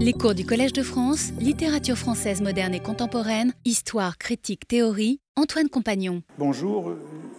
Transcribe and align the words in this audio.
Les 0.00 0.12
cours 0.12 0.36
du 0.36 0.46
Collège 0.46 0.72
de 0.72 0.84
France, 0.84 1.32
littérature 1.40 1.96
française 1.96 2.40
moderne 2.40 2.72
et 2.72 2.78
contemporaine, 2.78 3.52
histoire, 3.64 4.16
critique, 4.16 4.68
théorie, 4.68 5.18
Antoine 5.34 5.68
Compagnon. 5.68 6.22
Bonjour, 6.38 6.92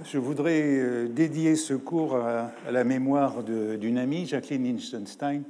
je 0.03 0.17
voudrais 0.17 0.61
euh, 0.61 1.07
dédier 1.07 1.55
ce 1.55 1.73
cours 1.73 2.17
à, 2.17 2.51
la 2.69 2.83
mémoire 2.83 3.43
d'une 3.43 3.97
amie, 3.97 4.25
Jacqueline 4.25 4.75
Lichtenstein, 4.75 5.43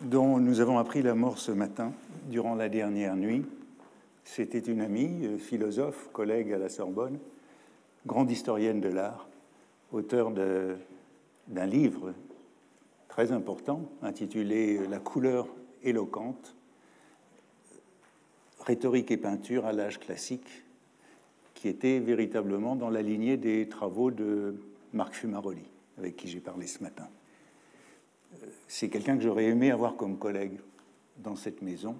dont 0.00 0.40
nous 0.40 0.58
avons 0.58 0.78
appris 0.78 1.00
la 1.00 1.14
mort 1.14 1.38
ce 1.38 1.52
matin, 1.52 1.92
durant 2.28 2.56
la 2.56 2.68
dernière 2.68 3.14
nuit. 3.14 3.44
C'était 4.24 4.58
une 4.58 4.80
amie, 4.80 5.24
euh, 5.24 5.38
philosophe, 5.38 6.08
collègue 6.12 6.52
à 6.52 6.58
la 6.58 6.68
Sorbonne, 6.68 7.20
grande 8.04 8.32
historienne 8.32 8.80
de 8.80 8.88
l'art, 8.88 9.28
auteur 9.92 10.32
d'un 10.32 11.66
livre 11.66 12.12
très 13.06 13.30
important 13.30 13.88
intitulé 14.02 14.80
La 14.88 14.98
couleur 14.98 15.46
éloquente, 15.82 16.54
rhétorique 18.60 19.10
et 19.10 19.16
peinture 19.16 19.66
à 19.66 19.72
l'âge 19.72 19.98
classique, 19.98 20.62
qui 21.54 21.68
était 21.68 21.98
véritablement 21.98 22.76
dans 22.76 22.90
la 22.90 23.02
lignée 23.02 23.36
des 23.36 23.68
travaux 23.68 24.10
de 24.10 24.56
Marc 24.92 25.14
Fumaroli, 25.14 25.64
avec 25.98 26.16
qui 26.16 26.28
j'ai 26.28 26.40
parlé 26.40 26.66
ce 26.66 26.82
matin. 26.82 27.08
C'est 28.66 28.88
quelqu'un 28.88 29.16
que 29.16 29.22
j'aurais 29.22 29.44
aimé 29.44 29.70
avoir 29.70 29.96
comme 29.96 30.18
collègue 30.18 30.58
dans 31.18 31.36
cette 31.36 31.62
maison, 31.62 31.96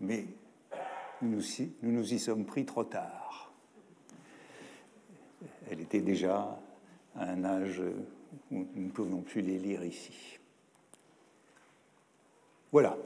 mais 0.00 0.26
nous 1.22 1.40
nous, 1.82 1.92
nous 1.92 2.14
y 2.14 2.18
sommes 2.18 2.44
pris 2.44 2.64
trop 2.64 2.84
tard. 2.84 3.52
Elle 5.70 5.80
était 5.80 6.00
déjà 6.00 6.60
à 7.16 7.30
un 7.30 7.44
âge 7.44 7.82
où 8.50 8.66
nous 8.74 8.82
ne 8.82 8.90
pouvions 8.90 9.20
plus 9.20 9.40
les 9.40 9.58
lire 9.58 9.84
ici. 9.84 10.38
Voilà. 12.74 12.96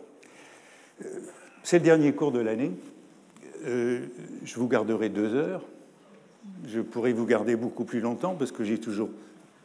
Euh, 1.05 1.21
c'est 1.63 1.77
le 1.77 1.85
dernier 1.85 2.15
cours 2.15 2.33
de 2.33 2.41
l'année. 2.41 2.73
Euh, 3.66 4.07
je 4.43 4.59
vous 4.59 4.66
garderai 4.66 5.10
deux 5.10 5.35
heures. 5.35 5.63
Je 6.66 6.80
pourrais 6.80 7.13
vous 7.13 7.27
garder 7.27 7.55
beaucoup 7.55 7.85
plus 7.85 8.01
longtemps 8.01 8.35
parce 8.35 8.51
que 8.51 8.65
j'ai 8.65 8.80
toujours 8.80 9.10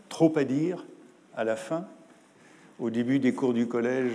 trop 0.10 0.38
à 0.38 0.44
dire 0.44 0.86
à 1.38 1.45
la 1.45 1.56
fin. 1.56 1.88
Au 2.80 2.90
début 2.90 3.20
des 3.20 3.34
cours 3.34 3.54
du 3.54 3.66
collège, 3.66 4.12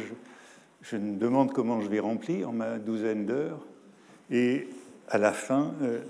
je 0.82 0.98
me 0.98 1.16
demande 1.16 1.54
comment 1.54 1.80
je 1.80 1.88
vais 1.88 2.00
remplir 2.00 2.52
ma 2.52 2.76
douzaine 2.76 3.24
d'heures. 3.24 3.64
Et 4.30 4.68
à 5.08 5.16
la 5.16 5.32
fin, 5.32 5.72
euh, 5.80 6.00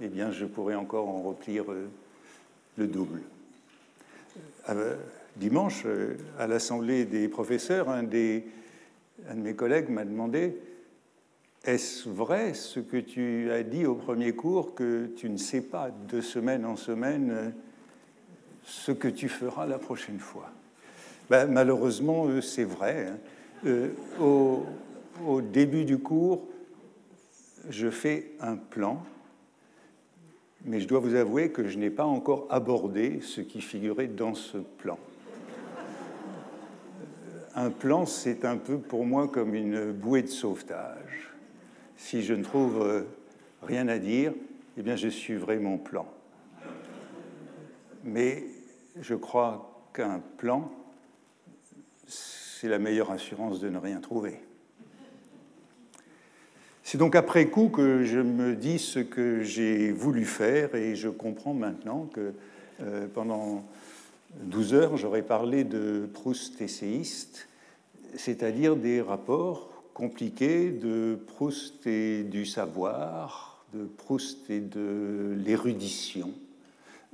eh 0.00 0.08
bien, 0.08 0.32
je 0.32 0.44
pourrais 0.44 0.74
encore 0.74 1.08
en 1.08 1.22
remplir 1.22 1.66
le 2.76 2.86
double. 2.88 3.20
dimanche, 5.36 5.86
à 6.36 6.48
l'Assemblée 6.48 7.04
des 7.04 7.28
professeurs, 7.28 7.88
un 7.88 8.02
des 8.02 8.44
un 9.28 9.34
de 9.34 9.40
mes 9.40 9.54
collègues 9.54 9.88
m'a 9.88 10.04
demandé 10.04 10.56
Est-ce 11.64 12.08
vrai 12.08 12.54
ce 12.54 12.80
que 12.80 12.96
tu 12.96 13.50
as 13.50 13.62
dit 13.62 13.86
au 13.86 13.94
premier 13.94 14.32
cours 14.32 14.74
que 14.74 15.06
tu 15.16 15.28
ne 15.30 15.36
sais 15.36 15.62
pas 15.62 15.90
de 15.90 16.20
semaine 16.20 16.64
en 16.64 16.76
semaine 16.76 17.54
ce 18.64 18.92
que 18.92 19.08
tu 19.08 19.28
feras 19.28 19.66
la 19.66 19.78
prochaine 19.78 20.18
fois? 20.18 20.50
Ben, 21.30 21.46
Malheureusement, 21.46 22.26
euh, 22.26 22.40
c'est 22.40 22.64
vrai. 22.64 23.06
Hein. 23.08 23.18
Euh, 23.66 23.88
au, 24.20 24.64
au 25.26 25.40
début 25.40 25.84
du 25.84 25.98
cours, 25.98 26.48
je 27.70 27.90
fais 27.90 28.32
un 28.40 28.56
plan, 28.56 29.04
mais 30.64 30.80
je 30.80 30.88
dois 30.88 30.98
vous 30.98 31.14
avouer 31.14 31.50
que 31.50 31.68
je 31.68 31.78
n'ai 31.78 31.90
pas 31.90 32.04
encore 32.04 32.46
abordé 32.50 33.20
ce 33.20 33.40
qui 33.40 33.60
figurait 33.60 34.08
dans 34.08 34.34
ce 34.34 34.58
plan 34.58 34.98
un 37.54 37.70
plan, 37.70 38.06
c'est 38.06 38.44
un 38.44 38.56
peu 38.56 38.78
pour 38.78 39.04
moi 39.04 39.28
comme 39.28 39.54
une 39.54 39.92
bouée 39.92 40.22
de 40.22 40.28
sauvetage. 40.28 41.30
Si 41.96 42.22
je 42.22 42.34
ne 42.34 42.42
trouve 42.42 42.82
euh, 42.82 43.02
rien 43.62 43.88
à 43.88 43.98
dire, 43.98 44.32
eh 44.76 44.82
bien, 44.82 44.96
je 44.96 45.08
suivrai 45.08 45.58
mon 45.58 45.78
plan. 45.78 46.06
Mais 48.04 48.44
je 49.00 49.14
crois 49.14 49.88
qu'un 49.92 50.20
plan, 50.38 50.72
c'est 52.06 52.68
la 52.68 52.78
meilleure 52.78 53.10
assurance 53.10 53.60
de 53.60 53.68
ne 53.68 53.78
rien 53.78 54.00
trouver. 54.00 54.40
C'est 56.82 56.98
donc 56.98 57.14
après 57.14 57.46
coup 57.46 57.68
que 57.68 58.02
je 58.02 58.18
me 58.18 58.56
dis 58.56 58.78
ce 58.78 58.98
que 58.98 59.42
j'ai 59.42 59.92
voulu 59.92 60.24
faire 60.24 60.74
et 60.74 60.96
je 60.96 61.08
comprends 61.08 61.54
maintenant 61.54 62.08
que 62.12 62.34
euh, 62.82 63.06
pendant 63.14 63.64
12 64.40 64.74
heures, 64.74 64.96
j'aurais 64.96 65.22
parlé 65.22 65.64
de 65.64 66.08
Proust 66.12 66.60
essayiste, 66.60 67.48
c'est-à-dire 68.14 68.76
des 68.76 69.00
rapports 69.00 69.70
compliqués 69.94 70.70
de 70.70 71.18
Proust 71.26 71.86
et 71.86 72.24
du 72.24 72.46
savoir, 72.46 73.64
de 73.74 73.84
Proust 73.84 74.48
et 74.50 74.60
de 74.60 75.36
l'érudition, 75.44 76.32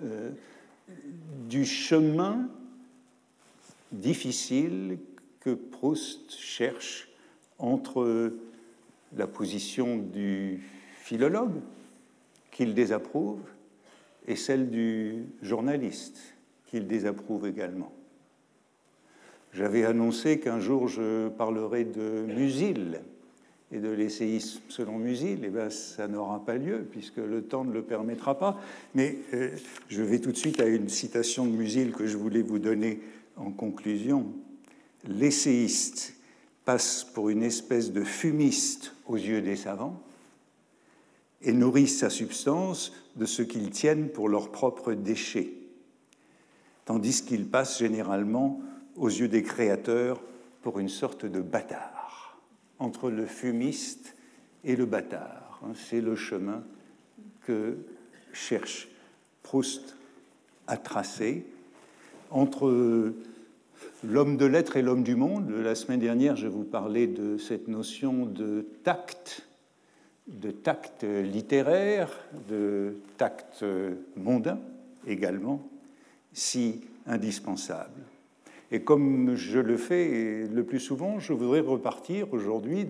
euh, 0.02 0.30
du 1.48 1.64
chemin 1.64 2.48
difficile 3.90 4.98
que 5.40 5.50
Proust 5.50 6.32
cherche 6.32 7.08
entre 7.58 8.32
la 9.16 9.26
position 9.26 9.96
du 9.96 10.62
philologue, 11.00 11.60
qu'il 12.52 12.74
désapprouve, 12.74 13.40
et 14.26 14.36
celle 14.36 14.70
du 14.70 15.24
journaliste, 15.42 16.34
qu'il 16.68 16.86
désapprouve 16.86 17.46
également. 17.46 17.92
J'avais 19.52 19.84
annoncé 19.84 20.38
qu'un 20.38 20.60
jour 20.60 20.88
je 20.88 21.28
parlerai 21.28 21.84
de 21.84 22.26
Musil 22.26 23.00
et 23.72 23.78
de 23.78 23.88
l'essayisme 23.88 24.60
selon 24.68 24.98
Musil. 24.98 25.42
Et 25.42 25.46
eh 25.46 25.48
bien, 25.48 25.70
ça 25.70 26.06
n'aura 26.08 26.44
pas 26.44 26.56
lieu 26.56 26.86
puisque 26.90 27.16
le 27.16 27.42
temps 27.42 27.64
ne 27.64 27.72
le 27.72 27.82
permettra 27.82 28.38
pas. 28.38 28.60
Mais 28.94 29.16
euh, 29.34 29.50
je 29.88 30.02
vais 30.02 30.18
tout 30.18 30.32
de 30.32 30.36
suite 30.36 30.60
à 30.60 30.66
une 30.66 30.88
citation 30.88 31.46
de 31.46 31.50
Musil 31.50 31.92
que 31.92 32.06
je 32.06 32.16
voulais 32.16 32.42
vous 32.42 32.58
donner 32.58 33.00
en 33.36 33.50
conclusion. 33.50 34.26
L'essayiste 35.06 36.14
passe 36.64 37.04
pour 37.04 37.30
une 37.30 37.42
espèce 37.42 37.92
de 37.92 38.04
fumiste 38.04 38.94
aux 39.06 39.16
yeux 39.16 39.40
des 39.40 39.56
savants 39.56 40.02
et 41.40 41.52
nourrit 41.52 41.88
sa 41.88 42.10
substance 42.10 42.92
de 43.16 43.24
ce 43.24 43.42
qu'ils 43.42 43.70
tiennent 43.70 44.08
pour 44.08 44.28
leurs 44.28 44.50
propres 44.50 44.92
déchets 44.92 45.57
tandis 46.88 47.22
qu'il 47.22 47.47
passe 47.47 47.81
généralement 47.81 48.62
aux 48.97 49.09
yeux 49.09 49.28
des 49.28 49.43
créateurs 49.43 50.22
pour 50.62 50.78
une 50.78 50.88
sorte 50.88 51.26
de 51.26 51.43
bâtard, 51.43 52.41
entre 52.78 53.10
le 53.10 53.26
fumiste 53.26 54.16
et 54.65 54.75
le 54.75 54.87
bâtard. 54.87 55.60
Hein, 55.62 55.72
c'est 55.75 56.00
le 56.00 56.16
chemin 56.16 56.65
que 57.43 57.77
cherche 58.32 58.88
Proust 59.43 59.97
à 60.66 60.78
tracer 60.78 61.44
entre 62.31 63.12
l'homme 64.03 64.38
de 64.38 64.47
lettres 64.47 64.78
et 64.78 64.82
l'homme 64.82 65.03
du 65.03 65.15
monde. 65.15 65.50
La 65.50 65.75
semaine 65.75 66.00
dernière, 66.00 66.37
je 66.37 66.47
vous 66.47 66.65
parlais 66.65 67.06
de 67.06 67.37
cette 67.37 67.69
notion 67.69 68.25
de 68.25 68.66
tact, 68.82 69.47
de 70.27 70.50
tact 70.50 71.04
littéraire, 71.04 72.09
de 72.48 72.97
tact 73.19 73.62
mondain 74.16 74.59
également 75.06 75.69
si 76.33 76.81
indispensable. 77.06 78.03
Et 78.71 78.81
comme 78.81 79.34
je 79.34 79.59
le 79.59 79.77
fais 79.77 80.47
le 80.47 80.62
plus 80.62 80.81
souvent, 80.81 81.19
je 81.19 81.33
voudrais 81.33 81.61
repartir 81.61 82.33
aujourd'hui 82.33 82.87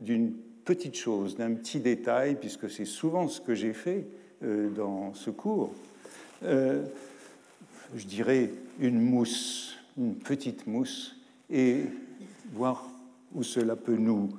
d'une 0.00 0.32
petite 0.64 0.96
chose, 0.96 1.36
d'un 1.36 1.54
petit 1.54 1.78
détail, 1.78 2.36
puisque 2.38 2.68
c'est 2.68 2.84
souvent 2.84 3.28
ce 3.28 3.40
que 3.40 3.54
j'ai 3.54 3.72
fait 3.72 4.06
euh, 4.42 4.68
dans 4.70 5.14
ce 5.14 5.30
cours. 5.30 5.72
Euh, 6.42 6.84
je 7.94 8.06
dirais 8.06 8.50
une 8.80 9.00
mousse, 9.00 9.76
une 9.96 10.16
petite 10.16 10.66
mousse, 10.66 11.16
et 11.50 11.82
voir 12.52 12.88
où 13.34 13.42
cela 13.42 13.76
peut 13.76 13.96
nous 13.96 14.30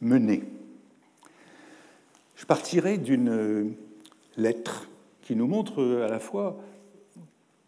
mener. 0.00 0.42
Je 2.36 2.46
partirai 2.46 2.96
d'une 2.96 3.74
lettre 4.36 4.88
qui 5.22 5.36
nous 5.36 5.46
montre 5.46 6.02
à 6.02 6.08
la 6.08 6.20
fois 6.20 6.56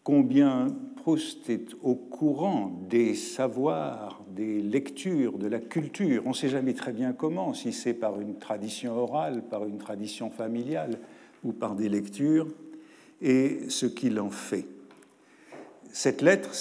combien 0.03 0.67
Proust 1.01 1.49
est 1.49 1.75
au 1.81 1.95
courant 1.95 2.79
des 2.87 3.15
savoirs, 3.15 4.21
des 4.29 4.61
lectures, 4.61 5.39
de 5.39 5.47
la 5.47 5.59
culture. 5.59 6.21
On 6.25 6.29
ne 6.29 6.35
sait 6.35 6.49
jamais 6.49 6.75
très 6.75 6.93
bien 6.93 7.11
comment, 7.11 7.55
si 7.55 7.73
c'est 7.73 7.95
par 7.95 8.21
une 8.21 8.37
tradition 8.37 8.95
orale, 8.95 9.41
par 9.49 9.65
une 9.65 9.79
tradition 9.79 10.29
familiale 10.29 10.99
ou 11.43 11.53
par 11.53 11.75
des 11.75 11.89
lectures, 11.89 12.47
et 13.19 13.61
ce 13.69 13.87
qu'il 13.87 14.19
en 14.19 14.29
fait. 14.29 14.67
Cette 15.91 16.21
lettre, 16.21 16.51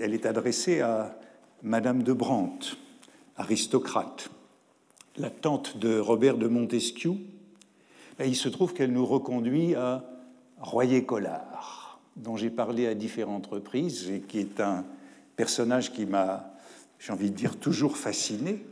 elle 0.00 0.14
est 0.14 0.26
adressée 0.26 0.80
à 0.80 1.16
Madame 1.62 2.02
de 2.02 2.12
Brandt, 2.12 2.76
aristocrate, 3.36 4.30
la 5.16 5.30
tante 5.30 5.78
de 5.78 5.98
Robert 5.98 6.38
de 6.38 6.48
Montesquieu. 6.48 7.12
Et 8.18 8.26
il 8.26 8.36
se 8.36 8.48
trouve 8.48 8.74
qu'elle 8.74 8.92
nous 8.92 9.06
reconduit 9.06 9.76
à 9.76 10.04
Royer-Collard 10.60 11.77
dont 12.18 12.36
j'ai 12.36 12.50
parlé 12.50 12.86
à 12.86 12.94
différentes 12.94 13.46
reprises 13.46 14.10
et 14.10 14.20
qui 14.20 14.38
est 14.38 14.60
un 14.60 14.84
personnage 15.36 15.92
qui 15.92 16.06
m'a 16.06 16.54
j'ai 16.98 17.12
envie 17.12 17.30
de 17.30 17.36
dire 17.36 17.56
toujours 17.56 17.96
fasciné, 17.96 18.64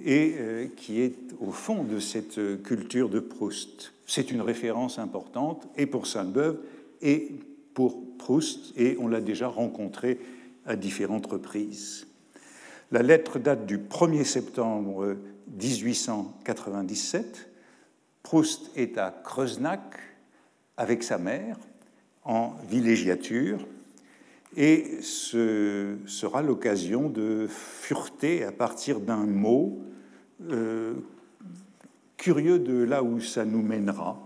et 0.00 0.36
euh, 0.38 0.66
qui 0.76 1.00
est 1.00 1.16
au 1.40 1.50
fond 1.52 1.84
de 1.84 1.98
cette 1.98 2.62
culture 2.62 3.08
de 3.08 3.20
Proust. 3.20 3.92
C'est 4.06 4.30
une 4.30 4.40
référence 4.40 4.98
importante 4.98 5.68
et 5.76 5.86
pour 5.86 6.06
Sainte-Beuve 6.06 6.58
et 7.00 7.32
pour 7.74 8.02
Proust, 8.18 8.72
et 8.76 8.96
on 9.00 9.08
l'a 9.08 9.20
déjà 9.20 9.48
rencontré 9.48 10.20
à 10.66 10.76
différentes 10.76 11.26
reprises. 11.26 12.06
La 12.90 13.02
lettre 13.02 13.38
date 13.38 13.66
du 13.66 13.78
1er 13.78 14.24
septembre 14.24 15.16
1897. 15.60 17.50
Proust 18.22 18.70
est 18.76 18.96
à 18.98 19.10
Kreuznach 19.10 19.98
avec 20.76 21.02
sa 21.02 21.18
mère 21.18 21.56
en 22.24 22.54
villégiature 22.68 23.66
et 24.56 25.00
ce 25.02 25.96
sera 26.06 26.42
l'occasion 26.42 27.08
de 27.08 27.46
fureter 27.48 28.44
à 28.44 28.52
partir 28.52 29.00
d'un 29.00 29.26
mot 29.26 29.78
euh, 30.50 30.94
curieux 32.16 32.58
de 32.58 32.82
là 32.82 33.02
où 33.02 33.20
ça 33.20 33.44
nous 33.44 33.62
mènera 33.62 34.18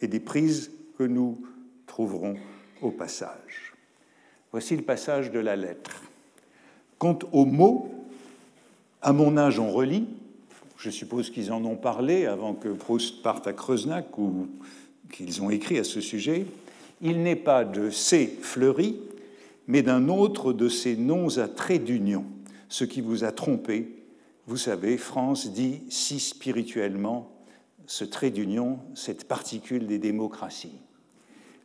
et 0.00 0.06
des 0.06 0.20
prises 0.20 0.70
que 0.98 1.04
nous 1.04 1.40
trouverons 1.86 2.36
au 2.82 2.90
passage. 2.90 3.74
Voici 4.50 4.76
le 4.76 4.82
passage 4.82 5.30
de 5.30 5.38
la 5.38 5.56
lettre. 5.56 6.02
Quant 6.98 7.18
aux 7.32 7.46
mots, 7.46 7.90
à 9.00 9.12
mon 9.12 9.36
âge 9.36 9.58
on 9.58 9.70
relit, 9.70 10.06
je 10.76 10.90
suppose 10.90 11.30
qu'ils 11.30 11.52
en 11.52 11.64
ont 11.64 11.76
parlé 11.76 12.26
avant 12.26 12.54
que 12.54 12.68
Proust 12.68 13.22
parte 13.22 13.46
à 13.46 13.52
Kreuznach 13.52 14.18
ou 14.18 14.48
qu'ils 15.10 15.42
ont 15.42 15.50
écrit 15.50 15.78
à 15.78 15.84
ce 15.84 16.00
sujet, 16.00 16.46
il 17.02 17.22
n'est 17.22 17.36
pas 17.36 17.64
de 17.64 17.90
C 17.90 18.38
fleuri, 18.40 18.96
mais 19.66 19.82
d'un 19.82 20.08
autre 20.08 20.52
de 20.52 20.68
ces 20.68 20.96
noms 20.96 21.38
à 21.38 21.48
trait 21.48 21.80
d'union, 21.80 22.24
ce 22.68 22.84
qui 22.84 23.00
vous 23.00 23.24
a 23.24 23.32
trompé. 23.32 24.04
Vous 24.46 24.56
savez, 24.56 24.96
France 24.96 25.52
dit 25.52 25.80
si 25.90 26.20
spirituellement 26.20 27.30
ce 27.86 28.04
trait 28.04 28.30
d'union, 28.30 28.78
cette 28.94 29.24
particule 29.24 29.86
des 29.86 29.98
démocraties, 29.98 30.80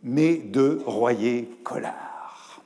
mais 0.03 0.37
de 0.37 0.81
Royer 0.85 1.49
Collard. 1.63 2.63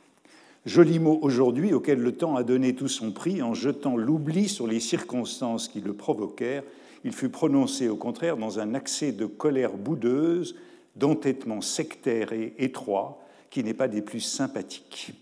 Joli 0.65 0.99
mot 0.99 1.17
aujourd'hui 1.21 1.73
auquel 1.73 1.99
le 1.99 2.11
temps 2.13 2.35
a 2.35 2.43
donné 2.43 2.75
tout 2.75 2.87
son 2.87 3.11
prix 3.11 3.41
en 3.41 3.53
jetant 3.53 3.97
l'oubli 3.97 4.47
sur 4.47 4.67
les 4.67 4.79
circonstances 4.79 5.67
qui 5.67 5.81
le 5.81 5.93
provoquèrent. 5.93 6.63
Il 7.03 7.13
fut 7.13 7.29
prononcé 7.29 7.89
au 7.89 7.95
contraire 7.95 8.37
dans 8.37 8.59
un 8.59 8.75
accès 8.75 9.11
de 9.11 9.25
colère 9.25 9.73
boudeuse, 9.73 10.55
d'entêtement 10.95 11.61
sectaire 11.61 12.33
et 12.33 12.53
étroit, 12.57 13.23
qui 13.49 13.63
n'est 13.63 13.73
pas 13.73 13.87
des 13.87 14.01
plus 14.01 14.21
sympathiques. 14.21 15.13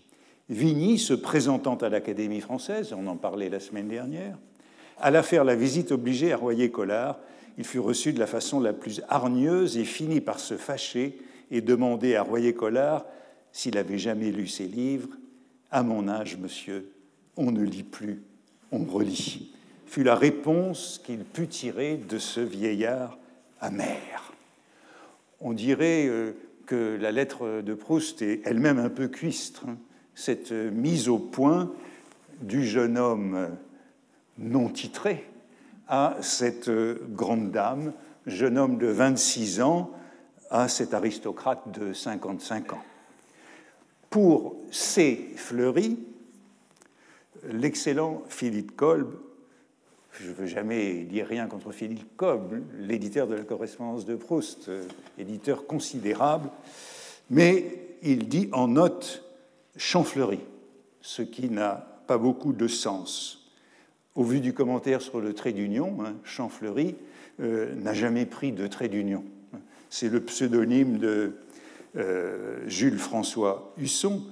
Vigny, 0.48 0.98
se 0.98 1.14
présentant 1.14 1.76
à 1.76 1.88
l'Académie 1.88 2.40
française, 2.40 2.92
on 2.96 3.06
en 3.06 3.16
parlait 3.16 3.48
la 3.48 3.60
semaine 3.60 3.88
dernière, 3.88 4.36
alla 4.98 5.22
faire 5.22 5.44
la 5.44 5.54
visite 5.54 5.92
obligée 5.92 6.32
à 6.32 6.36
Royer-Collard. 6.36 7.18
Il 7.58 7.64
fut 7.64 7.78
reçu 7.78 8.12
de 8.12 8.18
la 8.18 8.26
façon 8.26 8.60
la 8.60 8.72
plus 8.72 9.02
hargneuse 9.08 9.78
et 9.78 9.84
finit 9.84 10.20
par 10.20 10.40
se 10.40 10.56
fâcher 10.56 11.18
et 11.50 11.60
demander 11.60 12.16
à 12.16 12.22
Royer-Collard 12.22 13.04
s'il 13.52 13.78
avait 13.78 13.98
jamais 13.98 14.30
lu 14.30 14.46
ses 14.46 14.66
livres. 14.66 15.16
À 15.70 15.82
mon 15.82 16.08
âge, 16.08 16.36
monsieur, 16.36 16.90
on 17.36 17.50
ne 17.50 17.62
lit 17.62 17.84
plus, 17.84 18.22
on 18.72 18.84
relit, 18.84 19.52
fut 19.86 20.02
la 20.02 20.14
réponse 20.14 21.00
qu'il 21.04 21.24
put 21.24 21.48
tirer 21.48 21.96
de 21.96 22.18
ce 22.18 22.40
vieillard 22.40 23.18
amer. 23.60 24.32
On 25.40 25.52
dirait 25.52 26.06
euh, 26.06 26.32
que 26.66 26.96
la 27.00 27.12
lettre 27.12 27.62
de 27.62 27.74
Proust 27.74 28.22
est 28.22 28.42
elle-même 28.44 28.78
un 28.78 28.90
peu 28.90 29.08
cuistre, 29.08 29.64
hein. 29.68 29.76
cette 30.14 30.52
mise 30.52 31.08
au 31.08 31.18
point 31.18 31.72
du 32.42 32.64
jeune 32.64 32.96
homme 32.96 33.50
non 34.38 34.68
titré 34.68 35.26
à 35.88 36.16
cette 36.20 36.70
grande 36.70 37.50
dame, 37.50 37.92
jeune 38.26 38.56
homme 38.56 38.78
de 38.78 38.86
26 38.86 39.60
ans, 39.60 39.90
à 40.50 40.68
cet 40.68 40.94
aristocrate 40.94 41.78
de 41.78 41.92
55 41.92 42.72
ans. 42.72 42.82
Pour 44.10 44.56
C. 44.70 45.32
Fleury, 45.36 45.98
l'excellent 47.44 48.22
Philippe 48.28 48.76
Kolb, 48.76 49.14
je 50.12 50.28
ne 50.28 50.34
veux 50.34 50.46
jamais 50.46 51.04
dire 51.04 51.26
rien 51.26 51.46
contre 51.46 51.72
Philippe 51.72 52.16
Kolb, 52.16 52.62
l'éditeur 52.78 53.26
de 53.26 53.34
la 53.34 53.44
correspondance 53.44 54.04
de 54.04 54.16
Proust, 54.16 54.68
euh, 54.68 54.82
éditeur 55.18 55.66
considérable, 55.66 56.50
mais 57.30 57.64
il 58.02 58.28
dit 58.28 58.48
en 58.52 58.68
note 58.68 59.24
Champfleury, 59.76 60.40
ce 61.00 61.22
qui 61.22 61.48
n'a 61.48 62.02
pas 62.06 62.18
beaucoup 62.18 62.52
de 62.52 62.66
sens. 62.66 63.50
Au 64.14 64.24
vu 64.24 64.40
du 64.40 64.52
commentaire 64.52 65.00
sur 65.00 65.20
le 65.20 65.32
trait 65.32 65.52
d'union, 65.52 65.96
hein, 66.04 66.14
Champfleury 66.24 66.96
euh, 67.40 67.74
n'a 67.76 67.94
jamais 67.94 68.26
pris 68.26 68.52
de 68.52 68.66
trait 68.66 68.88
d'union. 68.88 69.24
C'est 69.88 70.08
le 70.08 70.20
pseudonyme 70.20 70.98
de 70.98 71.36
euh, 71.96 72.68
Jules 72.68 72.98
François 72.98 73.72
Husson, 73.78 74.22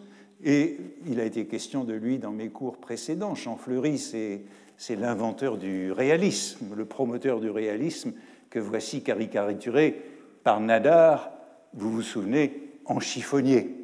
et 0.44 0.78
il 1.06 1.20
a 1.20 1.24
été 1.24 1.46
question 1.46 1.84
de 1.84 1.94
lui 1.94 2.18
dans 2.18 2.30
mes 2.30 2.48
cours 2.48 2.76
précédents. 2.78 3.34
Champfleury, 3.34 3.98
c'est 3.98 4.42
l'inventeur 4.90 5.58
du 5.58 5.92
réalisme, 5.92 6.74
le 6.76 6.84
promoteur 6.84 7.40
du 7.40 7.50
réalisme 7.50 8.12
que 8.50 8.58
voici 8.58 9.02
caricaturé 9.02 10.02
par 10.44 10.60
Nadar, 10.60 11.32
vous 11.74 11.90
vous 11.90 12.02
souvenez, 12.02 12.70
en 12.86 13.00
chiffonnier. 13.00 13.76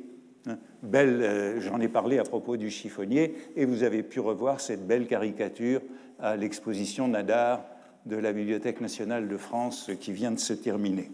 Hein, 0.46 0.58
belle, 0.82 1.20
euh, 1.23 1.61
j'en 1.61 1.81
ai 1.81 1.88
parlé 1.88 2.19
à 2.19 2.23
propos 2.23 2.56
du 2.56 2.70
chiffonnier, 2.70 3.35
et 3.56 3.64
vous 3.64 3.82
avez 3.82 4.02
pu 4.02 4.20
revoir 4.20 4.61
cette 4.61 4.87
belle 4.87 5.06
caricature 5.06 5.81
à 6.19 6.37
l'exposition 6.37 7.08
Nadar 7.08 7.64
de 8.06 8.17
la 8.17 8.32
Bibliothèque 8.32 8.81
nationale 8.81 9.29
de 9.29 9.37
France 9.37 9.91
qui 10.00 10.12
vient 10.12 10.31
de 10.31 10.38
se 10.38 10.52
terminer. 10.52 11.11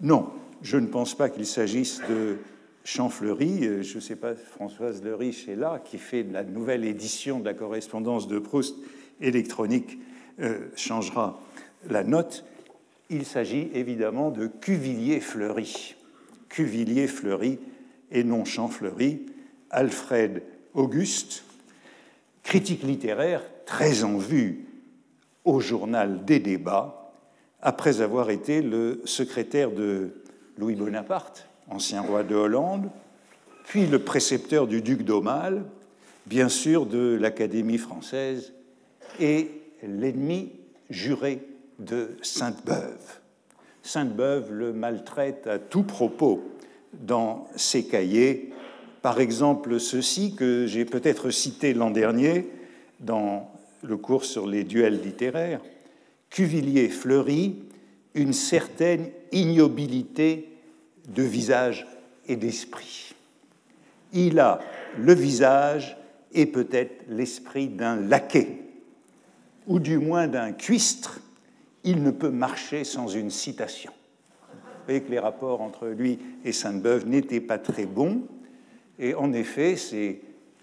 Non, 0.00 0.28
je 0.62 0.76
ne 0.76 0.86
pense 0.86 1.14
pas 1.14 1.28
qu'il 1.28 1.46
s'agisse 1.46 2.00
de 2.08 2.38
Champfleury. 2.84 3.66
Euh, 3.66 3.82
je 3.82 3.96
ne 3.96 4.00
sais 4.00 4.16
pas, 4.16 4.34
Françoise 4.34 5.02
Lerich 5.02 5.48
est 5.48 5.56
là, 5.56 5.80
qui 5.84 5.98
fait 5.98 6.22
la 6.22 6.44
nouvelle 6.44 6.84
édition 6.84 7.40
de 7.40 7.44
la 7.44 7.54
correspondance 7.54 8.28
de 8.28 8.38
Proust 8.38 8.76
électronique, 9.20 9.98
euh, 10.40 10.68
changera 10.76 11.40
la 11.88 12.04
note. 12.04 12.44
Il 13.10 13.24
s'agit 13.24 13.70
évidemment 13.74 14.30
de 14.30 14.46
Cuvillier-Fleury. 14.46 15.96
Cuvillier-Fleury 16.48 17.58
et 18.10 18.24
non 18.24 18.44
Champfleury. 18.44 19.26
Alfred 19.70 20.42
Auguste, 20.74 21.44
critique 22.42 22.82
littéraire 22.82 23.42
très 23.66 24.04
en 24.04 24.16
vue 24.16 24.64
au 25.44 25.60
journal 25.60 26.24
des 26.24 26.40
débats, 26.40 27.12
après 27.60 28.00
avoir 28.00 28.30
été 28.30 28.62
le 28.62 29.02
secrétaire 29.04 29.70
de 29.70 30.22
Louis 30.56 30.74
Bonaparte, 30.74 31.47
ancien 31.70 32.00
roi 32.00 32.22
de 32.22 32.34
Hollande, 32.34 32.88
puis 33.64 33.86
le 33.86 33.98
précepteur 33.98 34.66
du 34.66 34.80
duc 34.80 35.02
d'Aumale, 35.02 35.64
bien 36.26 36.48
sûr 36.48 36.86
de 36.86 37.18
l'Académie 37.20 37.78
française, 37.78 38.52
et 39.20 39.50
l'ennemi 39.82 40.52
juré 40.90 41.40
de 41.78 42.16
Sainte-Beuve. 42.22 43.20
Sainte-Beuve 43.82 44.52
le 44.52 44.72
maltraite 44.72 45.46
à 45.46 45.58
tout 45.58 45.82
propos 45.82 46.42
dans 46.92 47.46
ses 47.56 47.84
cahiers. 47.84 48.52
Par 49.02 49.20
exemple, 49.20 49.78
ceci 49.80 50.34
que 50.34 50.66
j'ai 50.66 50.84
peut-être 50.84 51.30
cité 51.30 51.74
l'an 51.74 51.90
dernier 51.90 52.48
dans 53.00 53.50
le 53.82 53.96
cours 53.96 54.24
sur 54.24 54.46
les 54.46 54.64
duels 54.64 55.00
littéraires. 55.00 55.60
Cuvillier 56.30 56.88
fleurit 56.88 57.62
une 58.14 58.32
certaine 58.32 59.08
ignobilité 59.32 60.48
de 61.08 61.22
visage 61.22 61.86
et 62.26 62.36
d'esprit. 62.36 63.14
Il 64.12 64.38
a 64.38 64.60
le 64.98 65.12
visage 65.12 65.96
et 66.32 66.46
peut-être 66.46 67.04
l'esprit 67.08 67.68
d'un 67.68 67.96
laquais, 67.96 68.62
ou 69.66 69.78
du 69.78 69.98
moins 69.98 70.28
d'un 70.28 70.52
cuistre. 70.52 71.20
Il 71.84 72.02
ne 72.02 72.10
peut 72.10 72.30
marcher 72.30 72.84
sans 72.84 73.08
une 73.08 73.30
citation. 73.30 73.92
Vous 74.52 74.94
voyez 74.94 75.02
que 75.02 75.10
les 75.10 75.18
rapports 75.18 75.60
entre 75.60 75.86
lui 75.86 76.18
et 76.44 76.52
Sainte-Beuve 76.52 77.06
n'étaient 77.06 77.40
pas 77.40 77.58
très 77.58 77.86
bons. 77.86 78.22
Et 78.98 79.14
en 79.14 79.32
effet, 79.32 79.76
c'est 79.76 80.20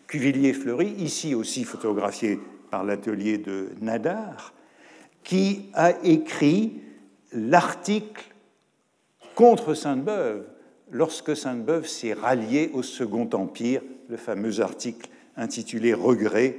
Cuvillier 0.08 0.54
Fleury, 0.54 0.94
ici 0.98 1.34
aussi 1.36 1.64
photographié 1.64 2.40
par 2.70 2.84
l'atelier 2.84 3.38
de 3.38 3.70
Nadar, 3.82 4.54
qui 5.24 5.70
a 5.74 5.94
écrit 6.04 6.82
l'article 7.32 8.35
contre 9.36 9.74
Sainte-Beuve 9.74 10.46
lorsque 10.92 11.36
Sainte-Beuve 11.36 11.88
s'est 11.88 12.14
ralliée 12.14 12.72
au 12.74 12.82
Second 12.82 13.30
Empire, 13.34 13.82
le 14.10 14.16
fameux 14.18 14.62
article 14.62 15.10
intitulé 15.36 15.94
Regret 15.94 16.56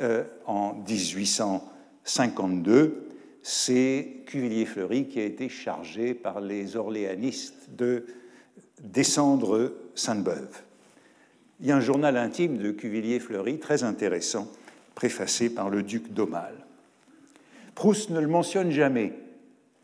euh, 0.00 0.24
en 0.46 0.74
1852. 0.88 3.06
C'est 3.42 4.08
Cuvillier-Fleury 4.26 5.08
qui 5.08 5.20
a 5.20 5.24
été 5.24 5.50
chargé 5.50 6.14
par 6.14 6.40
les 6.40 6.76
orléanistes 6.76 7.68
de 7.76 8.06
descendre 8.82 9.74
Sainte-Beuve. 9.94 10.62
Il 11.60 11.66
y 11.66 11.72
a 11.72 11.76
un 11.76 11.80
journal 11.80 12.16
intime 12.16 12.56
de 12.56 12.70
Cuvillier-Fleury 12.70 13.58
très 13.58 13.84
intéressant 13.84 14.48
préfacé 14.94 15.50
par 15.50 15.68
le 15.68 15.82
duc 15.82 16.10
d'Aumale. 16.12 16.56
Proust 17.74 18.08
ne 18.10 18.20
le 18.20 18.28
mentionne 18.28 18.70
jamais, 18.70 19.12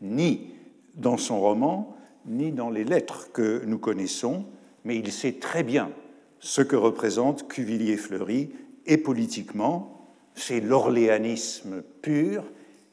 ni 0.01 0.47
dans 0.95 1.17
son 1.17 1.39
roman, 1.39 1.95
ni 2.25 2.51
dans 2.51 2.69
les 2.69 2.83
lettres 2.83 3.31
que 3.31 3.63
nous 3.65 3.77
connaissons, 3.77 4.45
mais 4.83 4.97
il 4.97 5.11
sait 5.11 5.33
très 5.33 5.63
bien 5.63 5.91
ce 6.39 6.61
que 6.61 6.75
représente 6.75 7.47
Cuvillier-Fleury 7.47 8.49
et 8.85 8.97
politiquement, 8.97 10.07
c'est 10.35 10.59
l'orléanisme 10.59 11.83
pur 12.01 12.43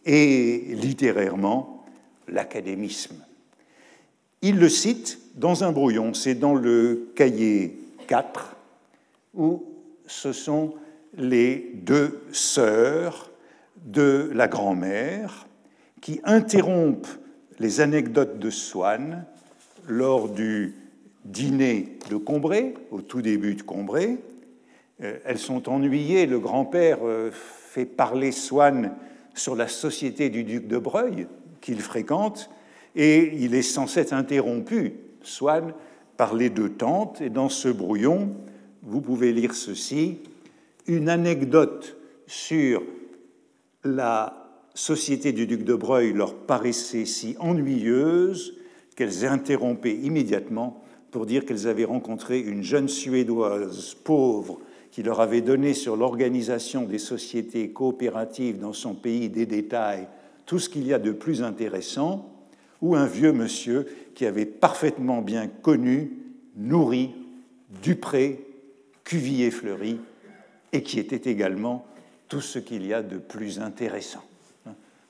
et 0.04 0.75
littérairement 0.75 1.87
l'académisme. 2.28 3.16
Il 4.42 4.58
le 4.58 4.68
cite 4.68 5.18
dans 5.35 5.64
un 5.64 5.73
brouillon, 5.73 6.14
c'est 6.14 6.35
dans 6.35 6.54
le 6.54 7.11
cahier 7.14 7.78
4, 8.06 8.56
où 9.35 9.64
ce 10.06 10.32
sont 10.32 10.75
les 11.16 11.73
deux 11.75 12.23
sœurs 12.32 13.30
de 13.85 14.30
la 14.35 14.49
grand-mère 14.49 15.47
qui 16.00 16.20
interrompent 16.25 17.08
les 17.59 17.81
anecdotes 17.81 18.38
de 18.38 18.50
Swann 18.50 19.25
lors 19.87 20.29
du 20.29 20.75
dîner 21.25 21.99
de 22.11 22.17
Combray, 22.17 22.75
au 22.91 23.00
tout 23.00 23.23
début 23.23 23.55
de 23.55 23.62
Combray. 23.62 24.19
Euh, 25.03 25.19
elles 25.25 25.38
sont 25.38 25.69
ennuyées, 25.69 26.27
le 26.27 26.38
grand-père 26.38 26.99
euh, 27.03 27.31
fait 27.33 27.85
parler 27.85 28.33
Swann 28.33 28.93
sur 29.35 29.55
la 29.55 29.69
société 29.69 30.31
du 30.31 30.45
duc 30.45 30.67
de 30.67 30.79
Breuil 30.79 31.27
qu'il 31.61 31.81
fréquente, 31.81 32.50
et 32.95 33.37
il 33.37 33.55
est 33.55 33.62
censé 33.62 34.00
être 34.00 34.12
interrompu, 34.12 34.95
Swann, 35.23 35.73
par 36.17 36.35
les 36.35 36.50
deux 36.50 36.71
tantes, 36.71 37.21
et 37.21 37.31
dans 37.31 37.49
ce 37.49 37.69
brouillon, 37.69 38.31
vous 38.83 39.00
pouvez 39.00 39.33
lire 39.33 39.55
ceci, 39.55 40.19
une 40.87 41.09
anecdote 41.09 41.97
sur 42.27 42.83
la 43.85 44.38
société 44.78 45.32
du 45.32 45.49
duc 45.49 45.64
de 45.64 45.75
Breuil 45.75 46.12
leur 46.12 46.35
paraissait 46.35 47.04
si 47.04 47.35
ennuyeuse 47.40 48.54
qu'elles 48.94 49.26
interrompaient 49.26 49.97
immédiatement 49.97 50.85
pour 51.11 51.26
dire 51.26 51.44
qu'elles 51.44 51.66
avaient 51.66 51.85
rencontré 51.85 52.38
une 52.38 52.62
jeune 52.62 52.88
Suédoise 52.88 53.97
pauvre 54.04 54.61
qui 54.92 55.02
leur 55.02 55.20
avait 55.20 55.40
donné 55.40 55.75
sur 55.75 55.97
l'organisation 55.97 56.85
des 56.85 56.99
sociétés 56.99 57.70
coopératives 57.70 58.61
dans 58.61 58.73
son 58.73 58.94
pays 58.94 59.28
des 59.28 59.47
détails, 59.47 60.06
tout 60.47 60.61
ce 60.61 60.68
qu'il 60.68 60.87
y 60.87 60.94
a 60.94 61.00
de 61.00 61.11
plus 61.11 61.42
intéressant, 61.42 62.32
ou 62.80 62.94
un 62.94 63.06
vieux 63.06 63.32
monsieur 63.32 63.85
qui 64.14 64.26
avait 64.26 64.47
parfaitement 64.47 65.23
bien 65.23 65.49
connu, 65.49 66.12
nourri, 66.56 67.11
Dupré, 67.82 68.47
Cuvier 69.02 69.50
Fleury, 69.50 69.99
et 70.73 70.82
qui 70.85 71.00
était 71.00 71.28
également 71.30 71.85
tout 72.28 72.40
ce 72.40 72.61
qu'il 72.61 72.87
y 72.87 72.94
a 72.94 73.02
de 73.02 73.18
plus 73.18 73.58
intéressant. 73.58 74.27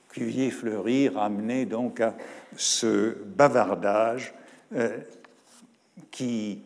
Cuvier 0.09 0.49
Fleury 0.49 1.07
ramenait 1.07 1.65
donc 1.65 2.01
à 2.01 2.15
ce 2.55 3.15
bavardage 3.23 4.33
euh, 4.73 4.97
qui 6.09 6.61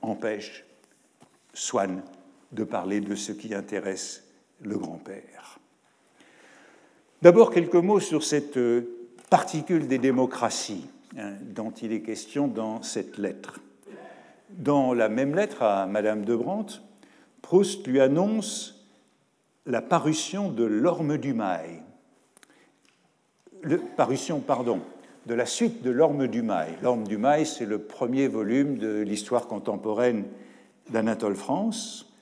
empêche 0.00 0.64
Swann 1.52 2.02
de 2.50 2.64
parler 2.64 3.00
de 3.00 3.14
ce 3.14 3.32
qui 3.32 3.54
intéresse 3.54 4.24
le 4.62 4.78
grand-père. 4.78 5.58
D'abord 7.20 7.50
quelques 7.50 7.74
mots 7.74 8.00
sur 8.00 8.24
cette 8.24 8.56
euh, 8.56 9.10
particule 9.28 9.86
des 9.86 9.98
démocraties 9.98 10.86
hein, 11.16 11.34
dont 11.40 11.70
il 11.70 11.92
est 11.92 12.02
question 12.02 12.48
dans 12.48 12.82
cette 12.82 13.18
lettre. 13.18 13.60
Dans 14.50 14.92
la 14.92 15.08
même 15.08 15.34
lettre 15.34 15.62
à 15.62 15.86
Madame 15.86 16.24
de 16.24 16.34
Brandt, 16.34 16.80
Proust 17.42 17.86
lui 17.86 18.00
annonce 18.00 18.86
la 19.66 19.82
parution 19.82 20.50
de 20.50 20.64
l'Orme 20.64 21.18
du 21.18 21.34
Mail. 21.34 21.81
Parution, 23.96 24.40
pardon, 24.40 24.80
de 25.26 25.34
la 25.34 25.46
suite 25.46 25.82
de 25.82 25.90
l'Orme 25.90 26.26
du 26.26 26.42
Mail. 26.42 26.74
L'Orme 26.82 27.06
du 27.06 27.16
Mail, 27.16 27.46
c'est 27.46 27.66
le 27.66 27.78
premier 27.78 28.26
volume 28.26 28.76
de 28.76 29.00
l'histoire 29.02 29.46
contemporaine 29.46 30.24
d'Anatole 30.90 31.36
France, 31.36 32.12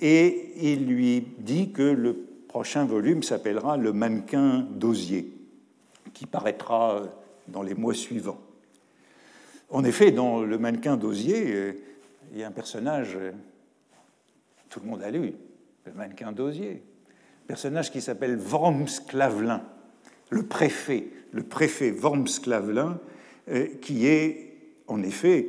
et 0.00 0.52
il 0.56 0.86
lui 0.86 1.26
dit 1.38 1.72
que 1.72 1.82
le 1.82 2.14
prochain 2.48 2.86
volume 2.86 3.22
s'appellera 3.22 3.76
Le 3.76 3.92
mannequin 3.92 4.66
d'osier, 4.70 5.30
qui 6.14 6.24
paraîtra 6.24 7.02
dans 7.48 7.62
les 7.62 7.74
mois 7.74 7.94
suivants. 7.94 8.40
En 9.68 9.84
effet, 9.84 10.10
dans 10.10 10.40
Le 10.42 10.56
mannequin 10.56 10.96
d'osier, 10.96 11.52
euh, 11.54 11.72
il 12.32 12.38
y 12.38 12.42
a 12.42 12.48
un 12.48 12.52
personnage, 12.52 13.18
tout 14.70 14.80
le 14.80 14.86
monde 14.86 15.02
a 15.02 15.10
lu, 15.10 15.34
le 15.84 15.92
mannequin 15.92 16.32
d'osier, 16.32 16.82
personnage 17.46 17.90
qui 17.90 18.00
s'appelle 18.00 18.38
Worms 18.38 19.06
Clavelin, 19.06 19.62
le 20.30 20.44
préfet, 20.44 21.08
le 21.32 21.42
préfet 21.42 21.90
Worms 21.90 22.40
Clavelin, 22.42 22.98
euh, 23.48 23.66
qui 23.80 24.06
est 24.06 24.54
en 24.86 25.02
effet 25.02 25.48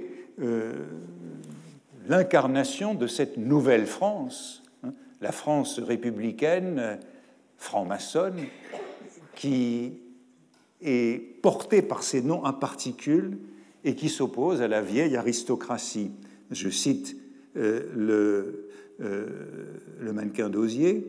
l'incarnation 2.07 2.93
de 2.93 3.07
cette 3.07 3.35
nouvelle 3.35 3.85
France, 3.85 4.63
hein, 4.83 4.93
la 5.19 5.33
France 5.33 5.79
républicaine, 5.79 6.97
franc-maçonne, 7.57 8.39
qui 9.35 9.99
est 10.81 11.41
portée 11.41 11.81
par 11.81 12.03
ces 12.03 12.21
noms 12.21 12.45
en 12.45 12.53
particules 12.53 13.37
et 13.83 13.95
qui 13.95 14.09
s'oppose 14.09 14.61
à 14.61 14.67
la 14.67 14.81
vieille 14.81 15.15
aristocratie. 15.15 16.11
Je 16.51 16.69
cite 16.69 17.15
euh, 17.57 17.89
le, 17.95 18.69
euh, 19.01 19.27
le, 19.99 20.13
mannequin 20.13 20.49
d'Osier, 20.49 21.07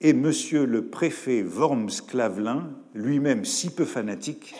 et 0.00 0.12
monsieur 0.12 0.64
le 0.64 0.86
préfet 0.86 1.42
Worms-Clavelin, 1.42 2.70
lui-même 2.94 3.44
si 3.44 3.70
peu 3.70 3.84
fanatique, 3.84 4.54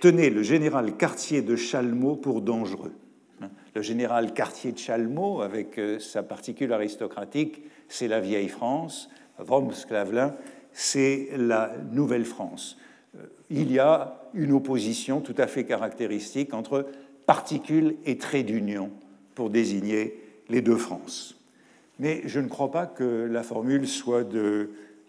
tenait 0.00 0.30
le 0.30 0.42
général 0.42 0.96
Cartier 0.96 1.42
de 1.42 1.56
Chalmot 1.56 2.16
pour 2.16 2.42
dangereux 2.42 2.92
le 3.76 3.82
général 3.82 4.32
Cartier 4.32 4.72
de 4.72 4.78
Chalmot, 4.78 5.42
avec 5.42 5.78
euh, 5.78 5.98
sa 5.98 6.22
particule 6.22 6.72
aristocratique, 6.72 7.62
c'est 7.88 8.08
la 8.08 8.20
vieille 8.20 8.48
France. 8.48 9.10
Worms-Clavelin, 9.38 10.34
c'est 10.72 11.28
la 11.36 11.74
nouvelle 11.92 12.24
France. 12.24 12.78
Euh, 13.16 13.26
il 13.50 13.70
y 13.70 13.78
a 13.78 14.22
une 14.32 14.52
opposition 14.52 15.20
tout 15.20 15.34
à 15.36 15.46
fait 15.46 15.64
caractéristique 15.64 16.54
entre 16.54 16.86
particules 17.26 17.96
et 18.06 18.16
traits 18.16 18.46
d'union 18.46 18.90
pour 19.34 19.50
désigner 19.50 20.22
les 20.48 20.62
deux 20.62 20.76
France. 20.76 21.35
Mais 21.98 22.22
je 22.26 22.40
ne 22.40 22.48
crois 22.48 22.70
pas 22.70 22.86
que 22.86 23.26
la 23.30 23.42
formule 23.42 23.88
soit 23.88 24.24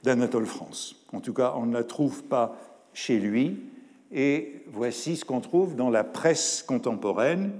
d'Anatole 0.03 0.45
France. 0.45 0.95
En 1.13 1.19
tout 1.19 1.33
cas, 1.33 1.53
on 1.57 1.65
ne 1.65 1.73
la 1.73 1.83
trouve 1.83 2.23
pas 2.23 2.57
chez 2.93 3.19
lui. 3.19 3.59
Et 4.11 4.63
voici 4.71 5.17
ce 5.17 5.25
qu'on 5.25 5.41
trouve 5.41 5.75
dans 5.75 5.89
la 5.89 6.03
presse 6.03 6.63
contemporaine 6.65 7.51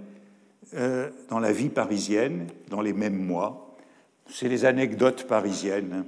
euh, 0.73 1.09
dans 1.29 1.39
la 1.39 1.51
vie 1.51 1.69
parisienne, 1.69 2.47
dans 2.69 2.81
les 2.81 2.93
mêmes 2.93 3.17
mois. 3.17 3.77
C'est 4.29 4.49
les 4.49 4.65
anecdotes 4.65 5.25
parisiennes. 5.25 6.05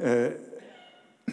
Euh, 0.00 0.30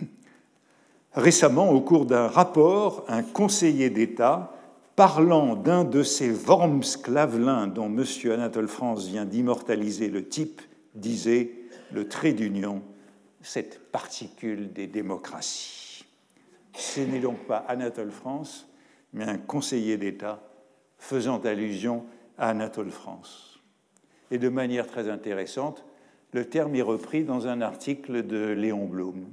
récemment, 1.13 1.71
au 1.71 1.81
cours 1.81 2.05
d'un 2.05 2.27
rapport, 2.27 3.03
un 3.09 3.23
conseiller 3.23 3.89
d'État, 3.89 4.53
parlant 4.95 5.55
d'un 5.55 5.83
de 5.83 6.03
ces 6.03 6.31
Worms 6.31 7.01
clavelins 7.03 7.67
dont 7.67 7.87
M. 7.87 8.05
Anatole 8.31 8.69
France 8.69 9.07
vient 9.07 9.25
d'immortaliser 9.25 10.07
le 10.07 10.25
type, 10.25 10.61
disait 10.95 11.51
le 11.91 12.07
trait 12.07 12.33
d'union, 12.33 12.81
cette 13.41 13.91
particule 13.91 14.73
des 14.73 14.87
démocraties. 14.87 16.05
Ce 16.73 16.99
n'est 16.99 17.19
donc 17.19 17.45
pas 17.45 17.57
Anatole 17.57 18.11
France, 18.11 18.67
mais 19.13 19.25
un 19.25 19.37
conseiller 19.37 19.97
d'État 19.97 20.41
faisant 20.97 21.39
allusion 21.39 22.05
à 22.37 22.49
Anatole 22.49 22.91
France. 22.91 23.59
Et 24.31 24.37
de 24.37 24.49
manière 24.49 24.87
très 24.87 25.09
intéressante, 25.09 25.85
le 26.33 26.49
terme 26.49 26.75
est 26.75 26.81
repris 26.81 27.23
dans 27.23 27.47
un 27.47 27.61
article 27.61 28.25
de 28.25 28.47
Léon 28.47 28.85
Blum, 28.85 29.27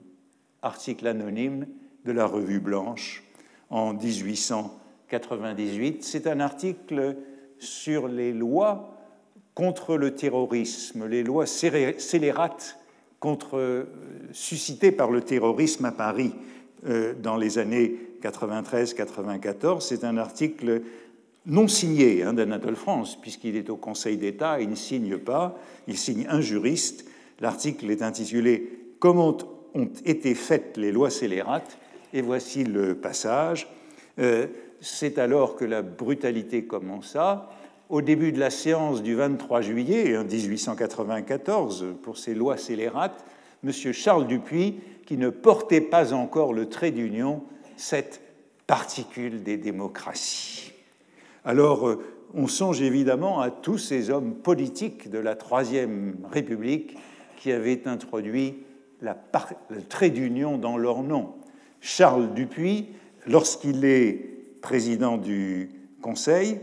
article 0.61 1.09
anonyme 1.09 1.66
de 2.04 2.12
la 2.12 2.26
Revue 2.26 2.61
Blanche 2.61 3.25
en 3.71 3.95
1898. 3.95 6.04
C'est 6.04 6.26
un 6.26 6.40
article 6.40 7.16
sur 7.59 8.07
les 8.07 8.33
lois 8.33 8.92
contre 9.54 9.97
le 9.97 10.14
terrorisme, 10.14 11.06
les 11.06 11.23
lois 11.23 11.47
scélérates 11.47 12.78
contre, 13.21 13.87
suscitées 14.32 14.92
par 14.92 15.11
le 15.11 15.21
terrorisme 15.21 15.85
à 15.85 15.92
Paris 15.92 16.32
euh, 16.87 17.14
dans 17.14 17.37
les 17.37 17.59
années 17.59 17.97
93-94. 18.23 19.80
C'est 19.80 20.02
un 20.02 20.16
article 20.16 20.82
non 21.47 21.68
signé 21.68 22.25
hein, 22.25 22.32
d'Anatole 22.32 22.75
France, 22.75 23.21
puisqu'il 23.21 23.56
est 23.56 23.71
au 23.71 23.76
Conseil 23.76 24.16
d'État, 24.16 24.61
il 24.61 24.71
ne 24.71 24.75
signe 24.75 25.18
pas, 25.18 25.56
il 25.87 25.97
signe 25.97 26.26
un 26.28 26.40
juriste. 26.40 27.04
L'article 27.40 27.90
est 27.90 28.02
intitulé 28.02 28.78
Comment 28.99 29.37
ont 29.75 29.90
été 30.04 30.35
faites 30.35 30.76
les 30.76 30.92
lois 30.92 31.11
scélérates? 31.11 31.78
Et 32.12 32.23
voici 32.23 32.64
le 32.64 32.97
passage. 32.97 33.68
Euh, 34.18 34.47
c'est 34.80 35.18
alors 35.18 35.56
que 35.56 35.64
la 35.64 35.82
brutalité 35.82 36.64
commença. 36.64 37.49
Au 37.93 38.01
début 38.01 38.33
de 38.33 38.41
la 38.41 38.49
séance 38.49 39.03
du 39.03 39.15
23 39.15 39.61
juillet 39.61 40.17
1894, 40.25 41.85
pour 42.03 42.17
ces 42.17 42.35
lois 42.35 42.57
scélérates, 42.57 43.23
M. 43.63 43.71
Charles 43.93 44.27
Dupuis, 44.27 44.81
qui 45.05 45.19
ne 45.19 45.29
portait 45.29 45.83
pas 45.83 46.15
encore 46.15 46.55
le 46.55 46.71
trait 46.71 46.91
d'union, 46.91 47.43
cette 47.77 48.23
particule 48.67 49.43
des 49.43 49.59
démocraties. 49.59 50.73
Alors, 51.45 51.87
euh, 51.87 52.03
on 52.33 52.47
songe 52.47 52.81
évidemment 52.81 53.41
à 53.41 53.51
tous 53.51 53.77
ces 53.77 54.09
hommes 54.09 54.37
politiques 54.37 55.11
de 55.11 55.19
la 55.19 55.37
Troisième 55.37 56.17
République 56.33 56.97
qui 57.37 57.53
avaient 57.53 57.87
introduit 57.87 58.55
le 59.03 59.83
trait 59.87 60.09
d'union 60.09 60.57
dans 60.57 60.79
leur 60.79 61.03
nom. 61.03 61.35
Charles 61.83 62.33
Dupuis, 62.33 62.89
lorsqu'il 63.27 63.85
est 63.85 64.15
président 64.63 65.19
du 65.19 65.69
Conseil, 66.01 66.59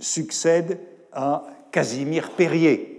succède 0.00 0.80
à 1.12 1.46
Casimir 1.72 2.30
Perrier. 2.30 2.96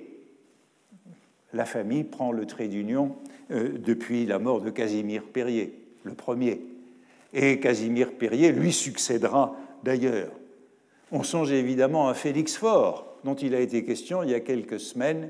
La 1.54 1.66
famille 1.66 2.04
prend 2.04 2.32
le 2.32 2.46
trait 2.46 2.68
d'union 2.68 3.16
euh, 3.52 3.78
depuis 3.78 4.26
la 4.26 4.40
mort 4.40 4.62
de 4.62 4.70
Casimir 4.70 5.24
Perrier, 5.24 5.74
le 6.04 6.14
premier. 6.14 6.62
Et 7.34 7.60
Casimir 7.60 8.14
Perrier 8.14 8.52
lui 8.52 8.72
succédera 8.72 9.56
d'ailleurs. 9.84 10.32
On 11.12 11.24
songe 11.24 11.52
évidemment 11.52 12.08
à 12.08 12.14
Félix 12.14 12.56
Faure, 12.56 13.18
dont 13.26 13.36
il 13.36 13.54
a 13.54 13.60
été 13.60 13.84
question 13.84 14.24
il 14.24 14.30
y 14.30 14.34
a 14.34 14.40
quelques 14.40 14.80
semaines 14.80 15.30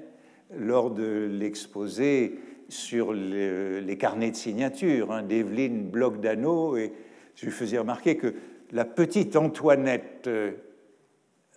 lors 0.56 0.92
de 0.92 1.28
l'exposé 1.32 2.40
sur 2.70 3.14
les, 3.14 3.98
carnets 3.98 4.32
de 4.32 4.36
signature 4.36 5.12
hein, 5.12 5.24
d'Evelyne 5.24 5.90
Bloch-Dano. 5.90 6.78
Et 6.78 6.94
je 7.36 7.46
lui 7.46 7.52
faisais 7.52 7.78
remarquer 7.78 8.16
que 8.16 8.36
la 8.72 8.86
petite 8.86 9.36
Antoinette, 9.36 10.26
euh, 10.28 10.52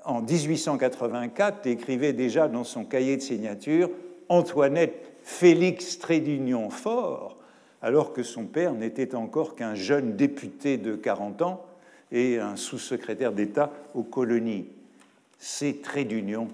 en 0.04 0.20
1884, 0.20 1.66
écrivait 1.66 2.12
déjà 2.12 2.48
dans 2.48 2.64
son 2.64 2.84
cahier 2.84 3.16
de 3.16 3.22
signature 3.22 3.90
Antoinette 4.28 5.12
Félix 5.22 5.98
Trédignon 5.98 6.70
Fort, 6.70 7.38
alors 7.82 8.12
que 8.12 8.22
son 8.22 8.44
père 8.44 8.74
n'était 8.74 9.14
encore 9.14 9.56
qu'un 9.56 9.74
jeune 9.74 10.16
député 10.16 10.76
de 10.76 10.94
40 10.94 11.42
ans 11.42 11.64
et 12.12 12.38
un 12.38 12.56
sous-secrétaire 12.56 13.32
d'État 13.32 13.72
aux 13.94 14.02
colonies. 14.02 14.66
Ces 15.38 15.78
traits 15.78 16.08
d'union 16.08 16.48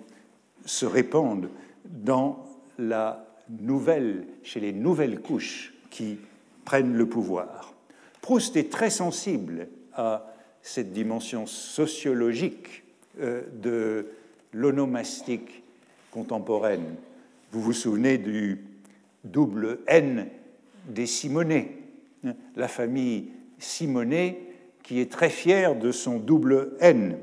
se 0.65 0.87
répandent 0.87 1.51
dans 1.85 2.45
la 2.79 3.27
nouvelle, 3.49 4.27
chez 4.43 4.61
les 4.61 4.73
nouvelles 4.73 5.21
couches 5.21 5.75
qui 5.91 6.19
prennent 6.65 6.95
le 6.95 7.07
pouvoir. 7.07 7.75
Proust 8.21 8.57
est 8.57 8.71
très 8.71 8.91
sensible 8.91 9.69
à 9.95 10.33
cette 10.63 10.93
dimension 10.93 11.47
sociologique 11.47 12.80
de 13.19 14.07
l'onomastique 14.53 15.63
contemporaine. 16.11 16.95
Vous 17.53 17.61
vous 17.61 17.73
souvenez 17.73 18.19
du 18.19 18.59
double 19.25 19.79
N 19.87 20.29
des 20.89 21.07
Simonet, 21.07 21.73
la 22.57 22.69
famille 22.69 23.29
Simonet 23.59 24.39
qui 24.83 25.01
est 25.01 25.11
très 25.11 25.31
fière 25.31 25.77
de 25.77 25.93
son 25.93 26.19
double 26.19 26.73
N. 26.81 27.17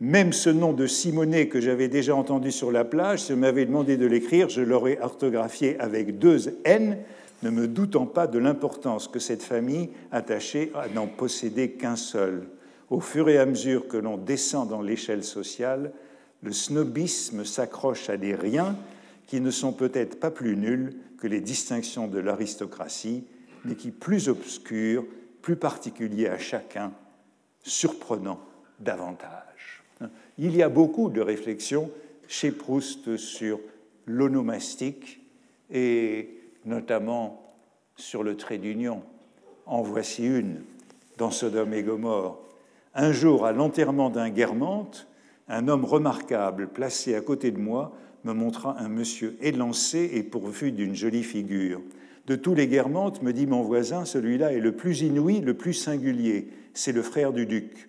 Même 0.00 0.32
ce 0.32 0.50
nom 0.50 0.72
de 0.72 0.86
Simonet 0.86 1.48
que 1.48 1.60
j'avais 1.60 1.88
déjà 1.88 2.14
entendu 2.16 2.50
sur 2.50 2.72
la 2.72 2.84
plage, 2.84 3.22
si 3.24 3.32
on 3.32 3.36
m'avait 3.36 3.66
demandé 3.66 3.96
de 3.96 4.06
l'écrire, 4.06 4.48
je 4.48 4.62
l'aurais 4.62 4.98
orthographié 5.00 5.78
avec 5.78 6.18
deux 6.18 6.58
N, 6.64 6.98
ne 7.42 7.50
me 7.50 7.68
doutant 7.68 8.06
pas 8.06 8.26
de 8.26 8.38
l'importance 8.38 9.06
que 9.06 9.18
cette 9.18 9.42
famille 9.42 9.90
attachait 10.10 10.72
à 10.74 10.88
n'en 10.88 11.06
posséder 11.06 11.70
qu'un 11.70 11.96
seul. 11.96 12.46
Au 12.94 13.00
fur 13.00 13.28
et 13.28 13.38
à 13.38 13.44
mesure 13.44 13.88
que 13.88 13.96
l'on 13.96 14.16
descend 14.16 14.68
dans 14.68 14.80
l'échelle 14.80 15.24
sociale, 15.24 15.90
le 16.44 16.52
snobisme 16.52 17.44
s'accroche 17.44 18.08
à 18.08 18.16
des 18.16 18.36
riens 18.36 18.78
qui 19.26 19.40
ne 19.40 19.50
sont 19.50 19.72
peut-être 19.72 20.20
pas 20.20 20.30
plus 20.30 20.56
nuls 20.56 20.94
que 21.18 21.26
les 21.26 21.40
distinctions 21.40 22.06
de 22.06 22.20
l'aristocratie, 22.20 23.24
mais 23.64 23.74
qui, 23.74 23.90
plus 23.90 24.28
obscurs, 24.28 25.04
plus 25.42 25.56
particuliers 25.56 26.28
à 26.28 26.38
chacun, 26.38 26.92
surprenant 27.64 28.38
davantage. 28.78 29.82
Il 30.38 30.54
y 30.54 30.62
a 30.62 30.68
beaucoup 30.68 31.10
de 31.10 31.20
réflexions 31.20 31.90
chez 32.28 32.52
Proust 32.52 33.16
sur 33.16 33.58
l'onomastique 34.06 35.20
et 35.68 36.30
notamment 36.64 37.56
sur 37.96 38.22
le 38.22 38.36
trait 38.36 38.58
d'union. 38.58 39.02
En 39.66 39.82
voici 39.82 40.24
une 40.24 40.62
dans 41.18 41.32
Sodome 41.32 41.74
et 41.74 41.82
Gomorre. 41.82 42.43
Un 42.96 43.10
jour, 43.10 43.44
à 43.44 43.52
l'enterrement 43.52 44.08
d'un 44.08 44.30
guermante, 44.30 45.08
un 45.48 45.66
homme 45.66 45.84
remarquable 45.84 46.68
placé 46.68 47.16
à 47.16 47.20
côté 47.20 47.50
de 47.50 47.58
moi 47.58 47.92
me 48.22 48.32
montra 48.32 48.76
un 48.78 48.88
monsieur 48.88 49.36
élancé 49.40 50.10
et 50.14 50.22
pourvu 50.22 50.70
d'une 50.70 50.94
jolie 50.94 51.24
figure. 51.24 51.80
De 52.28 52.36
tous 52.36 52.54
les 52.54 52.68
guermantes, 52.68 53.20
me 53.20 53.32
dit 53.32 53.48
mon 53.48 53.62
voisin, 53.62 54.04
celui-là 54.04 54.52
est 54.52 54.60
le 54.60 54.72
plus 54.72 55.02
inouï, 55.02 55.40
le 55.40 55.54
plus 55.54 55.74
singulier. 55.74 56.48
C'est 56.72 56.92
le 56.92 57.02
frère 57.02 57.32
du 57.32 57.46
duc. 57.46 57.88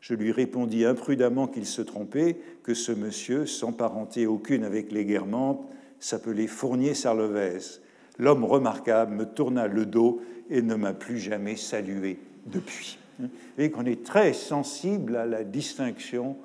Je 0.00 0.14
lui 0.14 0.32
répondis 0.32 0.86
imprudemment 0.86 1.48
qu'il 1.48 1.66
se 1.66 1.82
trompait, 1.82 2.38
que 2.62 2.72
ce 2.72 2.92
monsieur, 2.92 3.44
sans 3.44 3.72
parenté 3.72 4.26
aucune 4.26 4.64
avec 4.64 4.90
les 4.90 5.04
guermantes, 5.04 5.68
s'appelait 6.00 6.46
Fournier 6.46 6.94
Sarlevès. 6.94 7.82
L'homme 8.18 8.44
remarquable 8.44 9.14
me 9.14 9.26
tourna 9.26 9.66
le 9.66 9.84
dos 9.84 10.22
et 10.48 10.62
ne 10.62 10.76
m'a 10.76 10.94
plus 10.94 11.18
jamais 11.18 11.56
salué 11.56 12.18
depuis. 12.46 12.98
Vous 13.18 13.28
voyez 13.56 13.70
qu'on 13.70 13.86
est 13.86 14.04
très 14.04 14.32
sensible 14.32 15.16
à 15.16 15.26
la 15.26 15.44
distinction 15.44 16.36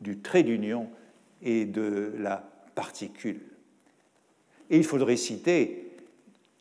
du 0.00 0.18
trait 0.18 0.42
d'union 0.42 0.88
et 1.42 1.64
de 1.64 2.12
la 2.18 2.48
particule. 2.74 3.40
Et 4.70 4.76
il 4.76 4.84
faudrait 4.84 5.16
citer 5.16 5.92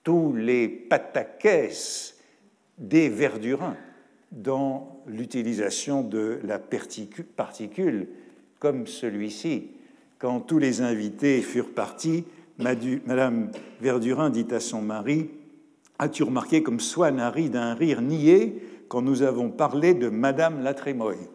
tous 0.04 0.34
les 0.34 0.68
pataquès 0.68 2.16
des 2.78 3.10
Verdurins 3.10 3.76
dans 4.32 5.02
l'utilisation 5.08 6.04
de 6.04 6.40
la 6.44 6.60
particule, 6.60 8.08
comme 8.60 8.88
celui-ci. 8.88 9.72
Quand 10.20 10.40
tous 10.40 10.60
les 10.60 10.82
invités 10.82 11.42
furent 11.42 11.74
partis, 11.74 12.26
Madame 12.58 13.52
Verdurin 13.82 14.30
dit 14.30 14.48
à 14.52 14.60
son 14.60 14.82
mari 14.82 15.30
As-tu 16.00 16.24
remarqué 16.24 16.64
comme 16.64 16.80
Swann 16.80 17.20
a 17.20 17.30
ri 17.30 17.50
d'un 17.50 17.74
rire 17.74 18.02
niais 18.02 18.56
quand 18.88 19.02
nous 19.02 19.22
avons 19.22 19.50
parlé 19.50 19.94
de 19.94 20.10
Madame 20.10 20.64
la 20.64 20.74
Trémoille. 20.74 21.28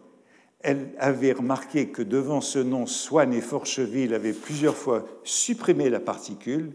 Elle 0.60 0.90
avait 0.98 1.32
remarqué 1.32 1.88
que 1.88 2.02
devant 2.02 2.40
ce 2.40 2.58
nom, 2.58 2.86
Swann 2.86 3.32
et 3.32 3.40
Forcheville 3.40 4.14
avaient 4.14 4.32
plusieurs 4.32 4.76
fois 4.76 5.04
supprimé 5.24 5.90
la 5.90 6.00
particule, 6.00 6.72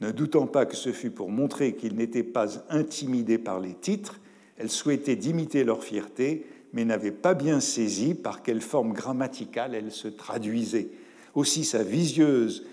ne 0.00 0.10
doutant 0.10 0.46
pas 0.46 0.66
que 0.66 0.76
ce 0.76 0.92
fût 0.92 1.10
pour 1.10 1.30
montrer 1.30 1.74
qu'ils 1.74 1.96
n'étaient 1.96 2.22
pas 2.22 2.48
intimidés 2.68 3.38
par 3.38 3.60
les 3.60 3.74
titres. 3.74 4.20
Elle 4.58 4.70
souhaitait 4.70 5.16
d'imiter 5.16 5.64
leur 5.64 5.82
fierté, 5.82 6.46
mais 6.72 6.84
n'avait 6.84 7.10
pas 7.10 7.34
bien 7.34 7.60
saisi 7.60 8.14
par 8.14 8.42
quelle 8.42 8.60
forme 8.60 8.92
grammaticale 8.92 9.74
elle 9.74 9.90
se 9.90 10.08
traduisait. 10.08 10.88
Aussi 11.34 11.64
sa 11.64 11.82
vicieuse 11.82 12.64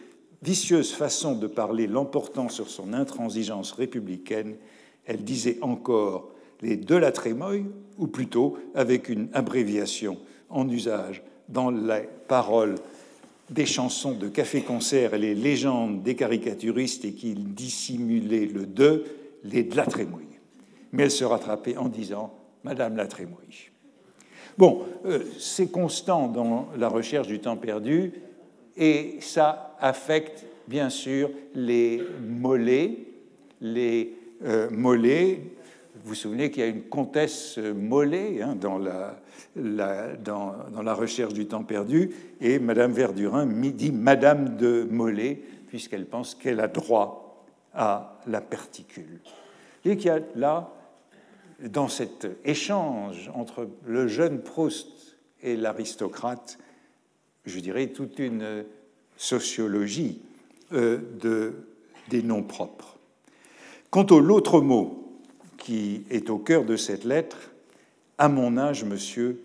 façon 0.93 1.35
de 1.35 1.47
parler 1.47 1.87
l'emportant 1.87 2.49
sur 2.49 2.69
son 2.69 2.93
intransigeance 2.93 3.71
républicaine, 3.71 4.55
elle 5.05 5.23
disait 5.23 5.57
encore 5.61 6.31
les 6.61 6.77
de 6.77 6.95
la 6.95 7.11
Trémoille, 7.11 7.65
ou 7.97 8.07
plutôt 8.07 8.57
avec 8.75 9.09
une 9.09 9.29
abréviation 9.33 10.17
en 10.49 10.67
usage 10.69 11.23
dans 11.49 11.71
les 11.71 12.07
paroles 12.27 12.75
des 13.49 13.65
chansons 13.65 14.13
de 14.13 14.27
café-concert 14.27 15.13
et 15.13 15.19
les 15.19 15.35
légendes 15.35 16.03
des 16.03 16.15
caricaturistes 16.15 17.05
et 17.05 17.13
qui 17.13 17.33
dissimulaient 17.33 18.45
le 18.45 18.65
de, 18.65 19.05
les 19.43 19.63
de 19.63 19.75
la 19.75 19.85
Trémouille. 19.85 20.25
Mais 20.91 21.03
elle 21.03 21.11
se 21.11 21.23
rattrapait 21.23 21.77
en 21.77 21.87
disant 21.87 22.33
Madame 22.63 22.97
la 22.97 23.07
Trémouille. 23.07 23.71
Bon, 24.57 24.81
euh, 25.05 25.23
c'est 25.39 25.71
constant 25.71 26.27
dans 26.27 26.67
la 26.77 26.89
recherche 26.89 27.27
du 27.27 27.39
temps 27.39 27.57
perdu 27.57 28.11
et 28.75 29.17
ça 29.21 29.75
affecte 29.79 30.45
bien 30.67 30.89
sûr 30.89 31.29
les 31.53 32.01
mollets, 32.27 32.97
les 33.61 34.13
euh, 34.43 34.69
mollets 34.71 35.41
vous 36.07 36.13
vous 36.13 36.19
souvenez 36.21 36.51
qu'il 36.51 36.63
y 36.63 36.65
a 36.65 36.69
une 36.69 36.83
comtesse 36.83 37.57
Mollet 37.57 38.41
hein, 38.41 38.55
dans, 38.55 38.77
la, 38.77 39.17
dans, 39.57 40.81
la, 40.81 40.93
recherche 40.93 41.33
du 41.33 41.47
temps 41.47 41.65
perdu, 41.65 42.11
et 42.39 42.59
Madame 42.59 42.93
Verdurin 42.93 43.45
dit 43.45 43.91
Madame 43.91 44.55
de 44.55 44.87
Mollet, 44.89 45.41
puisqu'elle 45.67 46.05
pense 46.05 46.33
qu'elle 46.33 46.61
a 46.61 46.69
droit 46.69 47.45
à 47.73 48.21
la 48.25 48.39
particule. 48.39 49.19
Et 49.83 49.97
qu'il 49.97 50.05
y 50.05 50.09
a 50.11 50.21
là, 50.35 50.71
dans 51.59 51.89
cet 51.89 52.25
échange 52.45 53.29
entre 53.33 53.67
le 53.85 54.07
jeune 54.07 54.39
Proust 54.39 55.17
et 55.43 55.57
l'aristocrate, 55.57 56.57
je 57.45 57.59
dirais 57.59 57.87
toute 57.87 58.17
une 58.19 58.63
sociologie 59.17 60.21
euh, 60.71 60.99
de, 61.19 61.65
des 62.09 62.23
noms 62.23 62.43
propres. 62.43 62.95
Quant 63.89 64.05
au 64.11 64.21
l'autre 64.21 64.61
mot, 64.61 65.03
qui 65.67 66.03
est 66.09 66.29
au 66.29 66.37
cœur 66.37 66.63
de 66.63 66.77
cette 66.77 67.03
lettre. 67.03 67.51
À 68.17 68.29
mon 68.29 68.57
âge, 68.57 68.85
monsieur, 68.85 69.43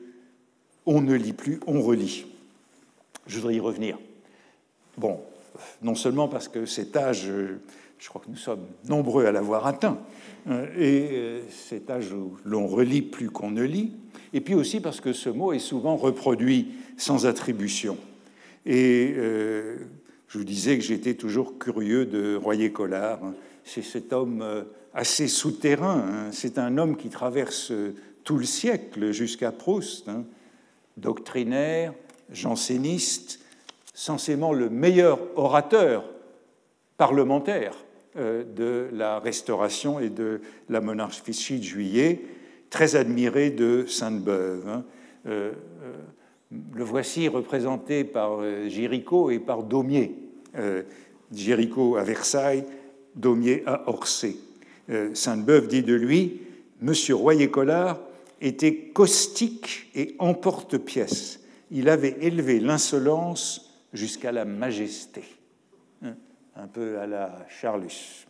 on 0.87 1.01
ne 1.01 1.15
lit 1.15 1.33
plus, 1.33 1.59
on 1.67 1.83
relit. 1.83 2.27
Je 3.27 3.41
voudrais 3.41 3.57
y 3.57 3.61
revenir. 3.61 3.99
Bon, 4.97 5.19
non 5.83 5.97
seulement 5.97 6.29
parce 6.29 6.47
que 6.47 6.65
cet 6.65 6.97
âge, 6.97 7.29
je 7.99 8.09
crois 8.09 8.23
que 8.25 8.31
nous 8.31 8.37
sommes 8.37 8.65
nombreux 8.89 9.27
à 9.27 9.33
l'avoir 9.33 9.67
atteint, 9.67 9.99
euh, 10.49 10.69
et 10.79 11.09
euh, 11.11 11.41
cet 11.51 11.91
âge 11.91 12.13
où 12.13 12.37
l'on 12.45 12.69
relit 12.69 13.03
plus 13.03 13.29
qu'on 13.29 13.51
ne 13.51 13.65
lit, 13.65 13.93
et 14.33 14.41
puis 14.41 14.55
aussi 14.55 14.79
parce 14.79 15.01
que 15.01 15.13
ce 15.13 15.29
mot 15.29 15.53
est 15.53 15.59
souvent 15.59 15.97
reproduit 15.97 16.69
sans 16.97 17.27
attribution. 17.27 17.99
Et 18.65 19.13
euh, 19.17 19.77
je 20.29 20.39
vous 20.39 20.45
disais 20.45 20.79
que 20.79 20.85
j'étais 20.85 21.15
toujours 21.15 21.59
curieux 21.59 22.07
de 22.07 22.37
Royer-Collard. 22.37 23.19
C'est 23.65 23.83
cet 23.83 24.13
homme 24.13 24.45
assez 24.95 25.29
souterrain, 25.29 26.05
hein. 26.07 26.33
c'est 26.33 26.59
un 26.59 26.79
homme 26.79 26.97
qui 26.97 27.09
traverse 27.09 27.73
tout 28.25 28.37
le 28.37 28.45
siècle 28.45 29.13
jusqu'à 29.13 29.53
Proust, 29.53 30.09
hein. 30.09 30.25
doctrinaire, 30.97 31.95
janséniste, 32.31 33.41
censément 33.95 34.53
le 34.53 34.71
meilleur 34.71 35.19
orateur 35.37 36.05
parlementaire 36.97 37.75
euh, 38.17 38.45
de 38.45 38.89
la 38.93 39.19
Restauration 39.19 39.99
et 39.99 40.09
de 40.09 40.41
la 40.69 40.81
monarchie 40.81 41.59
de 41.59 41.65
Juillet, 41.65 42.21
très 42.71 42.97
admiré 42.97 43.51
de 43.51 43.87
Sainte-Beuve. 43.87 44.69
Hein. 44.69 44.85
Euh, 45.27 45.53
euh, 45.83 45.93
le 46.75 46.85
voici 46.85 47.29
représenté 47.29 48.05
par 48.05 48.43
Géricault 48.69 49.31
et 49.31 49.39
par 49.39 49.63
Daumier. 49.63 50.15
Géricault 51.33 51.97
à 51.97 52.03
Versailles, 52.03 52.65
Daumier 53.15 53.63
à 53.67 53.89
Orsay. 53.89 54.37
Sainte-Beuve 55.15 55.69
dit 55.69 55.83
de 55.83 55.95
lui 55.95 56.43
Monsieur 56.81 57.15
Royer-Collard 57.15 58.01
était 58.41 58.77
caustique 58.77 59.91
et 59.95 60.17
emporte-pièce. 60.19 61.41
Il 61.71 61.89
avait 61.89 62.17
élevé 62.21 62.61
l'insolence 62.61 63.73
jusqu'à 63.93 64.33
la 64.33 64.45
majesté 64.45 65.23
un 66.57 66.67
peu 66.67 66.99
à 66.99 67.07
la 67.07 67.47
Charlus. 67.49 68.27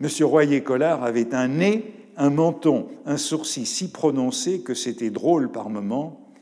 Monsieur 0.00 0.26
Royer-Collard 0.26 1.04
avait 1.04 1.34
un 1.34 1.48
nez, 1.48 1.94
un 2.16 2.30
menton, 2.30 2.88
un 3.06 3.16
sourcil 3.16 3.66
si 3.66 3.90
prononcé 3.90 4.62
que 4.62 4.74
c'était 4.74 5.10
drôle 5.10 5.50
par 5.50 5.70
moments. 5.70 6.32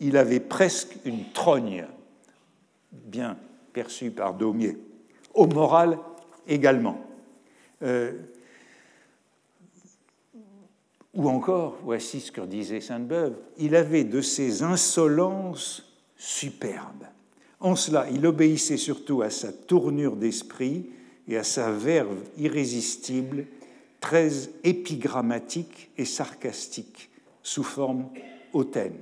Il 0.00 0.16
avait 0.16 0.40
presque 0.40 0.96
une 1.04 1.24
trogne, 1.32 1.86
bien 2.92 3.36
perçue 3.72 4.10
par 4.10 4.34
Daumier. 4.34 4.76
Au 5.32 5.46
moral 5.46 5.98
également. 6.46 7.00
Euh, 7.84 8.12
ou 11.14 11.28
encore, 11.28 11.78
voici 11.84 12.20
ce 12.20 12.32
que 12.32 12.40
disait 12.40 12.80
Sainte-Beuve, 12.80 13.36
il 13.58 13.76
avait 13.76 14.04
de 14.04 14.20
ces 14.20 14.62
insolences 14.62 15.94
superbes. 16.16 17.06
En 17.60 17.76
cela, 17.76 18.08
il 18.10 18.26
obéissait 18.26 18.76
surtout 18.76 19.22
à 19.22 19.30
sa 19.30 19.52
tournure 19.52 20.16
d'esprit 20.16 20.86
et 21.28 21.36
à 21.36 21.44
sa 21.44 21.70
verve 21.70 22.18
irrésistible, 22.36 23.46
très 24.00 24.30
épigrammatique 24.64 25.90
et 25.96 26.04
sarcastique, 26.04 27.10
sous 27.42 27.62
forme 27.62 28.08
hautaine. 28.52 28.98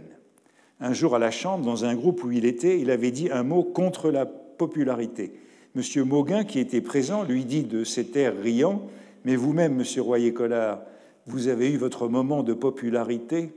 Un 0.81 0.92
jour 0.92 1.16
à 1.16 1.18
la 1.18 1.31
Chambre, 1.31 1.64
dans 1.64 1.85
un 1.85 1.95
groupe 1.95 2.25
où 2.25 2.31
il 2.31 2.45
était, 2.45 2.79
il 2.79 2.90
avait 2.90 3.11
dit 3.11 3.31
un 3.31 3.42
mot 3.42 3.62
contre 3.62 4.11
la 4.11 4.27
popularité. 4.27 5.33
Monsieur 5.75 6.05
Mauguin, 6.05 6.45
qui 6.45 6.59
était 6.59 6.83
présent, 6.83 7.23
lui 7.23 7.47
dit 7.47 7.65
de 7.65 7.83
cet 7.85 8.15
air 8.17 8.37
riant 8.37 8.83
Mais 9.25 9.37
vous-même, 9.37 9.75
monsieur 9.75 10.03
Royer-Collard, 10.03 10.83
vous 11.27 11.49
avez 11.49 11.71
eu 11.71 11.77
votre 11.77 12.09
moment 12.09 12.43
de 12.43 12.53
popularité 12.53 13.55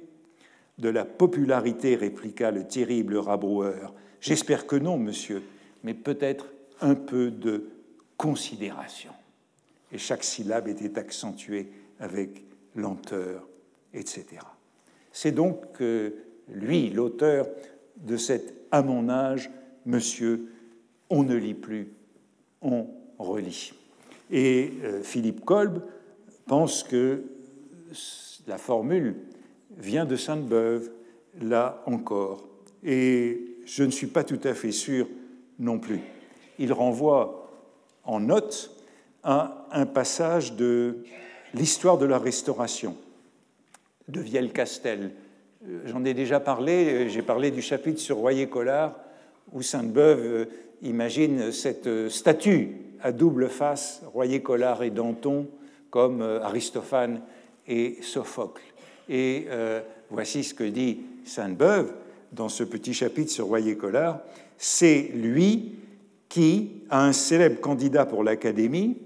De 0.78 0.90
la 0.90 1.04
popularité, 1.04 1.96
répliqua 1.96 2.52
le 2.52 2.66
terrible 2.66 3.18
rabroueur. 3.18 3.94
J'espère 4.22 4.66
que 4.66 4.78
non, 4.78 4.98
monsieur, 4.98 5.44
mais 5.84 5.94
peut-être 5.94 6.48
un 6.80 6.96
peu 6.96 7.32
de 7.32 7.70
considération. 8.18 9.12
Et 9.92 9.98
chaque 9.98 10.24
syllabe 10.24 10.68
était 10.68 10.98
accentuée 10.98 11.70
avec 12.00 12.44
lenteur, 12.76 13.48
etc. 13.94 14.26
C'est 15.12 15.32
donc 15.32 15.82
lui, 16.50 16.90
l'auteur 16.90 17.48
de 17.98 18.18
cet 18.18 18.54
À 18.72 18.82
mon 18.82 19.10
âge, 19.10 19.50
monsieur, 19.86 20.52
on 21.10 21.24
ne 21.24 21.36
lit 21.36 21.54
plus, 21.54 21.90
on 22.66 22.88
relit. 23.20 23.74
Et 24.32 24.74
euh, 24.84 25.02
Philippe 25.04 25.46
Kolb 25.46 25.84
pense 26.48 26.84
que 26.84 27.24
la 28.48 28.58
formule 28.58 29.16
vient 29.78 30.06
de 30.06 30.16
Sainte-Beuve, 30.16 30.92
là 31.42 31.82
encore. 31.86 32.44
Et 32.84 33.58
je 33.66 33.84
ne 33.84 33.92
suis 33.92 34.08
pas 34.08 34.24
tout 34.24 34.40
à 34.44 34.54
fait 34.54 34.72
sûr 34.72 35.08
non 35.60 35.80
plus. 35.80 36.02
Il 36.60 36.74
renvoie 36.74 37.52
en 38.04 38.20
note 38.20 38.72
à 39.24 39.68
un 39.72 39.86
passage 39.86 40.54
de 40.54 41.04
l'histoire 41.54 41.98
de 41.98 42.06
la 42.06 42.20
Restauration 42.20 42.96
de 44.08 44.20
Vielle-Castel. 44.22 45.12
Euh, 45.68 45.82
j'en 45.86 46.04
ai 46.06 46.14
déjà 46.14 46.40
parlé, 46.40 46.94
euh, 46.94 47.10
j'ai 47.10 47.22
parlé 47.22 47.52
du 47.52 47.62
chapitre 47.62 48.00
sur 48.00 48.18
Royer-Collard, 48.18 48.96
où 49.52 49.62
Sainte-Beuve 49.62 50.48
imagine 50.82 51.52
cette 51.52 52.10
statue 52.10 52.78
à 53.02 53.12
double 53.12 53.50
face, 53.50 54.02
Royer-Collard 54.14 54.84
et 54.84 54.90
Danton, 54.90 55.48
comme 55.90 56.22
Aristophane 56.22 57.22
et 57.68 57.98
Sophocle. 58.02 58.64
Et 59.10 59.48
voici 60.10 60.44
ce 60.44 60.54
que 60.54 60.64
dit 60.64 61.00
Sainte-Beuve 61.26 61.94
dans 62.32 62.50
ce 62.50 62.64
petit 62.64 62.94
chapitre 62.94 63.32
sur 63.32 63.48
Royer-Collard, 63.48 64.20
c'est 64.58 65.12
lui 65.14 65.74
qui, 66.30 66.72
à 66.90 67.06
un 67.06 67.14
célèbre 67.14 67.62
candidat 67.62 68.06
pour 68.06 68.24
l'Académie, 68.24 68.98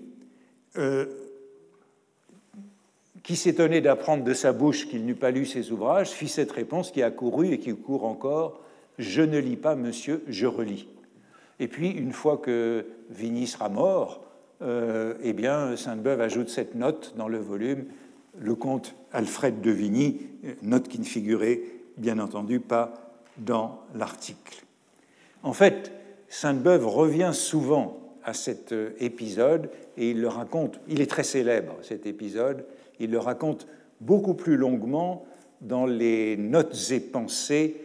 euh, 0.77 1.05
qui 3.23 3.35
s'étonnait 3.35 3.81
d'apprendre 3.81 4.23
de 4.23 4.33
sa 4.33 4.53
bouche 4.53 4.87
qu'il 4.87 5.05
n'eût 5.05 5.15
pas 5.15 5.31
lu 5.31 5.45
ses 5.45 5.71
ouvrages, 5.71 6.09
fit 6.09 6.27
cette 6.27 6.51
réponse 6.51 6.91
qui 6.91 7.03
a 7.03 7.11
couru 7.11 7.51
et 7.51 7.59
qui 7.59 7.75
court 7.75 8.05
encore 8.05 8.61
Je 8.97 9.21
ne 9.21 9.37
lis 9.37 9.57
pas, 9.57 9.75
monsieur, 9.75 10.23
je 10.27 10.47
relis. 10.47 10.87
Et 11.59 11.67
puis, 11.67 11.89
une 11.89 12.13
fois 12.13 12.37
que 12.37 12.85
Vigny 13.09 13.47
sera 13.47 13.69
mort, 13.69 14.23
euh, 14.61 15.15
eh 15.21 15.33
bien, 15.33 15.75
Sainte-Beuve 15.75 16.21
ajoute 16.21 16.49
cette 16.49 16.75
note 16.75 17.13
dans 17.17 17.27
le 17.27 17.37
volume 17.37 17.85
Le 18.37 18.55
comte 18.55 18.95
Alfred 19.11 19.61
de 19.61 19.71
Vigny, 19.71 20.27
note 20.61 20.87
qui 20.87 20.99
ne 20.99 21.05
figurait 21.05 21.61
bien 21.97 22.19
entendu 22.19 22.59
pas 22.59 22.93
dans 23.37 23.81
l'article. 23.95 24.63
En 25.43 25.53
fait, 25.53 25.91
Sainte-Beuve 26.27 26.87
revient 26.87 27.31
souvent 27.33 27.99
à 28.23 28.33
cet 28.33 28.71
euh, 28.71 28.91
épisode 28.99 29.69
et 29.97 30.11
il 30.11 30.21
le 30.21 30.27
raconte, 30.27 30.79
il 30.87 31.01
est 31.01 31.09
très 31.09 31.23
célèbre 31.23 31.75
cet 31.81 32.05
épisode, 32.05 32.65
il 32.99 33.11
le 33.11 33.19
raconte 33.19 33.67
beaucoup 34.01 34.33
plus 34.33 34.57
longuement 34.57 35.25
dans 35.61 35.85
les 35.85 36.37
notes 36.37 36.91
et 36.91 36.99
pensées 36.99 37.75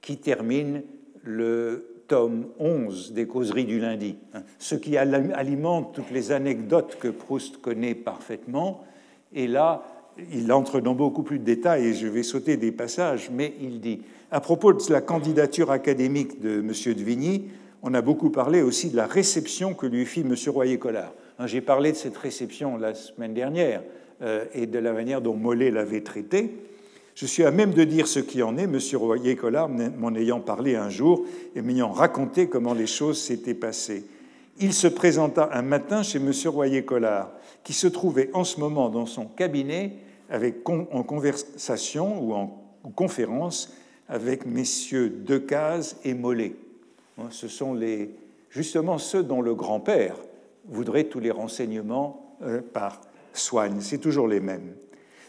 qui 0.00 0.18
terminent 0.18 0.80
le 1.22 1.95
tome 2.06 2.46
11 2.58 3.12
des 3.12 3.26
causeries 3.26 3.64
du 3.64 3.80
lundi, 3.80 4.16
hein, 4.34 4.42
ce 4.58 4.74
qui 4.74 4.96
alimente 4.96 5.94
toutes 5.94 6.10
les 6.10 6.32
anecdotes 6.32 6.96
que 6.98 7.08
Proust 7.08 7.60
connaît 7.60 7.94
parfaitement. 7.94 8.84
Et 9.34 9.46
là, 9.46 9.82
il 10.32 10.50
entre 10.52 10.80
dans 10.80 10.94
beaucoup 10.94 11.22
plus 11.22 11.38
de 11.38 11.44
détails 11.44 11.86
et 11.86 11.94
je 11.94 12.06
vais 12.06 12.22
sauter 12.22 12.56
des 12.56 12.72
passages, 12.72 13.30
mais 13.30 13.54
il 13.60 13.80
dit 13.80 14.02
à 14.30 14.40
propos 14.40 14.72
de 14.72 14.92
la 14.92 15.00
candidature 15.00 15.70
académique 15.70 16.40
de 16.40 16.58
M. 16.58 16.68
de 16.68 17.02
Vigny, 17.02 17.44
on 17.82 17.94
a 17.94 18.02
beaucoup 18.02 18.30
parlé 18.30 18.62
aussi 18.62 18.90
de 18.90 18.96
la 18.96 19.06
réception 19.06 19.74
que 19.74 19.86
lui 19.86 20.06
fit 20.06 20.20
M. 20.20 20.34
Royer-Collard. 20.48 21.12
Hein, 21.38 21.46
j'ai 21.46 21.60
parlé 21.60 21.92
de 21.92 21.96
cette 21.96 22.16
réception 22.16 22.76
la 22.76 22.94
semaine 22.94 23.34
dernière 23.34 23.82
euh, 24.22 24.44
et 24.54 24.66
de 24.66 24.78
la 24.78 24.92
manière 24.92 25.20
dont 25.20 25.34
Mollet 25.34 25.70
l'avait 25.70 26.00
traité. 26.00 26.50
Je 27.16 27.24
suis 27.24 27.44
à 27.44 27.50
même 27.50 27.72
de 27.72 27.82
dire 27.82 28.06
ce 28.06 28.20
qui 28.20 28.42
en 28.42 28.58
est, 28.58 28.64
M. 28.64 28.78
Royer-Collard 28.92 29.70
m'en 29.70 30.14
ayant 30.14 30.40
parlé 30.40 30.76
un 30.76 30.90
jour 30.90 31.24
et 31.54 31.62
m'ayant 31.62 31.90
raconté 31.90 32.46
comment 32.46 32.74
les 32.74 32.86
choses 32.86 33.18
s'étaient 33.18 33.54
passées. 33.54 34.04
Il 34.60 34.74
se 34.74 34.86
présenta 34.86 35.48
un 35.54 35.62
matin 35.62 36.02
chez 36.02 36.18
M. 36.18 36.30
Royer-Collard, 36.44 37.30
qui 37.64 37.72
se 37.72 37.86
trouvait 37.86 38.28
en 38.34 38.44
ce 38.44 38.60
moment 38.60 38.90
dans 38.90 39.06
son 39.06 39.24
cabinet 39.24 39.94
en 40.30 41.02
conversation 41.02 42.22
ou 42.22 42.34
en 42.34 42.62
conférence 42.94 43.72
avec 44.10 44.44
messieurs 44.44 45.08
Decazes 45.08 45.96
et 46.04 46.12
Mollet. 46.12 46.54
Hein, 47.18 47.28
ce 47.30 47.48
sont 47.48 47.80
justement 48.50 48.98
ceux 48.98 49.22
dont 49.22 49.40
le 49.40 49.54
grand-père 49.54 50.16
voudrait 50.68 51.04
tous 51.04 51.20
les 51.20 51.30
renseignements 51.30 52.36
euh, 52.42 52.60
par 52.60 53.00
Soigne. 53.32 53.80
C'est 53.80 53.98
toujours 53.98 54.28
les 54.28 54.40
mêmes. 54.40 54.74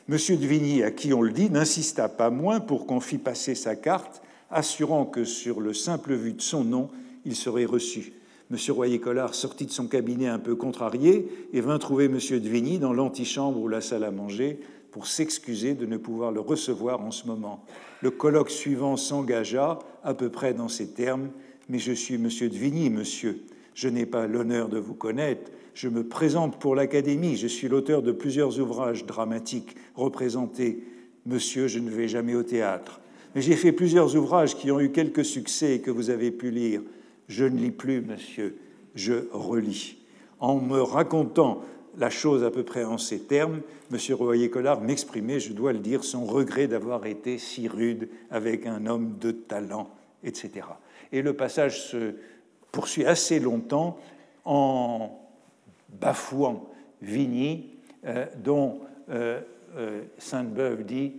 Monsieur 0.09 0.37
de 0.37 0.45
Vigny, 0.45 0.83
à 0.83 0.91
qui 0.91 1.13
on 1.13 1.21
le 1.21 1.33
dit, 1.33 1.49
n'insista 1.49 2.07
pas 2.07 2.29
moins 2.29 2.61
pour 2.61 2.87
qu'on 2.87 3.01
fît 3.01 3.17
passer 3.17 3.55
sa 3.55 3.75
carte, 3.75 4.21
assurant 4.49 5.05
que 5.05 5.25
sur 5.25 5.59
le 5.59 5.73
simple 5.73 6.13
vu 6.13 6.31
de 6.31 6.41
son 6.41 6.63
nom, 6.63 6.89
il 7.25 7.35
serait 7.35 7.65
reçu. 7.65 8.13
Monsieur 8.49 8.71
Royer-Collard 8.71 9.35
sortit 9.35 9.65
de 9.65 9.71
son 9.71 9.87
cabinet 9.87 10.27
un 10.27 10.39
peu 10.39 10.55
contrarié 10.55 11.27
et 11.51 11.59
vint 11.59 11.77
trouver 11.77 12.07
Monsieur 12.07 12.39
de 12.39 12.47
Vigny 12.47 12.79
dans 12.79 12.93
l'antichambre 12.93 13.59
ou 13.59 13.67
la 13.67 13.81
salle 13.81 14.05
à 14.05 14.11
manger 14.11 14.61
pour 14.91 15.07
s'excuser 15.07 15.73
de 15.73 15.85
ne 15.85 15.97
pouvoir 15.97 16.31
le 16.31 16.39
recevoir 16.39 17.01
en 17.01 17.11
ce 17.11 17.27
moment. 17.27 17.65
Le 18.01 18.09
colloque 18.09 18.49
suivant 18.49 18.95
s'engagea 18.95 19.77
à 20.05 20.13
peu 20.13 20.29
près 20.29 20.53
dans 20.53 20.69
ces 20.69 20.87
termes 20.87 21.31
Mais 21.67 21.79
je 21.79 21.91
suis 21.91 22.17
monsieur 22.17 22.47
de 22.47 22.55
Vigny, 22.55 22.89
monsieur. 22.89 23.41
Je 23.73 23.89
n'ai 23.89 24.05
pas 24.05 24.25
l'honneur 24.25 24.69
de 24.69 24.79
vous 24.79 24.93
connaître. 24.93 25.51
Je 25.77 25.89
me 25.89 26.03
présente 26.03 26.57
pour 26.57 26.73
l'Académie. 26.73 27.37
Je 27.37 27.45
suis 27.45 27.67
l'auteur 27.67 28.01
de 28.01 28.11
plusieurs 28.11 28.59
ouvrages 28.59 29.05
dramatiques 29.05 29.75
représentés. 29.93 30.83
Monsieur, 31.27 31.67
je 31.67 31.77
ne 31.77 31.91
vais 31.91 32.07
jamais 32.07 32.33
au 32.33 32.41
théâtre. 32.41 32.99
Mais 33.35 33.43
j'ai 33.43 33.55
fait 33.55 33.71
plusieurs 33.71 34.15
ouvrages 34.15 34.55
qui 34.55 34.71
ont 34.71 34.79
eu 34.79 34.91
quelques 34.91 35.23
succès 35.23 35.75
et 35.75 35.81
que 35.81 35.91
vous 35.91 36.09
avez 36.09 36.31
pu 36.31 36.49
lire. 36.49 36.81
Je 37.27 37.45
ne 37.45 37.59
lis 37.59 37.69
plus, 37.69 38.01
monsieur, 38.01 38.57
je 38.95 39.27
relis. 39.31 39.97
En 40.39 40.59
me 40.59 40.81
racontant 40.81 41.61
la 41.95 42.09
chose 42.09 42.43
à 42.43 42.49
peu 42.49 42.63
près 42.63 42.83
en 42.83 42.97
ces 42.97 43.19
termes, 43.19 43.61
M. 43.91 43.99
Royer-Collard 44.15 44.81
m'exprimait, 44.81 45.39
je 45.39 45.53
dois 45.53 45.73
le 45.73 45.79
dire, 45.79 46.03
son 46.03 46.25
regret 46.25 46.65
d'avoir 46.65 47.05
été 47.05 47.37
si 47.37 47.67
rude 47.67 48.09
avec 48.31 48.65
un 48.65 48.87
homme 48.87 49.19
de 49.21 49.29
talent, 49.29 49.91
etc. 50.23 50.65
Et 51.11 51.21
le 51.21 51.33
passage 51.33 51.83
se 51.83 52.15
poursuit 52.71 53.05
assez 53.05 53.39
longtemps 53.39 53.99
en 54.43 55.26
bafouant 55.99 56.69
Vigny, 57.01 57.65
euh, 58.05 58.25
dont 58.43 58.79
euh, 59.10 59.41
euh, 59.77 60.01
Sainte-Beuve 60.17 60.83
dit 60.86 61.13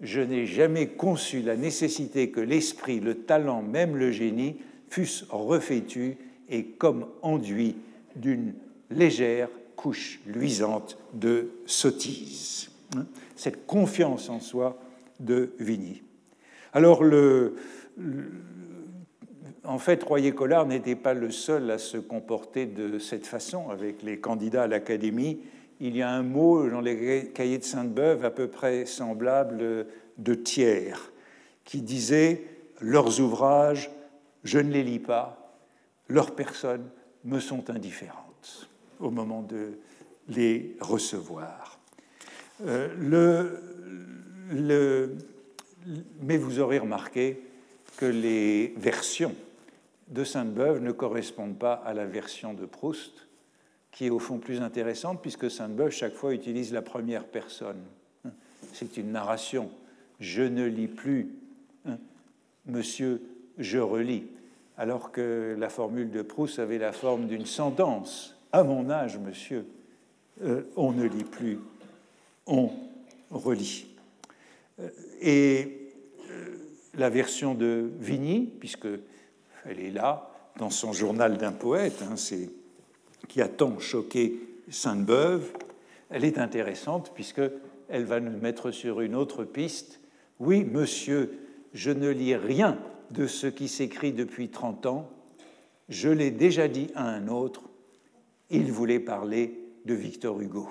Je 0.00 0.20
n'ai 0.20 0.46
jamais 0.46 0.88
conçu 0.88 1.42
la 1.42 1.56
nécessité 1.56 2.30
que 2.30 2.40
l'esprit, 2.40 3.00
le 3.00 3.14
talent, 3.14 3.62
même 3.62 3.96
le 3.96 4.10
génie, 4.10 4.56
fussent 4.88 5.26
refétus 5.30 6.16
et 6.48 6.64
comme 6.64 7.06
enduits 7.22 7.76
d'une 8.16 8.54
légère 8.90 9.48
couche 9.76 10.20
luisante 10.26 10.98
de 11.14 11.50
sottise. 11.66 12.70
Hein, 12.96 13.06
cette 13.36 13.66
confiance 13.66 14.28
en 14.28 14.40
soi 14.40 14.78
de 15.20 15.52
Vigny. 15.58 16.02
Alors, 16.72 17.04
le, 17.04 17.54
en 19.64 19.78
fait, 19.78 20.02
Royer-Collard 20.02 20.66
n'était 20.66 20.96
pas 20.96 21.14
le 21.14 21.30
seul 21.30 21.70
à 21.70 21.78
se 21.78 21.98
comporter 21.98 22.66
de 22.66 22.98
cette 22.98 23.26
façon 23.26 23.68
avec 23.68 24.02
les 24.02 24.18
candidats 24.18 24.64
à 24.64 24.66
l'Académie. 24.66 25.40
Il 25.80 25.96
y 25.96 26.02
a 26.02 26.10
un 26.10 26.22
mot 26.22 26.68
dans 26.68 26.80
les 26.80 27.30
cahiers 27.34 27.58
de 27.58 27.64
Sainte-Beuve 27.64 28.24
à 28.24 28.30
peu 28.30 28.48
près 28.48 28.86
semblable 28.86 29.86
de 30.18 30.34
Thiers, 30.34 30.94
qui 31.64 31.82
disait 31.82 32.44
Leurs 32.80 33.20
ouvrages, 33.20 33.90
je 34.44 34.58
ne 34.58 34.70
les 34.70 34.82
lis 34.82 34.98
pas, 34.98 35.58
leurs 36.08 36.34
personnes 36.34 36.88
me 37.24 37.38
sont 37.38 37.70
indifférentes 37.70 38.68
au 38.98 39.10
moment 39.10 39.42
de 39.42 39.78
les 40.28 40.76
recevoir. 40.80 41.78
Euh, 42.66 42.88
mais 46.20 46.36
vous 46.36 46.60
aurez 46.60 46.78
remarqué 46.78 47.42
que 47.96 48.06
les 48.06 48.74
versions 48.76 49.34
de 50.10 50.24
Sainte-Beuve 50.24 50.80
ne 50.80 50.92
correspondent 50.92 51.58
pas 51.58 51.74
à 51.74 51.94
la 51.94 52.04
version 52.04 52.52
de 52.52 52.66
Proust, 52.66 53.28
qui 53.92 54.06
est 54.06 54.10
au 54.10 54.18
fond 54.18 54.38
plus 54.38 54.60
intéressante, 54.60 55.22
puisque 55.22 55.50
Sainte-Beuve, 55.50 55.90
chaque 55.90 56.14
fois, 56.14 56.34
utilise 56.34 56.72
la 56.72 56.82
première 56.82 57.24
personne. 57.24 57.80
C'est 58.72 58.96
une 58.96 59.12
narration. 59.12 59.70
Je 60.20 60.42
ne 60.42 60.66
lis 60.66 60.88
plus, 60.88 61.28
monsieur, 62.66 63.22
je 63.58 63.78
relis. 63.78 64.24
Alors 64.76 65.12
que 65.12 65.56
la 65.58 65.68
formule 65.68 66.10
de 66.10 66.22
Proust 66.22 66.58
avait 66.58 66.78
la 66.78 66.92
forme 66.92 67.26
d'une 67.26 67.46
sentence 67.46 68.36
à 68.52 68.62
mon 68.64 68.90
âge, 68.90 69.18
monsieur, 69.18 69.66
euh, 70.42 70.62
on 70.76 70.92
ne 70.92 71.04
lit 71.04 71.24
plus, 71.24 71.58
on 72.46 72.70
relit. 73.30 73.86
Euh, 74.80 74.88
et 75.20 75.92
euh, 76.30 76.56
la 76.94 77.10
version 77.10 77.54
de 77.54 77.90
Vigny, 77.98 78.50
puisque 78.58 78.88
elle 79.66 79.80
est 79.80 79.90
là 79.90 80.30
dans 80.58 80.70
son 80.70 80.92
journal 80.92 81.38
d'un 81.38 81.52
poète, 81.52 82.02
hein, 82.02 82.14
qui 83.28 83.40
a 83.40 83.48
tant 83.48 83.78
choqué 83.78 84.40
Sainte-Beuve, 84.68 85.52
elle 86.10 86.24
est 86.24 86.38
intéressante 86.38 87.12
puisque 87.14 87.42
elle 87.88 88.04
va 88.04 88.20
nous 88.20 88.38
mettre 88.38 88.70
sur 88.70 89.00
une 89.00 89.14
autre 89.14 89.44
piste. 89.44 90.00
Oui, 90.38 90.64
monsieur, 90.64 91.38
je 91.72 91.90
ne 91.90 92.08
lis 92.08 92.36
rien 92.36 92.78
de 93.10 93.26
ce 93.26 93.46
qui 93.46 93.68
s'écrit 93.68 94.12
depuis 94.12 94.48
30 94.48 94.86
ans. 94.86 95.10
Je 95.88 96.08
l'ai 96.08 96.30
déjà 96.30 96.68
dit 96.68 96.90
à 96.94 97.08
un 97.08 97.28
autre, 97.28 97.62
il 98.50 98.70
voulait 98.72 99.00
parler 99.00 99.58
de 99.84 99.94
Victor 99.94 100.40
Hugo. 100.40 100.68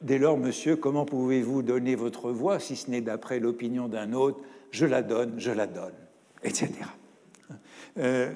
Dès 0.00 0.18
lors, 0.18 0.36
monsieur, 0.36 0.76
comment 0.76 1.06
pouvez-vous 1.06 1.62
donner 1.62 1.94
votre 1.94 2.30
voix 2.30 2.58
si 2.58 2.76
ce 2.76 2.90
n'est 2.90 3.00
d'après 3.00 3.40
l'opinion 3.40 3.88
d'un 3.88 4.12
autre 4.12 4.40
Je 4.74 4.86
la 4.86 5.02
donne, 5.02 5.34
je 5.38 5.52
la 5.52 5.68
donne, 5.68 5.94
etc. 6.42 6.72
Euh, 7.96 8.32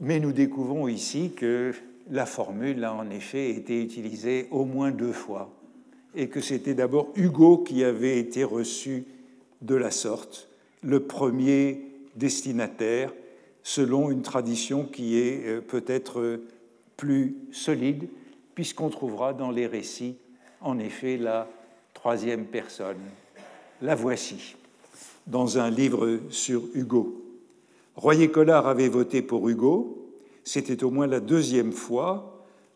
mais 0.00 0.20
nous 0.20 0.30
découvrons 0.30 0.86
ici 0.86 1.32
que 1.36 1.72
la 2.12 2.26
formule 2.26 2.84
a 2.84 2.94
en 2.94 3.10
effet 3.10 3.50
été 3.50 3.82
utilisée 3.82 4.46
au 4.52 4.64
moins 4.64 4.92
deux 4.92 5.10
fois 5.10 5.52
et 6.14 6.28
que 6.28 6.40
c'était 6.40 6.74
d'abord 6.74 7.08
Hugo 7.16 7.58
qui 7.58 7.82
avait 7.82 8.20
été 8.20 8.44
reçu 8.44 9.04
de 9.62 9.74
la 9.74 9.90
sorte, 9.90 10.48
le 10.80 11.00
premier 11.00 11.80
destinataire, 12.14 13.12
selon 13.64 14.12
une 14.12 14.22
tradition 14.22 14.84
qui 14.84 15.18
est 15.18 15.44
euh, 15.44 15.60
peut-être 15.60 16.40
plus 16.96 17.34
solide, 17.50 18.08
puisqu'on 18.54 18.90
trouvera 18.90 19.32
dans 19.32 19.50
les 19.50 19.66
récits, 19.66 20.18
en 20.60 20.78
effet, 20.78 21.16
la 21.16 21.48
troisième 21.94 22.44
personne. 22.46 23.00
La 23.82 23.96
voici, 23.96 24.54
dans 25.26 25.58
un 25.58 25.70
livre 25.70 26.20
sur 26.30 26.62
Hugo. 26.74 27.22
Royer-Collard 27.96 28.66
avait 28.66 28.88
voté 28.88 29.22
pour 29.22 29.48
Hugo, 29.48 30.04
c'était 30.42 30.84
au 30.84 30.90
moins 30.90 31.06
la 31.06 31.20
deuxième 31.20 31.72
fois. 31.72 32.30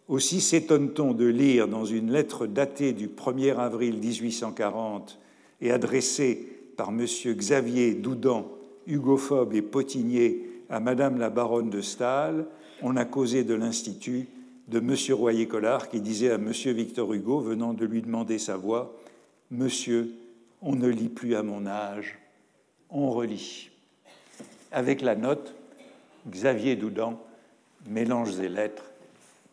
Aussi 0.08 0.40
s'étonne-t-on 0.40 1.12
de 1.12 1.26
lire 1.26 1.68
dans 1.68 1.84
une 1.84 2.10
lettre 2.10 2.46
datée 2.46 2.92
du 2.94 3.08
1er 3.08 3.56
avril 3.56 3.98
1840 3.98 5.18
et 5.60 5.70
adressée 5.70 6.48
par 6.76 6.88
M. 6.88 7.04
Xavier 7.04 7.94
Doudan, 7.94 8.50
hugophobe 8.86 9.52
et 9.52 9.62
potinier, 9.62 10.48
à 10.70 10.80
Madame 10.80 11.18
la 11.18 11.28
baronne 11.28 11.70
de 11.70 11.80
Stahl, 11.80 12.46
on 12.82 12.96
a 12.96 13.04
causé 13.04 13.44
de 13.44 13.54
l'Institut 13.54 14.28
de 14.68 14.78
M. 14.78 14.94
Royer-Collard 15.10 15.88
qui 15.88 16.00
disait 16.00 16.30
à 16.30 16.34
M. 16.36 16.52
Victor 16.52 17.12
Hugo, 17.12 17.40
venant 17.40 17.74
de 17.74 17.84
lui 17.84 18.02
demander 18.02 18.38
sa 18.38 18.56
voix, 18.56 18.94
Monsieur, 19.50 20.10
on 20.60 20.74
ne 20.74 20.88
lit 20.88 21.08
plus 21.08 21.34
à 21.34 21.42
mon 21.42 21.66
âge, 21.66 22.18
on 22.90 23.10
relit. 23.10 23.70
Avec 24.72 25.00
la 25.00 25.14
note, 25.14 25.54
Xavier 26.28 26.76
Doudan, 26.76 27.20
Mélanges 27.86 28.38
et 28.40 28.48
lettres, 28.48 28.84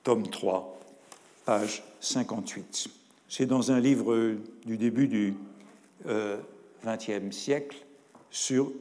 tome 0.04 0.30
3, 0.30 0.80
page 1.46 1.84
58. 2.00 2.88
C'est 3.30 3.46
dans 3.46 3.72
un 3.72 3.80
livre 3.80 4.36
du 4.66 4.78
début 4.78 5.08
du 5.08 5.34
XXe 6.06 7.10
euh, 7.10 7.32
siècle 7.32 7.78
sur 8.30 8.72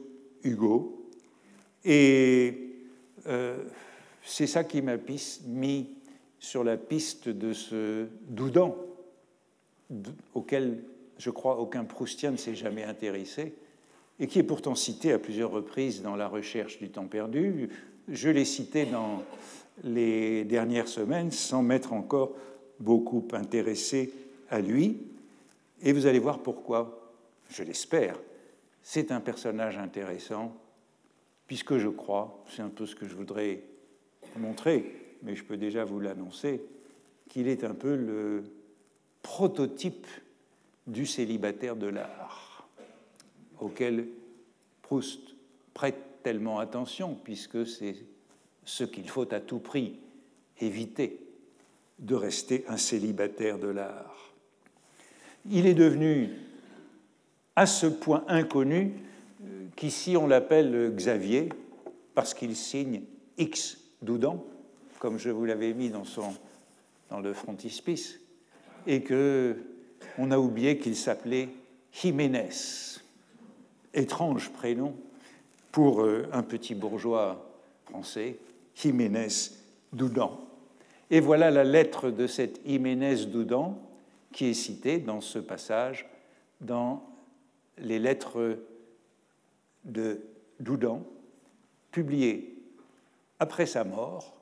Hugo, 0.43 1.09
et 1.83 2.69
euh, 3.27 3.57
c'est 4.23 4.47
ça 4.47 4.63
qui 4.63 4.81
m'a 4.81 4.97
mis 5.47 5.89
sur 6.39 6.63
la 6.63 6.77
piste 6.77 7.29
de 7.29 7.53
ce 7.53 8.07
Doudan, 8.27 8.75
auquel 10.33 10.83
je 11.17 11.29
crois 11.29 11.59
aucun 11.59 11.85
Proustien 11.85 12.31
ne 12.31 12.37
s'est 12.37 12.55
jamais 12.55 12.83
intéressé, 12.83 13.53
et 14.19 14.27
qui 14.27 14.39
est 14.39 14.43
pourtant 14.43 14.75
cité 14.75 15.11
à 15.11 15.19
plusieurs 15.19 15.51
reprises 15.51 16.01
dans 16.01 16.15
la 16.15 16.27
recherche 16.27 16.79
du 16.79 16.89
temps 16.89 17.07
perdu. 17.07 17.69
Je 18.07 18.29
l'ai 18.29 18.45
cité 18.45 18.85
dans 18.85 19.23
les 19.83 20.45
dernières 20.45 20.87
semaines 20.87 21.31
sans 21.31 21.63
m'être 21.63 21.93
encore 21.93 22.35
beaucoup 22.79 23.27
intéressé 23.33 24.13
à 24.49 24.59
lui, 24.59 24.97
et 25.81 25.91
vous 25.91 26.05
allez 26.05 26.19
voir 26.19 26.39
pourquoi, 26.39 27.13
je 27.49 27.63
l'espère. 27.63 28.17
C'est 28.81 29.11
un 29.11 29.19
personnage 29.19 29.77
intéressant 29.77 30.55
puisque 31.47 31.77
je 31.77 31.89
crois, 31.89 32.43
c'est 32.49 32.61
un 32.61 32.69
peu 32.69 32.85
ce 32.85 32.95
que 32.95 33.07
je 33.07 33.15
voudrais 33.15 33.61
montrer, 34.37 35.15
mais 35.23 35.35
je 35.35 35.43
peux 35.43 35.57
déjà 35.57 35.85
vous 35.85 35.99
l'annoncer, 35.99 36.61
qu'il 37.29 37.47
est 37.47 37.63
un 37.63 37.73
peu 37.73 37.95
le 37.95 38.43
prototype 39.21 40.07
du 40.87 41.05
célibataire 41.05 41.75
de 41.75 41.87
l'art, 41.87 42.44
auquel 43.59 44.07
Proust 44.81 45.21
prête 45.73 46.21
tellement 46.23 46.59
attention, 46.59 47.17
puisque 47.23 47.65
c'est 47.65 47.95
ce 48.63 48.83
qu'il 48.83 49.09
faut 49.09 49.31
à 49.33 49.39
tout 49.39 49.59
prix 49.59 49.99
éviter 50.59 51.19
de 51.99 52.15
rester 52.15 52.65
un 52.67 52.77
célibataire 52.77 53.57
de 53.59 53.67
l'art. 53.67 54.33
Il 55.49 55.65
est 55.65 55.73
devenu 55.73 56.29
à 57.55 57.65
ce 57.65 57.85
point 57.85 58.23
inconnu 58.27 58.93
qu'ici 59.75 60.17
on 60.17 60.27
l'appelle 60.27 60.91
Xavier 60.95 61.49
parce 62.13 62.33
qu'il 62.33 62.55
signe 62.55 63.03
X 63.37 63.77
Doudan, 64.01 64.43
comme 64.99 65.17
je 65.17 65.29
vous 65.29 65.45
l'avais 65.45 65.73
mis 65.73 65.89
dans, 65.89 66.05
son, 66.05 66.33
dans 67.09 67.19
le 67.19 67.33
frontispice, 67.33 68.19
et 68.87 69.01
que 69.01 69.57
on 70.17 70.31
a 70.31 70.39
oublié 70.39 70.77
qu'il 70.77 70.95
s'appelait 70.95 71.49
Jiménez, 71.91 72.99
étrange 73.95 74.51
prénom 74.51 74.95
pour 75.71 76.01
euh, 76.01 76.27
un 76.31 76.43
petit 76.43 76.75
bourgeois 76.75 77.49
français 77.85 78.37
Jiménez 78.75 79.27
Doudan. 79.93 80.39
Et 81.09 81.19
voilà 81.19 81.51
la 81.51 81.63
lettre 81.63 82.09
de 82.09 82.27
cette 82.27 82.65
Jiménez 82.65 83.25
Doudan 83.25 83.79
qui 84.31 84.45
est 84.45 84.53
citée 84.53 84.99
dans 84.99 85.21
ce 85.21 85.39
passage 85.39 86.07
dans 86.61 87.03
les 87.77 87.99
lettres 87.99 88.57
de 89.83 90.21
Doudan, 90.59 91.03
publiées 91.91 92.55
après 93.39 93.65
sa 93.65 93.83
mort 93.83 94.35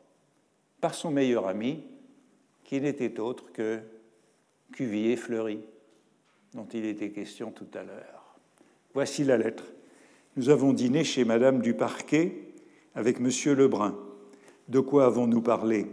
par 0.82 0.94
son 0.94 1.12
meilleur 1.12 1.48
ami, 1.48 1.84
qui 2.64 2.80
n'était 2.80 3.20
autre 3.20 3.52
que 3.52 3.82
Cuvier 4.72 5.16
Fleury, 5.16 5.60
dont 6.54 6.68
il 6.74 6.86
était 6.86 7.12
question 7.12 7.52
tout 7.52 7.68
à 7.74 7.84
l'heure. 7.84 8.23
Voici 8.94 9.24
la 9.24 9.38
lettre. 9.38 9.64
Nous 10.38 10.50
avons 10.50 10.72
dîné 10.72 11.04
chez 11.04 11.26
Madame 11.26 11.62
du 11.62 11.74
Parquet 11.74 12.32
avec 12.94 13.20
Monsieur 13.20 13.56
Lebrun. 13.56 13.96
De 14.70 14.80
quoi 14.80 15.06
avons-nous 15.06 15.42
parlé? 15.42 15.88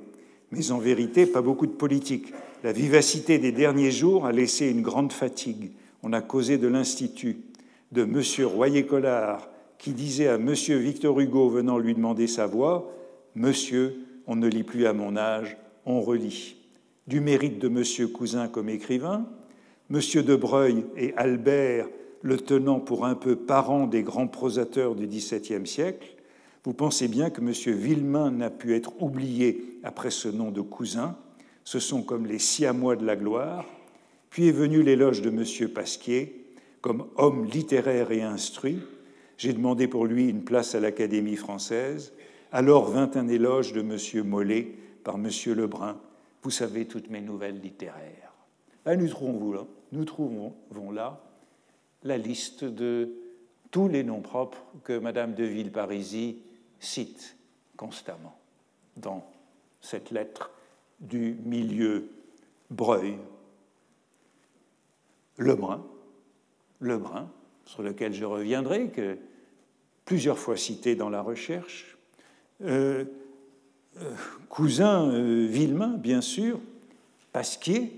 Mais 0.51 0.71
en 0.71 0.79
vérité, 0.79 1.25
pas 1.25 1.41
beaucoup 1.41 1.67
de 1.67 1.73
politique. 1.73 2.31
La 2.63 2.73
vivacité 2.73 3.39
des 3.39 3.53
derniers 3.53 3.91
jours 3.91 4.27
a 4.27 4.33
laissé 4.33 4.69
une 4.69 4.83
grande 4.83 5.15
fatigue. 5.15 5.71
On 6.03 6.13
a 6.13 6.21
causé 6.21 6.59
de 6.59 6.69
l'Institut, 6.69 7.39
de 7.91 8.05
Monsieur 8.05 8.47
Royer-Collard, 8.47 9.49
qui 9.79 9.93
disait 9.95 10.29
à 10.29 10.37
Monsieur 10.37 10.77
Victor 10.77 11.19
Hugo 11.21 11.49
venant 11.49 11.79
lui 11.79 11.95
demander 11.95 12.27
sa 12.27 12.47
voix 12.47 12.93
Monsieur, 13.35 13.95
on 14.27 14.37
ne 14.37 14.47
lit 14.47 14.65
plus 14.65 14.85
à 14.85 14.93
mon 14.93 15.17
âge, 15.17 15.57
on 15.87 16.03
relit. 16.03 16.57
Du 17.07 17.21
mérite 17.21 17.59
de 17.61 17.69
Monsieur 17.69 18.09
Cousin 18.09 18.49
comme 18.49 18.69
écrivain, 18.69 19.27
Monsieur 19.89 20.23
de 20.23 20.37
Breuil 20.37 20.85
et 20.99 21.15
Albert 21.17 21.87
le 22.23 22.37
tenant 22.37 22.81
pour 22.81 23.07
un 23.07 23.15
peu 23.15 23.37
parent 23.37 23.87
des 23.87 24.03
grands 24.03 24.27
prosateurs 24.27 24.95
du 24.95 25.07
XVIIe 25.07 25.67
siècle, 25.67 26.17
vous 26.65 26.75
pensez 26.75 27.09
bien 27.09 27.31
que 27.31 27.41
M. 27.41 27.53
Villemain 27.75 28.31
n'a 28.31 28.51
pu 28.51 28.75
être 28.75 28.93
oublié 29.03 29.79
après 29.83 30.11
ce 30.11 30.29
nom 30.29 30.51
de 30.51 30.61
cousin. 30.61 31.17
Ce 31.65 31.79
sont 31.79 32.03
comme 32.03 32.27
les 32.27 32.39
siamois 32.39 32.97
de 32.97 33.07
la 33.07 33.17
gloire. 33.17 33.65
Puis 34.29 34.49
est 34.49 34.53
venu 34.53 34.83
l'éloge 34.83 35.23
de 35.23 35.31
M. 35.31 35.69
Pasquier, 35.71 36.45
comme 36.83 37.07
homme 37.17 37.47
littéraire 37.47 38.13
et 38.13 38.23
instruit. 38.23 38.81
J'ai 39.39 39.55
demandé 39.55 39.89
pour 39.89 40.05
lui 40.05 40.29
une 40.29 40.45
place 40.45 40.75
à 40.75 40.81
l'Académie 40.81 41.37
française. 41.37 42.13
Alors 42.53 42.91
vint 42.91 43.11
un 43.15 43.29
éloge 43.29 43.73
de 43.73 43.81
M. 43.81 44.27
Mollet 44.29 44.75
par 45.03 45.15
M. 45.15 45.31
Lebrun. 45.55 45.99
Vous 46.43 46.51
savez 46.51 46.85
toutes 46.85 47.09
mes 47.09 47.23
nouvelles 47.23 47.61
littéraires. 47.61 48.35
nous 48.87 49.09
trouvons 49.09 49.53
là, 49.53 49.67
nous 49.93 50.05
trouvons 50.05 50.55
là 50.93 51.23
la 52.03 52.19
liste 52.19 52.65
de 52.65 53.13
tous 53.71 53.89
les 53.89 54.03
noms 54.03 54.21
propres 54.21 54.65
que 54.85 54.99
Madame 54.99 55.35
de 55.35 55.45
Villeparisis 55.45 56.37
cite 56.81 57.37
constamment 57.77 58.37
dans 58.97 59.25
cette 59.81 60.11
lettre 60.11 60.51
du 61.01 61.37
milieu 61.45 62.09
Breuil. 62.71 63.17
Lebrun, 65.39 65.85
Lebrun, 66.81 67.31
sur 67.65 67.83
lequel 67.83 68.13
je 68.13 68.25
reviendrai, 68.25 68.91
plusieurs 70.05 70.39
fois 70.39 70.57
cité 70.57 70.95
dans 70.95 71.09
la 71.09 71.23
recherche, 71.23 71.97
euh, 72.63 73.05
euh, 73.99 74.15
cousin 74.49 75.11
euh, 75.11 75.47
Villemain, 75.47 75.97
bien 75.97 76.21
sûr, 76.21 76.61
Pasquier, 77.33 77.93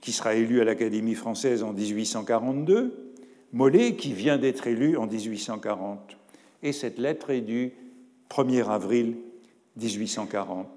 qui 0.00 0.12
sera 0.12 0.34
élu 0.34 0.60
à 0.60 0.64
l'Académie 0.64 1.14
française 1.14 1.62
en 1.62 1.72
1842, 1.72 3.07
Mollet, 3.52 3.96
qui 3.96 4.12
vient 4.12 4.38
d'être 4.38 4.66
élu 4.66 4.96
en 4.96 5.06
1840. 5.06 6.16
Et 6.62 6.72
cette 6.72 6.98
lettre 6.98 7.30
est 7.30 7.40
du 7.40 7.72
1er 8.30 8.68
avril 8.68 9.16
1840. 9.76 10.68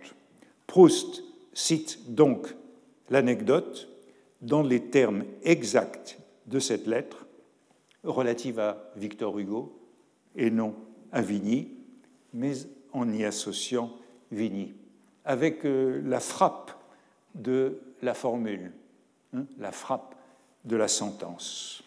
Proust 0.68 1.24
cite 1.54 2.14
donc 2.14 2.56
l'anecdote 3.10 3.90
dans 4.42 4.64
les 4.64 4.80
termes 4.80 5.26
exacts 5.44 6.18
de 6.48 6.60
cette 6.60 6.88
lettre 6.88 7.26
relative 8.04 8.60
à 8.60 8.92
Victor 8.96 9.38
Hugo 9.38 9.78
et 10.36 10.50
non 10.50 10.76
à 11.12 11.22
Vigny, 11.22 11.70
mais 12.34 12.54
en 12.94 13.12
y 13.12 13.26
associant 13.26 13.92
Vigny, 14.32 14.74
avec 15.26 15.66
euh, 15.66 16.02
la 16.06 16.20
frappe 16.20 16.72
de 17.36 17.80
la 18.02 18.14
formule, 18.14 18.72
hein, 19.34 19.46
la 19.58 19.72
frappe 19.72 20.16
de 20.66 20.76
la 20.76 20.88
sentence. 20.88 21.84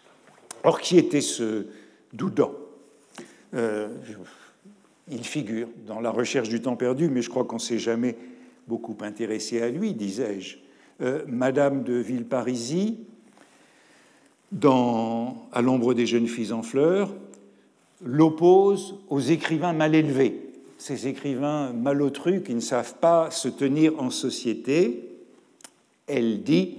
Or, 0.65 0.81
qui 0.81 0.97
était 0.97 1.21
ce 1.21 1.67
Doudan 2.13 2.53
euh, 3.55 3.89
Il 5.11 5.25
figure 5.25 5.69
dans 5.87 6.01
la 6.01 6.11
recherche 6.11 6.49
du 6.49 6.61
temps 6.61 6.77
perdu, 6.77 7.09
mais 7.09 7.23
je 7.23 7.29
crois 7.29 7.45
qu'on 7.45 7.57
ne 7.57 7.61
s'est 7.61 7.79
jamais 7.79 8.17
beaucoup 8.67 8.97
intéressé 9.03 9.61
à 9.61 9.69
lui, 9.69 9.93
disais-je. 9.93 10.57
Euh, 11.03 11.23
Madame 11.27 11.83
de 11.83 11.95
Villeparisis, 11.95 12.95
dans 14.53 15.49
À 15.53 15.61
l'ombre 15.61 15.93
des 15.93 16.07
jeunes 16.07 16.29
filles 16.29 16.53
en 16.53 16.63
fleurs, 16.63 17.13
l'oppose 18.03 18.97
aux 19.11 19.21
écrivains 19.21 19.73
mal 19.73 19.95
élevés, 19.95 20.41
ces 20.79 21.09
écrivains 21.09 21.73
malotrus 21.73 22.43
qui 22.45 22.55
ne 22.55 22.61
savent 22.61 22.95
pas 23.01 23.31
se 23.31 23.49
tenir 23.49 24.01
en 24.01 24.11
société. 24.11 25.11
Elle 26.07 26.43
dit 26.43 26.79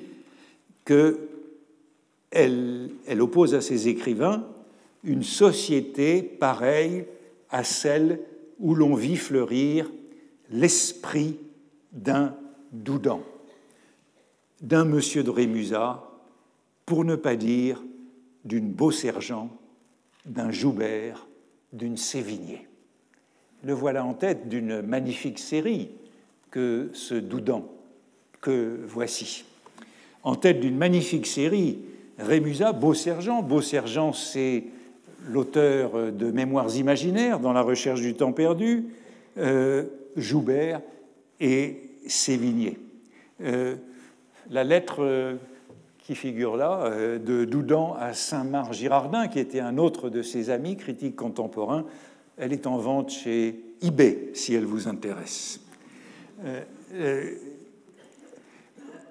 que 0.85 1.19
elle, 2.35 3.21
oppose 3.21 3.55
à 3.55 3.61
ses 3.61 3.87
écrivains 3.87 4.45
une 5.03 5.23
société 5.23 6.21
pareille 6.21 7.05
à 7.49 7.63
celle 7.63 8.19
où 8.59 8.75
l'on 8.75 8.95
vit 8.95 9.17
fleurir 9.17 9.89
l'esprit 10.51 11.37
d'un 11.91 12.35
Doudan, 12.71 13.23
d'un 14.61 14.83
monsieur 14.85 15.23
de 15.23 15.29
Rémusat, 15.29 16.03
pour 16.85 17.05
ne 17.05 17.15
pas 17.15 17.35
dire 17.35 17.81
d'une 18.43 18.71
Beau-Sergent, 18.71 19.49
d'un 20.25 20.51
Joubert, 20.51 21.27
d'une 21.71 21.97
Sévigné. 21.97 22.67
Le 23.63 23.73
voilà 23.73 24.03
en 24.03 24.13
tête 24.13 24.49
d'une 24.49 24.81
magnifique 24.81 25.39
série 25.39 25.89
que 26.51 26.89
ce 26.93 27.15
Doudan 27.15 27.67
que 28.41 28.79
voici. 28.85 29.45
En 30.23 30.35
tête 30.35 30.59
d'une 30.59 30.77
magnifique 30.77 31.27
série 31.27 31.79
Rémusat, 32.17 32.73
Beau-Sergent. 32.73 33.41
Beau-Sergent, 33.41 34.13
c'est 34.13 34.63
l'auteur 35.27 36.11
de 36.11 36.31
Mémoires 36.31 36.75
imaginaires 36.75 37.39
dans 37.39 37.53
la 37.53 37.61
recherche 37.61 38.01
du 38.01 38.13
temps 38.13 38.31
perdu, 38.31 38.85
euh, 39.37 39.83
Joubert 40.15 40.81
et 41.39 41.81
Sévigné. 42.07 42.79
Euh, 43.41 43.75
la 44.49 44.63
lettre 44.63 44.97
euh, 44.99 45.35
qui 45.99 46.15
figure 46.15 46.55
là, 46.55 47.17
de 47.17 47.45
Doudan 47.45 47.95
à 47.99 48.13
Saint-Marc 48.13 48.73
Girardin, 48.73 49.27
qui 49.27 49.39
était 49.39 49.59
un 49.59 49.79
autre 49.79 50.09
de 50.09 50.21
ses 50.21 50.51
amis 50.51 50.77
critiques 50.77 51.15
contemporains, 51.15 51.85
elle 52.37 52.53
est 52.53 52.67
en 52.67 52.77
vente 52.77 53.09
chez 53.09 53.59
eBay, 53.81 54.29
si 54.33 54.53
elle 54.53 54.65
vous 54.65 54.87
intéresse. 54.87 55.59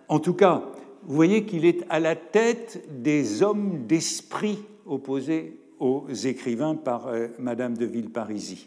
en 0.08 0.20
tout 0.20 0.34
cas, 0.34 0.62
vous 1.06 1.14
voyez 1.14 1.44
qu'il 1.44 1.64
est 1.64 1.84
à 1.90 2.00
la 2.00 2.16
tête 2.16 2.84
des 3.02 3.42
hommes 3.42 3.86
d'esprit 3.86 4.58
opposés 4.86 5.58
aux 5.78 6.06
écrivains 6.08 6.74
par 6.74 7.08
euh, 7.08 7.28
Madame 7.38 7.76
de 7.76 7.84
Villeparisis. 7.84 8.66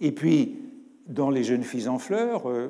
Et 0.00 0.12
puis, 0.12 0.58
dans 1.06 1.30
Les 1.30 1.44
jeunes 1.44 1.62
filles 1.62 1.88
en 1.88 1.98
fleurs, 1.98 2.48
euh, 2.48 2.68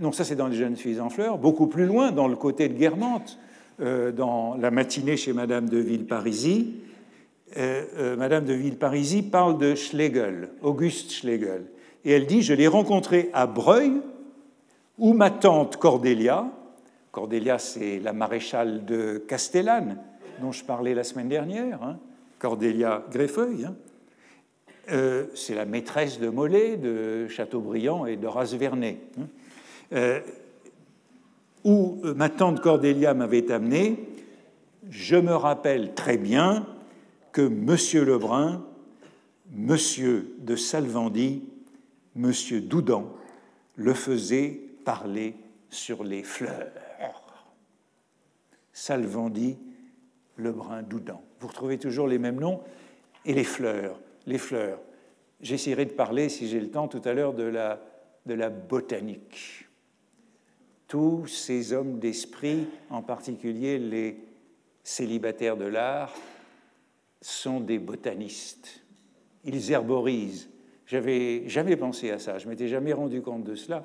non, 0.00 0.12
ça 0.12 0.24
c'est 0.24 0.36
dans 0.36 0.48
Les 0.48 0.56
jeunes 0.56 0.76
filles 0.76 1.00
en 1.00 1.10
fleurs, 1.10 1.38
beaucoup 1.38 1.66
plus 1.66 1.86
loin, 1.86 2.12
dans 2.12 2.28
le 2.28 2.36
côté 2.36 2.68
de 2.68 2.74
Guermantes, 2.74 3.38
euh, 3.80 4.12
dans 4.12 4.56
La 4.56 4.70
matinée 4.70 5.16
chez 5.16 5.32
Madame 5.32 5.68
de 5.68 5.78
Villeparisis, 5.78 6.66
Madame 8.18 8.44
de 8.44 8.52
Villeparisis 8.52 9.22
parle 9.22 9.56
de 9.56 9.74
Schlegel, 9.74 10.50
Auguste 10.60 11.10
Schlegel. 11.12 11.64
Et 12.04 12.12
elle 12.12 12.26
dit 12.26 12.42
Je 12.42 12.52
l'ai 12.52 12.66
rencontré 12.66 13.30
à 13.32 13.46
Breuil, 13.46 14.02
où 14.98 15.14
ma 15.14 15.30
tante 15.30 15.78
Cordélia, 15.78 16.46
Cordélia, 17.12 17.58
c'est 17.58 17.98
la 17.98 18.12
maréchale 18.12 18.84
de 18.84 19.18
Castellane, 19.18 19.98
dont 20.40 20.52
je 20.52 20.64
parlais 20.64 20.94
la 20.94 21.04
semaine 21.04 21.28
dernière, 21.28 21.82
hein. 21.82 21.98
Cordélia 22.38 23.04
Greffeuil. 23.10 23.64
Hein. 23.64 23.74
Euh, 24.90 25.26
c'est 25.34 25.54
la 25.54 25.64
maîtresse 25.64 26.18
de 26.18 26.28
Mollet, 26.28 26.76
de 26.76 27.28
Chateaubriand 27.28 28.06
et 28.06 28.16
d'Horace 28.16 28.54
Vernet. 28.54 28.98
Hein. 29.18 29.26
Euh, 29.92 30.20
où 31.64 31.98
euh, 32.04 32.14
ma 32.14 32.28
tante 32.28 32.60
Cordélia 32.60 33.14
m'avait 33.14 33.50
amené, 33.50 33.98
je 34.88 35.16
me 35.16 35.34
rappelle 35.34 35.94
très 35.94 36.16
bien 36.16 36.66
que 37.32 37.42
M. 37.42 38.04
Lebrun, 38.04 38.64
M. 39.54 39.76
de 40.38 40.56
Salvandy, 40.56 41.42
M. 42.16 42.32
Doudan 42.62 43.12
le 43.76 43.94
faisait 43.94 44.60
parler 44.84 45.34
sur 45.70 46.04
les 46.04 46.22
fleurs. 46.22 46.87
Salvandi, 48.78 49.58
Lebrun, 50.36 50.82
Doudan. 50.82 51.22
Vous 51.40 51.48
retrouvez 51.48 51.78
toujours 51.78 52.06
les 52.06 52.18
mêmes 52.18 52.38
noms 52.38 52.60
et 53.24 53.34
les 53.34 53.44
fleurs. 53.44 53.98
Les 54.26 54.38
fleurs. 54.38 54.78
J'essaierai 55.40 55.84
de 55.84 55.90
parler, 55.90 56.28
si 56.28 56.48
j'ai 56.48 56.60
le 56.60 56.70
temps, 56.70 56.88
tout 56.88 57.02
à 57.04 57.12
l'heure 57.12 57.34
de 57.34 57.42
la 57.42 57.80
de 58.28 58.34
la 58.34 58.50
botanique. 58.50 59.66
Tous 60.86 61.26
ces 61.26 61.72
hommes 61.72 61.98
d'esprit, 61.98 62.66
en 62.90 63.02
particulier 63.02 63.78
les 63.78 64.20
célibataires 64.84 65.56
de 65.56 65.64
l'art, 65.64 66.14
sont 67.20 67.60
des 67.60 67.78
botanistes. 67.78 68.82
Ils 69.44 69.72
herborisent. 69.72 70.48
J'avais 70.86 71.48
jamais 71.48 71.76
pensé 71.76 72.10
à 72.10 72.18
ça, 72.18 72.38
je 72.38 72.48
m'étais 72.48 72.68
jamais 72.68 72.92
rendu 72.92 73.20
compte 73.20 73.44
de 73.44 73.54
cela, 73.54 73.84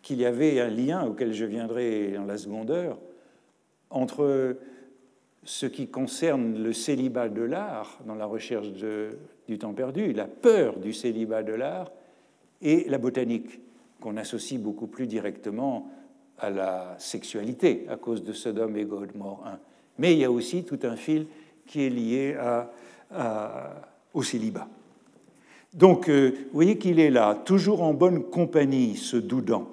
qu'il 0.00 0.18
y 0.18 0.24
avait 0.24 0.60
un 0.60 0.68
lien 0.68 1.04
auquel 1.04 1.34
je 1.34 1.44
viendrai 1.44 2.12
dans 2.12 2.24
la 2.24 2.38
seconde 2.38 2.70
heure 2.70 2.98
entre 3.90 4.56
ce 5.44 5.66
qui 5.66 5.88
concerne 5.88 6.62
le 6.62 6.72
célibat 6.72 7.28
de 7.28 7.42
l'art 7.42 7.98
dans 8.04 8.14
la 8.14 8.26
recherche 8.26 8.68
du 9.48 9.58
temps 9.58 9.74
perdu, 9.74 10.12
la 10.12 10.26
peur 10.26 10.78
du 10.78 10.92
célibat 10.92 11.42
de 11.42 11.52
l'art, 11.52 11.90
et 12.62 12.86
la 12.88 12.98
botanique, 12.98 13.60
qu'on 14.00 14.16
associe 14.16 14.60
beaucoup 14.60 14.86
plus 14.86 15.06
directement 15.06 15.90
à 16.38 16.50
la 16.50 16.94
sexualité 16.98 17.86
à 17.88 17.96
cause 17.96 18.22
de 18.22 18.32
Sodome 18.32 18.76
et 18.76 18.84
Gomorrhe 18.84 19.58
Mais 19.98 20.12
il 20.12 20.18
y 20.18 20.24
a 20.24 20.30
aussi 20.30 20.64
tout 20.64 20.78
un 20.82 20.96
fil 20.96 21.26
qui 21.66 21.82
est 21.82 21.90
lié 21.90 22.36
au 24.12 24.22
célibat. 24.22 24.68
Donc, 25.72 26.08
euh, 26.08 26.30
vous 26.30 26.54
voyez 26.54 26.78
qu'il 26.78 26.98
est 27.00 27.10
là, 27.10 27.34
toujours 27.34 27.82
en 27.82 27.92
bonne 27.92 28.24
compagnie, 28.24 28.96
ce 28.96 29.18
Doudan, 29.18 29.68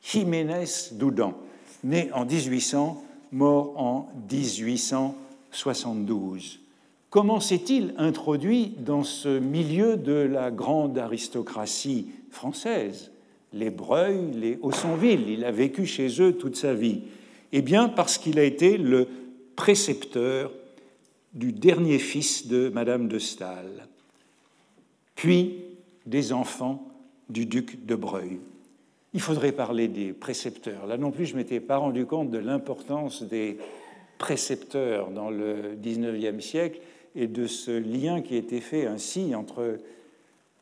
Jiménez 0.00 0.92
Doudan, 0.92 1.34
né 1.82 2.10
en 2.12 2.24
1800 2.24 3.01
mort 3.32 3.74
en 3.76 4.08
1872. 4.30 6.60
Comment 7.10 7.40
s'est-il 7.40 7.94
introduit 7.98 8.74
dans 8.78 9.02
ce 9.02 9.38
milieu 9.38 9.96
de 9.96 10.12
la 10.12 10.50
grande 10.50 10.96
aristocratie 10.98 12.06
française? 12.30 13.10
Les 13.52 13.70
Breuil, 13.70 14.30
les 14.34 14.58
Haussonville, 14.62 15.28
il 15.28 15.44
a 15.44 15.50
vécu 15.50 15.84
chez 15.84 16.22
eux 16.22 16.36
toute 16.36 16.56
sa 16.56 16.72
vie. 16.72 17.02
Eh 17.52 17.60
bien, 17.60 17.88
parce 17.88 18.16
qu'il 18.16 18.38
a 18.38 18.44
été 18.44 18.78
le 18.78 19.08
précepteur 19.56 20.50
du 21.34 21.52
dernier 21.52 21.98
fils 21.98 22.46
de 22.46 22.70
Madame 22.70 23.08
de 23.08 23.18
Staël, 23.18 23.88
puis 25.14 25.56
des 26.06 26.32
enfants 26.32 26.86
du 27.28 27.44
duc 27.46 27.84
de 27.84 27.94
Breuil 27.94 28.40
il 29.14 29.20
faudrait 29.20 29.52
parler 29.52 29.88
des 29.88 30.12
précepteurs. 30.12 30.86
Là 30.86 30.96
non 30.96 31.10
plus, 31.10 31.26
je 31.26 31.34
ne 31.34 31.38
m'étais 31.38 31.60
pas 31.60 31.76
rendu 31.76 32.06
compte 32.06 32.30
de 32.30 32.38
l'importance 32.38 33.22
des 33.22 33.58
précepteurs 34.18 35.10
dans 35.10 35.30
le 35.30 35.76
XIXe 35.80 36.44
siècle 36.44 36.80
et 37.14 37.26
de 37.26 37.46
ce 37.46 37.70
lien 37.70 38.22
qui 38.22 38.36
était 38.36 38.60
fait 38.60 38.86
ainsi 38.86 39.34
entre 39.34 39.78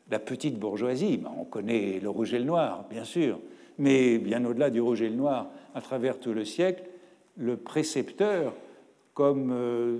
la 0.09 0.19
petite 0.19 0.59
bourgeoisie. 0.59 1.17
Ben, 1.17 1.31
on 1.39 1.45
connaît 1.45 1.99
le 2.01 2.09
rouge 2.09 2.33
et 2.33 2.39
le 2.39 2.45
noir, 2.45 2.85
bien 2.89 3.05
sûr, 3.05 3.39
mais 3.77 4.17
bien 4.17 4.43
au-delà 4.43 4.69
du 4.69 4.81
rouge 4.81 5.01
et 5.01 5.09
le 5.09 5.15
noir, 5.15 5.49
à 5.73 5.81
travers 5.81 6.19
tout 6.19 6.33
le 6.33 6.43
siècle, 6.43 6.83
le 7.37 7.55
précepteur 7.55 8.53
comme 9.13 9.51
euh, 9.53 9.99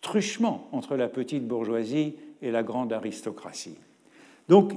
truchement 0.00 0.68
entre 0.72 0.96
la 0.96 1.08
petite 1.08 1.46
bourgeoisie 1.46 2.14
et 2.42 2.50
la 2.52 2.62
grande 2.62 2.92
aristocratie. 2.92 3.76
Donc, 4.48 4.72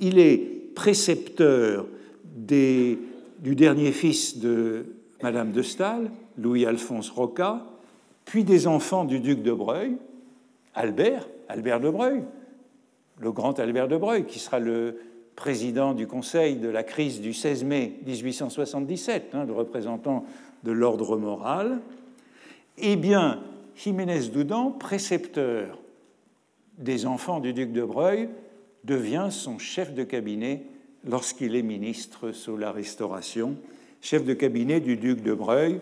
il 0.00 0.18
est 0.18 0.36
précepteur 0.74 1.86
du 2.36 2.98
dernier 3.40 3.92
fils 3.92 4.38
de 4.38 4.86
Madame 5.22 5.52
de 5.52 5.62
Staël, 5.62 6.10
Louis-Alphonse 6.38 7.10
Roca, 7.10 7.64
puis 8.24 8.44
des 8.44 8.66
enfants 8.66 9.04
du 9.04 9.20
duc 9.20 9.42
de 9.42 9.52
Breuil, 9.52 9.96
Albert, 10.74 11.26
Albert 11.48 11.80
de 11.80 11.90
Breuil, 11.90 12.22
le 13.18 13.32
grand 13.32 13.58
Albert 13.58 13.88
de 13.88 13.96
Breuil, 13.96 14.24
qui 14.24 14.38
sera 14.38 14.58
le 14.58 15.00
président 15.36 15.94
du 15.94 16.06
Conseil 16.06 16.56
de 16.56 16.68
la 16.68 16.82
crise 16.82 17.20
du 17.20 17.32
16 17.32 17.64
mai 17.64 18.00
1877, 18.06 19.30
hein, 19.32 19.44
le 19.44 19.52
représentant 19.52 20.24
de 20.64 20.72
l'ordre 20.72 21.16
moral. 21.16 21.80
Eh 22.78 22.96
bien, 22.96 23.40
Jiménez 23.76 24.28
Doudan, 24.28 24.70
précepteur 24.70 25.78
des 26.78 27.06
enfants 27.06 27.40
du 27.40 27.52
duc 27.52 27.72
de 27.72 27.82
Breuil, 27.82 28.28
devient 28.84 29.28
son 29.30 29.58
chef 29.58 29.94
de 29.94 30.04
cabinet 30.04 30.64
lorsqu'il 31.06 31.54
est 31.54 31.62
ministre 31.62 32.32
sous 32.32 32.56
la 32.56 32.72
Restauration, 32.72 33.56
chef 34.02 34.24
de 34.24 34.34
cabinet 34.34 34.80
du 34.80 34.96
duc 34.96 35.22
de 35.22 35.32
Breuil 35.32 35.80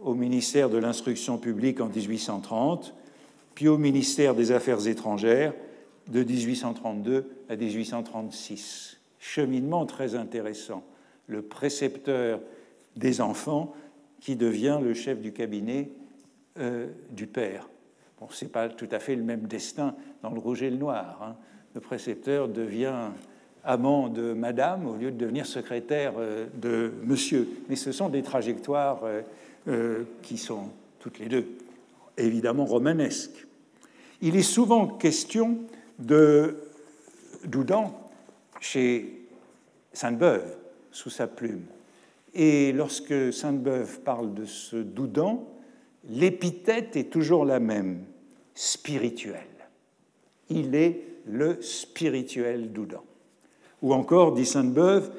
au 0.00 0.14
ministère 0.14 0.70
de 0.70 0.78
l'Instruction 0.78 1.38
publique 1.38 1.80
en 1.80 1.88
1830, 1.88 2.94
puis 3.54 3.68
au 3.68 3.76
ministère 3.76 4.34
des 4.34 4.52
Affaires 4.52 4.86
étrangères 4.86 5.52
de 6.08 6.22
1832 6.22 7.26
à 7.48 7.56
1836. 7.56 8.98
Cheminement 9.18 9.84
très 9.84 10.14
intéressant. 10.14 10.82
Le 11.26 11.42
précepteur 11.42 12.40
des 12.96 13.20
enfants 13.20 13.74
qui 14.20 14.36
devient 14.36 14.78
le 14.82 14.94
chef 14.94 15.20
du 15.20 15.32
cabinet 15.32 15.90
euh, 16.58 16.88
du 17.10 17.26
père. 17.26 17.68
Bon, 18.20 18.28
ce 18.30 18.44
n'est 18.44 18.50
pas 18.50 18.68
tout 18.68 18.88
à 18.90 18.98
fait 18.98 19.16
le 19.16 19.22
même 19.22 19.46
destin 19.46 19.94
dans 20.22 20.30
le 20.30 20.38
rouge 20.38 20.62
et 20.62 20.70
le 20.70 20.76
noir. 20.76 21.20
Hein. 21.22 21.36
Le 21.74 21.80
précepteur 21.80 22.48
devient 22.48 23.10
amant 23.64 24.08
de 24.08 24.32
madame 24.32 24.86
au 24.86 24.96
lieu 24.96 25.10
de 25.10 25.16
devenir 25.16 25.46
secrétaire 25.46 26.14
euh, 26.18 26.46
de 26.54 26.92
monsieur. 27.04 27.48
Mais 27.68 27.76
ce 27.76 27.92
sont 27.92 28.08
des 28.08 28.22
trajectoires 28.22 29.00
euh, 29.04 29.22
euh, 29.68 30.04
qui 30.22 30.38
sont 30.38 30.68
toutes 30.98 31.18
les 31.18 31.26
deux 31.26 31.46
évidemment 32.16 32.64
romanesques. 32.64 33.46
Il 34.22 34.36
est 34.36 34.42
souvent 34.42 34.86
question 34.86 35.58
de 35.98 36.56
Doudan 37.44 37.98
chez 38.60 39.26
Sainte-Beuve 39.92 40.56
sous 40.90 41.10
sa 41.10 41.26
plume. 41.26 41.64
Et 42.34 42.72
lorsque 42.72 43.32
Sainte-Beuve 43.32 44.00
parle 44.00 44.34
de 44.34 44.44
ce 44.44 44.76
Doudan, 44.76 45.48
l'épithète 46.08 46.96
est 46.96 47.10
toujours 47.10 47.44
la 47.44 47.60
même, 47.60 48.04
spirituel. 48.54 49.46
Il 50.48 50.74
est 50.74 51.02
le 51.26 51.60
spirituel 51.62 52.72
Doudan. 52.72 53.04
Ou 53.82 53.94
encore, 53.94 54.32
dit 54.32 54.46
Sainte-Beuve, 54.46 55.10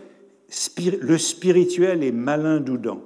le 1.02 1.18
spirituel 1.18 2.04
est 2.04 2.12
malin 2.12 2.60
doudant 2.60 3.02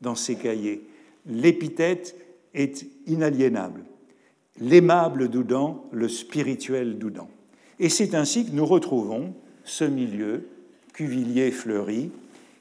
dans 0.00 0.14
ses 0.14 0.36
cahiers. 0.36 0.86
L'épithète 1.26 2.16
est 2.54 2.86
inaliénable. 3.06 3.84
L'aimable 4.60 5.28
doudant, 5.28 5.86
le 5.90 6.08
spirituel 6.08 6.98
doudant. 6.98 7.28
Et 7.80 7.88
c'est 7.88 8.14
ainsi 8.14 8.46
que 8.46 8.52
nous 8.52 8.66
retrouvons 8.66 9.34
ce 9.64 9.84
milieu, 9.84 10.46
Cuvillier-Fleury, 10.92 12.10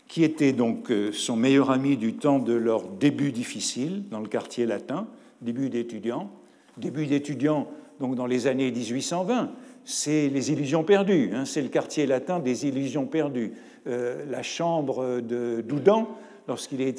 qui 0.07 0.23
était 0.23 0.53
donc 0.53 0.91
euh, 0.91 1.11
son 1.11 1.35
meilleur 1.35 1.69
ami 1.69 1.97
du 1.97 2.13
temps 2.13 2.39
de 2.39 2.53
leur 2.53 2.87
début 2.87 3.31
difficile 3.31 4.03
dans 4.09 4.19
le 4.19 4.27
quartier 4.27 4.65
latin, 4.65 5.07
début 5.41 5.69
d'étudiants, 5.69 6.31
début 6.77 7.05
d'étudiants 7.05 7.67
donc 7.99 8.15
dans 8.15 8.25
les 8.25 8.47
années 8.47 8.71
1820, 8.71 9.51
c'est 9.85 10.29
les 10.29 10.51
illusions 10.51 10.83
perdues, 10.83 11.31
hein, 11.33 11.45
c'est 11.45 11.61
le 11.61 11.69
quartier 11.69 12.05
latin 12.05 12.39
des 12.39 12.65
illusions 12.67 13.05
perdues. 13.05 13.53
Euh, 13.87 14.23
la 14.29 14.43
chambre 14.43 15.19
de 15.19 15.61
Doudan, 15.61 16.07
lorsqu'il 16.47 16.93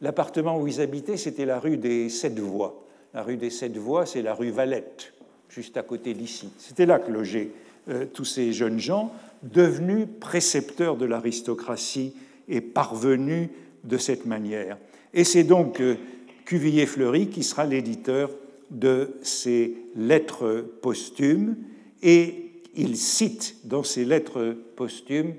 l'appartement 0.00 0.58
où 0.58 0.66
ils 0.66 0.80
habitaient, 0.80 1.16
c'était 1.16 1.46
la 1.46 1.58
rue 1.58 1.76
des 1.76 2.08
Sept 2.08 2.38
Voies. 2.38 2.84
La 3.14 3.22
rue 3.22 3.36
des 3.36 3.50
Sept 3.50 3.76
Voies, 3.76 4.06
c'est 4.06 4.22
la 4.22 4.34
rue 4.34 4.50
Valette, 4.50 5.12
juste 5.48 5.76
à 5.76 5.82
côté 5.82 6.14
d'ici. 6.14 6.50
C'était 6.58 6.86
là 6.86 6.98
que 6.98 7.10
logeaient 7.10 7.50
euh, 7.88 8.04
tous 8.12 8.26
ces 8.26 8.52
jeunes 8.52 8.78
gens, 8.78 9.12
devenus 9.42 10.06
précepteurs 10.20 10.96
de 10.96 11.06
l'aristocratie 11.06 12.14
et 12.48 12.60
parvenus 12.60 13.48
de 13.84 13.96
cette 13.96 14.26
manière. 14.26 14.76
Et 15.14 15.24
c'est 15.24 15.44
donc 15.44 15.80
euh, 15.80 15.96
Cuvillier-Fleury 16.44 17.28
qui 17.28 17.42
sera 17.42 17.64
l'éditeur 17.64 18.30
de 18.70 19.16
ces 19.22 19.74
lettres 19.96 20.64
posthumes 20.82 21.56
et 22.02 22.50
il 22.74 22.96
cite 22.96 23.56
dans 23.64 23.82
ses 23.82 24.04
lettres 24.04 24.56
posthumes 24.76 25.34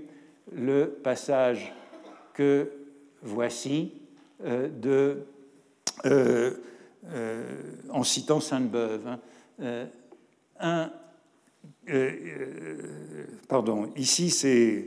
le 0.53 0.87
passage 0.87 1.73
que 2.33 2.71
voici 3.21 3.93
euh, 4.43 4.67
de, 4.67 5.23
euh, 6.05 6.51
euh, 7.11 7.43
en 7.89 8.03
citant 8.03 8.39
Sainte-Beuve. 8.39 9.17
Hein. 10.59 10.89
pardon, 13.47 13.91
ici 13.95 14.29
c'est 14.29 14.85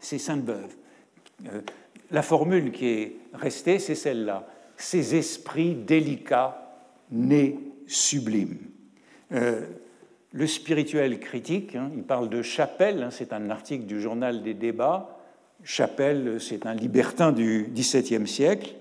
Sainte-Beuve. 0.00 0.74
la 2.10 2.22
formule 2.22 2.72
qui 2.72 2.86
est 2.86 3.16
restée, 3.32 3.78
c'est 3.78 3.94
celle-là. 3.94 4.48
Ces 4.76 5.14
esprits 5.14 5.74
délicats, 5.74 6.60
nés 7.10 7.58
sublimes 7.86 8.58
le 10.34 10.48
spirituel 10.48 11.20
critique, 11.20 11.76
hein, 11.76 11.92
il 11.96 12.02
parle 12.02 12.28
de 12.28 12.42
Chapelle, 12.42 13.04
hein, 13.04 13.10
c'est 13.12 13.32
un 13.32 13.50
article 13.50 13.86
du 13.86 14.00
journal 14.00 14.42
des 14.42 14.52
débats. 14.52 15.16
Chapelle, 15.62 16.40
c'est 16.40 16.66
un 16.66 16.74
libertin 16.74 17.30
du 17.30 17.68
XVIIe 17.72 18.26
siècle. 18.26 18.74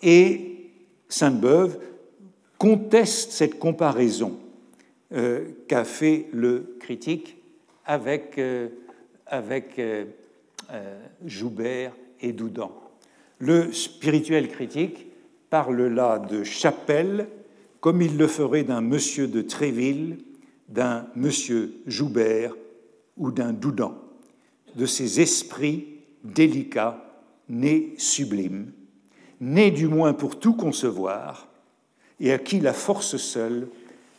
Et 0.00 0.70
Sainte-Beuve 1.08 1.78
conteste 2.56 3.32
cette 3.32 3.58
comparaison 3.58 4.38
euh, 5.12 5.48
qu'a 5.66 5.82
fait 5.82 6.28
le 6.32 6.76
critique 6.78 7.36
avec, 7.84 8.38
euh, 8.38 8.68
euh, 9.32 10.04
Joubert 11.26 11.92
et 12.20 12.32
Doudan. 12.32 12.72
Le 13.40 13.72
spirituel 13.72 14.46
critique 14.48 15.08
parle 15.50 15.82
là 15.88 16.20
de 16.20 16.44
chapelle 16.44 17.26
comme 17.80 18.00
il 18.00 18.16
le 18.16 18.28
ferait 18.28 18.62
d'un 18.62 18.80
monsieur 18.80 19.26
de 19.26 19.42
Tréville, 19.42 20.18
d'un 20.72 21.06
monsieur 21.14 21.74
Joubert 21.86 22.54
ou 23.18 23.30
d'un 23.30 23.52
Doudan, 23.52 23.94
de 24.74 24.86
ces 24.86 25.20
esprits 25.20 25.86
délicats, 26.24 27.04
nés 27.48 27.94
sublimes, 27.98 28.72
nés 29.40 29.70
du 29.70 29.86
moins 29.86 30.14
pour 30.14 30.38
tout 30.38 30.54
concevoir, 30.54 31.48
et 32.20 32.32
à 32.32 32.38
qui 32.38 32.58
la 32.58 32.72
force 32.72 33.18
seule 33.18 33.68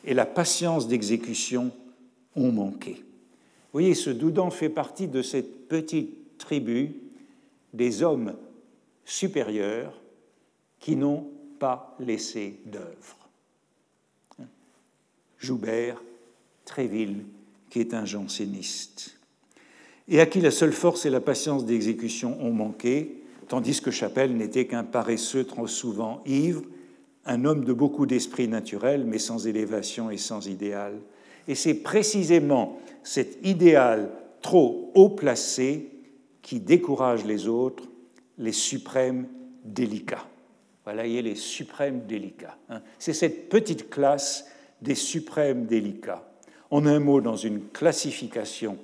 et 0.05 0.13
la 0.13 0.27
patience 0.27 0.87
d'exécution 0.87 1.71
ont 2.35 2.51
manqué. 2.51 2.93
Vous 2.93 3.79
voyez, 3.79 3.95
ce 3.95 4.11
Doudan 4.11 4.51
fait 4.51 4.69
partie 4.69 5.07
de 5.07 5.23
cette 5.23 5.67
petite 5.67 6.37
tribu 6.37 6.91
des 7.73 8.03
hommes 8.03 8.35
supérieurs 9.05 9.99
qui 10.79 10.95
n'ont 10.95 11.27
pas 11.57 11.95
laissé 11.99 12.59
d'œuvre. 12.65 13.17
Joubert, 15.39 16.01
Tréville, 16.65 17.25
qui 17.69 17.79
est 17.79 17.93
un 17.93 18.05
janséniste, 18.05 19.17
et 20.07 20.19
à 20.19 20.25
qui 20.25 20.41
la 20.41 20.51
seule 20.51 20.73
force 20.73 21.05
et 21.05 21.09
la 21.09 21.21
patience 21.21 21.65
d'exécution 21.65 22.37
ont 22.41 22.51
manqué, 22.51 23.23
tandis 23.47 23.81
que 23.81 23.91
Chapelle 23.91 24.35
n'était 24.35 24.67
qu'un 24.67 24.83
paresseux 24.83 25.45
trop 25.45 25.67
souvent 25.67 26.21
ivre, 26.25 26.63
un 27.25 27.45
homme 27.45 27.63
de 27.63 27.73
beaucoup 27.73 28.05
d'esprit 28.05 28.47
naturel, 28.47 29.05
mais 29.05 29.17
sans 29.17 29.47
élévation 29.47 30.09
et 30.09 30.17
sans 30.17 30.47
idéal. 30.47 30.99
Et 31.47 31.55
c'est 31.55 31.75
précisément 31.75 32.79
cet 33.01 33.45
idéal 33.45 34.11
trop 34.41 34.91
haut 34.93 35.09
placé 35.09 35.89
qui 36.41 36.59
décourage 36.59 37.25
les 37.25 37.47
autres, 37.47 37.85
les 38.37 38.51
suprêmes 38.51 39.27
délicats. 39.63 40.27
Voilà, 40.83 41.07
il 41.07 41.13
y 41.13 41.17
a 41.17 41.21
les 41.21 41.35
suprêmes 41.35 42.01
délicats. 42.05 42.57
Hein. 42.69 42.81
C'est 42.99 43.13
cette 43.13 43.47
petite 43.49 43.89
classe 43.89 44.45
des 44.81 44.95
suprêmes 44.95 45.65
délicats. 45.65 46.29
En 46.69 46.85
un 46.85 46.99
mot, 46.99 47.21
dans 47.21 47.35
une 47.35 47.69
classification, 47.69 48.77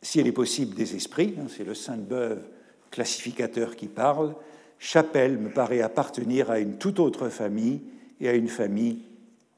si 0.00 0.20
elle 0.20 0.26
est 0.26 0.32
possible, 0.32 0.74
des 0.74 0.94
esprits, 0.94 1.34
hein, 1.38 1.46
c'est 1.48 1.64
le 1.64 1.74
Sainte-Beuve 1.74 2.42
classificateur 2.90 3.76
qui 3.76 3.86
parle, 3.86 4.34
Chapelle 4.78 5.38
me 5.38 5.50
paraît 5.50 5.80
appartenir 5.80 6.50
à 6.50 6.58
une 6.58 6.76
toute 6.76 6.98
autre 6.98 7.28
famille 7.28 7.80
et 8.20 8.28
à 8.28 8.34
une 8.34 8.48
famille 8.48 8.98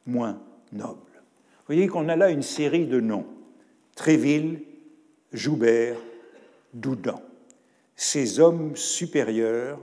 moins 0.06 0.38
noble. 0.72 0.98
Vous 1.16 1.74
voyez 1.74 1.86
qu'on 1.88 2.08
a 2.10 2.16
là 2.16 2.30
une 2.30 2.42
série 2.42 2.86
de 2.86 3.00
noms. 3.00 3.26
Tréville, 3.96 4.60
Joubert, 5.32 5.96
Doudan. 6.74 7.22
Ces 7.96 8.38
hommes 8.38 8.76
supérieurs, 8.76 9.80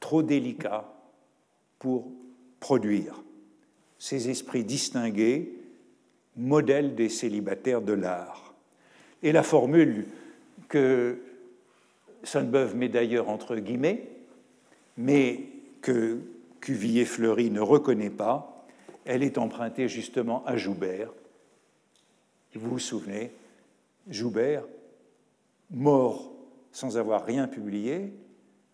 trop 0.00 0.22
délicats 0.22 0.92
pour 1.78 2.10
produire 2.60 3.22
ces 3.98 4.28
esprits 4.28 4.64
distingués, 4.64 5.61
modèles 6.36 6.94
des 6.94 7.08
célibataires 7.08 7.82
de 7.82 7.92
l'art. 7.92 8.54
Et 9.22 9.32
la 9.32 9.42
formule 9.42 10.06
que 10.68 11.18
Sainte-Beuve 12.22 12.76
met 12.76 12.88
d'ailleurs 12.88 13.28
entre 13.28 13.56
guillemets, 13.56 14.08
mais 14.96 15.40
que 15.80 16.18
Cuvier-Fleury 16.60 17.50
ne 17.50 17.60
reconnaît 17.60 18.10
pas, 18.10 18.66
elle 19.04 19.22
est 19.22 19.38
empruntée 19.38 19.88
justement 19.88 20.44
à 20.46 20.56
Joubert. 20.56 21.12
Vous 22.54 22.70
vous 22.70 22.78
souvenez, 22.78 23.32
Joubert, 24.08 24.64
mort 25.70 26.32
sans 26.70 26.96
avoir 26.96 27.24
rien 27.24 27.48
publié, 27.48 28.12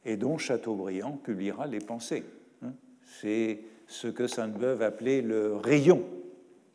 et 0.05 0.17
dont 0.17 0.39
Chateaubriand 0.39 1.13
publiera 1.13 1.67
les 1.67 1.81
pensées. 1.81 2.25
Hein. 2.63 2.73
C'est 3.21 3.59
ce 3.87 4.09
que 4.09 4.27
Sainte-Beuve 4.27 4.83
appelait 4.83 5.21
le 5.21 5.57
rayon. 5.57 6.05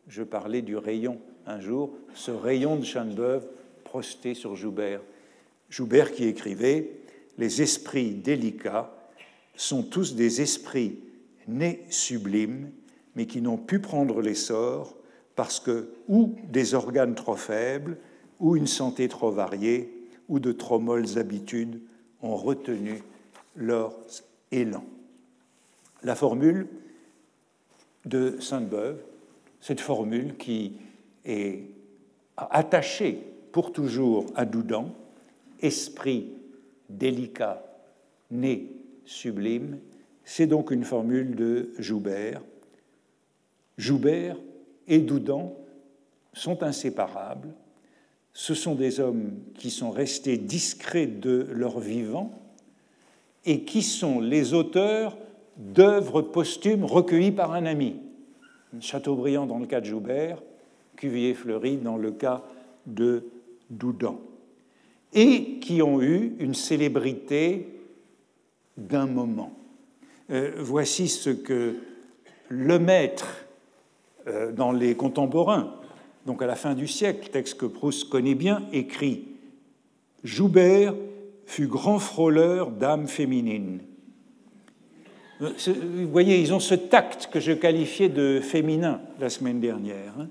Je 0.08 0.24
parlais 0.24 0.62
du 0.62 0.76
rayon 0.76 1.20
un 1.46 1.60
jour, 1.60 1.94
ce 2.14 2.32
rayon 2.32 2.76
de 2.76 2.86
Sainte-Beuve 2.86 3.48
prosté 3.84 4.34
sur 4.34 4.56
Joubert. 4.56 5.02
Joubert 5.70 6.12
qui 6.12 6.26
écrivait 6.26 6.92
Les 7.38 7.62
esprits 7.62 8.14
délicats 8.14 8.94
sont 9.56 9.84
tous 9.84 10.16
des 10.16 10.42
esprits 10.42 11.00
nés 11.48 11.84
sublimes, 11.90 12.72
mais 13.16 13.28
qui 13.28 13.42
n'ont 13.42 13.58
pu 13.58 13.80
prendre 13.80 14.22
l'essor 14.22 14.96
parce 15.36 15.60
que 15.60 15.90
ou 16.08 16.36
des 16.50 16.74
organes 16.74 17.16
trop 17.16 17.36
faibles, 17.36 17.98
ou 18.40 18.56
une 18.56 18.68
santé 18.68 19.08
trop 19.08 19.32
variée, 19.32 20.08
ou 20.28 20.40
de 20.40 20.52
trop 20.52 20.80
molles 20.80 21.18
habitudes 21.18 21.80
ont 22.22 22.36
retenu 22.36 23.02
leur 23.56 23.96
élan. 24.52 24.84
La 26.04 26.16
formule 26.16 26.68
de 28.06 28.38
Sainte-Beuve, 28.40 29.00
cette 29.64 29.80
formule 29.80 30.36
qui 30.36 30.74
est 31.24 31.62
attachée 32.36 33.18
pour 33.54 33.72
toujours 33.72 34.26
à 34.36 34.44
Doudan, 34.44 34.94
esprit 35.62 36.34
délicat, 36.90 37.64
né 38.30 38.68
sublime, 39.06 39.80
c'est 40.26 40.48
donc 40.48 40.72
une 40.72 40.84
formule 40.84 41.36
de 41.36 41.70
Joubert. 41.80 42.42
Joubert 43.78 44.36
et 44.90 45.00
Doudan 45.00 45.56
sont 46.34 46.62
inséparables. 46.62 47.54
Ce 48.34 48.56
sont 48.56 48.76
des 48.76 49.00
hommes 49.00 49.32
qui 49.56 49.70
sont 49.70 49.92
restés 49.92 50.36
discrets 50.36 51.08
de 51.08 51.48
leur 51.52 51.80
vivant 51.80 52.32
et 53.46 53.64
qui 53.64 53.82
sont 53.82 54.20
les 54.20 54.54
auteurs 54.54 55.18
d'œuvres 55.56 56.22
posthumes 56.22 56.84
recueillies 56.84 57.32
par 57.32 57.54
un 57.54 57.66
ami. 57.66 58.03
Chateaubriand 58.82 59.46
dans 59.46 59.60
le 59.60 59.66
cas 59.66 59.82
de 59.82 59.86
Joubert, 59.86 60.42
Cuvier-Fleury 60.96 61.78
dans 61.78 61.98
le 61.98 62.12
cas 62.12 62.44
de 62.86 63.26
Doudan, 63.70 64.20
et 65.14 65.60
qui 65.60 65.82
ont 65.82 66.02
eu 66.02 66.36
une 66.40 66.54
célébrité 66.54 67.68
d'un 68.78 69.06
moment. 69.06 69.54
Euh, 70.32 70.54
voici 70.58 71.08
ce 71.08 71.30
que 71.30 71.76
le 72.50 72.80
maître 72.80 73.46
euh, 74.28 74.52
dans 74.52 74.72
les 74.72 74.96
contemporains, 74.96 75.76
donc 76.26 76.42
à 76.42 76.48
la 76.48 76.56
fin 76.56 76.74
du 76.74 76.88
siècle, 76.88 77.30
texte 77.30 77.56
que 77.56 77.66
Proust 77.66 78.10
connaît 78.10 78.36
bien, 78.36 78.64
écrit 78.72 79.26
Joubert 80.24 80.96
fut 81.46 81.68
grand 81.68 82.00
frôleur 82.00 82.72
d'âmes 82.72 83.08
féminines 83.08 83.82
vous 85.40 86.10
voyez, 86.12 86.40
ils 86.40 86.54
ont 86.54 86.60
ce 86.60 86.76
tact 86.76 87.30
que 87.32 87.40
je 87.40 87.52
qualifiais 87.52 88.10
de 88.10 88.40
féminin 88.42 89.02
la 89.20 89.30
semaine 89.30 89.60
dernière. 89.60 90.14
Hein. 90.20 90.28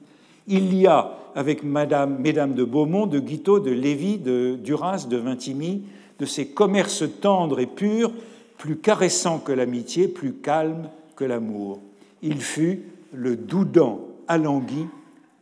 Il 0.49 0.75
y 0.75 0.87
a, 0.87 1.19
avec 1.35 1.63
Madame, 1.63 2.19
Mesdames 2.19 2.55
de 2.55 2.65
Beaumont, 2.65 3.07
de 3.07 3.21
Guiteau, 3.21 3.61
de 3.61 3.71
Lévy, 3.71 4.19
de 4.19 4.57
Duras, 4.63 5.07
de 5.09 5.17
Vintimille, 5.17 5.83
de 6.19 6.27
ces 6.27 6.49
commerces 6.49 7.05
tendres 7.21 7.61
et 7.61 7.67
purs, 7.67 8.13
plus 8.59 8.77
caressants 8.77 9.39
que 9.39 9.53
l'amitié, 9.53 10.09
plus 10.09 10.35
calmes 10.35 10.89
que 11.17 11.25
l'amour. 11.25 11.81
Il 12.23 12.41
fut 12.41 12.83
le 13.13 13.37
doudant 13.37 14.09
alangui 14.29 14.87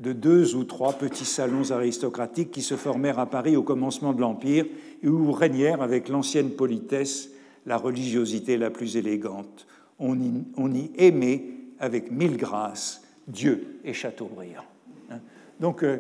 de 0.01 0.13
deux 0.13 0.55
ou 0.55 0.65
trois 0.65 0.95
petits 0.95 1.27
salons 1.27 1.71
aristocratiques 1.71 2.51
qui 2.51 2.63
se 2.63 2.77
formèrent 2.77 3.19
à 3.19 3.27
Paris 3.27 3.57
au 3.57 3.63
commencement 3.63 4.15
de 4.15 4.21
l'Empire 4.21 4.65
et 5.03 5.09
où 5.09 5.31
régnèrent 5.33 5.83
avec 5.83 6.09
l'ancienne 6.09 6.51
politesse 6.51 7.31
la 7.67 7.77
religiosité 7.77 8.57
la 8.57 8.71
plus 8.71 8.97
élégante. 8.97 9.67
On 9.99 10.19
y, 10.19 10.91
aimait 10.97 11.45
avec 11.79 12.11
mille 12.11 12.37
grâces 12.37 13.03
Dieu 13.29 13.81
et 13.85 13.93
Chateaubriand. 13.93 14.65
Hein. 15.11 15.19
Donc, 15.61 15.85
euh, 15.85 15.99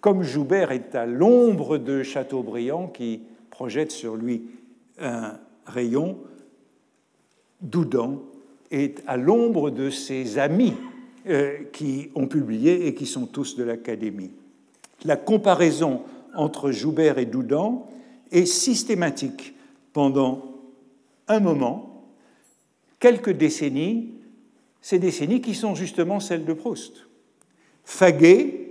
comme 0.00 0.22
Joubert 0.22 0.72
est 0.72 0.94
à 0.94 1.06
l'ombre 1.06 1.78
de 1.78 2.02
Chateaubriand 2.02 2.88
qui 2.88 3.22
projette 3.50 3.92
sur 3.92 4.16
lui 4.16 4.42
un 4.98 5.38
rayon, 5.66 6.18
Doudan 7.60 8.22
est 8.70 9.02
à 9.06 9.16
l'ombre 9.16 9.70
de 9.70 9.90
ses 9.90 10.38
amis 10.38 10.74
euh, 11.26 11.58
qui 11.72 12.10
ont 12.14 12.26
publié 12.26 12.86
et 12.86 12.94
qui 12.94 13.06
sont 13.06 13.26
tous 13.26 13.56
de 13.56 13.64
l'Académie. 13.64 14.30
La 15.04 15.16
comparaison 15.16 16.02
entre 16.34 16.70
Joubert 16.70 17.18
et 17.18 17.26
Doudan 17.26 17.86
est 18.30 18.46
systématique 18.46 19.54
pendant 19.92 20.49
un 21.30 21.40
moment, 21.40 22.04
quelques 22.98 23.30
décennies, 23.30 24.14
ces 24.80 24.98
décennies 24.98 25.40
qui 25.40 25.54
sont 25.54 25.74
justement 25.74 26.20
celles 26.20 26.44
de 26.44 26.52
Proust. 26.52 27.06
Faguet, 27.84 28.70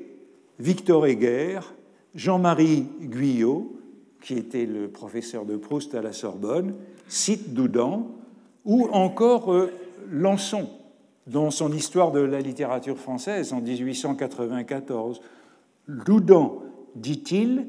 Victor 0.60 1.06
Heger, 1.06 1.74
Jean-Marie 2.16 2.86
Guyot, 3.02 3.76
qui 4.22 4.34
était 4.34 4.66
le 4.66 4.90
professeur 4.90 5.46
de 5.46 5.56
Proust 5.56 5.96
à 5.96 6.02
la 6.02 6.12
Sorbonne, 6.12 6.76
citent 7.08 7.54
Doudan, 7.54 8.08
ou 8.66 8.88
encore 8.92 9.54
euh, 9.54 9.72
dans 10.12 10.38
son 11.52 11.72
Histoire 11.72 12.12
de 12.12 12.20
la 12.20 12.42
littérature 12.42 12.98
française 12.98 13.54
en 13.54 13.62
1894. 13.62 15.22
Doudan 15.88 16.64
dit-il, 16.96 17.68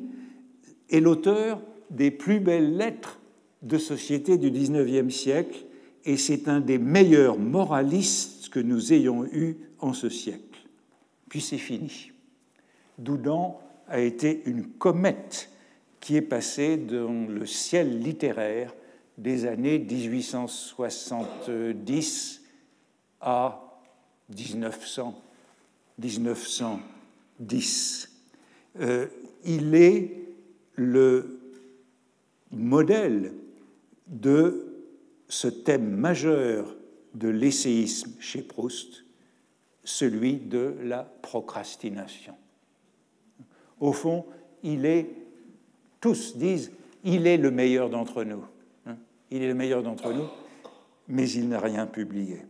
est 0.90 1.00
l'auteur 1.00 1.60
des 1.90 2.10
plus 2.10 2.40
belles 2.40 2.76
lettres 2.76 3.19
de 3.62 3.78
société 3.78 4.36
du 4.38 4.50
XIXe 4.50 5.14
siècle 5.14 5.64
et 6.04 6.16
c'est 6.16 6.48
un 6.48 6.60
des 6.60 6.78
meilleurs 6.78 7.38
moralistes 7.38 8.48
que 8.48 8.60
nous 8.60 8.92
ayons 8.92 9.24
eus 9.26 9.56
en 9.78 9.92
ce 9.92 10.08
siècle. 10.08 10.66
Puis 11.28 11.40
c'est 11.40 11.58
fini. 11.58 12.10
Doudan 12.98 13.60
a 13.86 14.00
été 14.00 14.42
une 14.46 14.66
comète 14.66 15.50
qui 16.00 16.16
est 16.16 16.22
passée 16.22 16.76
dans 16.78 17.28
le 17.28 17.46
ciel 17.46 18.00
littéraire 18.00 18.74
des 19.18 19.46
années 19.46 19.78
1870 19.78 22.42
à 23.20 23.60
1900, 24.34 25.22
1910. 25.98 28.10
Euh, 28.80 29.06
il 29.44 29.74
est 29.74 30.16
le 30.76 31.40
modèle 32.50 33.34
de 34.10 34.66
ce 35.28 35.48
thème 35.48 35.88
majeur 35.88 36.76
de 37.14 37.28
l'essayisme 37.28 38.12
chez 38.20 38.42
Proust, 38.42 39.04
celui 39.84 40.34
de 40.34 40.76
la 40.82 41.04
procrastination. 41.22 42.34
Au 43.78 43.92
fond, 43.92 44.26
il 44.62 44.84
est, 44.84 45.08
tous 46.00 46.36
disent, 46.36 46.72
il 47.04 47.26
est 47.26 47.38
le 47.38 47.50
meilleur 47.50 47.88
d'entre 47.88 48.24
nous. 48.24 48.44
Hein. 48.86 48.96
Il 49.30 49.42
est 49.42 49.48
le 49.48 49.54
meilleur 49.54 49.82
d'entre 49.82 50.12
nous, 50.12 50.26
mais 51.08 51.28
il 51.30 51.48
n'a 51.48 51.60
rien 51.60 51.86
publié. 51.86 52.42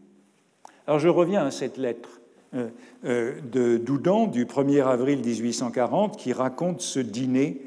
Alors 0.86 0.98
je 0.98 1.08
reviens 1.08 1.46
à 1.46 1.50
cette 1.50 1.76
lettre 1.76 2.20
euh, 2.54 2.68
euh, 3.04 3.40
de 3.52 3.76
Doudan 3.76 4.26
du 4.26 4.44
1er 4.44 4.82
avril 4.82 5.20
1840 5.20 6.16
qui 6.16 6.32
raconte 6.32 6.80
ce 6.80 6.98
dîner 6.98 7.62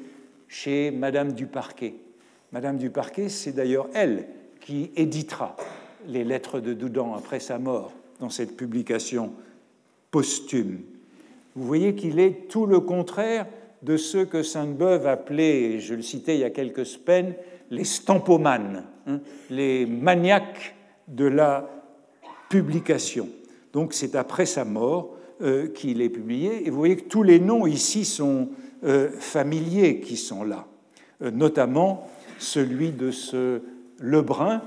chez 0.50 0.92
Madame 0.92 1.32
du 1.32 1.46
Parquet. 1.46 1.96
Madame 2.54 2.78
du 2.78 2.92
Parquet, 2.92 3.30
c'est 3.30 3.52
d'ailleurs 3.52 3.88
elle 3.96 4.28
qui 4.62 4.92
éditera 4.96 5.58
les 6.08 6.24
lettres 6.24 6.60
de 6.60 6.76
Doudan 6.76 7.16
après 7.16 7.40
sa 7.40 7.58
mort 7.58 7.92
dans 8.20 8.30
cette 8.30 8.56
publication 8.56 9.34
posthume. 10.12 10.82
Vous 11.56 11.66
voyez 11.66 11.96
qu'il 11.96 12.20
est 12.20 12.48
tout 12.50 12.68
le 12.68 12.80
contraire 12.80 13.48
de 13.82 13.98
ce 13.98 14.20
que 14.20 14.44
Sainte-Beuve 14.44 15.08
appelait, 15.08 15.80
je 15.80 15.96
le 15.96 16.04
citais 16.04 16.36
il 16.36 16.42
y 16.42 16.44
a 16.44 16.52
quelques 16.52 16.86
semaines, 16.86 17.34
les 17.72 17.86
stampomanes, 17.86 18.84
hein, 19.08 19.20
les 19.50 19.88
maniaques 19.88 20.76
de 21.08 21.26
la 21.26 21.68
publication. 22.50 23.30
Donc 23.74 23.94
c'est 23.94 24.14
après 24.14 24.46
sa 24.46 24.64
mort 24.64 25.16
euh, 25.42 25.70
qu'il 25.70 26.04
est 26.04 26.10
publié. 26.10 26.68
Et 26.68 26.70
vous 26.70 26.78
voyez 26.78 26.98
que 26.98 27.10
tous 27.10 27.24
les 27.24 27.40
noms 27.40 27.66
ici 27.66 28.06
sont 28.06 28.50
euh, 28.84 29.10
familiers 29.18 30.02
qui 30.02 30.18
sont 30.18 30.44
là, 30.44 30.68
euh, 31.24 31.32
notamment 31.32 32.08
celui 32.40 32.92
de 32.92 33.12
ce 33.12 33.62
Lebrun 34.00 34.62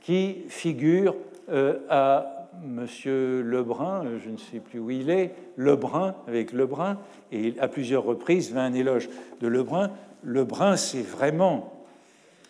qui 0.00 0.38
figure 0.48 1.14
euh, 1.50 1.78
à 1.88 2.40
Monsieur 2.62 3.42
Lebrun, 3.42 4.04
je 4.22 4.30
ne 4.30 4.36
sais 4.36 4.58
plus 4.58 4.78
où 4.78 4.90
il 4.90 5.08
est, 5.08 5.34
Lebrun 5.56 6.14
avec 6.26 6.52
Lebrun, 6.52 6.98
et 7.32 7.54
à 7.58 7.68
plusieurs 7.68 8.04
reprises 8.04 8.52
vint 8.52 8.64
un 8.64 8.74
éloge 8.74 9.08
de 9.40 9.48
Lebrun. 9.48 9.90
Lebrun, 10.24 10.76
c'est 10.76 11.02
vraiment 11.02 11.72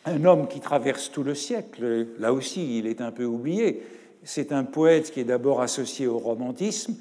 un 0.05 0.25
homme 0.25 0.49
qui 0.49 0.61
traverse 0.61 1.11
tout 1.13 1.23
le 1.23 1.35
siècle. 1.35 2.07
Là 2.19 2.33
aussi, 2.33 2.79
il 2.79 2.87
est 2.87 3.01
un 3.01 3.13
peu 3.13 3.25
oublié. 3.25 3.83
C'est 4.25 4.53
un 4.53 4.65
poète 4.65 5.11
qui 5.13 5.21
est 5.21 5.25
d'abord 5.25 5.61
associé 5.61 6.07
au 6.07 6.19
romantisme, 6.19 6.97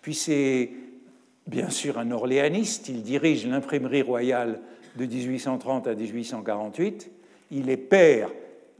puis 0.00 0.14
c'est 0.14 0.70
bien 1.46 1.70
sûr 1.70 1.98
un 1.98 2.10
orléaniste. 2.10 2.88
Il 2.88 3.02
dirige 3.02 3.46
l'imprimerie 3.46 4.02
royale 4.02 4.60
de 4.96 5.06
1830 5.06 5.86
à 5.86 5.94
1848. 5.94 7.10
Il 7.56 7.70
est 7.70 7.76
père 7.76 8.30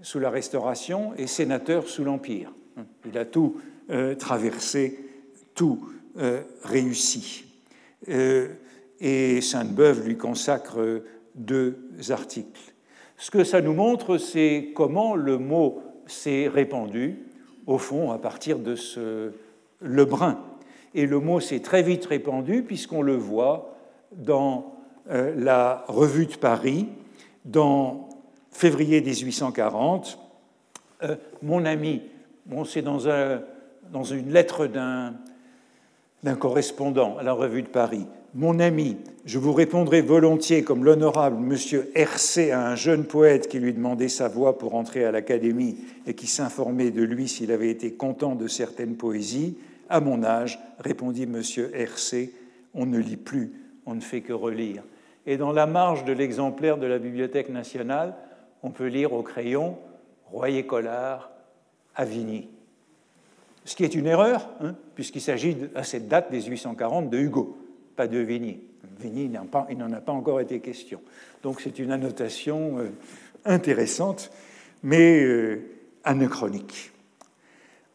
sous 0.02 0.18
la 0.18 0.30
Restauration 0.30 1.12
et 1.16 1.28
sénateur 1.28 1.86
sous 1.86 2.02
l'Empire. 2.02 2.52
Il 3.06 3.16
a 3.16 3.24
tout 3.24 3.60
euh, 3.88 4.16
traversé, 4.16 4.98
tout 5.54 5.92
euh, 6.18 6.42
réussi. 6.64 7.44
Euh, 8.08 8.48
et 8.98 9.40
Sainte-Beuve 9.40 10.08
lui 10.08 10.16
consacre 10.16 11.04
deux 11.36 11.76
articles. 12.10 12.74
Ce 13.16 13.30
que 13.30 13.44
ça 13.44 13.60
nous 13.60 13.74
montre, 13.74 14.18
c'est 14.18 14.72
comment 14.74 15.14
le 15.14 15.38
mot 15.38 15.80
s'est 16.08 16.48
répandu, 16.48 17.20
au 17.68 17.78
fond, 17.78 18.10
à 18.10 18.18
partir 18.18 18.58
de 18.58 18.74
ce 18.74 19.30
Lebrun. 19.82 20.40
Et 20.94 21.06
le 21.06 21.20
mot 21.20 21.38
s'est 21.38 21.60
très 21.60 21.84
vite 21.84 22.06
répandu, 22.06 22.64
puisqu'on 22.64 23.02
le 23.02 23.14
voit 23.14 23.76
dans 24.10 24.74
la 25.06 25.84
Revue 25.86 26.26
de 26.26 26.36
Paris, 26.36 26.88
dans 27.44 28.08
février 28.54 29.02
1840, 29.02 30.18
euh, 31.02 31.16
mon 31.42 31.66
ami, 31.66 32.02
c'est 32.66 32.82
dans, 32.82 33.08
un, 33.08 33.42
dans, 33.92 34.04
une 34.04 34.32
lettre 34.32 34.66
d'un 34.66 35.14
correspondant 36.38 37.18
à 37.18 37.22
la 37.22 37.32
Revue 37.32 37.62
de 37.62 37.68
Paris, 37.68 38.06
mon 38.36 38.58
ami, 38.58 38.96
je 39.26 39.38
vous 39.38 39.52
répondrai 39.52 40.00
volontiers 40.00 40.64
comme 40.64 40.84
l'honorable 40.84 41.36
monsieur 41.36 41.92
Hercé 41.94 42.50
à 42.50 42.66
un 42.66 42.74
jeune 42.74 43.04
poète 43.04 43.46
qui 43.46 43.60
lui 43.60 43.72
demandait 43.72 44.08
sa 44.08 44.26
voix 44.26 44.58
pour 44.58 44.74
entrer 44.74 45.04
à 45.04 45.12
l'Académie 45.12 45.76
et 46.06 46.14
qui 46.14 46.26
s'informait 46.26 46.90
de 46.90 47.04
lui 47.04 47.28
s'il 47.28 47.52
avait 47.52 47.70
été 47.70 47.92
content 47.92 48.34
de 48.34 48.48
certaines 48.48 48.96
poésies. 48.96 49.56
À 49.88 50.00
mon 50.00 50.24
âge, 50.24 50.58
répondit 50.80 51.26
monsieur 51.26 51.70
Hercé, 51.76 52.32
on 52.74 52.86
ne 52.86 52.98
lit 52.98 53.16
plus, 53.16 53.52
on 53.86 53.94
ne 53.94 54.00
fait 54.00 54.20
que 54.20 54.32
relire. 54.32 54.82
Et 55.26 55.36
dans 55.36 55.52
la 55.52 55.66
marge 55.66 56.04
de 56.04 56.12
l'exemplaire 56.12 56.76
de 56.76 56.86
la 56.86 56.98
Bibliothèque 56.98 57.50
nationale, 57.50 58.14
on 58.64 58.70
peut 58.70 58.86
lire 58.86 59.12
au 59.12 59.22
crayon 59.22 59.78
Royer-Collard, 60.32 61.30
Avigny. 61.94 62.48
Ce 63.66 63.76
qui 63.76 63.84
est 63.84 63.94
une 63.94 64.06
erreur, 64.06 64.48
hein, 64.60 64.74
puisqu'il 64.94 65.20
s'agit 65.20 65.56
à 65.74 65.84
cette 65.84 66.08
date, 66.08 66.30
1840, 66.32 67.10
de 67.10 67.18
Hugo, 67.18 67.58
pas 67.94 68.08
de 68.08 68.18
Vigny. 68.18 68.58
Vigny, 68.98 69.30
il 69.70 69.78
n'en 69.78 69.92
a 69.92 70.00
pas 70.00 70.12
encore 70.12 70.40
été 70.40 70.60
question. 70.60 71.00
Donc 71.42 71.60
c'est 71.60 71.78
une 71.78 71.92
annotation 71.92 72.78
euh, 72.78 72.88
intéressante, 73.44 74.30
mais 74.82 75.22
euh, 75.22 75.62
anachronique. 76.02 76.90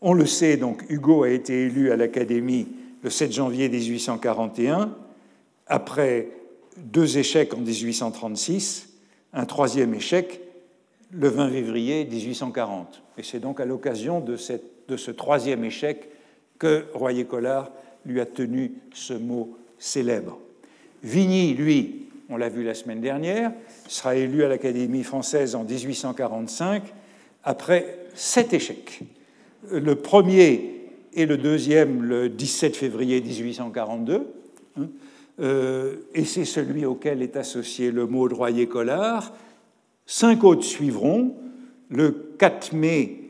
On 0.01 0.13
le 0.13 0.27
sait, 0.27 0.55
donc, 0.55 0.85
Hugo 0.89 1.23
a 1.23 1.29
été 1.29 1.65
élu 1.65 1.91
à 1.91 1.97
l'Académie 1.97 2.67
le 3.01 3.09
7 3.09 3.33
janvier 3.33 3.69
1841, 3.69 4.95
après 5.65 6.29
deux 6.77 7.17
échecs 7.17 7.53
en 7.55 7.61
1836, 7.61 8.89
un 9.33 9.45
troisième 9.45 9.93
échec 9.95 10.41
le 11.11 11.27
20 11.27 11.49
février 11.49 12.05
1840. 12.05 13.01
Et 13.17 13.23
c'est 13.23 13.39
donc 13.39 13.59
à 13.59 13.65
l'occasion 13.65 14.19
de, 14.19 14.35
ce 14.35 15.11
troisième 15.11 15.63
échec 15.63 16.09
que 16.57 16.85
Royer-Collard 16.93 17.71
lui 18.05 18.19
a 18.19 18.25
tenu 18.25 18.73
ce 18.93 19.13
mot 19.13 19.57
célèbre. 19.77 20.39
Vigny, 21.03 21.53
lui, 21.53 22.07
on 22.29 22.37
l'a 22.37 22.49
vu 22.49 22.63
la 22.63 22.73
semaine 22.73 23.01
dernière, 23.01 23.51
sera 23.87 24.15
élu 24.15 24.43
à 24.43 24.49
l'Académie 24.49 25.03
française 25.03 25.55
en 25.55 25.63
1845 25.63 26.83
après 27.43 27.97
sept 28.13 28.53
échecs. 28.53 29.01
Le 29.71 29.95
premier 29.95 30.75
et 31.13 31.25
le 31.25 31.37
deuxième 31.37 32.03
le 32.03 32.29
17 32.29 32.75
février 32.75 33.21
1842, 33.21 34.27
hein, 34.77 34.87
euh, 35.41 35.95
et 36.13 36.25
c'est 36.25 36.45
celui 36.45 36.85
auquel 36.85 37.21
est 37.21 37.37
associé 37.37 37.91
le 37.91 38.05
mot 38.05 38.27
de 38.27 38.33
Royer-Collard, 38.33 39.33
Cinq 40.11 40.43
autres 40.43 40.63
suivront 40.63 41.35
le 41.91 42.33
4 42.39 42.73
mai 42.73 43.29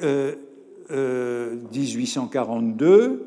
1842, 0.00 2.88
euh, 2.88 3.18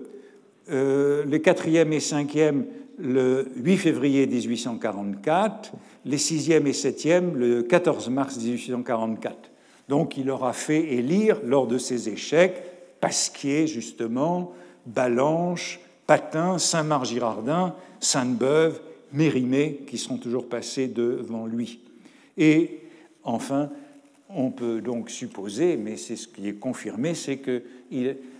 euh, 0.71 1.24
les 1.26 1.39
quatrième 1.39 1.93
et 1.93 1.99
cinquième 1.99 2.65
le 2.97 3.45
8 3.57 3.78
février 3.78 4.26
1844, 4.26 5.71
les 6.05 6.17
sixième 6.17 6.65
et 6.65 6.74
septième 6.74 7.38
le 7.38 7.61
14 7.61 8.09
mars 8.09 8.39
1844. 8.39 9.51
Donc 9.88 10.17
il 10.17 10.32
aura 10.32 10.53
fait 10.53 10.95
élire 10.95 11.41
lors 11.45 11.67
de 11.67 11.78
ces 11.78 12.09
échecs 12.09 12.63
Pasquier, 12.99 13.67
justement, 13.67 14.51
Balanche, 14.88 15.80
Patin, 16.07 16.57
Saint-Marc-Girardin, 16.57 17.76
Sainte-Beuve, 17.99 18.82
Mérimée, 19.11 19.82
qui 19.86 19.99
seront 19.99 20.17
toujours 20.17 20.49
passés 20.49 20.88
devant 20.88 21.45
lui. 21.45 21.80
Et 22.38 22.82
enfin, 23.24 23.70
on 24.30 24.52
peut 24.52 24.82
donc 24.82 25.10
supposer, 25.10 25.78
mais 25.78 25.98
c'est 25.98 26.16
ce 26.16 26.28
qui 26.28 26.48
est 26.48 26.54
confirmé, 26.54 27.14
c'est 27.14 27.38
que 27.38 27.64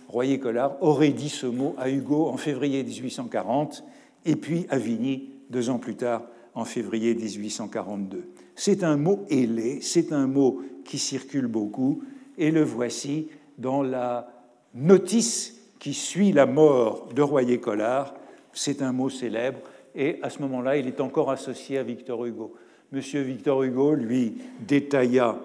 Royer-Collard 0.08 0.76
aurait 0.82 1.10
dit 1.10 1.28
ce 1.28 1.46
mot 1.46 1.74
à 1.78 1.90
Hugo 1.90 2.26
en 2.26 2.36
février 2.36 2.82
1840 2.82 3.84
et 4.26 4.36
puis 4.36 4.66
à 4.70 4.78
Vigny 4.78 5.30
deux 5.50 5.70
ans 5.70 5.78
plus 5.78 5.96
tard 5.96 6.22
en 6.54 6.64
février 6.64 7.14
1842. 7.14 8.24
C'est 8.54 8.84
un 8.84 8.96
mot 8.96 9.24
ailé, 9.28 9.80
c'est 9.80 10.12
un 10.12 10.26
mot 10.26 10.62
qui 10.84 10.98
circule 10.98 11.46
beaucoup 11.46 12.02
et 12.38 12.50
le 12.50 12.62
voici 12.62 13.28
dans 13.58 13.82
la 13.82 14.28
notice 14.74 15.60
qui 15.78 15.94
suit 15.94 16.32
la 16.32 16.46
mort 16.46 17.08
de 17.14 17.22
Royer-Collard. 17.22 18.14
C'est 18.52 18.82
un 18.82 18.92
mot 18.92 19.10
célèbre 19.10 19.58
et 19.94 20.18
à 20.22 20.30
ce 20.30 20.40
moment-là, 20.42 20.76
il 20.76 20.86
est 20.86 21.00
encore 21.00 21.30
associé 21.30 21.78
à 21.78 21.82
Victor 21.82 22.24
Hugo. 22.24 22.54
Monsieur 22.94 23.22
Victor 23.22 23.64
Hugo 23.64 23.94
lui 23.94 24.34
détailla 24.60 25.40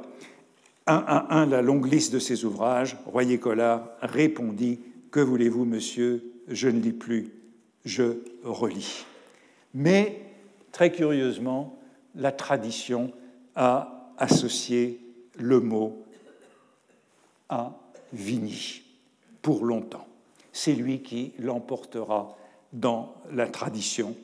un 0.86 1.04
à 1.08 1.36
un 1.36 1.48
la 1.48 1.64
longue 1.64 1.92
liste 1.92 2.14
de 2.14 2.20
ses 2.20 2.46
ouvrages. 2.46 2.96
Royer-Collard 3.08 3.90
répondit 4.04 4.80
Que 5.10 5.20
voulez-vous, 5.20 5.66
monsieur? 5.66 6.32
Je 6.48 6.70
ne 6.70 6.80
lis 6.80 6.94
plus, 6.94 7.32
je 7.86 8.20
relis. 8.44 9.04
Mais, 9.74 10.22
très 10.72 10.92
curieusement, 10.92 11.80
la 12.14 12.32
tradition 12.32 13.12
a 13.56 14.14
associé 14.20 15.00
le 15.36 15.60
mot 15.60 16.04
à 17.50 17.80
Vigny 18.14 18.84
pour 19.42 19.66
longtemps. 19.66 20.06
C'est 20.54 20.74
lui 20.74 21.02
qui 21.02 21.34
l'emportera 21.40 22.38
dans 22.74 23.16
la 23.34 23.48
tradition, 23.48 24.16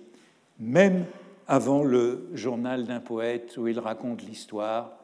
même 0.60 1.06
avant 1.48 1.84
le 1.84 2.28
journal 2.34 2.86
d'un 2.86 3.00
poète 3.00 3.58
où 3.58 3.68
il 3.68 3.80
raconte 3.80 4.24
l'histoire. 4.24 4.98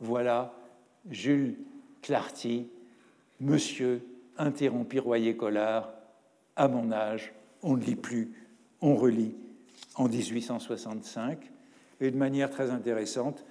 Voilà 0.00 0.54
Jules 1.10 1.56
Clarty, 2.02 2.68
Monsieur, 3.40 4.02
interrompit 4.38 4.98
Royer-Collard, 4.98 5.90
à 6.56 6.68
mon 6.68 6.92
âge, 6.92 7.32
on 7.62 7.76
ne 7.76 7.82
lit 7.82 7.96
plus, 7.96 8.32
on 8.80 8.96
relit 8.96 9.34
en 9.96 10.08
1865. 10.08 11.50
Et 12.00 12.10
de 12.10 12.16
manière 12.16 12.50
très 12.50 12.70
intéressante, 12.70 13.44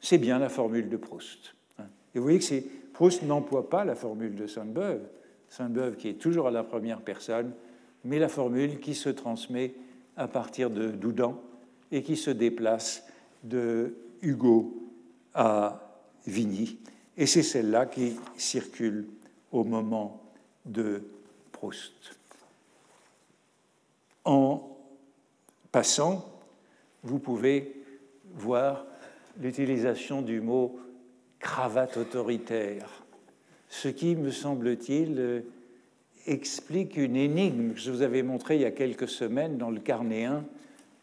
c'est 0.00 0.18
bien 0.18 0.38
la 0.38 0.48
formule 0.48 0.88
de 0.88 0.96
Proust. 0.96 1.54
Et 2.14 2.18
vous 2.18 2.24
voyez 2.24 2.38
que 2.38 2.64
Proust 2.92 3.22
n'emploie 3.22 3.68
pas 3.68 3.84
la 3.84 3.94
formule 3.94 4.34
de 4.34 4.46
Sainte-Beuve, 4.46 5.02
Sainte-Beuve 5.48 5.96
qui 5.96 6.08
est 6.08 6.14
toujours 6.14 6.48
à 6.48 6.50
la 6.50 6.64
première 6.64 7.00
personne, 7.00 7.52
mais 8.04 8.18
la 8.18 8.28
formule 8.28 8.80
qui 8.80 8.94
se 8.94 9.10
transmet 9.10 9.74
à 10.16 10.26
partir 10.26 10.70
de 10.70 10.90
Doudan 10.90 11.40
et 11.92 12.02
qui 12.02 12.16
se 12.16 12.30
déplace 12.30 13.04
de 13.42 13.94
Hugo 14.22 14.82
à 15.34 15.80
Vigny. 16.26 16.78
Et 17.16 17.26
c'est 17.26 17.42
celle-là 17.42 17.86
qui 17.86 18.16
circule 18.36 19.06
au 19.52 19.64
moment 19.64 20.22
de 20.64 21.02
Proust. 21.52 22.16
En 24.24 24.76
passant, 25.72 26.24
vous 27.02 27.18
pouvez 27.18 27.82
voir 28.34 28.86
l'utilisation 29.40 30.22
du 30.22 30.40
mot 30.40 30.78
cravate 31.38 31.96
autoritaire, 31.96 33.04
ce 33.68 33.88
qui, 33.88 34.14
me 34.14 34.30
semble-t-il, 34.30 35.44
explique 36.26 36.96
une 36.96 37.16
énigme 37.16 37.72
que 37.72 37.80
je 37.80 37.90
vous 37.90 38.02
avais 38.02 38.22
montrée 38.22 38.56
il 38.56 38.62
y 38.62 38.66
a 38.66 38.70
quelques 38.70 39.08
semaines 39.08 39.56
dans 39.56 39.70
le 39.70 39.80
carnéen 39.80 40.44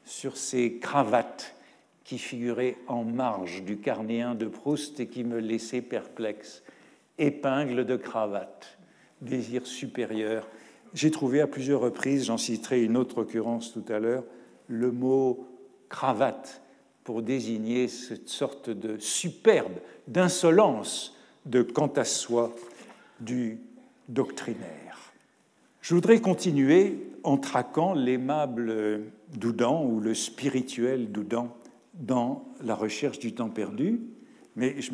sur 0.07 0.37
ces 0.37 0.79
cravates 0.79 1.55
qui 2.03 2.17
figuraient 2.17 2.77
en 2.87 3.03
marge 3.03 3.63
du 3.63 3.77
carnéen 3.77 4.33
de 4.33 4.45
Proust 4.47 4.99
et 4.99 5.07
qui 5.07 5.25
me 5.25 5.39
laissaient 5.39 5.81
perplexe. 5.81 6.63
Épingle 7.19 7.85
de 7.85 7.97
cravate, 7.97 8.77
désir 9.21 9.67
supérieur. 9.67 10.47
J'ai 10.93 11.11
trouvé 11.11 11.41
à 11.41 11.47
plusieurs 11.47 11.81
reprises, 11.81 12.25
j'en 12.25 12.37
citerai 12.37 12.81
une 12.81 12.95
autre 12.95 13.19
occurrence 13.19 13.73
tout 13.73 13.83
à 13.89 13.99
l'heure, 13.99 14.23
le 14.67 14.91
mot 14.91 15.45
cravate 15.89 16.61
pour 17.03 17.21
désigner 17.21 17.87
cette 17.87 18.29
sorte 18.29 18.69
de 18.69 18.97
superbe, 18.99 19.79
d'insolence 20.07 21.17
de 21.45 21.61
quant 21.61 21.87
à 21.87 22.05
soi 22.05 22.55
du 23.19 23.59
doctrinaire. 24.07 24.86
Je 25.87 25.95
voudrais 25.95 26.19
continuer 26.19 26.97
en 27.23 27.37
traquant 27.37 27.93
l'aimable 27.93 29.03
Doudan 29.33 29.85
ou 29.85 30.01
le 30.01 30.13
spirituel 30.13 31.13
Doudan 31.13 31.55
dans 31.93 32.43
la 32.61 32.75
recherche 32.75 33.19
du 33.19 33.31
temps 33.31 33.47
perdu, 33.47 34.01
mais 34.57 34.81
je 34.81 34.91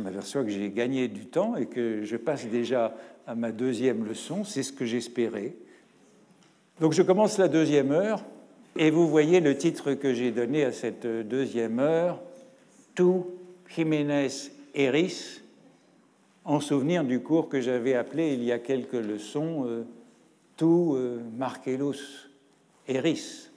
m'aperçois 0.00 0.42
que 0.42 0.50
j'ai 0.50 0.72
gagné 0.72 1.06
du 1.06 1.26
temps 1.26 1.54
et 1.54 1.66
que 1.66 2.02
je 2.02 2.16
passe 2.16 2.48
déjà 2.48 2.96
à 3.28 3.36
ma 3.36 3.52
deuxième 3.52 4.04
leçon, 4.04 4.42
c'est 4.42 4.64
ce 4.64 4.72
que 4.72 4.84
j'espérais. 4.86 5.54
Donc 6.80 6.94
je 6.94 7.02
commence 7.02 7.38
la 7.38 7.46
deuxième 7.46 7.92
heure 7.92 8.24
et 8.76 8.90
vous 8.90 9.06
voyez 9.06 9.38
le 9.38 9.56
titre 9.56 9.94
que 9.94 10.14
j'ai 10.14 10.32
donné 10.32 10.64
à 10.64 10.72
cette 10.72 11.06
deuxième 11.06 11.78
heure, 11.78 12.20
Tu 12.96 13.04
Jiménez 13.68 14.50
Eris, 14.74 15.42
en 16.44 16.58
souvenir 16.58 17.04
du 17.04 17.20
cours 17.20 17.48
que 17.48 17.60
j'avais 17.60 17.94
appelé 17.94 18.32
il 18.32 18.42
y 18.42 18.50
a 18.50 18.58
quelques 18.58 18.94
leçons 18.94 19.64
euh, 19.64 19.84
Tu 20.58 20.64
euh, 20.64 21.20
Marcellus 21.36 22.28
Eris. 22.88 23.50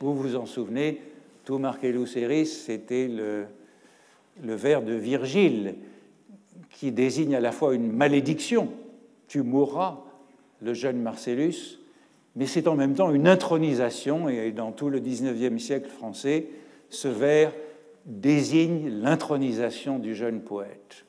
Vous 0.00 0.12
vous 0.12 0.34
en 0.34 0.44
souvenez, 0.44 1.00
Tu 1.44 1.52
Marcellus 1.52 2.08
Eris, 2.16 2.46
c'était 2.46 3.06
le, 3.06 3.46
vers 4.42 4.82
de 4.82 4.94
Virgile 4.94 5.76
qui 6.70 6.90
désigne 6.90 7.36
à 7.36 7.40
la 7.40 7.52
fois 7.52 7.74
une 7.76 7.92
malédiction, 7.92 8.70
tu 9.28 9.42
mourras, 9.42 10.00
le 10.60 10.74
jeune 10.74 11.00
Marcellus, 11.00 11.78
mais 12.34 12.46
c'est 12.46 12.66
en 12.66 12.74
même 12.74 12.94
temps 12.94 13.12
une 13.12 13.28
intronisation, 13.28 14.28
et 14.28 14.50
dans 14.50 14.72
tout 14.72 14.88
le 14.88 14.98
XIXe 14.98 15.62
siècle 15.62 15.90
français, 15.90 16.48
ce 16.90 17.06
vers 17.06 17.52
désigne 18.04 18.88
l'intronisation 18.88 20.00
du 20.00 20.16
jeune 20.16 20.40
poète. 20.40 21.04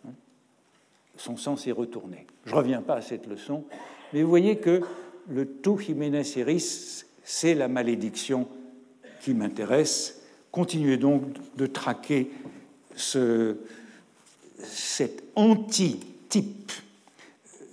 Son 1.18 1.38
sens 1.38 1.66
est 1.66 1.72
retourné. 1.72 2.28
Je 2.46 2.52
ne 2.52 2.58
reviens 2.58 2.82
pas 2.82 2.96
à 2.96 3.02
cette 3.02 3.26
leçon, 3.26 3.64
mais 4.12 4.22
vous 4.22 4.30
voyez 4.30 4.58
que 4.58 4.82
le 5.30 5.46
tout 5.46 5.78
Jiménez 5.78 6.24
Iris, 6.38 7.06
c'est 7.24 7.56
la 7.56 7.68
malédiction 7.68 8.48
qui 9.22 9.34
m'intéresse. 9.34 10.22
Continuez 10.52 10.98
donc 10.98 11.24
de 11.58 11.66
traquer 11.66 12.30
ce, 12.96 13.58
cet 14.60 15.24
antitype, 15.36 16.72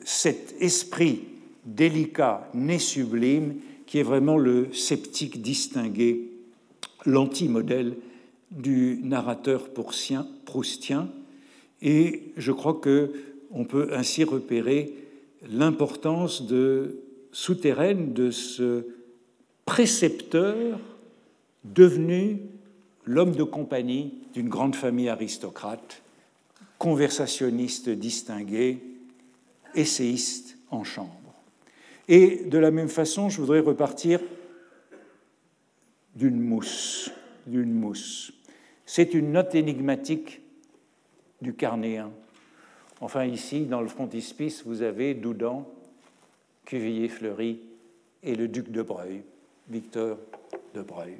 cet 0.04 0.54
esprit 0.60 1.24
délicat, 1.64 2.48
né 2.54 2.78
sublime, 2.78 3.56
qui 3.86 3.98
est 3.98 4.04
vraiment 4.04 4.38
le 4.38 4.72
sceptique 4.72 5.42
distingué, 5.42 6.30
l'anti-modèle 7.04 7.96
du 8.50 9.00
narrateur 9.02 9.70
proustien. 9.70 11.08
Et 11.82 12.32
je 12.36 12.52
crois 12.52 12.74
que 12.74 13.12
on 13.52 13.64
peut 13.64 13.90
ainsi 13.92 14.22
repérer 14.22 14.94
l'importance 15.50 16.46
de, 16.46 16.99
souterraine 17.32 18.12
de 18.12 18.30
ce 18.30 18.86
précepteur 19.64 20.78
devenu 21.64 22.40
l'homme 23.04 23.32
de 23.32 23.44
compagnie 23.44 24.14
d'une 24.34 24.48
grande 24.48 24.76
famille 24.76 25.08
aristocrate, 25.08 26.02
conversationniste 26.78 27.88
distingué, 27.88 28.78
essayiste 29.74 30.56
en 30.70 30.84
chambre. 30.84 31.34
Et 32.08 32.44
de 32.44 32.58
la 32.58 32.70
même 32.70 32.88
façon, 32.88 33.28
je 33.28 33.40
voudrais 33.40 33.60
repartir 33.60 34.20
d'une 36.16 36.40
mousse, 36.40 37.10
d'une 37.46 37.72
mousse. 37.72 38.32
C'est 38.86 39.14
une 39.14 39.32
note 39.32 39.54
énigmatique 39.54 40.40
du 41.40 41.54
carnéen. 41.54 42.10
Enfin, 43.00 43.24
ici, 43.24 43.64
dans 43.64 43.80
le 43.80 43.88
frontispice, 43.88 44.64
vous 44.66 44.82
avez 44.82 45.14
Doudan, 45.14 45.66
Cuvillier-Fleury 46.64 47.60
et 48.22 48.34
le 48.34 48.48
duc 48.48 48.70
de 48.70 48.82
Breuil, 48.82 49.22
Victor 49.68 50.18
de 50.74 50.82
Breuil. 50.82 51.16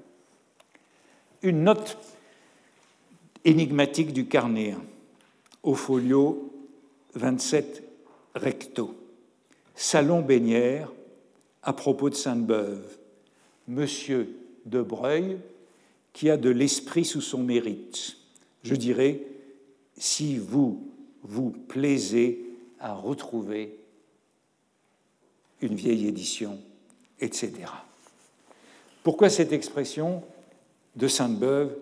Une 1.43 1.65
note 1.65 1.99
énigmatique 3.45 4.13
du 4.13 4.27
carnéen, 4.27 4.83
au 5.63 5.75
folio 5.75 6.53
27 7.15 7.83
recto. 8.35 8.95
Salon 9.75 10.21
Bénière, 10.21 10.93
à 11.63 11.73
propos 11.73 12.11
de 12.11 12.15
Sainte-Beuve, 12.15 12.99
Monsieur 13.67 14.37
de 14.67 14.83
Breuil, 14.83 15.39
qui 16.13 16.29
a 16.29 16.37
de 16.37 16.51
l'esprit 16.51 17.05
sous 17.05 17.21
son 17.21 17.43
mérite. 17.43 18.17
Je 18.63 18.75
dirais, 18.75 19.23
si 19.97 20.37
vous 20.37 20.87
vous 21.23 21.51
plaisez 21.51 22.45
à 22.79 22.95
retrouver 22.95 23.80
une 25.61 25.75
vieille 25.75 26.07
édition, 26.07 26.59
etc. 27.21 27.53
Pourquoi 29.03 29.31
cette 29.31 29.53
expression 29.53 30.23
de 30.97 31.09
Sainte-Beuve 31.09 31.77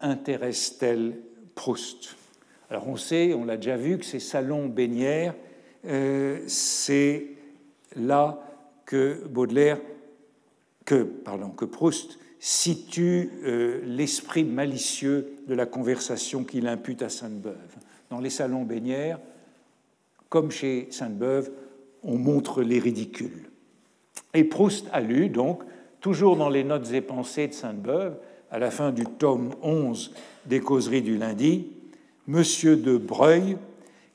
intéresse-t-elle 0.00 1.16
Proust? 1.54 2.16
Alors 2.70 2.88
on 2.88 2.96
sait, 2.96 3.34
on 3.34 3.44
l'a 3.44 3.56
déjà 3.56 3.76
vu, 3.76 3.98
que 3.98 4.04
ces 4.04 4.20
salons 4.20 4.66
Bénière 4.66 5.34
euh, 5.86 6.40
c'est 6.46 7.26
là 7.96 8.42
que 8.84 9.24
Baudelaire, 9.28 9.80
que, 10.84 11.02
pardon, 11.02 11.50
que 11.50 11.64
Proust 11.64 12.18
situe 12.40 13.30
euh, 13.44 13.80
l'esprit 13.84 14.44
malicieux 14.44 15.34
de 15.46 15.54
la 15.54 15.66
conversation 15.66 16.44
qu'il 16.44 16.66
impute 16.66 17.02
à 17.02 17.08
Sainte-Beuve. 17.08 17.76
Dans 18.10 18.20
les 18.20 18.30
salons 18.30 18.64
baignières, 18.64 19.20
comme 20.28 20.50
chez 20.50 20.88
Sainte-Beuve, 20.90 21.50
on 22.02 22.16
montre 22.16 22.62
les 22.62 22.78
ridicules. 22.78 23.50
Et 24.34 24.44
Proust 24.44 24.86
a 24.92 25.00
lu 25.00 25.28
donc 25.28 25.62
toujours 26.00 26.36
dans 26.36 26.48
les 26.48 26.64
notes 26.64 26.92
et 26.92 27.00
pensées 27.00 27.48
de 27.48 27.54
Sainte-Beuve, 27.54 28.16
à 28.50 28.58
la 28.58 28.70
fin 28.70 28.92
du 28.92 29.04
tome 29.04 29.54
11 29.62 30.12
des 30.46 30.60
causeries 30.60 31.02
du 31.02 31.16
lundi, 31.16 31.66
Monsieur 32.26 32.76
de 32.76 32.96
Breuil, 32.96 33.56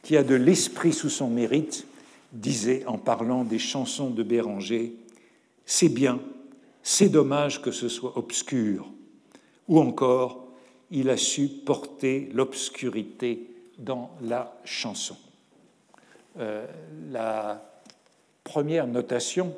qui 0.02 0.18
a 0.18 0.24
de 0.24 0.36
l'esprit 0.36 0.94
sous 0.94 1.10
son 1.10 1.30
mérite, 1.30 1.88
disait 2.32 2.84
en 2.88 2.98
parlant 2.98 3.44
des 3.44 3.60
chansons 3.60 4.10
de 4.10 4.24
Béranger 4.24 4.96
C'est 5.66 5.90
bien, 5.90 6.20
c'est 6.82 7.10
dommage 7.10 7.62
que 7.62 7.72
ce 7.72 7.90
soit 7.90 8.18
obscur. 8.18 8.92
Ou 9.68 9.80
encore, 9.80 10.48
il 10.92 11.10
a 11.10 11.18
su 11.18 11.48
porter 11.48 12.30
l'obscurité 12.34 13.50
dans 13.80 14.12
la 14.22 14.60
chanson. 14.66 15.16
Euh, 16.40 16.66
la 17.12 17.73
première 18.44 18.88
notation 18.88 19.54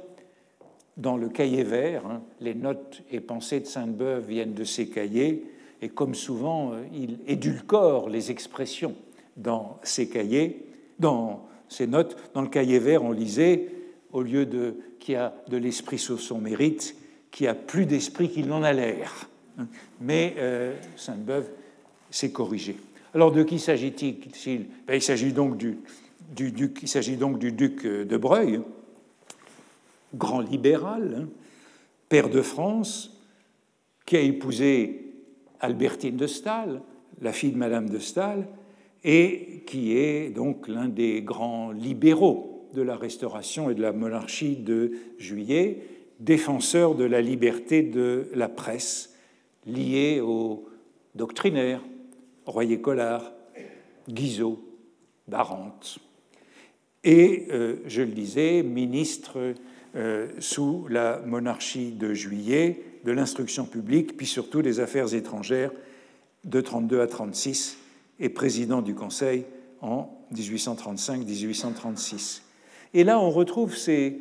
dans 0.98 1.18
le 1.18 1.30
cahier 1.30 1.64
vert, 1.64 2.06
hein, 2.06 2.22
les 2.40 2.56
notes 2.56 3.02
et 3.12 3.20
pensées 3.20 3.60
de 3.60 3.66
Sainte-Beuve 3.66 4.28
viennent 4.28 4.54
de 4.54 4.64
ces 4.64 4.88
cahiers, 4.88 5.44
et 5.82 5.90
comme 5.90 6.16
souvent, 6.16 6.72
euh, 6.72 6.84
il 6.94 7.20
édulcore 7.28 8.10
les 8.10 8.32
expressions 8.32 8.96
dans 9.36 9.80
ces 9.84 10.08
cahiers, 10.08 10.66
dans 11.00 11.46
ces 11.68 11.88
notes. 11.88 12.16
Dans 12.34 12.42
le 12.42 12.48
cahier 12.48 12.80
vert, 12.80 13.04
on 13.04 13.12
lisait, 13.12 13.70
au 14.14 14.22
lieu 14.22 14.46
de 14.46 14.78
qui 15.00 15.16
a 15.16 15.34
de 15.50 15.58
l'esprit 15.58 16.00
sous 16.00 16.18
son 16.18 16.40
mérite, 16.40 16.96
qui 17.32 17.48
a 17.48 17.54
plus 17.54 17.86
d'esprit 17.86 18.30
qu'il 18.30 18.48
n'en 18.48 18.64
a 18.64 18.72
l'air. 18.72 19.30
Mais 20.00 20.36
euh, 20.38 20.74
Sainte-Beuve 20.96 21.50
s'est 22.10 22.32
corrigé. 22.32 22.78
Alors 23.14 23.32
de 23.32 23.44
qui 23.44 23.60
s'agit-il? 23.60 24.66
Ben, 24.88 24.96
Il 24.96 25.02
s'agit 25.02 25.34
donc 25.34 25.58
du, 25.58 25.78
il 26.40 26.88
s'agit 26.88 27.18
donc 27.18 27.40
du 27.40 27.52
duc 27.52 27.86
de 27.86 28.18
Breuil, 28.18 28.62
grand 30.14 30.42
libéral, 30.42 31.24
hein, 31.24 31.30
père 32.10 32.30
de 32.30 32.42
France, 32.42 33.22
qui 34.06 34.18
a 34.18 34.22
épousé 34.22 35.14
Albertine 35.60 36.18
de 36.18 36.28
Staël, 36.28 36.82
la 37.22 37.34
fille 37.34 37.52
de 37.52 37.58
Madame 37.58 37.90
de 37.90 38.00
Staël, 38.00 38.48
et 39.04 39.64
qui 39.68 39.98
est 39.98 40.30
donc 40.30 40.68
l'un 40.68 40.88
des 40.88 41.22
grands 41.22 41.72
libéraux 41.72 42.68
de 42.74 42.82
la 42.82 42.98
Restauration 42.98 43.70
et 43.70 43.76
de 43.76 43.82
la 43.82 43.94
monarchie 43.94 44.58
de 44.58 44.92
Juillet, 45.18 45.82
défenseur 46.20 46.96
de 46.96 47.04
la 47.04 47.22
liberté 47.22 47.82
de 47.84 48.30
la 48.34 48.50
presse, 48.50 49.16
lié 49.66 50.22
aux 50.22 50.66
doctrinaires, 51.14 51.82
Royer-Collard, 52.46 53.32
Guizot, 54.10 54.64
Barante. 55.28 56.00
Et, 57.06 57.48
euh, 57.52 57.78
je 57.86 58.02
le 58.02 58.12
disais, 58.12 58.64
ministre 58.64 59.54
euh, 59.96 60.28
sous 60.40 60.88
la 60.90 61.20
monarchie 61.20 61.92
de 61.92 62.16
Juillet 62.16 62.82
de 63.06 63.12
l'instruction 63.12 63.66
publique, 63.66 64.18
puis 64.18 64.26
surtout 64.26 64.64
des 64.64 64.80
affaires 64.80 65.14
étrangères 65.14 65.70
de 66.44 66.60
32 66.60 67.02
à 67.02 67.08
36, 67.08 67.78
et 68.20 68.30
président 68.30 68.82
du 68.82 68.96
Conseil 68.96 69.46
en 69.82 70.10
1835-1836. 70.34 72.42
Et 72.96 73.04
là, 73.04 73.20
on 73.20 73.30
retrouve 73.30 73.78
ces, 73.78 74.18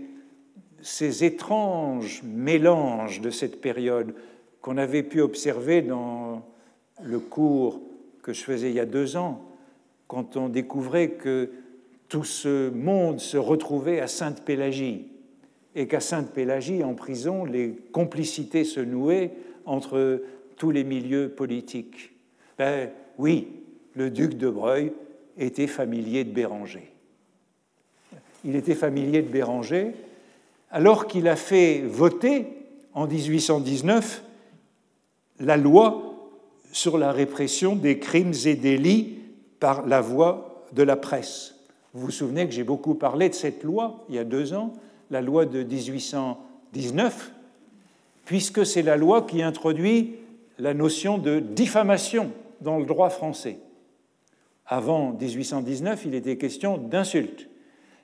ces 0.82 1.24
étranges 1.24 2.22
mélanges 2.22 3.22
de 3.22 3.30
cette 3.30 3.62
période 3.62 4.14
qu'on 4.60 4.76
avait 4.76 5.02
pu 5.02 5.22
observer 5.22 5.80
dans 5.80 6.42
le 7.02 7.18
cours 7.18 7.80
que 8.22 8.34
je 8.34 8.44
faisais 8.44 8.68
il 8.68 8.74
y 8.74 8.80
a 8.80 8.86
deux 8.86 9.16
ans, 9.16 9.42
quand 10.06 10.36
on 10.36 10.50
découvrait 10.50 11.12
que 11.12 11.48
tout 12.08 12.24
ce 12.24 12.70
monde 12.70 13.20
se 13.20 13.36
retrouvait 13.36 14.00
à 14.00 14.06
Sainte-Pélagie, 14.06 15.06
et 15.74 15.88
qu'à 15.88 16.00
Sainte-Pélagie, 16.00 16.84
en 16.84 16.94
prison, 16.94 17.44
les 17.44 17.74
complicités 17.92 18.64
se 18.64 18.80
nouaient 18.80 19.32
entre 19.66 20.22
tous 20.56 20.70
les 20.70 20.84
milieux 20.84 21.28
politiques. 21.28 22.12
Ben, 22.58 22.90
oui, 23.18 23.48
le 23.94 24.10
duc 24.10 24.34
de 24.34 24.48
Breuil 24.48 24.92
était 25.36 25.66
familier 25.66 26.24
de 26.24 26.30
Béranger. 26.30 26.90
Il 28.44 28.56
était 28.56 28.74
familier 28.74 29.22
de 29.22 29.28
Béranger 29.28 29.94
alors 30.70 31.06
qu'il 31.06 31.28
a 31.28 31.36
fait 31.36 31.82
voter 31.82 32.46
en 32.92 33.06
1819 33.06 34.22
la 35.40 35.56
loi 35.56 36.30
sur 36.72 36.98
la 36.98 37.12
répression 37.12 37.76
des 37.76 37.98
crimes 37.98 38.32
et 38.44 38.54
délits 38.54 39.18
par 39.60 39.86
la 39.86 40.00
voie 40.00 40.66
de 40.72 40.82
la 40.82 40.96
presse. 40.96 41.53
Vous 41.94 42.06
vous 42.06 42.10
souvenez 42.10 42.46
que 42.46 42.52
j'ai 42.52 42.64
beaucoup 42.64 42.96
parlé 42.96 43.28
de 43.28 43.34
cette 43.34 43.62
loi 43.62 44.04
il 44.08 44.16
y 44.16 44.18
a 44.18 44.24
deux 44.24 44.52
ans, 44.52 44.72
la 45.10 45.20
loi 45.20 45.46
de 45.46 45.62
1819, 45.62 47.32
puisque 48.24 48.66
c'est 48.66 48.82
la 48.82 48.96
loi 48.96 49.22
qui 49.22 49.42
introduit 49.42 50.16
la 50.58 50.74
notion 50.74 51.18
de 51.18 51.38
diffamation 51.38 52.32
dans 52.60 52.78
le 52.78 52.84
droit 52.84 53.10
français. 53.10 53.58
Avant 54.66 55.12
1819, 55.12 56.04
il 56.06 56.16
était 56.16 56.36
question 56.36 56.78
d'insulte. 56.78 57.48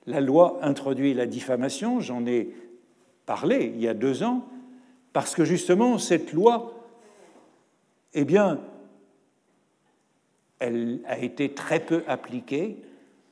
La 0.07 0.21
loi 0.21 0.61
introduit 0.63 1.13
la 1.13 1.27
diffamation, 1.27 1.99
j'en 1.99 2.25
ai 2.27 2.55
parlé 3.27 3.73
il 3.75 3.81
y 3.81 3.89
a 3.89 3.95
deux 3.95 4.23
ans, 4.23 4.47
parce 5.13 5.35
que 5.35 5.45
justement, 5.45 5.99
cette 5.99 6.33
loi, 6.33 6.75
eh 8.15 8.25
bien, 8.25 8.61
elle 10.61 11.01
a 11.07 11.19
été 11.19 11.55
très 11.55 11.81
peu 11.81 12.05
appliquée. 12.07 12.77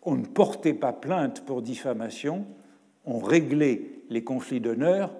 On 0.02 0.14
ne 0.14 0.24
portait 0.24 0.74
pas 0.74 0.92
plainte 0.92 1.44
pour 1.44 1.62
diffamation, 1.62 2.46
on 3.04 3.18
réglait 3.18 3.82
les 4.10 4.22
conflits 4.22 4.60
d'honneur 4.60 5.12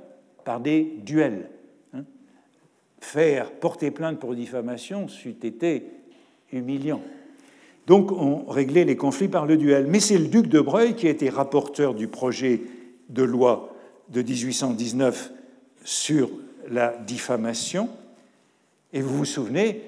par 0.44 0.60
des 0.60 0.94
duels. 1.04 1.50
Hein. 1.94 2.04
Faire 3.00 3.52
porter 3.52 3.90
plainte 3.90 4.18
pour 4.18 4.34
diffamation 4.34 5.08
c'eût 5.08 5.36
été 5.42 5.84
humiliant. 6.52 7.02
Donc 7.86 8.12
on 8.12 8.44
réglait 8.44 8.84
les 8.84 8.96
conflits 8.96 9.28
par 9.28 9.46
le 9.46 9.56
duel. 9.56 9.86
Mais 9.86 10.00
c'est 10.00 10.18
le 10.18 10.26
duc 10.26 10.46
de 10.46 10.60
Breuil 10.60 10.94
qui 10.94 11.06
a 11.06 11.10
été 11.10 11.28
rapporteur 11.30 11.94
du 11.94 12.08
projet 12.08 12.60
de 13.08 13.22
loi 13.22 13.74
de 14.10 14.22
1819 14.22 15.32
sur 15.84 16.30
la 16.70 16.96
diffamation. 16.98 17.88
Et 18.92 19.00
vous 19.00 19.16
vous 19.16 19.24
souvenez 19.24 19.82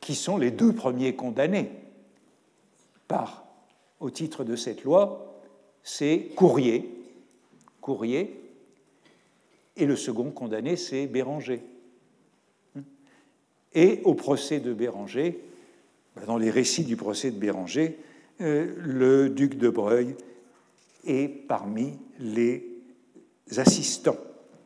qui 0.00 0.14
sont 0.14 0.36
les 0.36 0.50
deux 0.50 0.72
premiers 0.72 1.14
condamnés 1.14 1.70
par, 3.08 3.44
au 4.02 4.10
titre 4.10 4.42
de 4.42 4.56
cette 4.56 4.82
loi, 4.82 5.40
c'est 5.82 6.30
Courrier, 6.34 6.92
Courrier, 7.80 8.40
et 9.76 9.86
le 9.86 9.96
second 9.96 10.30
condamné, 10.32 10.76
c'est 10.76 11.06
Béranger. 11.06 11.62
Et 13.72 14.00
au 14.04 14.14
procès 14.14 14.58
de 14.58 14.74
Béranger, 14.74 15.40
bah, 16.16 16.22
dans 16.26 16.36
les 16.36 16.50
récits 16.50 16.84
du 16.84 16.96
procès 16.96 17.30
de 17.30 17.38
Béranger, 17.38 17.98
euh, 18.40 18.74
le 18.76 19.30
duc 19.30 19.56
de 19.56 19.70
Breuil 19.70 20.16
est 21.06 21.28
parmi 21.28 21.92
les 22.18 22.82
assistants 23.56 24.18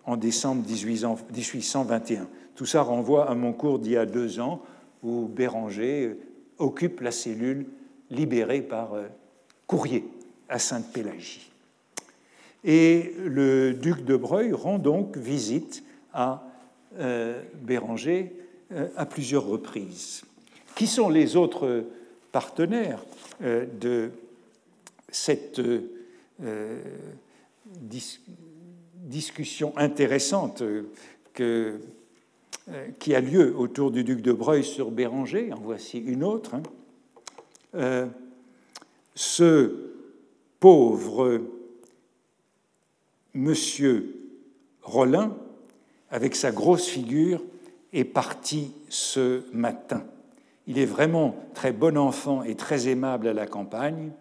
en 0.06 0.16
décembre 0.16 0.66
1821. 0.66 2.28
Tout 2.54 2.66
ça 2.66 2.80
renvoie 2.80 3.30
à 3.30 3.34
mon 3.34 3.52
cours 3.52 3.78
d'il 3.78 3.92
y 3.92 3.96
a 3.96 4.06
deux 4.06 4.40
ans 4.40 4.62
où 5.02 5.26
Béranger 5.26 6.16
occupe 6.58 7.00
la 7.02 7.10
cellule 7.10 7.66
libérée 8.10 8.62
par 8.62 8.94
euh, 8.94 9.06
courrier 9.66 10.04
à 10.48 10.58
Sainte-Pélagie. 10.58 11.50
Et 12.64 13.14
le 13.24 13.72
duc 13.74 14.04
de 14.04 14.16
Breuil 14.16 14.52
rend 14.52 14.78
donc 14.78 15.16
visite 15.16 15.84
à 16.12 16.42
euh, 16.98 17.40
Béranger 17.54 18.32
euh, 18.72 18.88
à 18.96 19.06
plusieurs 19.06 19.46
reprises. 19.46 20.22
Qui 20.74 20.86
sont 20.86 21.08
les 21.08 21.36
autres 21.36 21.84
partenaires 22.32 23.04
euh, 23.42 23.66
de 23.80 24.10
cette 25.08 25.60
discussion 29.02 29.72
intéressante 29.76 30.62
qui 31.34 33.14
a 33.14 33.20
lieu 33.20 33.56
autour 33.56 33.90
du 33.90 34.04
duc 34.04 34.20
de 34.20 34.32
Breuil 34.32 34.64
sur 34.64 34.90
Béranger? 34.90 35.52
En 35.52 35.60
voici 35.60 35.98
une 35.98 36.24
autre. 36.24 36.56
Hein. 37.74 38.10
Ce 39.16 39.72
pauvre 40.60 41.40
Monsieur 43.34 44.14
Rollin, 44.82 45.36
avec 46.10 46.36
sa 46.36 46.52
grosse 46.52 46.86
figure, 46.86 47.42
est 47.92 48.04
parti 48.04 48.72
ce 48.88 49.42
matin. 49.52 50.04
Il 50.66 50.78
est 50.78 50.86
vraiment 50.86 51.34
très 51.54 51.72
bon 51.72 51.96
enfant 51.96 52.42
et 52.42 52.54
très 52.54 52.88
aimable 52.88 53.28
à 53.28 53.32
la 53.32 53.46
campagne. 53.46 54.12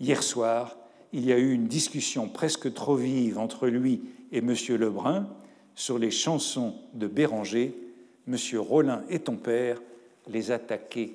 Hier 0.00 0.22
soir, 0.22 0.76
il 1.12 1.24
y 1.24 1.32
a 1.32 1.38
eu 1.38 1.52
une 1.52 1.66
discussion 1.66 2.28
presque 2.28 2.72
trop 2.72 2.96
vive 2.96 3.38
entre 3.38 3.68
lui 3.68 4.02
et 4.32 4.40
Monsieur 4.40 4.76
Lebrun 4.76 5.28
sur 5.74 5.98
les 5.98 6.10
chansons 6.10 6.74
de 6.94 7.06
Béranger. 7.06 7.74
Monsieur 8.26 8.60
Rollin 8.60 9.02
et 9.08 9.18
ton 9.18 9.36
père 9.36 9.80
les 10.28 10.50
attaquaient 10.50 11.12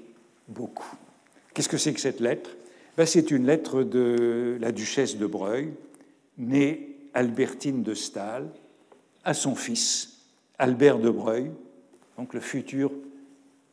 beaucoup. 0.47 0.95
Qu'est-ce 1.53 1.69
que 1.69 1.77
c'est 1.77 1.93
que 1.93 1.99
cette 1.99 2.19
lettre? 2.19 2.51
Ben, 2.97 3.05
C'est 3.05 3.31
une 3.31 3.45
lettre 3.45 3.83
de 3.83 4.57
la 4.59 4.71
duchesse 4.71 5.17
de 5.17 5.25
Breuil, 5.25 5.73
née 6.37 6.95
Albertine 7.13 7.83
de 7.83 7.93
Stahl 7.93 8.49
à 9.23 9.33
son 9.33 9.55
fils, 9.55 10.19
Albert 10.57 10.99
de 10.99 11.09
Breuil, 11.09 11.51
donc 12.17 12.33
le 12.33 12.39
futur 12.39 12.91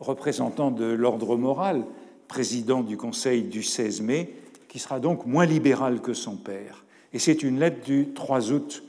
représentant 0.01 0.71
de 0.71 0.85
l'ordre 0.85 1.37
moral, 1.37 1.85
président 2.29 2.83
du 2.83 2.97
Conseil 2.97 3.43
du 3.43 3.63
16 3.63 4.03
mai, 4.03 4.35
qui 4.69 4.79
sera 4.79 5.01
donc 5.01 5.27
moins 5.27 5.47
libéral 5.47 6.01
que 6.01 6.13
son 6.13 6.37
père. 6.37 6.85
Et 7.13 7.19
c'est 7.19 7.43
une 7.43 7.61
lettre 7.61 7.85
du 7.85 8.09
3 8.15 8.53
août 8.53 8.83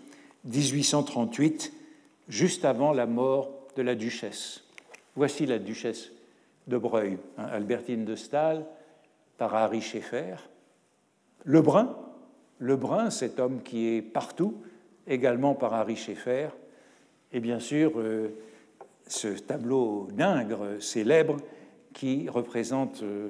1838, 0.46 1.74
juste 2.28 2.66
avant 2.66 2.92
la 2.94 3.06
mort 3.06 3.50
de 3.76 3.82
la 3.82 3.96
duchesse. 3.96 4.64
Voici 5.16 5.46
la 5.46 5.60
duchesse 5.60 6.12
de 6.68 6.78
Breuil, 6.78 7.18
hein, 7.38 7.46
Albertine 7.52 8.06
de 8.06 8.16
Stahl, 8.16 8.66
par 9.38 9.56
Harry 9.56 9.82
Schaeffer. 9.82 10.36
Lebrun, 11.46 11.96
Lebrun, 12.60 13.10
cet 13.10 13.40
homme 13.40 13.62
qui 13.62 13.88
est 13.96 14.02
partout, 14.02 14.62
également 15.08 15.56
par 15.56 15.74
Harry 15.74 15.96
Schaeffer. 15.96 16.50
Et 17.32 17.40
bien 17.40 17.60
sûr, 17.60 17.94
euh, 17.98 18.30
ce 19.08 19.28
tableau 19.28 20.08
d'Ingres 20.12 20.82
célèbre 20.82 21.38
qui 21.94 22.30
représente 22.30 23.04
euh, 23.04 23.30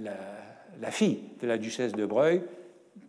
la, 0.00 0.90
fille 0.90 1.22
de 1.40 1.46
la 1.46 1.58
duchesse 1.58 1.92
de 1.92 2.06
Breuil, 2.06 2.42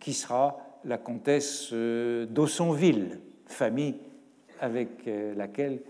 qui 0.00 0.12
sera 0.12 0.58
la 0.84 0.98
comtesse 0.98 1.70
euh, 1.72 2.26
d'Aussonville, 2.26 3.20
famille 3.46 3.96
avec 4.60 5.06
laquelle 5.36 5.80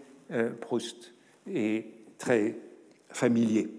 Proust 0.60 1.14
est 1.48 1.86
très 2.18 2.56
familier. 3.10 3.76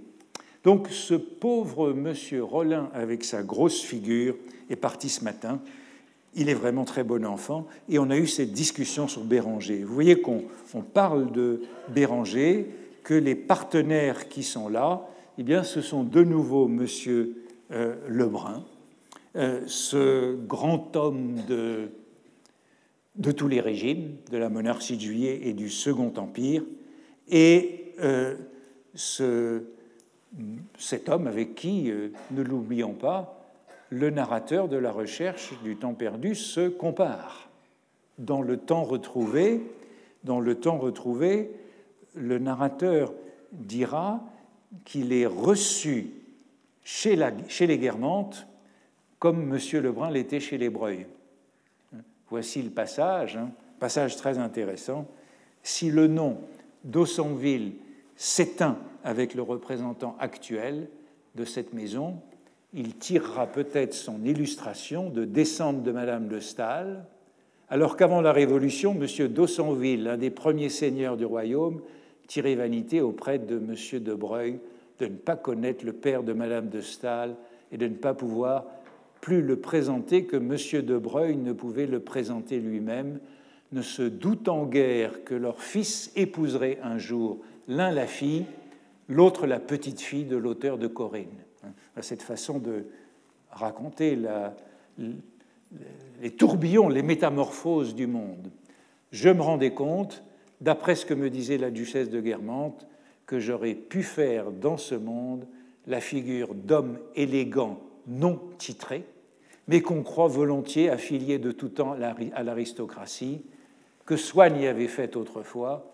Donc 0.67 0.89
ce 0.89 1.13
pauvre 1.13 1.93
monsieur 1.93 2.43
Rollin, 2.43 2.89
avec 2.93 3.23
sa 3.23 3.41
grosse 3.41 3.79
figure, 3.79 4.35
est 4.69 4.75
parti 4.75 5.07
ce 5.07 5.23
matin. 5.23 5.61
Il 6.35 6.49
est 6.49 6.53
vraiment 6.53 6.83
très 6.83 7.05
bon 7.05 7.25
enfant. 7.25 7.67
Et 7.87 7.99
on 7.99 8.09
a 8.09 8.17
eu 8.17 8.27
cette 8.27 8.51
discussion 8.51 9.07
sur 9.07 9.23
Béranger. 9.23 9.85
Vous 9.85 9.93
voyez 9.93 10.19
qu'on 10.19 10.41
parle 10.93 11.31
de 11.31 11.61
Béranger, 11.87 12.65
que 13.05 13.13
les 13.13 13.33
partenaires 13.33 14.27
qui 14.27 14.43
sont 14.43 14.67
là, 14.67 15.07
eh 15.37 15.43
bien, 15.43 15.63
ce 15.63 15.79
sont 15.79 16.03
de 16.03 16.21
nouveau 16.21 16.67
monsieur 16.67 17.45
euh, 17.71 17.95
Lebrun, 18.09 18.65
euh, 19.37 19.61
ce 19.67 20.35
grand 20.35 20.97
homme 20.97 21.35
de, 21.47 21.91
tous 23.31 23.47
les 23.47 23.61
régimes, 23.61 24.17
de 24.29 24.37
la 24.37 24.49
monarchie 24.49 24.97
de 24.97 25.01
Juillet 25.01 25.39
et 25.43 25.53
du 25.53 25.69
Second 25.69 26.11
Empire, 26.17 26.65
et 27.29 27.93
euh, 28.01 28.35
ce, 28.95 29.63
cet 30.77 31.09
homme 31.09 31.27
avec 31.27 31.55
qui, 31.55 31.89
euh, 31.89 32.09
ne 32.31 32.41
l'oublions 32.41 32.93
pas, 32.93 33.37
le 33.89 34.09
narrateur 34.09 34.67
de 34.67 34.77
la 34.77 34.91
recherche 34.91 35.53
du 35.63 35.75
temps 35.77 35.93
perdu 35.93 36.35
se 36.35 36.67
compare. 36.67 37.49
Dans 38.17 38.41
le 38.41 38.57
temps 38.57 38.83
retrouvé, 38.83 39.61
dans 40.23 40.39
le 40.39 40.55
temps 40.55 40.77
retrouvé, 40.77 41.51
le 42.15 42.39
narrateur 42.39 43.13
dira 43.51 44.21
qu'il 44.85 45.13
est 45.13 45.25
reçu 45.25 46.11
chez, 46.83 47.15
les 47.15 47.77
Guermantes 47.77 48.47
comme 49.19 49.53
M. 49.53 49.81
Lebrun 49.81 50.09
l'était 50.09 50.39
chez 50.39 50.57
les 50.57 50.69
Breuil. 50.69 51.05
Voici 52.29 52.61
le 52.61 52.69
passage, 52.69 53.37
hein, 53.37 53.49
passage 53.79 54.15
très 54.15 54.37
intéressant. 54.37 55.07
Si 55.63 55.89
le 55.91 56.07
nom 56.07 56.37
d'Aussonville 56.83 57.73
s'éteint 58.15 58.77
avec 59.07 59.35
le 59.35 59.41
représentant 59.41 60.17
actuel 60.19 60.89
de 61.35 61.45
cette 61.45 61.71
maison, 61.71 62.17
il 62.73 62.97
tirera 62.97 63.47
peut-être 63.47 63.93
son 63.93 64.21
illustration 64.25 65.09
de 65.09 65.23
descente 65.23 65.81
de 65.81 65.93
Madame 65.93 66.27
de 66.27 66.41
Staël, 66.41 67.05
alors 67.69 67.95
qu'avant 67.95 68.19
la 68.19 68.33
Révolution, 68.33 68.93
M. 68.99 69.27
d'Aussonville, 69.29 70.03
l'un 70.03 70.17
des 70.17 70.29
premiers 70.29 70.67
seigneurs 70.67 71.15
du 71.15 71.23
royaume, 71.23 71.81
tirait 72.27 72.55
vanité 72.55 72.99
auprès 72.99 73.39
de 73.39 73.55
M. 73.55 74.03
de 74.03 74.13
Breuil 74.13 74.59
de 74.99 75.05
ne 75.05 75.15
pas 75.15 75.37
connaître 75.37 75.85
le 75.85 75.93
père 75.93 76.23
de 76.23 76.33
Madame 76.33 76.67
de 76.67 76.81
Staël 76.81 77.35
et 77.71 77.77
de 77.77 77.87
ne 77.87 77.95
pas 77.95 78.13
pouvoir 78.13 78.65
plus 79.21 79.41
le 79.41 79.55
présenter 79.55 80.25
que 80.25 80.35
M. 80.35 80.85
de 80.85 80.97
Breuil 80.97 81.37
ne 81.37 81.53
pouvait 81.53 81.87
le 81.87 82.01
présenter 82.01 82.59
lui-même, 82.59 83.19
ne 83.71 83.81
se 83.81 84.01
doutant 84.01 84.65
guère 84.65 85.23
que 85.23 85.33
leur 85.33 85.61
fils 85.61 86.11
épouserait 86.17 86.79
un 86.83 86.97
jour 86.97 87.37
l'un 87.69 87.91
la 87.91 88.05
fille, 88.05 88.45
l'autre 89.09 89.47
la 89.47 89.59
petite 89.59 90.01
fille 90.01 90.25
de 90.25 90.37
l'auteur 90.37 90.77
de 90.77 90.87
Corinne. 90.87 91.43
Cette 92.01 92.21
façon 92.21 92.59
de 92.59 92.85
raconter 93.51 94.17
les 96.21 96.31
tourbillons, 96.31 96.89
les 96.89 97.03
métamorphoses 97.03 97.95
du 97.95 98.07
monde. 98.07 98.51
Je 99.11 99.29
me 99.29 99.41
rendais 99.41 99.73
compte, 99.73 100.23
d'après 100.61 100.95
ce 100.95 101.05
que 101.05 101.13
me 101.13 101.29
disait 101.29 101.57
la 101.57 101.71
duchesse 101.71 102.09
de 102.09 102.21
Guermantes, 102.21 102.87
que 103.25 103.39
j'aurais 103.39 103.73
pu 103.75 104.03
faire 104.03 104.51
dans 104.51 104.77
ce 104.77 104.95
monde 104.95 105.47
la 105.85 106.01
figure 106.01 106.53
d'homme 106.53 106.99
élégant 107.15 107.79
non 108.07 108.39
titré, 108.57 109.05
mais 109.67 109.81
qu'on 109.81 110.03
croit 110.03 110.27
volontiers 110.27 110.89
affilié 110.89 111.39
de 111.39 111.51
tout 111.51 111.69
temps 111.69 111.93
à 111.93 112.43
l'aristocratie, 112.43 113.43
que 114.05 114.15
Soigne 114.15 114.61
y 114.61 114.67
avait 114.67 114.87
fait 114.87 115.17
autrefois, 115.17 115.91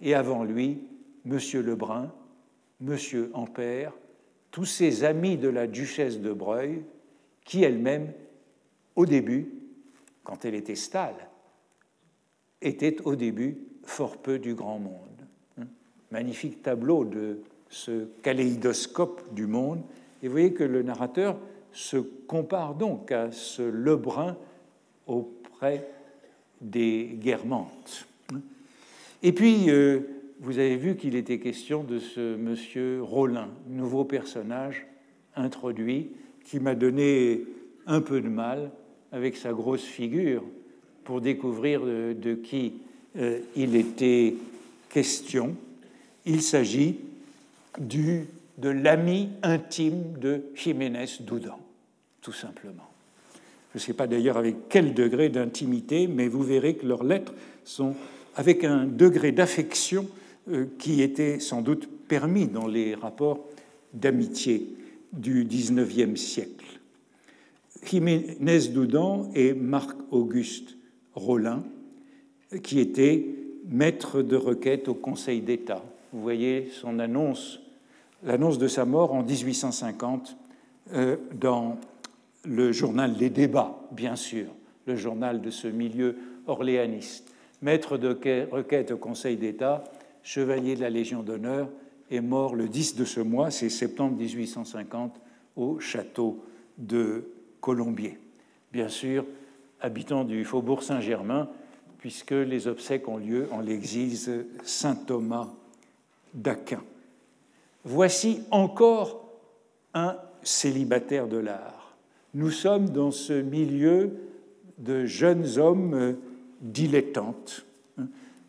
et 0.00 0.14
avant 0.14 0.42
lui, 0.42 0.80
M. 1.24 1.38
Lebrun, 1.64 2.12
M. 2.86 3.28
Ampère, 3.32 3.92
tous 4.50 4.64
ces 4.64 5.04
amis 5.04 5.36
de 5.36 5.48
la 5.48 5.66
duchesse 5.66 6.20
de 6.20 6.32
Breuil, 6.32 6.82
qui 7.44 7.62
elle-même, 7.62 8.12
au 8.96 9.06
début, 9.06 9.48
quand 10.24 10.44
elle 10.44 10.54
était 10.54 10.74
stale, 10.74 11.28
était 12.60 13.00
au 13.02 13.16
début 13.16 13.58
fort 13.84 14.18
peu 14.18 14.38
du 14.38 14.54
grand 14.54 14.78
monde. 14.78 15.26
Hein? 15.60 15.66
Magnifique 16.10 16.62
tableau 16.62 17.04
de 17.04 17.40
ce 17.68 18.06
kaléidoscope 18.22 19.34
du 19.34 19.46
monde. 19.46 19.82
Et 20.22 20.28
vous 20.28 20.32
voyez 20.32 20.52
que 20.52 20.64
le 20.64 20.82
narrateur 20.82 21.38
se 21.72 21.96
compare 21.96 22.74
donc 22.74 23.10
à 23.10 23.32
ce 23.32 23.62
Lebrun 23.62 24.36
auprès 25.06 25.88
des 26.60 27.16
Guermantes. 27.18 28.06
Et 29.22 29.32
puis, 29.32 29.70
euh, 29.70 30.00
vous 30.42 30.58
avez 30.58 30.76
vu 30.76 30.96
qu'il 30.96 31.14
était 31.14 31.38
question 31.38 31.84
de 31.84 32.00
ce 32.00 32.36
monsieur 32.36 33.00
Rollin, 33.00 33.48
nouveau 33.68 34.04
personnage 34.04 34.84
introduit, 35.36 36.10
qui 36.44 36.58
m'a 36.58 36.74
donné 36.74 37.44
un 37.86 38.00
peu 38.00 38.20
de 38.20 38.28
mal 38.28 38.72
avec 39.12 39.36
sa 39.36 39.52
grosse 39.52 39.84
figure 39.84 40.42
pour 41.04 41.20
découvrir 41.20 41.82
de, 41.82 42.34
qui 42.34 42.74
euh, 43.16 43.38
il 43.54 43.76
était 43.76 44.34
question. 44.88 45.54
Il 46.26 46.42
s'agit 46.42 46.98
du, 47.78 48.26
de 48.58 48.68
l'ami 48.68 49.28
intime 49.44 50.18
de 50.18 50.42
Jiménez 50.56 51.06
Doudan, 51.20 51.60
tout 52.20 52.32
simplement. 52.32 52.90
Je 53.72 53.78
ne 53.78 53.80
sais 53.80 53.94
pas 53.94 54.08
d'ailleurs 54.08 54.38
avec 54.38 54.68
quel 54.68 54.92
degré 54.92 55.28
d'intimité, 55.28 56.08
mais 56.08 56.26
vous 56.26 56.42
verrez 56.42 56.74
que 56.74 56.86
leurs 56.86 57.04
lettres 57.04 57.32
sont 57.64 57.94
avec 58.34 58.64
un 58.64 58.86
degré 58.86 59.30
d'affection 59.30 60.08
qui 60.78 61.02
était 61.02 61.38
sans 61.38 61.62
doute 61.62 61.88
permis 62.08 62.46
dans 62.46 62.66
les 62.66 62.94
rapports 62.94 63.46
d'amitié 63.94 64.74
du 65.12 65.44
XIXe 65.44 66.20
siècle. 66.20 66.80
Jiménez 67.84 68.68
Doudan 68.68 69.30
et 69.34 69.54
Marc-Auguste 69.54 70.76
Rollin, 71.14 71.62
qui 72.62 72.80
étaient 72.80 73.26
maîtres 73.68 74.22
de 74.22 74.36
requête 74.36 74.88
au 74.88 74.94
Conseil 74.94 75.40
d'État. 75.40 75.82
Vous 76.12 76.22
voyez 76.22 76.68
son 76.70 76.98
annonce, 76.98 77.60
l'annonce 78.22 78.58
de 78.58 78.68
sa 78.68 78.84
mort 78.84 79.14
en 79.14 79.22
1850 79.22 80.36
euh, 80.94 81.16
dans 81.34 81.78
le 82.44 82.72
journal 82.72 83.14
Les 83.18 83.30
Débats, 83.30 83.80
bien 83.92 84.16
sûr, 84.16 84.46
le 84.86 84.96
journal 84.96 85.40
de 85.40 85.50
ce 85.50 85.68
milieu 85.68 86.16
orléaniste. 86.46 87.32
Maître 87.62 87.96
de 87.96 88.16
requête 88.50 88.90
au 88.90 88.96
Conseil 88.96 89.36
d'État, 89.36 89.84
chevalier 90.22 90.76
de 90.76 90.80
la 90.80 90.90
Légion 90.90 91.22
d'honneur, 91.22 91.68
est 92.10 92.20
mort 92.20 92.54
le 92.54 92.68
10 92.68 92.96
de 92.96 93.04
ce 93.04 93.20
mois, 93.20 93.50
c'est 93.50 93.68
septembre 93.68 94.16
1850, 94.16 95.20
au 95.56 95.80
château 95.80 96.44
de 96.78 97.24
Colombier. 97.60 98.18
Bien 98.72 98.88
sûr, 98.88 99.24
habitant 99.80 100.24
du 100.24 100.44
faubourg 100.44 100.82
Saint-Germain, 100.82 101.48
puisque 101.98 102.32
les 102.32 102.66
obsèques 102.66 103.08
ont 103.08 103.16
lieu 103.16 103.48
en 103.52 103.60
l'église 103.60 104.30
Saint-Thomas 104.64 105.48
d'Aquin. 106.34 106.82
Voici 107.84 108.42
encore 108.50 109.24
un 109.94 110.16
célibataire 110.42 111.28
de 111.28 111.36
l'art. 111.36 111.94
Nous 112.34 112.50
sommes 112.50 112.90
dans 112.90 113.10
ce 113.10 113.34
milieu 113.34 114.16
de 114.78 115.04
jeunes 115.04 115.58
hommes 115.58 116.16
dilettantes. 116.60 117.66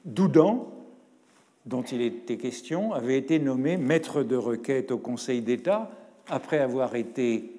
Doudan, 0.06 0.73
dont 1.66 1.84
il 1.84 2.02
était 2.02 2.38
question, 2.38 2.94
avait 2.94 3.18
été 3.18 3.40
nommé 3.40 3.78
maître 3.78 4.24
de 4.24 4.36
requête 4.36 4.92
au 4.92 4.98
Conseil 4.98 5.42
d'État 5.42 5.92
après 6.28 6.60
avoir 6.60 6.96
été 6.96 7.52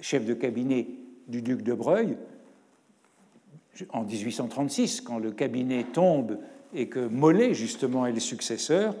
chef 0.00 0.24
de 0.24 0.34
cabinet 0.34 0.86
du 1.28 1.42
duc 1.42 1.62
de 1.62 1.74
Breuil 1.74 2.16
en 3.90 4.04
1836, 4.04 5.00
quand 5.00 5.18
le 5.18 5.30
cabinet 5.30 5.84
tombe 5.92 6.38
et 6.74 6.86
que 6.86 7.00
Mollet, 7.00 7.54
justement, 7.54 8.06
est 8.06 8.12
le 8.12 8.20
successeur, 8.20 8.94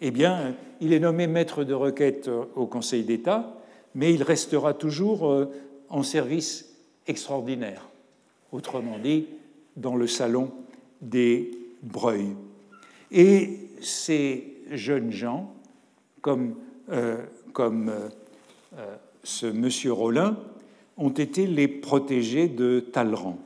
eh 0.00 0.10
bien, 0.10 0.54
il 0.80 0.92
est 0.92 1.00
nommé 1.00 1.26
maître 1.26 1.64
de 1.64 1.74
requête 1.74 2.28
au 2.56 2.66
Conseil 2.66 3.04
d'État, 3.04 3.54
mais 3.94 4.12
il 4.12 4.22
restera 4.22 4.74
toujours 4.74 5.30
euh, 5.30 5.52
en 5.88 6.02
service 6.02 6.74
extraordinaire, 7.06 7.88
autrement 8.52 8.98
dit, 8.98 9.26
dans 9.76 9.94
le 9.94 10.06
salon 10.06 10.50
des 11.00 11.50
Breuils. 11.82 12.34
Et 13.14 13.70
ces 13.80 14.58
jeunes 14.72 15.12
gens, 15.12 15.54
comme, 16.20 16.56
euh, 16.90 17.24
comme 17.52 17.88
euh, 17.88 18.96
ce 19.22 19.46
monsieur 19.46 19.92
Rollin, 19.92 20.36
ont 20.96 21.10
été 21.10 21.46
les 21.46 21.68
protégés 21.68 22.48
de 22.48 22.80
Talleyrand. 22.80 23.38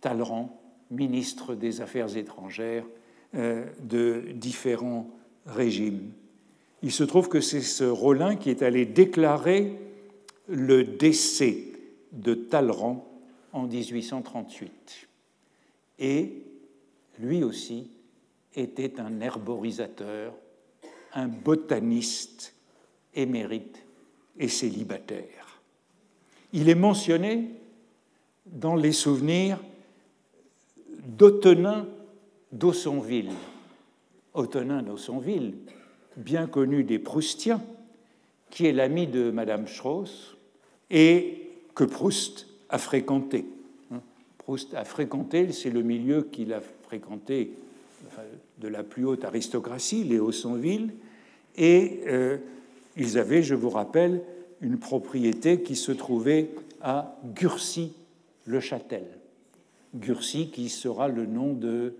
Talleyrand, 0.00 0.60
ministre 0.90 1.54
des 1.54 1.80
Affaires 1.80 2.16
étrangères 2.16 2.84
de 3.32 4.24
différents 4.34 5.08
régime. 5.46 6.12
Il 6.82 6.92
se 6.92 7.04
trouve 7.04 7.28
que 7.28 7.40
c'est 7.40 7.60
ce 7.60 7.84
Rollin 7.84 8.36
qui 8.36 8.50
est 8.50 8.62
allé 8.62 8.86
déclarer 8.86 9.78
le 10.48 10.84
décès 10.84 11.64
de 12.12 12.34
Talleyrand 12.34 13.06
en 13.52 13.66
1838. 13.66 15.08
Et 15.98 16.32
lui 17.18 17.44
aussi 17.44 17.90
était 18.54 19.00
un 19.00 19.20
herborisateur, 19.20 20.34
un 21.14 21.28
botaniste 21.28 22.54
émérite 23.14 23.82
et 24.38 24.48
célibataire. 24.48 25.60
Il 26.52 26.68
est 26.68 26.74
mentionné 26.74 27.50
dans 28.46 28.74
les 28.74 28.92
souvenirs 28.92 29.58
d'Autenin 31.06 31.86
d'Aussonville, 32.52 33.30
Ottonin 34.34 34.82
d'Aussonville, 34.82 35.54
bien 36.16 36.46
connu 36.46 36.84
des 36.84 36.98
Proustiens, 36.98 37.62
qui 38.50 38.66
est 38.66 38.72
l'ami 38.72 39.06
de 39.06 39.30
Madame 39.30 39.68
Strauss 39.68 40.36
et 40.90 41.50
que 41.74 41.84
Proust 41.84 42.48
a 42.68 42.78
fréquenté. 42.78 43.46
Hein, 43.92 44.00
Proust 44.38 44.74
a 44.74 44.84
fréquenté, 44.84 45.52
c'est 45.52 45.70
le 45.70 45.82
milieu 45.82 46.22
qu'il 46.22 46.52
a 46.52 46.60
fréquenté 46.60 47.52
de 48.60 48.68
la 48.68 48.82
plus 48.82 49.04
haute 49.04 49.24
aristocratie, 49.24 50.04
les 50.04 50.18
Aussonville, 50.18 50.90
et 51.56 52.00
euh, 52.06 52.36
ils 52.96 53.18
avaient, 53.18 53.42
je 53.42 53.54
vous 53.54 53.70
rappelle, 53.70 54.22
une 54.60 54.78
propriété 54.78 55.62
qui 55.62 55.76
se 55.76 55.92
trouvait 55.92 56.50
à 56.82 57.16
Gurcy-le-Châtel. 57.34 59.06
Gurcy 59.94 60.50
qui 60.50 60.68
sera 60.68 61.08
le 61.08 61.26
nom 61.26 61.54
de 61.54 61.94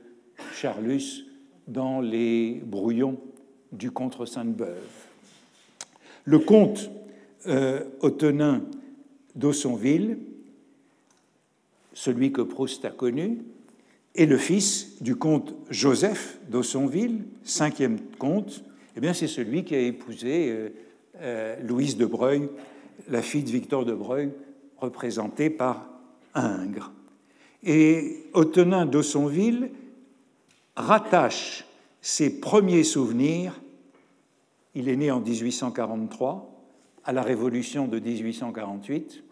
Charlus 0.52 1.26
dans 1.66 2.00
les 2.00 2.60
brouillons 2.64 3.18
du 3.72 3.90
contre 3.90 4.26
Sainte-Beuve. 4.26 4.76
Le 6.24 6.38
comte 6.38 6.90
euh, 7.46 7.84
Autenin 8.00 8.62
celui 11.94 12.32
que 12.32 12.42
Proust 12.42 12.84
a 12.84 12.90
connu, 12.90 13.38
est 14.14 14.26
le 14.26 14.36
fils 14.38 15.00
du 15.02 15.16
comte 15.16 15.54
Joseph 15.70 16.38
d'Aussonville, 16.48 17.24
cinquième 17.44 17.98
comte. 18.18 18.64
Eh 18.96 19.00
bien, 19.00 19.14
c'est 19.14 19.28
celui 19.28 19.64
qui 19.64 19.74
a 19.74 19.80
épousé 19.80 20.50
euh, 20.50 20.68
euh, 21.20 21.56
Louise 21.62 21.96
de 21.96 22.06
Breuil, 22.06 22.48
la 23.08 23.22
fille 23.22 23.44
de 23.44 23.50
Victor 23.50 23.84
de 23.84 23.94
Breuil, 23.94 24.30
représentée 24.78 25.50
par 25.50 25.86
Ingres. 26.34 26.92
Et 27.62 28.24
Autenin 28.32 28.86
d'Aussonville 28.86 29.70
rattache 30.76 31.64
ses 32.00 32.40
premiers 32.40 32.84
souvenirs, 32.84 33.60
il 34.74 34.88
est 34.88 34.96
né 34.96 35.10
en 35.10 35.20
1843, 35.20 36.46
à 37.04 37.12
la 37.12 37.22
Révolution 37.22 37.86
de 37.86 37.98
1848, 37.98 39.22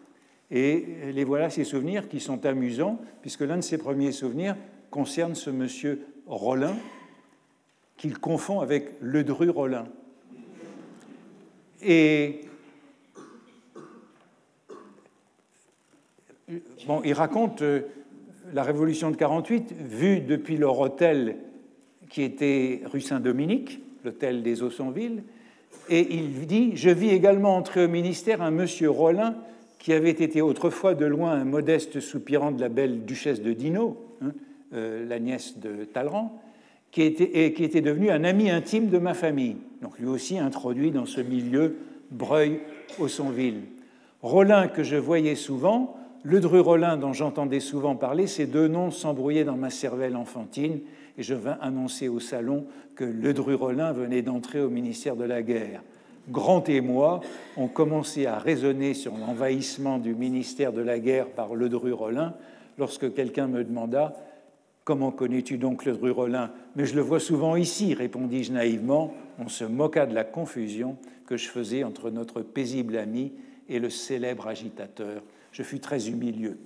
et 0.51 1.11
les 1.13 1.23
voilà 1.23 1.49
ces 1.49 1.63
souvenirs 1.63 2.07
qui 2.07 2.19
sont 2.19 2.45
amusants, 2.45 2.99
puisque 3.21 3.41
l'un 3.41 3.57
de 3.57 3.61
ses 3.61 3.77
premiers 3.77 4.11
souvenirs 4.11 4.55
concerne 4.89 5.35
ce 5.35 5.49
monsieur 5.49 6.05
Rollin, 6.25 6.75
qu'il 7.97 8.17
confond 8.17 8.61
avec 8.61 8.89
Ledru 9.01 9.49
Rollin. 9.49 9.87
Et 11.81 12.41
bon, 16.87 17.01
il 17.05 17.13
raconte 17.13 17.61
euh, 17.61 17.81
la 18.53 18.63
Révolution 18.63 19.11
de 19.11 19.15
48, 19.15 19.73
vue 19.73 20.19
depuis 20.21 20.57
leur 20.57 20.79
hôtel 20.79 21.37
qui 22.09 22.23
était 22.23 22.81
rue 22.85 23.01
Saint-Dominique, 23.01 23.81
l'hôtel 24.03 24.41
des 24.41 24.63
Aussonville, 24.63 25.23
et 25.89 26.15
il 26.15 26.47
dit 26.47 26.71
Je 26.75 26.89
vis 26.89 27.09
également 27.09 27.55
entrer 27.55 27.85
au 27.85 27.87
ministère 27.87 28.41
un 28.41 28.51
monsieur 28.51 28.89
Rollin 28.89 29.35
qui 29.79 29.93
avait 29.93 30.09
été 30.11 30.41
autrefois 30.41 30.93
de 30.93 31.05
loin 31.05 31.31
un 31.31 31.45
modeste 31.45 31.99
soupirant 31.99 32.51
de 32.51 32.61
la 32.61 32.69
belle 32.69 33.05
duchesse 33.05 33.41
de 33.41 33.53
Dino, 33.53 33.97
hein, 34.21 34.31
euh, 34.73 35.07
la 35.07 35.19
nièce 35.19 35.57
de 35.57 35.85
Talleyrand, 35.85 36.39
qui 36.91 37.01
était, 37.01 37.45
et 37.45 37.53
qui 37.53 37.63
était 37.63 37.81
devenu 37.81 38.11
un 38.11 38.23
ami 38.23 38.51
intime 38.51 38.89
de 38.89 38.97
ma 38.97 39.13
famille. 39.13 39.55
Donc 39.81 39.97
lui 39.97 40.07
aussi 40.07 40.37
introduit 40.37 40.91
dans 40.91 41.05
ce 41.05 41.21
milieu 41.21 41.77
Breuil-Aussonville. 42.11 43.61
Rollin, 44.21 44.67
que 44.67 44.83
je 44.83 44.97
voyais 44.97 45.35
souvent, 45.35 45.95
Ledru 46.23 46.59
Rollin, 46.59 46.97
dont 46.97 47.13
j'entendais 47.13 47.61
souvent 47.61 47.95
parler, 47.95 48.27
ces 48.27 48.45
deux 48.45 48.67
noms 48.67 48.91
s'embrouillaient 48.91 49.45
dans 49.45 49.55
ma 49.55 49.69
cervelle 49.69 50.17
enfantine, 50.17 50.79
et 51.17 51.23
je 51.23 51.33
vins 51.33 51.57
annoncer 51.61 52.09
au 52.09 52.19
salon 52.19 52.65
que 52.95 53.05
Ledru 53.05 53.55
Rollin 53.55 53.93
venait 53.93 54.21
d'entrer 54.21 54.59
au 54.59 54.69
ministère 54.69 55.15
de 55.15 55.23
la 55.23 55.41
Guerre. 55.41 55.81
Grant 56.29 56.63
et 56.67 56.81
moi 56.81 57.21
ont 57.57 57.67
commencé 57.67 58.25
à 58.25 58.37
raisonner 58.37 58.93
sur 58.93 59.17
l'envahissement 59.17 59.97
du 59.97 60.13
ministère 60.13 60.73
de 60.73 60.81
la 60.81 60.99
Guerre 60.99 61.27
par 61.27 61.55
Ledru 61.55 61.93
Rollin 61.93 62.33
lorsque 62.77 63.13
quelqu'un 63.13 63.47
me 63.47 63.63
demanda 63.63 64.13
Comment 64.83 65.11
connais-tu 65.11 65.57
donc 65.57 65.85
Ledru 65.85 66.11
Rollin? 66.11 66.51
Mais 66.75 66.85
je 66.85 66.95
le 66.95 67.01
vois 67.01 67.19
souvent 67.19 67.55
ici, 67.55 67.93
répondis-je 67.93 68.51
naïvement. 68.51 69.13
On 69.37 69.47
se 69.47 69.63
moqua 69.63 70.07
de 70.07 70.15
la 70.15 70.23
confusion 70.23 70.97
que 71.27 71.37
je 71.37 71.47
faisais 71.47 71.83
entre 71.83 72.09
notre 72.09 72.41
paisible 72.41 72.97
ami 72.97 73.33
et 73.67 73.77
le 73.77 73.91
célèbre 73.91 74.47
agitateur 74.47 75.21
je 75.51 75.63
fus 75.63 75.79
très 75.79 76.09
humilieux. 76.09 76.57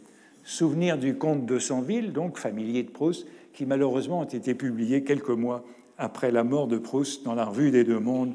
Souvenir 0.43 0.97
du 0.97 1.15
comte 1.15 1.45
de 1.45 1.59
Sanville, 1.59 2.11
donc 2.11 2.37
familier 2.37 2.83
de 2.83 2.89
Proust, 2.89 3.25
qui 3.53 3.65
malheureusement 3.65 4.21
ont 4.21 4.25
été 4.25 4.55
publiés 4.55 5.03
quelques 5.03 5.29
mois 5.29 5.63
après 5.97 6.31
la 6.31 6.43
mort 6.43 6.67
de 6.67 6.77
Proust 6.77 7.23
dans 7.23 7.35
la 7.35 7.45
revue 7.45 7.71
des 7.71 7.83
Deux 7.83 7.99
Mondes. 7.99 8.33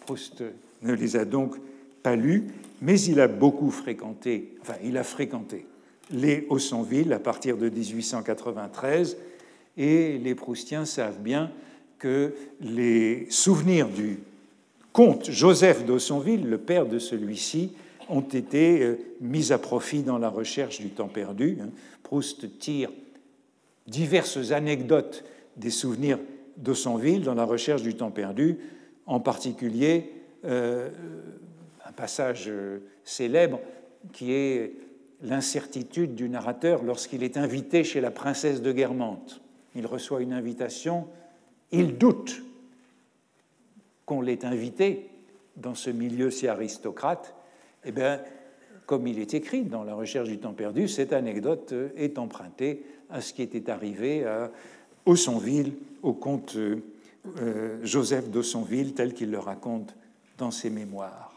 Proust 0.00 0.42
ne 0.82 0.92
les 0.92 1.16
a 1.16 1.24
donc 1.24 1.56
pas 2.02 2.16
lus, 2.16 2.46
mais 2.80 3.00
il 3.00 3.20
a 3.20 3.28
beaucoup 3.28 3.70
fréquenté, 3.70 4.54
enfin 4.62 4.74
il 4.82 4.96
a 4.96 5.04
fréquenté 5.04 5.66
les 6.12 6.46
Haussonville 6.48 7.12
à 7.12 7.18
partir 7.18 7.56
de 7.56 7.68
1893, 7.68 9.16
et 9.76 10.18
les 10.18 10.34
Proustiens 10.34 10.84
savent 10.84 11.20
bien 11.20 11.50
que 11.98 12.34
les 12.60 13.26
souvenirs 13.30 13.88
du 13.88 14.18
comte 14.92 15.30
Joseph 15.30 15.84
d'Haussonville, 15.84 16.48
le 16.48 16.58
père 16.58 16.86
de 16.86 16.98
celui-ci, 16.98 17.72
ont 18.08 18.20
été 18.20 18.82
euh, 18.82 18.98
mis 19.20 19.52
à 19.52 19.58
profit 19.58 20.02
dans 20.02 20.18
la 20.18 20.28
recherche 20.28 20.80
du 20.80 20.88
temps 20.88 21.08
perdu. 21.08 21.58
Hein. 21.62 21.68
Proust 22.02 22.58
tire 22.58 22.90
diverses 23.86 24.50
anecdotes 24.50 25.24
des 25.56 25.70
souvenirs 25.70 26.18
d'Aussonville 26.56 27.22
dans 27.22 27.34
la 27.34 27.44
recherche 27.44 27.82
du 27.82 27.94
temps 27.94 28.10
perdu, 28.10 28.58
en 29.06 29.20
particulier 29.20 30.10
un 30.44 31.92
passage 31.92 32.44
euh, 32.48 32.78
célèbre 33.04 33.60
qui 34.12 34.32
est 34.32 34.74
l'incertitude 35.22 36.14
du 36.14 36.28
narrateur 36.28 36.82
lorsqu'il 36.82 37.22
est 37.22 37.36
invité 37.36 37.84
chez 37.84 38.00
la 38.00 38.10
princesse 38.10 38.62
de 38.62 38.72
Guermantes. 38.72 39.40
Il 39.74 39.86
reçoit 39.86 40.22
une 40.22 40.32
invitation, 40.32 41.06
il 41.72 41.98
doute 41.98 42.42
qu'on 44.06 44.22
l'ait 44.22 44.44
invité 44.44 45.08
dans 45.56 45.74
ce 45.74 45.90
milieu 45.90 46.30
si 46.30 46.48
aristocrate, 46.48 47.34
eh 47.84 47.92
bien, 47.92 48.20
comme 48.86 49.06
il 49.06 49.18
est 49.18 49.34
écrit 49.34 49.62
dans 49.62 49.84
La 49.84 49.94
recherche 49.94 50.28
du 50.28 50.38
temps 50.38 50.54
perdu, 50.54 50.88
cette 50.88 51.12
anecdote 51.12 51.72
euh, 51.72 51.90
est 51.96 52.18
empruntée 52.18 52.84
à 53.10 53.20
ce 53.20 53.34
qui 53.34 53.42
était 53.42 53.68
arrivé 53.68 54.24
à 54.24 54.50
Aussonville, 55.06 55.72
au 56.02 56.12
comte 56.12 56.56
euh, 56.56 57.78
Joseph 57.82 58.30
d'Aussonville, 58.30 58.94
tel 58.94 59.12
qu'il 59.12 59.30
le 59.30 59.38
raconte 59.38 59.94
dans 60.40 60.50
ses 60.50 60.70
mémoires. 60.70 61.32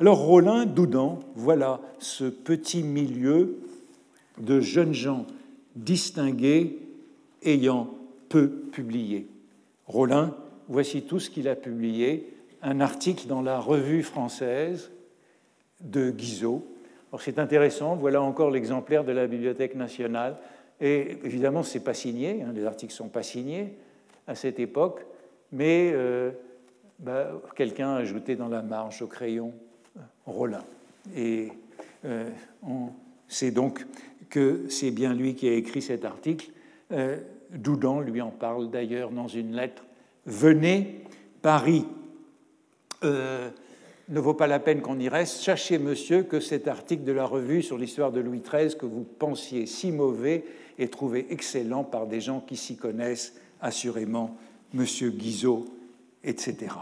Alors 0.00 0.18
Rollin, 0.18 0.64
Doudan, 0.64 1.18
voilà 1.34 1.80
ce 1.98 2.24
petit 2.24 2.82
milieu 2.82 3.58
de 4.38 4.60
jeunes 4.60 4.94
gens 4.94 5.26
distingués 5.74 6.78
ayant 7.42 7.90
peu 8.28 8.48
publié. 8.48 9.26
Rollin, 9.86 10.36
voici 10.68 11.02
tout 11.02 11.18
ce 11.18 11.30
qu'il 11.30 11.48
a 11.48 11.56
publié, 11.56 12.32
un 12.62 12.80
article 12.80 13.26
dans 13.26 13.42
la 13.42 13.58
revue 13.58 14.02
française 14.02 14.90
de 15.80 16.10
Guizot. 16.10 16.64
C'est 17.18 17.38
intéressant, 17.38 17.96
voilà 17.96 18.22
encore 18.22 18.50
l'exemplaire 18.50 19.04
de 19.04 19.12
la 19.12 19.26
Bibliothèque 19.26 19.74
nationale. 19.74 20.36
Et 20.80 21.18
évidemment, 21.24 21.62
ce 21.64 21.78
n'est 21.78 21.84
pas 21.84 21.94
signé, 21.94 22.42
hein, 22.42 22.52
les 22.54 22.64
articles 22.64 22.92
ne 22.92 22.96
sont 22.96 23.08
pas 23.08 23.22
signés. 23.22 23.74
à 24.28 24.34
cette 24.34 24.60
époque, 24.60 25.06
mais 25.50 25.90
euh, 25.94 26.30
bah, 26.98 27.40
quelqu'un 27.56 27.90
a 27.90 27.96
ajouté 27.96 28.36
dans 28.36 28.48
la 28.48 28.62
marge 28.62 29.02
au 29.02 29.06
crayon 29.06 29.52
Rollin. 30.26 30.64
Et 31.16 31.48
on 32.62 32.88
sait 33.28 33.50
donc 33.50 33.86
que 34.30 34.64
c'est 34.68 34.90
bien 34.90 35.14
lui 35.14 35.34
qui 35.34 35.48
a 35.48 35.52
écrit 35.52 35.82
cet 35.82 36.04
article. 36.04 36.50
Doudan 37.50 38.00
lui 38.00 38.20
en 38.20 38.30
parle 38.30 38.70
d'ailleurs 38.70 39.10
dans 39.10 39.28
une 39.28 39.54
lettre. 39.54 39.84
Venez, 40.26 41.00
Paris 41.40 41.86
ne 43.02 44.20
vaut 44.20 44.34
pas 44.34 44.46
la 44.46 44.58
peine 44.58 44.80
qu'on 44.80 44.98
y 44.98 45.08
reste. 45.08 45.42
Sachez, 45.42 45.78
monsieur, 45.78 46.22
que 46.22 46.40
cet 46.40 46.68
article 46.68 47.04
de 47.04 47.12
la 47.12 47.24
revue 47.24 47.62
sur 47.62 47.78
l'histoire 47.78 48.12
de 48.12 48.20
Louis 48.20 48.40
XIII, 48.40 48.76
que 48.76 48.86
vous 48.86 49.04
pensiez 49.04 49.66
si 49.66 49.92
mauvais, 49.92 50.44
est 50.78 50.92
trouvé 50.92 51.26
excellent 51.30 51.84
par 51.84 52.06
des 52.06 52.20
gens 52.20 52.40
qui 52.40 52.56
s'y 52.56 52.76
connaissent, 52.76 53.34
assurément, 53.60 54.36
monsieur 54.72 55.10
Guizot, 55.10 55.66
etc. 56.28 56.74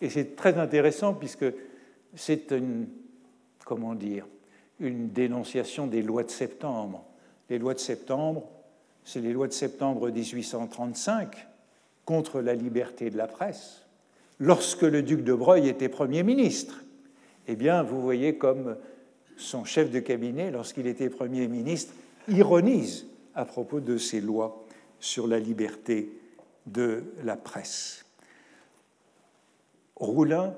Et 0.00 0.10
c'est 0.10 0.36
très 0.36 0.58
intéressant 0.58 1.14
puisque 1.14 1.46
c'est 2.14 2.50
une, 2.50 2.88
comment 3.64 3.94
dire, 3.94 4.26
une 4.80 5.08
dénonciation 5.08 5.86
des 5.86 6.02
lois 6.02 6.24
de 6.24 6.30
septembre. 6.30 7.04
Les 7.48 7.58
lois 7.58 7.74
de 7.74 7.78
septembre, 7.78 8.44
c'est 9.04 9.20
les 9.20 9.32
lois 9.32 9.48
de 9.48 9.52
septembre 9.52 10.10
1835 10.10 11.46
contre 12.04 12.40
la 12.40 12.54
liberté 12.54 13.10
de 13.10 13.16
la 13.16 13.26
presse 13.26 13.86
lorsque 14.38 14.82
le 14.82 15.02
duc 15.02 15.24
de 15.24 15.32
Broglie 15.32 15.68
était 15.68 15.88
Premier 15.88 16.22
ministre. 16.22 16.82
Eh 17.48 17.56
bien, 17.56 17.82
vous 17.82 18.02
voyez 18.02 18.36
comme 18.36 18.76
son 19.36 19.64
chef 19.64 19.90
de 19.90 20.00
cabinet, 20.00 20.50
lorsqu'il 20.50 20.86
était 20.86 21.10
Premier 21.10 21.48
ministre, 21.48 21.94
ironise 22.28 23.06
à 23.34 23.44
propos 23.44 23.80
de 23.80 23.96
ces 23.98 24.20
lois 24.20 24.64
sur 24.98 25.26
la 25.26 25.38
liberté 25.38 26.10
de 26.66 27.04
la 27.22 27.36
presse. 27.36 28.05
Roulin, 29.96 30.54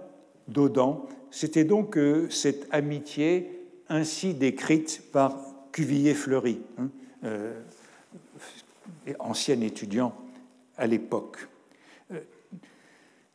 Daudan, 0.49 1.07
c'était 1.31 1.65
donc 1.65 1.97
euh, 1.97 2.29
cette 2.31 2.67
amitié 2.71 3.51
ainsi 3.89 4.35
décrite 4.35 5.03
par 5.13 5.37
Cuvillier-Fleury, 5.73 6.61
hein, 6.79 6.89
euh, 7.25 7.61
ancien 9.19 9.61
étudiant 9.61 10.15
à 10.77 10.87
l'époque. 10.87 11.49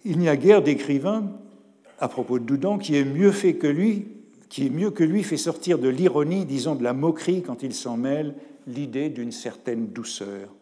Il 0.05 0.19
n'y 0.19 0.27
a 0.27 0.35
guère 0.35 0.61
d'écrivain, 0.61 1.31
à 1.99 2.09
propos 2.09 2.37
de 2.37 2.43
Doudan, 2.43 2.77
qui 2.77 2.97
est 2.97 3.05
mieux 3.05 3.31
fait 3.31 3.55
que 3.55 3.67
lui, 3.67 4.07
qui 4.49 4.69
mieux 4.69 4.91
que 4.91 5.03
lui 5.03 5.23
fait 5.23 5.37
sortir 5.37 5.79
de 5.79 5.87
l'ironie, 5.87 6.45
disons 6.45 6.75
de 6.75 6.83
la 6.83 6.93
moquerie 6.93 7.41
quand 7.41 7.63
il 7.63 7.73
s'en 7.73 7.97
mêle, 7.97 8.35
l'idée 8.67 9.09
d'une 9.09 9.31
certaine 9.31 9.87
douceur. 9.87 10.53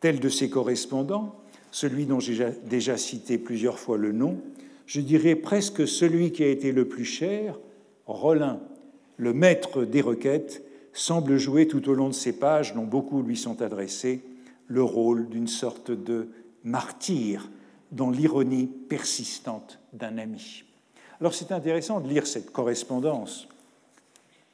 Tel 0.00 0.18
de 0.18 0.28
ses 0.28 0.50
correspondants, 0.50 1.36
celui 1.70 2.06
dont 2.06 2.20
j'ai 2.20 2.44
déjà 2.68 2.96
cité 2.96 3.38
plusieurs 3.38 3.78
fois 3.78 3.96
le 3.96 4.12
nom, 4.12 4.40
je 4.90 5.00
dirais 5.00 5.36
presque 5.36 5.86
celui 5.86 6.32
qui 6.32 6.42
a 6.42 6.48
été 6.48 6.72
le 6.72 6.84
plus 6.84 7.04
cher, 7.04 7.60
Rollin, 8.06 8.58
le 9.18 9.32
maître 9.32 9.84
des 9.84 10.00
requêtes, 10.00 10.64
semble 10.92 11.38
jouer 11.38 11.68
tout 11.68 11.88
au 11.88 11.94
long 11.94 12.08
de 12.08 12.14
ces 12.14 12.32
pages, 12.32 12.74
dont 12.74 12.86
beaucoup 12.86 13.22
lui 13.22 13.36
sont 13.36 13.62
adressées, 13.62 14.20
le 14.66 14.82
rôle 14.82 15.28
d'une 15.28 15.46
sorte 15.46 15.92
de 15.92 16.30
martyr 16.64 17.48
dans 17.92 18.10
l'ironie 18.10 18.66
persistante 18.66 19.78
d'un 19.92 20.18
ami. 20.18 20.64
Alors 21.20 21.34
c'est 21.34 21.52
intéressant 21.52 22.00
de 22.00 22.08
lire 22.08 22.26
cette 22.26 22.50
correspondance 22.50 23.46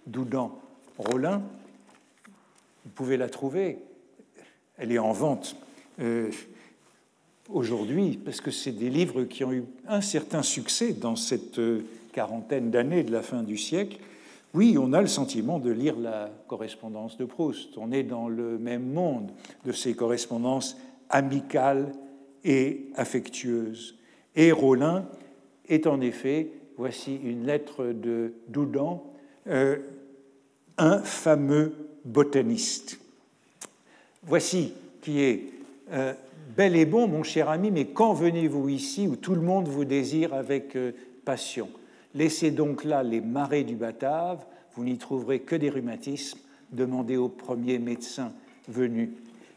d'Oudan-Rollin. 0.06 1.40
Vous 2.84 2.90
pouvez 2.94 3.16
la 3.16 3.30
trouver, 3.30 3.78
elle 4.76 4.92
est 4.92 4.98
en 4.98 5.12
vente 5.12 5.56
euh, 6.00 6.30
aujourd'hui, 7.48 8.18
parce 8.22 8.40
que 8.40 8.50
c'est 8.50 8.72
des 8.72 8.90
livres 8.90 9.24
qui 9.24 9.44
ont 9.44 9.52
eu 9.52 9.64
un 9.88 10.00
certain 10.00 10.42
succès 10.42 10.92
dans 10.92 11.16
cette 11.16 11.58
euh, 11.58 11.84
quarantaine 12.12 12.70
d'années 12.70 13.02
de 13.02 13.12
la 13.12 13.22
fin 13.22 13.42
du 13.42 13.56
siècle. 13.56 13.98
Oui, 14.54 14.76
on 14.78 14.92
a 14.92 15.00
le 15.00 15.06
sentiment 15.06 15.58
de 15.58 15.70
lire 15.70 15.98
la 15.98 16.30
correspondance 16.48 17.16
de 17.18 17.24
Proust. 17.24 17.76
On 17.76 17.92
est 17.92 18.02
dans 18.02 18.28
le 18.28 18.58
même 18.58 18.90
monde 18.90 19.30
de 19.64 19.72
ces 19.72 19.94
correspondances 19.94 20.76
amicales 21.10 21.92
et 22.44 22.86
affectueuse. 22.96 23.96
Et 24.34 24.52
Rollin 24.52 25.06
est 25.68 25.86
en 25.86 26.00
effet, 26.00 26.48
voici 26.76 27.16
une 27.22 27.44
lettre 27.44 27.84
de 27.86 28.32
Doudan, 28.48 29.04
euh, 29.46 29.76
un 30.78 31.00
fameux 31.00 31.74
botaniste. 32.04 32.98
Voici 34.22 34.72
qui 35.02 35.20
est 35.20 35.42
euh, 35.92 36.14
bel 36.54 36.76
et 36.76 36.86
bon, 36.86 37.08
mon 37.08 37.22
cher 37.22 37.48
ami, 37.48 37.70
mais 37.70 37.86
quand 37.86 38.12
venez-vous 38.12 38.68
ici 38.68 39.08
où 39.08 39.16
tout 39.16 39.34
le 39.34 39.40
monde 39.40 39.68
vous 39.68 39.84
désire 39.84 40.34
avec 40.34 40.76
euh, 40.76 40.92
passion? 41.24 41.68
Laissez 42.14 42.50
donc 42.50 42.84
là 42.84 43.02
les 43.02 43.20
marais 43.20 43.64
du 43.64 43.74
Batave, 43.74 44.44
vous 44.74 44.84
n'y 44.84 44.98
trouverez 44.98 45.40
que 45.40 45.56
des 45.56 45.70
rhumatismes, 45.70 46.38
demandez 46.72 47.16
au 47.16 47.28
premier 47.28 47.78
médecin 47.78 48.32
venu. 48.68 49.12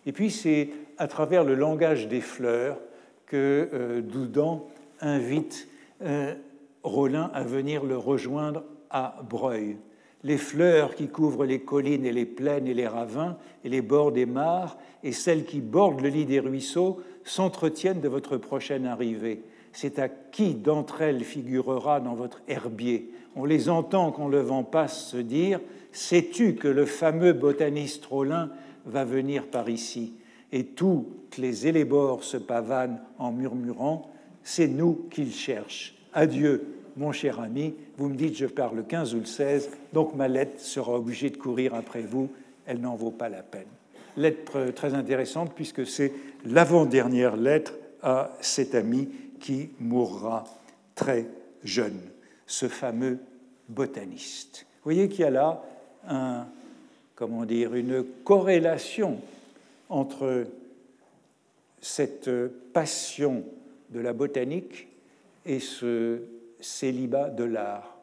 Et 0.05 0.11
puis 0.11 0.31
c'est 0.31 0.69
à 0.97 1.07
travers 1.07 1.43
le 1.43 1.55
langage 1.55 2.07
des 2.07 2.21
fleurs 2.21 2.79
que 3.25 3.69
euh, 3.73 4.01
Doudan 4.01 4.67
invite 5.01 5.67
euh, 6.01 6.33
Rollin 6.83 7.29
à 7.33 7.43
venir 7.43 7.83
le 7.85 7.97
rejoindre 7.97 8.63
à 8.89 9.21
Breuil. 9.29 9.77
Les 10.23 10.37
fleurs 10.37 10.95
qui 10.95 11.07
couvrent 11.07 11.45
les 11.45 11.59
collines 11.59 12.05
et 12.05 12.11
les 12.11 12.25
plaines 12.25 12.67
et 12.67 12.73
les 12.73 12.87
ravins 12.87 13.37
et 13.63 13.69
les 13.69 13.81
bords 13.81 14.11
des 14.11 14.25
mares 14.25 14.77
et 15.03 15.13
celles 15.13 15.45
qui 15.45 15.61
bordent 15.61 16.01
le 16.01 16.09
lit 16.09 16.25
des 16.25 16.39
ruisseaux 16.39 16.99
s'entretiennent 17.23 18.01
de 18.01 18.09
votre 18.09 18.37
prochaine 18.37 18.85
arrivée. 18.85 19.43
C'est 19.71 19.99
à 19.99 20.09
qui 20.09 20.55
d'entre 20.55 21.01
elles 21.01 21.23
figurera 21.23 22.01
dans 22.01 22.15
votre 22.15 22.41
herbier? 22.47 23.11
On 23.35 23.45
les 23.45 23.69
entend 23.69 24.11
quand 24.11 24.27
le 24.27 24.41
vent 24.41 24.63
passe 24.63 25.05
se 25.05 25.17
dire 25.17 25.61
Sais-tu 25.91 26.55
que 26.55 26.67
le 26.67 26.85
fameux 26.85 27.33
botaniste 27.33 28.05
Rollin 28.05 28.49
va 28.85 29.05
venir 29.05 29.47
par 29.47 29.69
ici? 29.69 30.13
Et 30.51 30.65
toutes 30.65 31.37
les 31.37 31.67
élébores 31.67 32.23
se 32.23 32.37
pavanent 32.37 32.99
en 33.19 33.31
murmurant 33.31 34.11
C'est 34.43 34.67
nous 34.67 35.05
qu'ils 35.11 35.33
cherchent. 35.33 35.95
Adieu, 36.13 36.78
mon 36.97 37.11
cher 37.11 37.39
ami. 37.39 37.73
Vous 37.97 38.09
me 38.09 38.15
dites 38.15 38.35
je 38.35 38.45
pars 38.45 38.73
le 38.73 38.83
15 38.83 39.15
ou 39.15 39.19
le 39.19 39.25
16, 39.25 39.69
donc 39.93 40.15
ma 40.15 40.27
lettre 40.27 40.59
sera 40.59 40.93
obligée 40.93 41.29
de 41.29 41.37
courir 41.37 41.75
après 41.75 42.01
vous. 42.01 42.29
Elle 42.65 42.81
n'en 42.81 42.95
vaut 42.95 43.11
pas 43.11 43.29
la 43.29 43.43
peine. 43.43 43.67
Lettre 44.17 44.71
très 44.75 44.93
intéressante 44.93 45.53
puisque 45.55 45.85
c'est 45.85 46.13
l'avant-dernière 46.45 47.35
lettre 47.35 47.73
à 48.01 48.35
cet 48.41 48.75
ami 48.75 49.09
qui 49.39 49.69
mourra 49.79 50.43
très 50.95 51.25
jeune, 51.63 51.99
ce 52.45 52.67
fameux 52.67 53.19
botaniste. 53.67 54.65
Vous 54.77 54.91
voyez 54.91 55.09
qu'il 55.09 55.21
y 55.21 55.23
a 55.23 55.29
là 55.29 55.63
un, 56.07 56.45
comment 57.15 57.45
dire, 57.45 57.75
une 57.75 58.03
corrélation 58.23 59.19
entre 59.89 60.45
cette 61.81 62.29
passion 62.73 63.43
de 63.89 63.99
la 63.99 64.13
botanique 64.13 64.87
et 65.45 65.59
ce 65.59 66.19
célibat 66.59 67.29
de 67.29 67.43
l'art. 67.43 67.97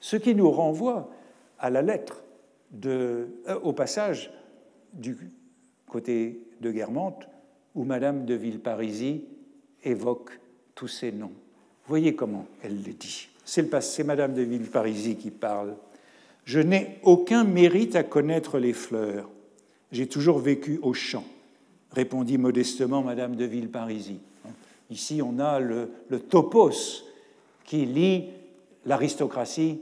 Ce 0.00 0.16
qui 0.16 0.34
nous 0.34 0.50
renvoie 0.50 1.10
à 1.58 1.70
la 1.70 1.82
lettre, 1.82 2.24
de, 2.70 3.28
euh, 3.48 3.58
au 3.62 3.72
passage 3.72 4.32
du 4.92 5.16
côté 5.86 6.40
de 6.60 6.70
Guermantes, 6.70 7.28
où 7.74 7.84
Madame 7.84 8.24
de 8.24 8.34
Villeparisis 8.34 9.22
évoque 9.84 10.38
tous 10.74 10.88
ces 10.88 11.12
noms. 11.12 11.32
Voyez 11.86 12.14
comment 12.14 12.46
elle 12.62 12.76
le 12.76 12.92
dit. 12.92 13.28
C'est 13.44 14.04
Madame 14.04 14.34
de 14.34 14.42
Villeparisis 14.42 15.16
qui 15.16 15.30
parle. 15.30 15.74
Je 16.44 16.60
n'ai 16.60 16.98
aucun 17.02 17.44
mérite 17.44 17.96
à 17.96 18.02
connaître 18.02 18.58
les 18.58 18.72
fleurs 18.72 19.28
j'ai 19.92 20.06
toujours 20.06 20.38
vécu 20.38 20.78
au 20.82 20.92
champ, 20.92 21.24
répondit 21.92 22.38
modestement 22.38 23.02
Madame 23.02 23.36
de 23.36 23.44
Villeparisis. 23.44 24.20
Ici, 24.90 25.20
on 25.22 25.38
a 25.38 25.60
le, 25.60 25.90
topos 26.28 27.04
qui 27.64 27.86
lie 27.86 28.28
l'aristocratie 28.86 29.80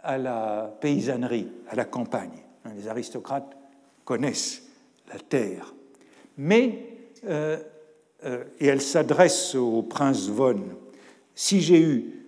à 0.00 0.18
la 0.18 0.76
paysannerie, 0.80 1.48
à 1.68 1.76
la 1.76 1.84
campagne. 1.84 2.42
Les 2.76 2.88
aristocrates 2.88 3.56
connaissent 4.04 4.62
la 5.12 5.18
terre. 5.18 5.74
Mais, 6.36 6.86
euh, 7.26 7.58
euh, 8.24 8.44
et 8.60 8.66
elle 8.66 8.80
s'adresse 8.80 9.54
au 9.54 9.82
prince 9.82 10.28
Von, 10.28 10.60
si 11.34 11.60
j'ai 11.60 11.80
eu 11.80 12.22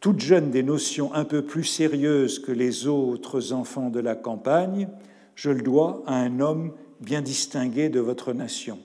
toute 0.00 0.20
jeune 0.20 0.50
des 0.50 0.62
notions 0.62 1.12
un 1.14 1.24
peu 1.24 1.42
plus 1.42 1.64
sérieuses 1.64 2.38
que 2.38 2.52
les 2.52 2.86
autres 2.86 3.52
enfants 3.52 3.90
de 3.90 4.00
la 4.00 4.14
campagne, 4.14 4.88
je 5.34 5.50
le 5.50 5.62
dois 5.62 6.02
à 6.06 6.14
un 6.14 6.40
homme 6.40 6.72
bien 7.00 7.22
distingué 7.22 7.88
de 7.88 8.00
votre 8.00 8.32
nation, 8.32 8.78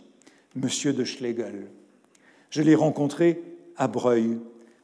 Monsieur 0.56 0.94
de 0.94 1.04
Schlegel. 1.04 1.68
Je 2.50 2.62
l'ai 2.62 2.76
rencontré 2.76 3.42
à 3.78 3.88
Breuil, 3.88 4.38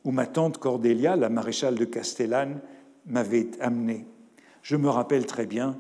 où 0.08 0.12
ma 0.12 0.26
tante 0.26 0.58
Cordélia, 0.58 1.18
la 1.18 1.28
maréchale 1.28 1.76
de 1.76 1.84
Castellane, 1.84 2.62
m'avait 3.08 3.50
amené. 3.60 4.06
Je 4.62 4.78
me 4.78 4.88
rappelle 4.88 5.26
très 5.26 5.46
bien, 5.46 5.78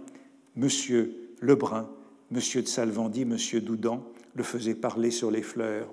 Monsieur 0.58 1.16
Lebrun, 1.40 1.90
Monsieur 2.30 2.62
de 2.62 2.68
Salvandy, 2.68 3.24
Monsieur 3.24 3.62
Doudan 3.62 4.04
le 4.36 4.44
faisaient 4.44 4.76
parler 4.76 5.12
sur 5.12 5.32
les 5.32 5.42
fleurs. 5.42 5.88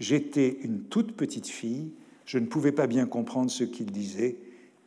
J'étais 0.00 0.58
une 0.64 0.80
toute 0.80 1.12
petite 1.12 1.46
fille, 1.46 1.92
je 2.24 2.38
ne 2.38 2.46
pouvais 2.46 2.72
pas 2.72 2.88
bien 2.88 3.06
comprendre 3.06 3.52
ce 3.52 3.62
qu'il 3.62 3.92
disait, 3.92 4.34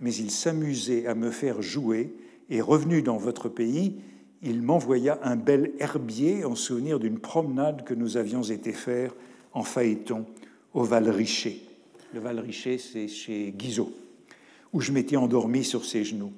mais 0.01 0.13
il 0.13 0.29
s'amusait 0.29 1.07
à 1.07 1.15
me 1.15 1.31
faire 1.31 1.61
jouer, 1.61 2.13
et 2.49 2.59
revenu 2.59 3.01
dans 3.01 3.17
votre 3.17 3.47
pays, 3.47 3.95
il 4.43 4.61
m'envoya 4.61 5.19
un 5.23 5.37
bel 5.37 5.71
herbier 5.79 6.43
en 6.43 6.55
souvenir 6.55 6.99
d'une 6.99 7.19
promenade 7.19 7.85
que 7.85 7.93
nous 7.93 8.17
avions 8.17 8.43
été 8.43 8.73
faire 8.73 9.15
en 9.53 9.63
phaéton 9.63 10.25
au 10.73 10.83
Val 10.83 11.09
Richer. 11.09 11.68
Le 12.11 12.19
Val 12.19 12.39
Richer, 12.39 12.79
c'est 12.79 13.07
chez 13.07 13.51
Guizot, 13.51 13.91
où 14.73 14.81
je 14.81 14.91
m'étais 14.91 15.15
endormi 15.15 15.63
sur 15.63 15.85
ses 15.85 16.03
genoux. 16.03 16.33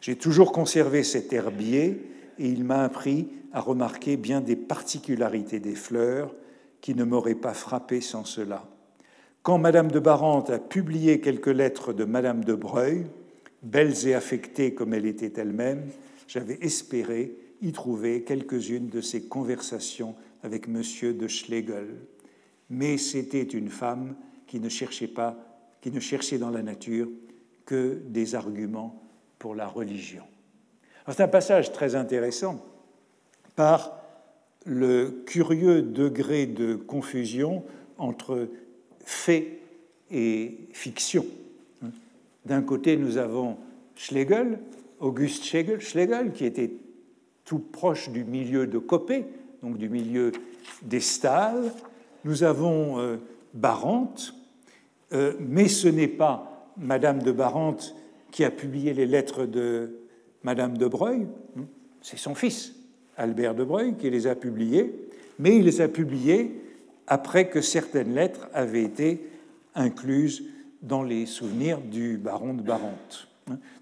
J'ai 0.00 0.14
toujours 0.14 0.52
conservé 0.52 1.02
cet 1.02 1.32
herbier 1.32 2.00
et 2.38 2.48
il 2.48 2.62
m'a 2.62 2.84
appris 2.84 3.28
à 3.52 3.60
remarquer 3.60 4.16
bien 4.16 4.40
des 4.40 4.54
particularités 4.54 5.58
des 5.58 5.74
fleurs 5.74 6.32
qui 6.80 6.94
ne 6.94 7.02
m'auraient 7.02 7.34
pas 7.34 7.54
frappé 7.54 8.00
sans 8.00 8.24
cela. 8.24 8.68
Quand 9.42 9.58
Madame 9.58 9.90
de 9.90 9.98
Barante 9.98 10.50
a 10.50 10.60
publié 10.60 11.20
quelques 11.20 11.48
lettres 11.48 11.92
de 11.92 12.04
Madame 12.04 12.44
de 12.44 12.54
Breuil, 12.54 13.06
belles 13.64 14.06
et 14.06 14.14
affectées 14.14 14.74
comme 14.74 14.94
elle 14.94 15.06
était 15.06 15.40
elle-même, 15.40 15.88
j'avais 16.28 16.58
espéré 16.60 17.34
y 17.60 17.72
trouver 17.72 18.22
quelques-unes 18.22 18.88
de 18.88 19.00
ses 19.00 19.22
conversations 19.22 20.14
avec 20.44 20.68
Monsieur 20.68 21.14
de 21.14 21.26
Schlegel. 21.26 21.96
Mais 22.70 22.96
c'était 22.96 23.42
une 23.42 23.70
femme 23.70 24.14
qui 24.50 24.58
ne 24.58 24.68
cherchait 24.68 25.06
pas, 25.06 25.36
qui 25.80 25.92
ne 25.92 26.00
cherchait 26.00 26.36
dans 26.36 26.50
la 26.50 26.62
nature 26.62 27.08
que 27.66 28.02
des 28.06 28.34
arguments 28.34 29.00
pour 29.38 29.54
la 29.54 29.68
religion. 29.68 30.24
C'est 31.06 31.22
un 31.22 31.28
passage 31.28 31.70
très 31.72 31.94
intéressant 31.94 32.60
par 33.54 34.02
le 34.66 35.22
curieux 35.24 35.82
degré 35.82 36.46
de 36.46 36.74
confusion 36.74 37.62
entre 37.96 38.48
fait 39.04 39.60
et 40.10 40.58
fiction. 40.72 41.24
D'un 42.44 42.62
côté, 42.62 42.96
nous 42.96 43.18
avons 43.18 43.56
Schlegel, 43.94 44.58
Auguste 44.98 45.44
Schlegel, 45.44 46.32
qui 46.32 46.44
était 46.44 46.72
tout 47.44 47.60
proche 47.60 48.10
du 48.10 48.24
milieu 48.24 48.66
de 48.66 48.78
Copé, 48.78 49.26
donc 49.62 49.78
du 49.78 49.88
milieu 49.88 50.32
des 50.82 51.00
Stalles. 51.00 51.72
Nous 52.24 52.42
avons 52.42 52.98
euh, 52.98 53.16
Barante, 53.54 54.34
euh, 55.12 55.34
mais 55.40 55.68
ce 55.68 55.88
n'est 55.88 56.08
pas 56.08 56.72
Madame 56.76 57.22
de 57.22 57.32
Barante 57.32 57.94
qui 58.30 58.44
a 58.44 58.50
publié 58.50 58.94
les 58.94 59.06
lettres 59.06 59.44
de 59.46 59.96
Madame 60.42 60.78
de 60.78 60.86
Breuil, 60.86 61.26
c'est 62.00 62.18
son 62.18 62.34
fils, 62.34 62.74
Albert 63.16 63.54
de 63.54 63.64
Breuil, 63.64 63.96
qui 63.96 64.08
les 64.08 64.26
a 64.26 64.34
publiées, 64.34 64.94
mais 65.38 65.56
il 65.56 65.64
les 65.64 65.80
a 65.80 65.88
publiées 65.88 66.60
après 67.06 67.48
que 67.48 67.60
certaines 67.60 68.14
lettres 68.14 68.48
avaient 68.54 68.84
été 68.84 69.28
incluses 69.74 70.44
dans 70.82 71.02
les 71.02 71.26
souvenirs 71.26 71.80
du 71.80 72.16
baron 72.16 72.54
de 72.54 72.62
Barante. 72.62 73.28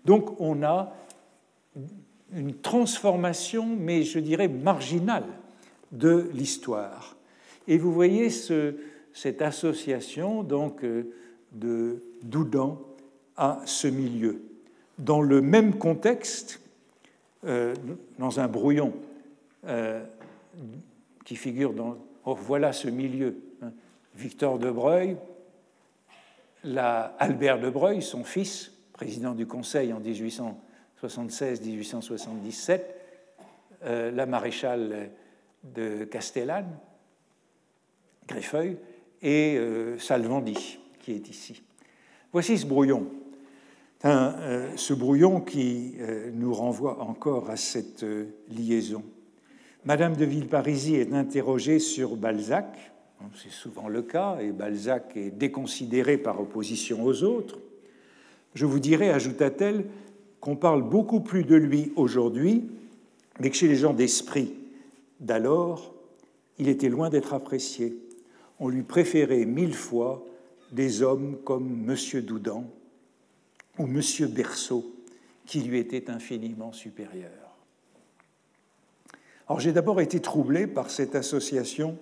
Donc 0.05 0.40
on 0.40 0.62
a 0.62 0.94
une 2.34 2.55
transformation, 2.55 3.66
mais 3.78 4.02
je 4.02 4.18
dirais 4.18 4.48
marginale, 4.48 5.26
de 5.92 6.28
l'histoire. 6.34 7.16
Et 7.66 7.78
vous 7.78 7.92
voyez 7.92 8.30
ce, 8.30 8.74
cette 9.18 9.42
association 9.42 10.42
donc 10.44 10.84
euh, 10.84 11.12
de 11.50 12.04
Doudan 12.22 12.80
à 13.36 13.60
ce 13.64 13.88
milieu. 13.88 14.44
Dans 14.96 15.22
le 15.22 15.42
même 15.42 15.76
contexte, 15.76 16.60
euh, 17.44 17.74
dans 18.18 18.38
un 18.38 18.46
brouillon 18.46 18.94
euh, 19.66 20.04
qui 21.24 21.34
figure 21.34 21.72
dans 21.72 21.98
oh, 22.26 22.34
voilà 22.34 22.72
ce 22.72 22.86
milieu, 22.88 23.40
hein, 23.60 23.72
Victor 24.14 24.60
de 24.60 24.70
Breuil, 24.70 25.16
la, 26.62 27.16
Albert 27.18 27.58
de 27.58 27.70
Breuil, 27.70 28.02
son 28.02 28.22
fils, 28.22 28.70
président 28.92 29.34
du 29.34 29.48
Conseil 29.48 29.92
en 29.92 30.00
1876-1877, 30.00 32.82
euh, 33.82 34.12
la 34.12 34.26
maréchale 34.26 35.10
de 35.64 36.04
Castellane, 36.04 36.70
Greffeuil, 38.28 38.76
et 39.22 39.56
euh, 39.56 39.98
Salvandi, 39.98 40.78
qui 41.00 41.12
est 41.12 41.28
ici. 41.28 41.62
Voici 42.32 42.58
ce 42.58 42.66
brouillon. 42.66 43.06
Euh, 44.04 44.70
ce 44.76 44.94
brouillon 44.94 45.40
qui 45.40 45.94
nous 46.34 46.54
renvoie 46.54 47.02
encore 47.02 47.50
à 47.50 47.56
cette 47.56 48.04
liaison. 48.48 49.02
Madame 49.84 50.16
de 50.16 50.24
Villeparisis 50.24 50.98
est 50.98 51.12
interrogée 51.12 51.78
sur 51.78 52.16
Balzac, 52.16 52.92
c'est 53.34 53.50
souvent 53.50 53.88
le 53.88 54.02
cas, 54.02 54.38
et 54.40 54.52
Balzac 54.52 55.16
est 55.16 55.30
déconsidéré 55.30 56.18
par 56.18 56.40
opposition 56.40 57.04
aux 57.04 57.22
autres. 57.24 57.58
Je 58.54 58.66
vous 58.66 58.78
dirais, 58.78 59.10
ajouta-t-elle, 59.10 59.86
qu'on 60.40 60.56
parle 60.56 60.82
beaucoup 60.82 61.20
plus 61.20 61.44
de 61.44 61.56
lui 61.56 61.92
aujourd'hui, 61.96 62.68
mais 63.40 63.50
que 63.50 63.56
chez 63.56 63.68
les 63.68 63.76
gens 63.76 63.92
d'esprit 63.92 64.54
d'alors, 65.20 65.94
il 66.58 66.68
était 66.68 66.88
loin 66.88 67.10
d'être 67.10 67.34
apprécié. 67.34 67.96
On 68.60 68.68
lui 68.68 68.82
préférait 68.82 69.44
mille 69.44 69.74
fois 69.74 70.24
des 70.72 71.02
hommes 71.02 71.39
comme 71.44 71.89
M. 71.89 72.20
Doudan 72.22 72.64
ou 73.78 73.85
M. 73.85 74.01
Berceau, 74.28 74.94
qui 75.47 75.60
lui 75.60 75.78
étaient 75.78 76.10
infiniment 76.10 76.72
supérieurs. 76.72 77.30
Alors 79.48 79.60
j'ai 79.60 79.72
d'abord 79.72 80.01
été 80.01 80.20
troublé 80.20 80.66
par 80.66 80.90
cette 80.90 81.14
association 81.14 81.97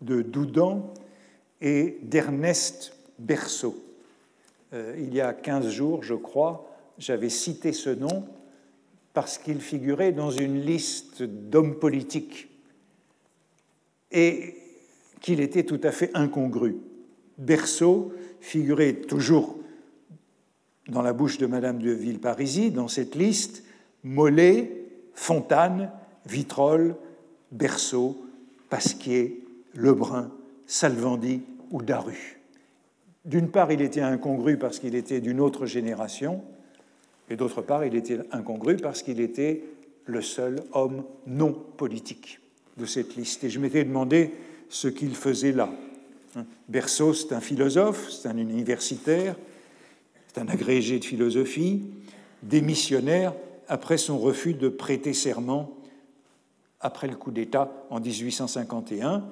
de 0.00 0.22
Doudan 0.22 0.92
et 1.60 1.98
d'Ernest 2.02 2.96
Berceau. 3.18 3.76
Euh, 4.72 4.96
il 4.98 5.14
y 5.14 5.20
a 5.20 5.32
15 5.32 5.68
jours, 5.68 6.02
je 6.02 6.14
crois, 6.14 6.68
j'avais 6.98 7.28
cité 7.28 7.72
ce 7.72 7.90
nom 7.90 8.26
parce 9.12 9.38
qu'il 9.38 9.60
figurait 9.60 10.12
dans 10.12 10.30
une 10.30 10.60
liste 10.60 11.22
d'hommes 11.22 11.78
politiques 11.78 12.48
et 14.10 14.56
qu'il 15.22 15.40
était 15.40 15.64
tout 15.64 15.80
à 15.82 15.92
fait 15.92 16.10
incongru. 16.14 16.76
Berceau 17.38 18.12
figurait 18.40 18.94
toujours 18.94 19.56
dans 20.88 21.02
la 21.02 21.12
bouche 21.12 21.38
de 21.38 21.46
Madame 21.46 21.78
de 21.80 21.92
Villeparisis, 21.92 22.72
dans 22.72 22.88
cette 22.88 23.14
liste, 23.14 23.64
Mollet, 24.04 24.84
Fontane, 25.14 25.90
Vitrolles, 26.26 26.96
Berceau, 27.52 28.20
Pasquier, 28.68 29.44
Lebrun, 29.74 30.30
Salvandi 30.66 31.42
ou 31.70 31.82
Daru. 31.82 32.40
D'une 33.24 33.48
part, 33.48 33.70
il 33.70 33.80
était 33.80 34.00
incongru 34.00 34.58
parce 34.58 34.80
qu'il 34.80 34.96
était 34.96 35.20
d'une 35.20 35.40
autre 35.40 35.66
génération, 35.66 36.42
et 37.30 37.36
d'autre 37.36 37.62
part, 37.62 37.84
il 37.84 37.94
était 37.94 38.18
incongru 38.32 38.76
parce 38.76 39.02
qu'il 39.02 39.20
était 39.20 39.62
le 40.04 40.20
seul 40.20 40.56
homme 40.72 41.04
non 41.26 41.52
politique 41.52 42.40
de 42.76 42.84
cette 42.84 43.14
liste. 43.14 43.44
Et 43.44 43.50
je 43.50 43.60
m'étais 43.60 43.84
demandé 43.84 44.32
ce 44.72 44.88
qu'il 44.88 45.14
faisait 45.14 45.52
là. 45.52 45.68
Berceau, 46.66 47.12
c'est 47.12 47.34
un 47.34 47.42
philosophe, 47.42 48.10
c'est 48.10 48.26
un 48.26 48.38
universitaire, 48.38 49.36
c'est 50.26 50.40
un 50.40 50.48
agrégé 50.48 50.98
de 50.98 51.04
philosophie, 51.04 51.82
démissionnaire 52.42 53.34
après 53.68 53.98
son 53.98 54.18
refus 54.18 54.54
de 54.54 54.70
prêter 54.70 55.12
serment 55.12 55.76
après 56.80 57.06
le 57.06 57.16
coup 57.16 57.30
d'État 57.30 57.70
en 57.90 58.00
1851, 58.00 59.24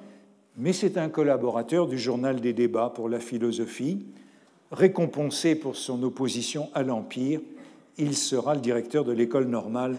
mais 0.57 0.73
c'est 0.73 0.97
un 0.97 1.09
collaborateur 1.09 1.87
du 1.87 1.97
journal 1.97 2.39
des 2.39 2.53
débats 2.53 2.91
pour 2.93 3.09
la 3.09 3.19
philosophie. 3.19 4.05
Récompensé 4.71 5.55
pour 5.55 5.75
son 5.75 6.03
opposition 6.03 6.69
à 6.75 6.83
l'Empire, 6.83 7.41
il 7.97 8.15
sera 8.15 8.53
le 8.53 8.61
directeur 8.61 9.03
de 9.03 9.11
l'école 9.11 9.47
normale 9.47 9.97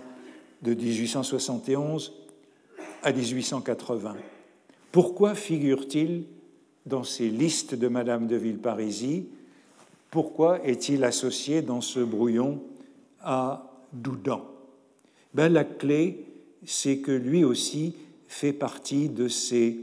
de 0.62 0.72
1871 0.72 2.12
à 3.02 3.12
1880. 3.12 4.14
Pourquoi 4.92 5.34
figure-t-il 5.34 6.24
dans 6.84 7.02
ces 7.02 7.30
listes 7.30 7.74
de 7.74 7.88
Madame 7.88 8.26
de 8.26 8.36
Villeparisis? 8.36 9.24
Pourquoi 10.10 10.62
est-il 10.66 11.02
associé 11.04 11.62
dans 11.62 11.80
ce 11.80 12.00
brouillon 12.00 12.62
à 13.22 13.72
Doudan? 13.94 14.44
Ben, 15.32 15.50
La 15.50 15.64
clé, 15.64 16.26
c'est 16.66 16.98
que 16.98 17.10
lui 17.10 17.42
aussi 17.42 17.94
fait 18.28 18.52
partie 18.52 19.08
de 19.08 19.28
ces 19.28 19.78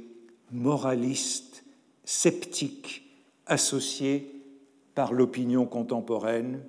moralistes 0.51 1.63
sceptiques 2.05 3.03
associés 3.47 4.31
par 4.93 5.11
l'opinion 5.11 5.65
contemporaine 5.65 6.59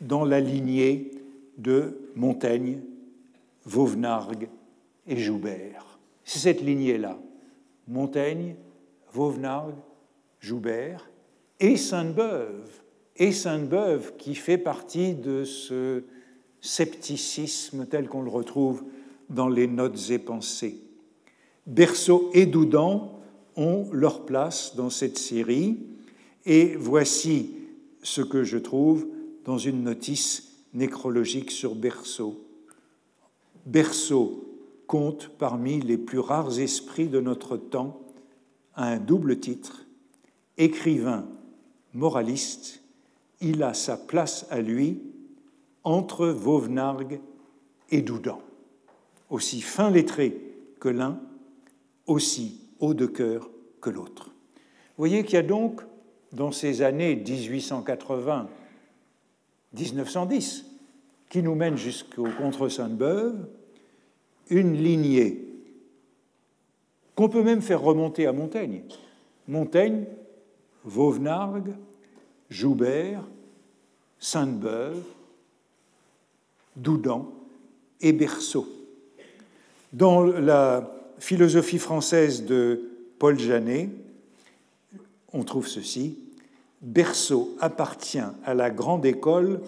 dans 0.00 0.24
la 0.24 0.38
lignée 0.38 1.10
de 1.58 1.98
Montaigne, 2.14 2.78
Vauvenargues 3.64 4.48
et 5.08 5.16
Joubert. 5.16 5.98
C'est 6.24 6.38
cette 6.38 6.62
lignée-là, 6.62 7.18
Montaigne, 7.88 8.56
Vauvenargues, 9.12 9.78
Joubert 10.40 11.08
et 11.60 11.76
Sainte-Beuve, 11.76 12.68
et 13.16 13.32
Sainte-Beuve 13.32 14.16
qui 14.16 14.34
fait 14.34 14.58
partie 14.58 15.14
de 15.14 15.44
ce 15.44 16.04
scepticisme 16.60 17.86
tel 17.86 18.08
qu'on 18.08 18.22
le 18.22 18.30
retrouve 18.30 18.84
dans 19.28 19.48
les 19.48 19.66
notes 19.66 20.10
et 20.10 20.18
pensées. 20.18 20.80
Berceau 21.66 22.30
et 22.34 22.46
Doudan 22.46 23.20
ont 23.56 23.88
leur 23.92 24.24
place 24.24 24.74
dans 24.76 24.90
cette 24.90 25.18
série. 25.18 25.78
Et 26.44 26.74
voici 26.76 27.54
ce 28.02 28.20
que 28.20 28.42
je 28.42 28.58
trouve 28.58 29.06
dans 29.44 29.58
une 29.58 29.84
notice 29.84 30.64
nécrologique 30.74 31.50
sur 31.50 31.74
Berceau. 31.74 32.44
Berceau 33.66 34.51
compte 34.92 35.30
parmi 35.38 35.80
les 35.80 35.96
plus 35.96 36.18
rares 36.18 36.60
esprits 36.60 37.08
de 37.08 37.18
notre 37.18 37.56
temps 37.56 37.98
à 38.74 38.88
un 38.88 38.98
double 38.98 39.40
titre, 39.40 39.86
écrivain, 40.58 41.26
moraliste, 41.94 42.82
il 43.40 43.62
a 43.62 43.72
sa 43.72 43.96
place 43.96 44.46
à 44.50 44.60
lui 44.60 45.00
entre 45.82 46.26
Vauvenargues 46.26 47.22
et 47.90 48.02
Doudan, 48.02 48.42
aussi 49.30 49.62
fin 49.62 49.90
lettré 49.90 50.38
que 50.78 50.90
l'un, 50.90 51.18
aussi 52.06 52.60
haut 52.78 52.92
de 52.92 53.06
cœur 53.06 53.48
que 53.80 53.88
l'autre. 53.88 54.26
Vous 54.26 54.98
voyez 54.98 55.24
qu'il 55.24 55.36
y 55.36 55.38
a 55.38 55.42
donc, 55.42 55.80
dans 56.32 56.52
ces 56.52 56.82
années 56.82 57.16
1880-1910, 59.74 60.64
qui 61.30 61.42
nous 61.42 61.54
mènent 61.54 61.78
jusqu'au 61.78 62.28
contre 62.38 62.68
Sainte-Beuve, 62.68 63.48
une 64.52 64.76
lignée 64.76 65.42
qu'on 67.14 67.28
peut 67.28 67.42
même 67.42 67.62
faire 67.62 67.80
remonter 67.80 68.26
à 68.26 68.32
Montaigne. 68.32 68.82
Montaigne, 69.48 70.04
Vauvenargues, 70.84 71.74
Joubert, 72.50 73.22
Sainte-Beuve, 74.18 75.02
Doudan 76.76 77.32
et 78.00 78.12
Berceau. 78.12 78.68
Dans 79.92 80.22
la 80.22 80.90
philosophie 81.18 81.78
française 81.78 82.44
de 82.44 82.90
Paul 83.18 83.38
Janet, 83.38 83.90
on 85.32 85.44
trouve 85.44 85.66
ceci 85.66 86.18
Berceau 86.82 87.56
appartient 87.60 88.18
à 88.44 88.54
la 88.54 88.70
grande 88.70 89.06
école 89.06 89.60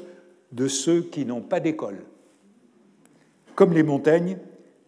de 0.52 0.66
ceux 0.66 1.02
qui 1.02 1.24
n'ont 1.24 1.42
pas 1.42 1.60
d'école, 1.60 2.02
comme 3.54 3.72
les 3.72 3.82
Montaigne, 3.82 4.38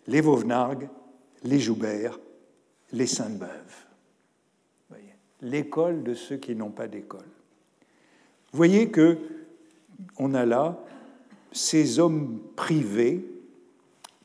les 0.07 0.21
Vauvenargues, 0.21 0.89
les 1.45 1.59
Joubert, 1.59 2.19
les 2.93 3.07
Sainte-Beuve. 3.07 3.49
L'école 5.43 6.03
de 6.03 6.15
ceux 6.15 6.39
qui 6.39 6.55
n'ont 6.55 6.71
pas 6.71 6.89
d'école. 6.89 7.29
Vous 8.53 8.57
voyez 8.57 8.91
que 8.91 9.19
on 10.19 10.35
a 10.35 10.47
là 10.47 10.83
ces 11.53 11.99
hommes 11.99 12.41
privés, 12.57 13.25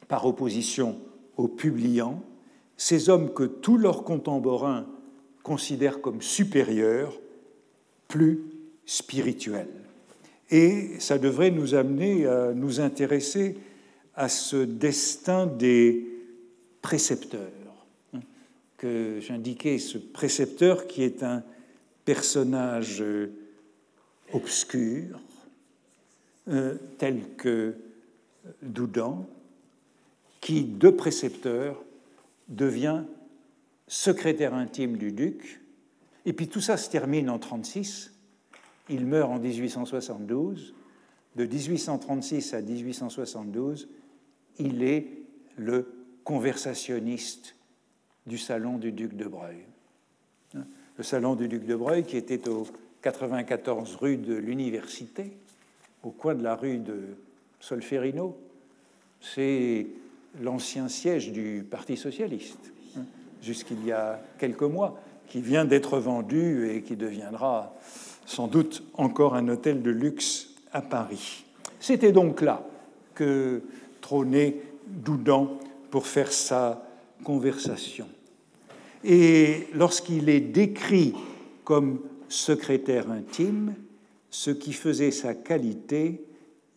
par 0.08 0.26
opposition 0.26 1.00
aux 1.38 1.48
publiants, 1.48 2.22
ces 2.76 3.10
hommes 3.10 3.34
que 3.34 3.44
tous 3.44 3.78
leurs 3.78 4.04
contemporains 4.04 4.86
considèrent 5.44 6.02
comme 6.02 6.22
supérieurs, 6.22 7.20
plus 8.08 8.42
spirituels. 8.86 9.70
Et 10.50 11.00
ça 11.00 11.18
devrait 11.18 11.52
nous 11.52 11.76
amener 11.76 12.26
à 12.26 12.54
nous 12.54 12.82
intéresser 12.82 13.58
à 14.22 14.30
ce 14.30 14.58
destin 14.58 15.48
des 15.48 16.06
précepteurs 16.84 17.50
hein, 18.14 18.20
que 18.78 19.20
j'indiquais, 19.20 19.80
ce 19.80 19.98
précepteur 19.98 20.86
qui 20.86 21.02
est 21.02 21.24
un 21.24 21.42
personnage 22.06 23.04
obscur, 24.32 25.20
euh, 26.50 26.76
tel 27.00 27.36
que 27.36 27.74
Doudan, 28.62 29.26
qui, 30.40 30.66
de 30.66 30.92
précepteur, 30.92 31.84
devient 32.48 33.02
secrétaire 33.88 34.54
intime 34.54 34.98
du 34.98 35.12
duc. 35.12 35.62
Et 36.28 36.34
puis 36.34 36.48
tout 36.48 36.62
ça 36.62 36.78
se 36.78 36.92
termine 36.92 37.28
en 37.28 37.40
1936. 37.40 38.14
Il 38.88 39.08
meurt 39.08 39.32
en 39.32 39.40
1872. 39.40 40.76
De 41.38 41.46
1836 41.46 42.54
à 42.54 42.62
1872, 42.62 43.88
il 44.62 44.84
est 44.84 45.08
le 45.58 45.92
conversationniste 46.24 47.56
du 48.26 48.38
salon 48.38 48.78
du 48.78 48.92
duc 48.92 49.16
de 49.16 49.26
Breuil. 49.26 49.58
Le 50.98 51.04
salon 51.04 51.36
du 51.36 51.48
duc 51.48 51.66
de 51.66 51.76
Breuil, 51.76 52.04
qui 52.04 52.18
était 52.18 52.48
au 52.48 52.68
94 53.02 53.96
rue 53.96 54.18
de 54.18 54.36
l'Université, 54.36 55.32
au 56.04 56.12
coin 56.12 56.36
de 56.36 56.44
la 56.44 56.56
rue 56.56 56.78
de 56.78 57.16
Solferino, 57.60 58.38
c'est 59.20 59.88
l'ancien 60.42 60.88
siège 60.88 61.32
du 61.32 61.66
Parti 61.70 61.98
socialiste, 61.98 62.72
hein, 62.98 63.06
jusqu'il 63.42 63.84
y 63.86 63.92
a 63.92 64.22
quelques 64.38 64.62
mois, 64.62 65.00
qui 65.28 65.42
vient 65.42 65.66
d'être 65.66 65.98
vendu 65.98 66.70
et 66.70 66.82
qui 66.82 66.96
deviendra 66.96 67.74
sans 68.26 68.48
doute 68.48 68.84
encore 68.94 69.36
un 69.36 69.48
hôtel 69.48 69.82
de 69.82 69.92
luxe 69.92 70.50
à 70.72 70.82
Paris. 70.82 71.46
C'était 71.80 72.12
donc 72.12 72.42
là 72.42 72.64
que 73.16 73.64
trônait 74.12 74.58
Doudan 74.88 75.58
pour 75.90 76.06
faire 76.06 76.34
sa 76.34 76.86
conversation. 77.24 78.10
Et 79.06 79.68
lorsqu'il 79.74 80.28
est 80.28 80.42
décrit 80.42 81.14
comme 81.64 82.02
secrétaire 82.28 83.10
intime, 83.10 83.74
ce 84.30 84.52
qui 84.52 84.74
faisait 84.74 85.12
sa 85.12 85.34
qualité, 85.34 86.26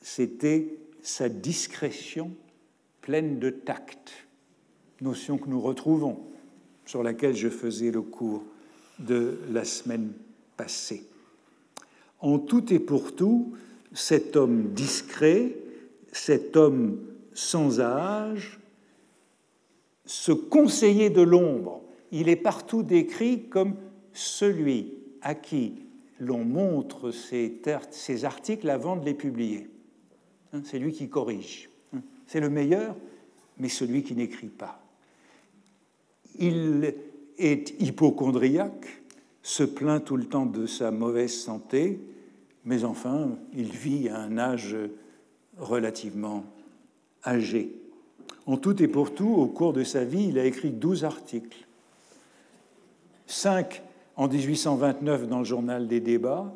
c'était 0.00 0.76
sa 1.02 1.28
discrétion 1.28 2.30
pleine 3.00 3.40
de 3.40 3.50
tact, 3.50 4.12
notion 5.00 5.36
que 5.36 5.48
nous 5.48 5.60
retrouvons, 5.60 6.20
sur 6.86 7.02
laquelle 7.02 7.34
je 7.34 7.48
faisais 7.48 7.90
le 7.90 8.02
cours 8.02 8.44
de 9.00 9.40
la 9.50 9.64
semaine 9.64 10.12
passée. 10.56 11.02
En 12.20 12.38
tout 12.38 12.72
et 12.72 12.78
pour 12.78 13.16
tout, 13.16 13.54
cet 13.92 14.36
homme 14.36 14.72
discret, 14.72 15.56
cet 16.12 16.56
homme 16.56 17.00
sans 17.34 17.80
âge, 17.80 18.60
ce 20.06 20.32
conseiller 20.32 21.10
de 21.10 21.22
l'ombre, 21.22 21.82
il 22.12 22.28
est 22.28 22.36
partout 22.36 22.82
décrit 22.82 23.48
comme 23.48 23.74
celui 24.12 24.94
à 25.20 25.34
qui 25.34 25.74
l'on 26.20 26.44
montre 26.44 27.10
ces, 27.10 28.24
articles 28.24 28.70
avant 28.70 28.96
de 28.96 29.04
les 29.04 29.14
publier. 29.14 29.68
Hein, 30.52 30.62
c'est 30.64 30.78
lui 30.78 30.92
qui 30.92 31.08
corrige. 31.08 31.68
Hein, 31.92 32.02
c'est 32.26 32.40
le 32.40 32.50
meilleur, 32.50 32.94
mais 33.58 33.68
celui 33.68 34.02
qui 34.02 34.14
n'écrit 34.14 34.48
pas. 34.48 34.80
Il 36.38 36.94
est 37.38 37.74
hypochondriaque, 37.80 39.02
se 39.42 39.64
plaint 39.64 40.04
tout 40.04 40.16
le 40.16 40.24
temps 40.24 40.46
de 40.46 40.66
sa 40.66 40.90
mauvaise 40.90 41.34
santé, 41.34 42.00
mais 42.64 42.84
enfin, 42.84 43.36
il 43.52 43.70
vit 43.70 44.08
à 44.08 44.18
un 44.18 44.38
âge 44.38 44.76
relativement 45.58 46.44
âgé. 47.24 47.74
En 48.46 48.56
tout 48.56 48.82
et 48.82 48.88
pour 48.88 49.14
tout, 49.14 49.28
au 49.28 49.46
cours 49.46 49.72
de 49.72 49.84
sa 49.84 50.04
vie, 50.04 50.28
il 50.28 50.38
a 50.38 50.44
écrit 50.44 50.70
douze 50.70 51.04
articles. 51.04 51.66
Cinq 53.26 53.82
en 54.16 54.28
1829 54.28 55.28
dans 55.28 55.38
le 55.38 55.44
journal 55.44 55.88
des 55.88 56.00
débats, 56.00 56.52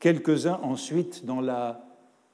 quelques-uns 0.00 0.58
ensuite 0.62 1.24
dans 1.24 1.40
la 1.40 1.84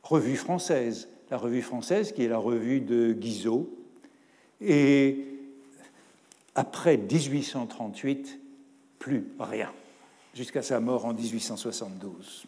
revue 0.02 0.36
française, 0.36 1.08
la 1.30 1.36
revue 1.36 1.62
française 1.62 2.12
qui 2.12 2.24
est 2.24 2.28
la 2.28 2.38
revue 2.38 2.80
de 2.80 3.12
Guizot, 3.12 3.68
et 4.60 5.26
après 6.54 6.96
1838, 6.96 8.38
plus 8.98 9.26
rien, 9.40 9.70
jusqu'à 10.34 10.62
sa 10.62 10.80
mort 10.80 11.04
en 11.04 11.12
1872, 11.12 12.46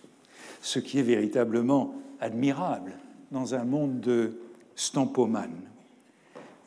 ce 0.63 0.79
qui 0.79 0.99
est 0.99 1.03
véritablement 1.03 1.95
admirable 2.21 2.93
dans 3.33 3.55
un 3.55 3.65
monde 3.65 4.01
de 4.01 4.39
stampomanes. 4.77 5.63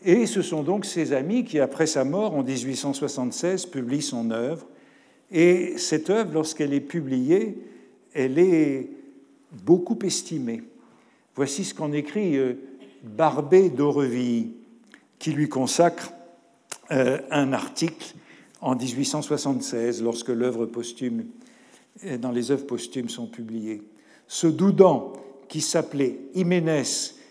Et 0.03 0.26
ce 0.26 0.41
sont 0.41 0.64
donc 0.64 0.86
ses 0.86 1.14
amis 1.14 1.45
qui, 1.45 1.60
après 1.60 1.88
sa 1.88 2.03
mort 2.03 2.36
en 2.36 2.44
1876, 2.44 3.65
publient 3.68 4.02
son 4.02 4.31
œuvre 4.31 4.65
et 5.31 5.77
cette 5.77 6.10
œuvre, 6.10 6.34
lorsqu'elle 6.34 6.73
est 6.73 6.81
publiée, 6.81 7.57
elle 8.14 8.40
est 8.40 8.90
beaucoup 9.64 9.98
estimée. 10.03 10.64
Voici 11.36 11.64
ce 11.64 11.73
qu'en 11.73 11.91
écrit 11.91 12.38
euh, 12.38 12.53
Barbé 13.03 13.69
d'Aurevilly, 13.69 14.53
qui 15.19 15.31
lui 15.31 15.48
consacre 15.48 16.11
euh, 16.91 17.19
un 17.30 17.53
article 17.53 18.15
en 18.61 18.76
1876, 18.76 20.02
lorsque 20.02 20.30
l'œuvre 20.30 20.65
posthume, 20.65 21.26
euh, 22.06 22.18
dans 22.18 22.31
les 22.31 22.52
œuvres 22.52 22.65
posthumes 22.65 23.10
sont 23.10 23.27
publiées. 23.27 23.84
Ce 24.27 24.48
Doudan, 24.48 25.14
qui 25.48 25.61
s'appelait 25.61 26.19
Jiménez 26.36 26.84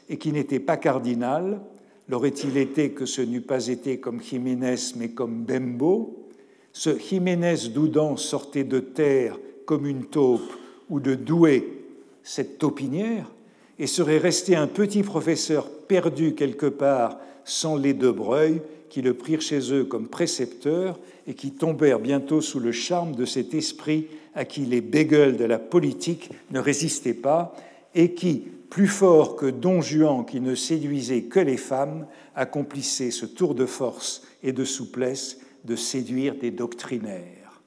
et 0.08 0.16
qui 0.16 0.32
n'était 0.32 0.60
pas 0.60 0.76
cardinal, 0.76 1.60
l'aurait-il 2.08 2.56
été 2.56 2.90
que 2.90 3.06
ce 3.06 3.22
n'eût 3.22 3.40
pas 3.40 3.66
été 3.68 3.98
comme 3.98 4.22
Jiménez, 4.22 4.76
mais 4.96 5.10
comme 5.10 5.44
Bembo? 5.44 6.28
Ce 6.72 6.98
Jiménez 6.98 7.68
Doudan 7.74 8.16
sortait 8.16 8.64
de 8.64 8.80
terre 8.80 9.38
comme 9.66 9.86
une 9.86 10.04
taupe 10.04 10.52
ou 10.88 11.00
de 11.00 11.14
douer 11.14 11.84
cette 12.22 12.58
taupinière 12.58 13.30
et 13.78 13.86
serait 13.86 14.18
resté 14.18 14.56
un 14.56 14.66
petit 14.66 15.02
professeur 15.02 15.68
perdu 15.70 16.34
quelque 16.34 16.66
part 16.66 17.18
sans 17.44 17.76
les 17.76 17.94
deux 17.94 18.12
Breuil, 18.12 18.60
qui 18.90 19.02
le 19.02 19.14
prirent 19.14 19.42
chez 19.42 19.72
eux 19.72 19.84
comme 19.84 20.08
précepteur 20.08 20.98
et 21.26 21.34
qui 21.34 21.52
tombèrent 21.52 22.00
bientôt 22.00 22.40
sous 22.40 22.60
le 22.60 22.72
charme 22.72 23.14
de 23.14 23.24
cet 23.24 23.54
esprit 23.54 24.06
à 24.34 24.44
qui 24.44 24.60
les 24.62 24.80
bégueules 24.80 25.36
de 25.36 25.44
la 25.44 25.58
politique 25.58 26.30
ne 26.50 26.58
résistaient 26.58 27.14
pas 27.14 27.54
et 27.94 28.14
qui, 28.14 28.44
plus 28.70 28.86
fort 28.86 29.36
que 29.36 29.46
Don 29.46 29.80
Juan 29.80 30.24
qui 30.24 30.40
ne 30.40 30.54
séduisait 30.54 31.22
que 31.22 31.40
les 31.40 31.56
femmes, 31.56 32.06
accomplissait 32.34 33.10
ce 33.10 33.26
tour 33.26 33.54
de 33.54 33.66
force 33.66 34.22
et 34.42 34.52
de 34.52 34.64
souplesse 34.64 35.38
de 35.64 35.76
séduire 35.76 36.36
des 36.36 36.50
doctrinaires. 36.50 37.60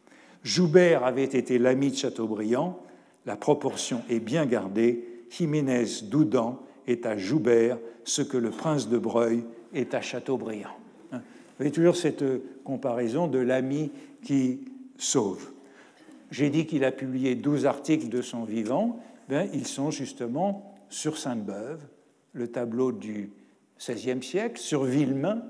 Joubert 0.44 1.04
avait 1.04 1.24
été 1.24 1.60
l'ami 1.60 1.92
de 1.92 1.98
Chateaubriand, 1.98 2.80
la 3.26 3.36
proportion 3.36 4.02
est 4.10 4.20
bien 4.20 4.46
gardée, 4.46 5.06
Jiménez 5.30 5.86
d'Oudan 6.04 6.62
est 6.88 7.06
à 7.06 7.18
Joubert 7.18 7.78
ce 8.04 8.22
que 8.22 8.38
le 8.38 8.50
prince 8.50 8.90
de 8.90 8.98
Breuil 8.98 9.44
est 9.74 9.94
à 9.94 10.02
Chateaubriand. 10.02 10.76
Hein? 11.12 11.22
Vous 11.58 11.64
avez 11.64 11.72
toujours 11.72 11.96
cette 11.96 12.24
comparaison 12.64 13.28
de 13.28 13.40
l'ami 13.40 13.92
qui 14.24 14.62
sauve. 14.98 15.52
J'ai 16.32 16.50
dit 16.50 16.66
qu'il 16.66 16.86
a 16.86 16.92
publié 16.92 17.36
12 17.36 17.66
articles 17.66 18.10
de 18.10 18.22
son 18.22 18.44
vivant, 18.44 19.00
ben, 19.30 19.50
ils 19.54 19.68
sont 19.68 19.92
justement 19.92 20.71
sur 20.92 21.18
Sainte-Beuve, 21.18 21.82
le 22.34 22.48
tableau 22.48 22.92
du 22.92 23.32
XVIe 23.80 24.22
siècle, 24.22 24.62
sur 24.62 24.84
Villemain, 24.84 25.42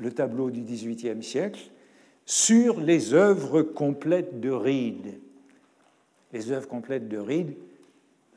le 0.00 0.10
tableau 0.10 0.50
du 0.50 0.62
XVIIIe 0.62 1.22
siècle, 1.22 1.70
sur 2.26 2.80
les 2.80 3.14
œuvres 3.14 3.62
complètes 3.62 4.40
de 4.40 4.50
Ride. 4.50 5.14
Les 6.32 6.50
œuvres 6.50 6.68
complètes 6.68 7.08
de 7.08 7.18
Ride, 7.18 7.54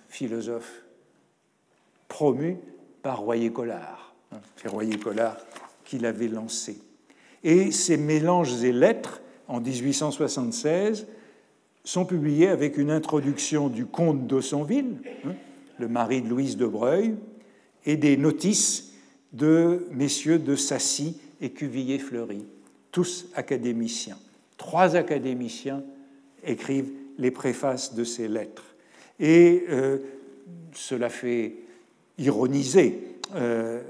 philosophe 0.08 0.84
promu 2.08 2.58
par 3.02 3.22
Royer-Collard. 3.22 4.14
C'est 4.58 4.68
Royer-Collard 4.68 5.38
qui 5.86 5.98
l'avait 5.98 6.28
lancé. 6.28 6.78
Et 7.44 7.72
ces 7.72 7.98
mélanges 7.98 8.64
et 8.64 8.72
lettres, 8.72 9.22
en 9.48 9.60
1876, 9.60 11.08
sont 11.84 12.06
publiés 12.06 12.50
avec 12.50 12.78
une 12.78 12.92
introduction 12.92 13.68
du 13.68 13.86
comte 13.86 14.28
d'Aussonville, 14.28 14.98
hein, 15.26 15.34
le 15.82 15.88
mari 15.88 16.22
de 16.22 16.30
Louise 16.30 16.56
de 16.56 16.66
Breuil, 16.66 17.16
et 17.86 17.98
des 17.98 18.16
notices 18.16 18.94
de 19.34 19.88
messieurs 19.92 20.40
de 20.40 20.56
Sassy 20.56 21.20
et 21.42 21.50
Cuvillier-Fleury, 21.50 22.46
tous 22.92 23.28
académiciens. 23.34 24.18
Trois 24.58 24.96
académiciens 24.96 25.84
écrivent 26.44 26.92
les 27.18 27.32
préfaces 27.32 27.96
de 27.96 28.04
ces 28.04 28.28
lettres. 28.28 28.76
Et 29.20 29.66
euh, 29.70 29.98
cela 30.74 31.10
fait 31.10 31.56
ironiser 32.18 33.00
euh, 33.34 33.82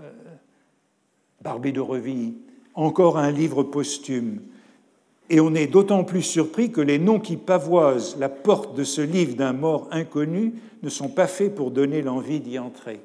euh, 0.00 1.70
de 1.72 1.80
Reville, 1.80 2.34
encore 2.74 3.18
un 3.18 3.30
livre 3.30 3.62
posthume. 3.62 4.40
Et 5.32 5.40
on 5.40 5.54
est 5.54 5.66
d'autant 5.66 6.04
plus 6.04 6.20
surpris 6.20 6.70
que 6.70 6.82
les 6.82 6.98
noms 6.98 7.18
qui 7.18 7.38
pavoisent 7.38 8.18
la 8.18 8.28
porte 8.28 8.76
de 8.76 8.84
ce 8.84 9.00
livre 9.00 9.34
d'un 9.34 9.54
mort 9.54 9.88
inconnu 9.90 10.52
ne 10.82 10.90
sont 10.90 11.08
pas 11.08 11.26
faits 11.26 11.54
pour 11.54 11.70
donner 11.70 12.02
l'envie 12.02 12.40
d'y 12.40 12.58
entrer. 12.58 13.00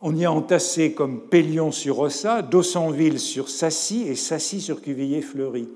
On 0.00 0.14
y 0.14 0.24
a 0.24 0.30
entassé 0.30 0.92
comme 0.92 1.22
Pélion 1.22 1.72
sur 1.72 1.98
Ossa, 1.98 2.42
Dossanville 2.42 3.18
sur 3.18 3.48
Sassy 3.48 4.02
et 4.02 4.14
Sassy 4.14 4.60
sur 4.60 4.82
Cuvillier-Fleury. 4.82 5.68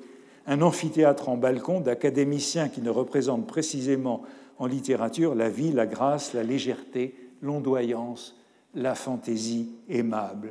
Un 0.47 0.63
amphithéâtre 0.63 1.29
en 1.29 1.37
balcon 1.37 1.81
d'académiciens 1.81 2.69
qui 2.69 2.81
ne 2.81 2.91
représentent 2.91 3.49
précisément 3.49 4.23
en 4.61 4.67
littérature 4.67 5.35
la 5.35 5.49
vie, 5.49 5.73
la 5.73 5.87
grâce, 5.87 6.33
la 6.33 6.45
légèreté, 6.45 7.17
l'ondoyance, 7.43 8.37
la 8.77 8.95
fantaisie 8.95 9.71
aimable. 9.89 10.51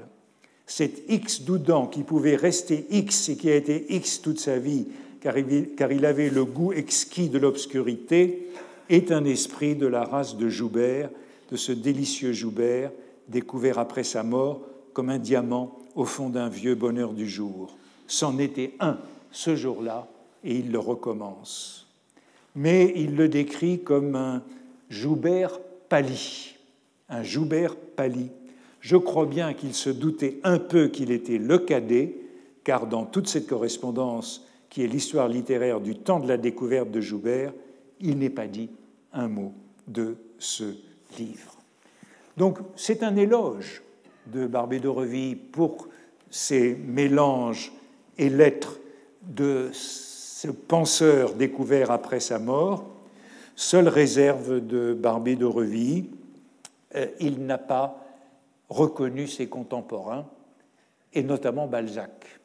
Cet 0.69 1.09
X 1.09 1.41
Doudan 1.41 1.87
qui 1.87 2.03
pouvait 2.03 2.35
rester 2.35 2.85
X 2.91 3.29
et 3.29 3.37
qui 3.37 3.49
a 3.49 3.55
été 3.55 3.87
X 3.95 4.21
toute 4.21 4.39
sa 4.39 4.59
vie, 4.59 4.85
car 5.19 5.35
il 5.35 6.05
avait 6.05 6.29
le 6.29 6.45
goût 6.45 6.73
exquis 6.73 7.27
de 7.27 7.39
l'obscurité, 7.39 8.51
est 8.87 9.11
un 9.11 9.25
esprit 9.25 9.75
de 9.75 9.87
la 9.87 10.03
race 10.03 10.37
de 10.37 10.47
Joubert, 10.47 11.09
de 11.51 11.57
ce 11.57 11.71
délicieux 11.71 12.33
Joubert, 12.33 12.91
découvert 13.27 13.79
après 13.79 14.03
sa 14.03 14.21
mort 14.21 14.61
comme 14.93 15.09
un 15.09 15.17
diamant 15.17 15.75
au 15.95 16.05
fond 16.05 16.29
d'un 16.29 16.49
vieux 16.49 16.75
bonheur 16.75 17.13
du 17.13 17.27
jour. 17.27 17.75
C'en 18.05 18.37
était 18.37 18.73
un 18.79 18.99
ce 19.31 19.55
jour-là, 19.55 20.07
et 20.43 20.55
il 20.55 20.71
le 20.71 20.79
recommence. 20.79 21.87
Mais 22.55 22.93
il 22.95 23.15
le 23.15 23.27
décrit 23.27 23.79
comme 23.79 24.15
un 24.15 24.43
Joubert 24.91 25.59
pâli, 25.89 26.53
un 27.09 27.23
Joubert 27.23 27.75
pâli. 27.75 28.29
Je 28.79 28.97
crois 28.97 29.25
bien 29.25 29.53
qu'il 29.53 29.73
se 29.73 29.89
doutait 29.89 30.39
un 30.43 30.57
peu 30.57 30.87
qu'il 30.87 31.11
était 31.11 31.37
le 31.37 31.59
cadet, 31.59 32.15
car 32.63 32.87
dans 32.87 33.05
toute 33.05 33.27
cette 33.27 33.47
correspondance 33.47 34.45
qui 34.69 34.83
est 34.83 34.87
l'histoire 34.87 35.27
littéraire 35.27 35.81
du 35.81 35.95
temps 35.95 36.19
de 36.19 36.27
la 36.27 36.37
découverte 36.37 36.91
de 36.91 37.01
Joubert, 37.01 37.53
il 37.99 38.17
n'est 38.19 38.29
pas 38.29 38.47
dit 38.47 38.69
un 39.13 39.27
mot 39.27 39.53
de 39.87 40.15
ce 40.37 40.75
livre. 41.17 41.57
Donc 42.37 42.59
c'est 42.75 43.03
un 43.03 43.15
éloge 43.15 43.81
de 44.27 44.47
Barbé 44.47 44.79
d'Aurevilly 44.79 45.35
pour 45.35 45.89
ces 46.29 46.75
mélanges 46.75 47.73
et 48.17 48.29
lettres 48.29 48.79
de 49.23 49.69
ce 49.73 50.47
penseur 50.47 51.33
découvert 51.33 51.91
après 51.91 52.19
sa 52.19 52.39
mort. 52.39 52.85
Seule 53.55 53.89
réserve 53.89 54.65
de 54.65 54.93
Barbé 54.93 55.35
d'Aurevilly, 55.35 56.09
euh, 56.95 57.07
il 57.19 57.45
n'a 57.45 57.57
pas 57.57 58.08
reconnu 58.69 59.27
ses 59.27 59.47
contemporains, 59.47 60.29
et 61.13 61.23
notamment 61.23 61.67
Balzac. 61.67 62.39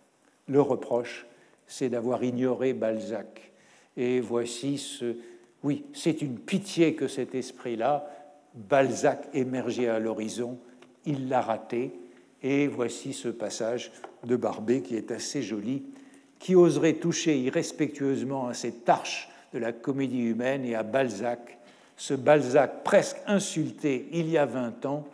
Le 0.49 0.61
reproche, 0.61 1.27
c'est 1.67 1.89
d'avoir 1.89 2.25
ignoré 2.25 2.73
Balzac. 2.73 3.53
Et 3.97 4.21
voici 4.21 4.79
ce... 4.79 5.17
Oui, 5.63 5.85
c'est 5.95 6.21
une 6.21 6.39
pitié 6.39 6.95
que 6.95 7.09
cet 7.09 7.35
esprit-là, 7.35 8.07
Balzac 8.55 9.29
émergeait 9.33 9.89
à 9.89 9.99
l'horizon, 9.99 10.59
il 11.07 11.29
l'a 11.29 11.41
raté, 11.41 11.93
et 12.43 12.67
voici 12.67 13.13
ce 13.15 13.29
passage 13.29 13.91
de 14.25 14.37
Barbet 14.37 14.83
qui 14.83 14.97
est 14.97 15.11
assez 15.11 15.43
joli. 15.43 15.85
Qui 16.39 16.55
oserait 16.55 16.95
toucher 16.95 17.39
irrespectueusement 17.39 18.49
à 18.49 18.55
cette 18.55 18.87
arche 18.89 19.31
de 19.55 19.59
la 19.59 19.73
comédie 19.73 20.21
humaine 20.21 20.65
et 20.65 20.75
à 20.75 20.83
Balzac, 20.83 21.59
ce 21.97 22.13
Balzac 22.13 22.83
presque 22.85 23.17
insulté 23.27 24.09
il 24.13 24.29
y 24.29 24.37
a 24.37 24.45
vingt 24.45 24.85
ans, 24.85 25.07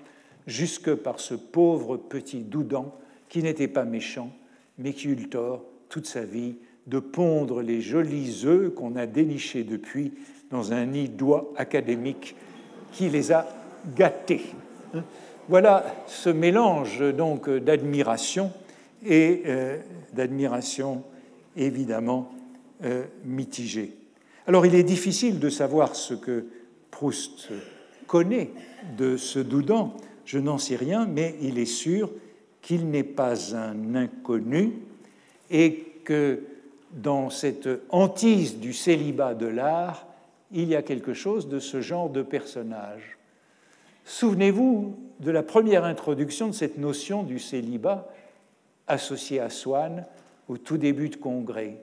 jusque 0.46 0.94
par 0.94 1.20
ce 1.20 1.34
pauvre 1.34 1.96
petit 1.96 2.40
Doudan 2.40 2.94
qui 3.28 3.42
n'était 3.42 3.68
pas 3.68 3.84
méchant, 3.84 4.30
mais 4.78 4.92
qui 4.92 5.08
eut 5.08 5.14
le 5.14 5.28
tort 5.28 5.64
toute 5.88 6.06
sa 6.06 6.22
vie 6.22 6.56
de 6.86 6.98
pondre 6.98 7.62
les 7.62 7.80
jolis 7.80 8.42
œufs 8.44 8.74
qu'on 8.74 8.96
a 8.96 9.06
dénichés 9.06 9.64
depuis 9.64 10.12
dans 10.50 10.72
un 10.72 10.86
nid 10.86 11.08
d'oie 11.08 11.52
académique 11.56 12.34
qui 12.92 13.08
les 13.08 13.32
a 13.32 13.46
gâtés. 13.96 14.42
Voilà 15.48 15.84
ce 16.06 16.30
mélange 16.30 17.00
donc 17.14 17.48
d'admiration 17.48 18.52
et 19.04 19.42
euh, 19.46 19.78
d'admiration 20.12 21.02
évidemment 21.56 22.32
euh, 22.84 23.04
mitigée. 23.24 23.96
Alors 24.46 24.66
il 24.66 24.74
est 24.74 24.82
difficile 24.82 25.38
de 25.38 25.48
savoir 25.48 25.94
ce 25.94 26.14
que 26.14 26.46
Proust 26.90 27.50
connaît 28.06 28.50
de 28.96 29.16
ce 29.16 29.38
Doudan, 29.38 29.94
je 30.30 30.38
n'en 30.38 30.58
sais 30.58 30.76
rien, 30.76 31.06
mais 31.06 31.34
il 31.40 31.58
est 31.58 31.64
sûr 31.64 32.08
qu'il 32.62 32.88
n'est 32.88 33.02
pas 33.02 33.56
un 33.56 33.96
inconnu 33.96 34.74
et 35.50 35.86
que 36.04 36.44
dans 36.92 37.30
cette 37.30 37.68
hantise 37.88 38.60
du 38.60 38.72
célibat 38.72 39.34
de 39.34 39.46
l'art, 39.46 40.06
il 40.52 40.68
y 40.68 40.76
a 40.76 40.82
quelque 40.82 41.14
chose 41.14 41.48
de 41.48 41.58
ce 41.58 41.80
genre 41.80 42.10
de 42.10 42.22
personnage. 42.22 43.18
Souvenez-vous 44.04 44.96
de 45.18 45.32
la 45.32 45.42
première 45.42 45.82
introduction 45.82 46.46
de 46.46 46.52
cette 46.52 46.78
notion 46.78 47.24
du 47.24 47.40
célibat 47.40 48.08
associée 48.86 49.40
à 49.40 49.50
Swann 49.50 50.06
au 50.46 50.58
tout 50.58 50.78
début 50.78 51.08
de 51.08 51.16
Congrès. 51.16 51.82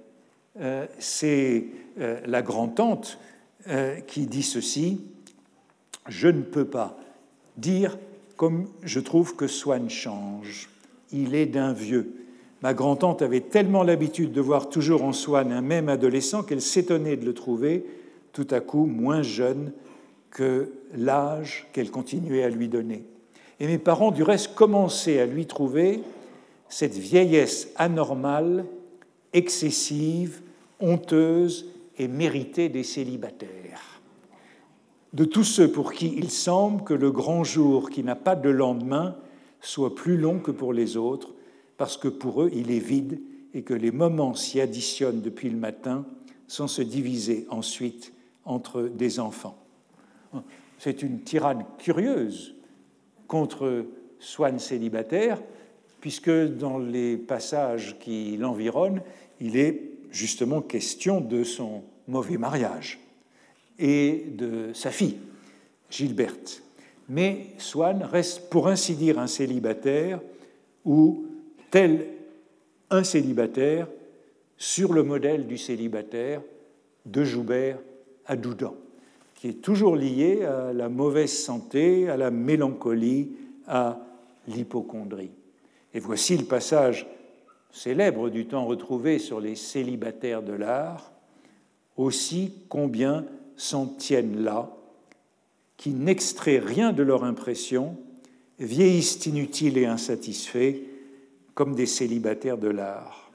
Euh, 0.61 0.87
c'est 0.99 1.65
euh, 1.99 2.21
la 2.25 2.41
grand-tante 2.41 3.19
euh, 3.67 3.99
qui 3.99 4.25
dit 4.25 4.41
ceci 4.41 5.03
Je 6.07 6.29
ne 6.29 6.43
peux 6.43 6.63
pas 6.63 6.97
dire 7.57 7.97
comme 8.37 8.67
je 8.83 8.99
trouve 8.99 9.35
que 9.35 9.47
Swann 9.47 9.89
change. 9.89 10.69
Il 11.11 11.35
est 11.35 11.47
d'un 11.47 11.73
vieux. 11.73 12.13
Ma 12.61 12.73
grand-tante 12.73 13.21
avait 13.21 13.41
tellement 13.41 13.83
l'habitude 13.83 14.31
de 14.31 14.41
voir 14.41 14.69
toujours 14.69 15.03
en 15.03 15.11
Swann 15.11 15.51
un 15.51 15.61
même 15.61 15.89
adolescent 15.89 16.43
qu'elle 16.43 16.61
s'étonnait 16.61 17.17
de 17.17 17.25
le 17.25 17.33
trouver 17.33 17.85
tout 18.33 18.47
à 18.51 18.59
coup 18.59 18.85
moins 18.85 19.23
jeune 19.23 19.71
que 20.31 20.71
l'âge 20.95 21.67
qu'elle 21.73 21.89
continuait 21.89 22.43
à 22.43 22.49
lui 22.49 22.67
donner. 22.67 23.03
Et 23.59 23.65
mes 23.65 23.79
parents, 23.79 24.11
du 24.11 24.21
reste, 24.21 24.53
commençaient 24.53 25.19
à 25.19 25.25
lui 25.25 25.47
trouver 25.47 26.01
cette 26.69 26.93
vieillesse 26.93 27.69
anormale, 27.75 28.65
excessive, 29.33 30.41
honteuse 30.79 31.71
et 31.97 32.07
méritée 32.07 32.69
des 32.69 32.83
célibataires. 32.83 33.96
De 35.13 35.25
tous 35.25 35.43
ceux 35.43 35.71
pour 35.71 35.93
qui 35.93 36.13
il 36.17 36.29
semble 36.29 36.83
que 36.83 36.93
le 36.93 37.11
grand 37.11 37.43
jour 37.43 37.89
qui 37.89 38.03
n'a 38.03 38.15
pas 38.15 38.35
de 38.35 38.49
lendemain 38.49 39.15
soit 39.61 39.95
plus 39.95 40.17
long 40.17 40.39
que 40.39 40.51
pour 40.51 40.73
les 40.73 40.97
autres, 40.97 41.33
parce 41.77 41.97
que 41.97 42.07
pour 42.07 42.43
eux 42.43 42.51
il 42.53 42.71
est 42.71 42.79
vide 42.79 43.19
et 43.53 43.63
que 43.63 43.73
les 43.73 43.91
moments 43.91 44.35
s'y 44.35 44.61
additionnent 44.61 45.21
depuis 45.21 45.49
le 45.49 45.57
matin 45.57 46.05
sans 46.47 46.67
se 46.67 46.81
diviser 46.81 47.45
ensuite 47.49 48.13
entre 48.45 48.83
des 48.83 49.19
enfants. 49.19 49.57
C'est 50.77 51.01
une 51.01 51.21
tirade 51.21 51.63
curieuse 51.79 52.55
contre 53.27 53.85
Swann 54.19 54.59
célibataire, 54.59 55.41
puisque 55.99 56.29
dans 56.29 56.77
les 56.77 57.17
passages 57.17 57.97
qui 57.99 58.37
l'environnent, 58.37 59.01
il 59.41 59.57
est 59.57 59.91
justement 60.11 60.61
question 60.61 61.19
de 61.19 61.43
son 61.43 61.83
mauvais 62.07 62.37
mariage 62.37 62.99
et 63.79 64.25
de 64.29 64.71
sa 64.73 64.91
fille, 64.91 65.17
Gilberte. 65.89 66.63
Mais 67.09 67.47
Swann 67.57 68.03
reste 68.03 68.49
pour 68.49 68.67
ainsi 68.67 68.95
dire 68.95 69.19
un 69.19 69.27
célibataire 69.27 70.19
ou 70.83 71.25
tel 71.71 72.07
un 72.89 73.03
célibataire 73.03 73.87
sur 74.57 74.93
le 74.93 75.03
modèle 75.03 75.47
du 75.47 75.57
célibataire 75.57 76.41
de 77.05 77.23
Joubert 77.23 77.77
à 78.25 78.35
Doudan, 78.35 78.75
qui 79.35 79.49
est 79.49 79.61
toujours 79.61 79.95
lié 79.95 80.43
à 80.43 80.73
la 80.73 80.89
mauvaise 80.89 81.31
santé, 81.31 82.09
à 82.09 82.17
la 82.17 82.31
mélancolie, 82.31 83.31
à 83.67 83.99
l'hypochondrie. 84.47 85.31
Et 85.93 85.99
voici 85.99 86.37
le 86.37 86.45
passage 86.45 87.07
célèbre 87.71 88.29
du 88.29 88.47
temps 88.47 88.65
retrouvé 88.65 89.19
sur 89.19 89.39
les 89.39 89.55
célibataires 89.55 90.43
de 90.43 90.53
l'art, 90.53 91.11
aussi 91.95 92.53
combien 92.69 93.25
s'en 93.57 93.87
tiennent 93.87 94.43
là, 94.43 94.71
qui 95.75 95.91
n'extraient 95.91 96.59
rien 96.59 96.93
de 96.93 97.03
leur 97.03 97.23
impression, 97.23 97.97
vieillissent 98.59 99.25
inutiles 99.25 99.77
et 99.77 99.85
insatisfaits, 99.85 100.75
comme 101.53 101.75
des 101.75 101.85
célibataires 101.85 102.57
de 102.57 102.69
l'art. 102.69 103.31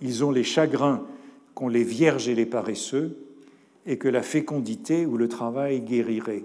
Ils 0.00 0.24
ont 0.24 0.30
les 0.30 0.44
chagrins 0.44 1.06
qu'ont 1.54 1.68
les 1.68 1.84
vierges 1.84 2.28
et 2.28 2.34
les 2.34 2.46
paresseux, 2.46 3.18
et 3.86 3.98
que 3.98 4.08
la 4.08 4.22
fécondité 4.22 5.06
ou 5.06 5.16
le 5.16 5.28
travail 5.28 5.80
guérirait. 5.80 6.44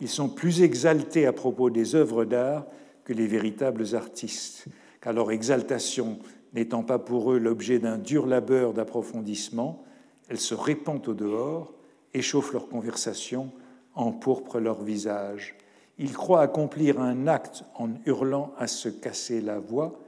Ils 0.00 0.08
sont 0.08 0.28
plus 0.28 0.62
exaltés 0.62 1.26
à 1.26 1.32
propos 1.32 1.70
des 1.70 1.94
œuvres 1.94 2.24
d'art 2.24 2.66
que 3.04 3.12
les 3.12 3.26
véritables 3.26 3.94
artistes, 3.94 4.66
car 5.00 5.12
leur 5.12 5.30
exaltation 5.30 6.18
n'étant 6.54 6.82
pas 6.82 6.98
pour 6.98 7.32
eux 7.32 7.38
l'objet 7.38 7.78
d'un 7.78 7.98
dur 7.98 8.26
labeur 8.26 8.72
d'approfondissement, 8.74 9.84
elle 10.28 10.38
se 10.38 10.54
répand 10.54 11.06
au 11.08 11.14
dehors, 11.14 11.72
échauffe 12.14 12.52
leur 12.52 12.68
conversation, 12.68 13.52
empourpre 13.94 14.60
leur 14.60 14.82
visage. 14.82 15.56
Ils 15.98 16.12
croient 16.12 16.42
accomplir 16.42 17.00
un 17.00 17.26
acte 17.26 17.64
en 17.74 17.90
hurlant 18.06 18.52
à 18.58 18.66
se 18.66 18.88
casser 18.88 19.40
la 19.40 19.58
voix, 19.58 19.98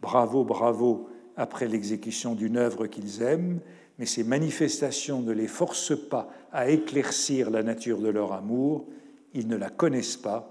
bravo, 0.00 0.44
bravo, 0.44 1.08
après 1.36 1.68
l'exécution 1.68 2.34
d'une 2.34 2.56
œuvre 2.56 2.86
qu'ils 2.86 3.22
aiment, 3.22 3.60
mais 3.98 4.06
ces 4.06 4.24
manifestations 4.24 5.20
ne 5.20 5.32
les 5.32 5.46
forcent 5.46 6.08
pas 6.08 6.28
à 6.52 6.68
éclaircir 6.68 7.50
la 7.50 7.62
nature 7.62 8.00
de 8.00 8.08
leur 8.08 8.32
amour, 8.32 8.86
ils 9.34 9.48
ne 9.48 9.56
la 9.56 9.70
connaissent 9.70 10.16
pas, 10.16 10.50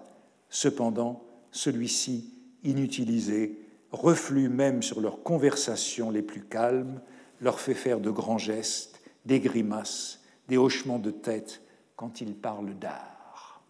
cependant 0.50 1.24
celui-ci, 1.52 2.32
inutilisé, 2.64 3.60
reflue 3.92 4.50
même 4.50 4.84
sur 4.84 5.02
leurs 5.02 5.24
conversations 5.24 6.10
les 6.12 6.22
plus 6.22 6.42
calmes, 6.42 7.02
leur 7.42 7.60
fait 7.60 7.74
faire 7.74 8.00
de 8.00 8.10
grands 8.10 8.38
gestes, 8.38 9.02
des 9.26 9.40
grimaces, 9.40 10.22
des 10.48 10.58
hochements 10.58 11.00
de 11.00 11.12
tête 11.12 11.62
quand 11.96 12.22
ils 12.22 12.36
parlent 12.36 12.76
d'art. 12.76 13.62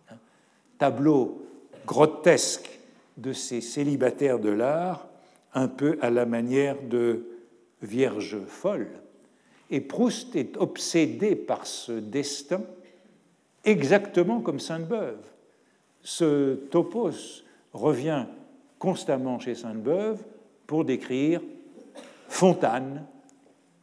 Tableau 0.77 1.41
grotesque 1.85 2.79
de 3.17 3.31
ces 3.31 3.61
célibataires 3.61 4.39
de 4.39 4.49
l'art, 4.49 5.07
un 5.53 5.67
peu 5.67 5.97
à 6.01 6.09
la 6.09 6.25
manière 6.25 6.81
de 6.81 7.25
Vierge 7.81 8.37
folle. 8.45 8.89
Et 9.69 9.81
Proust 9.81 10.35
est 10.35 10.57
obsédé 10.57 11.35
par 11.35 11.65
ce 11.65 11.93
destin 11.93 12.61
exactement 13.63 14.41
comme 14.41 14.59
Sainte-Beuve. 14.59 15.23
Ce 16.01 16.55
topos 16.55 17.43
revient 17.73 18.25
constamment 18.79 19.39
chez 19.39 19.55
Sainte-Beuve 19.55 20.23
pour 20.67 20.85
décrire 20.85 21.41
Fontane, 22.27 23.05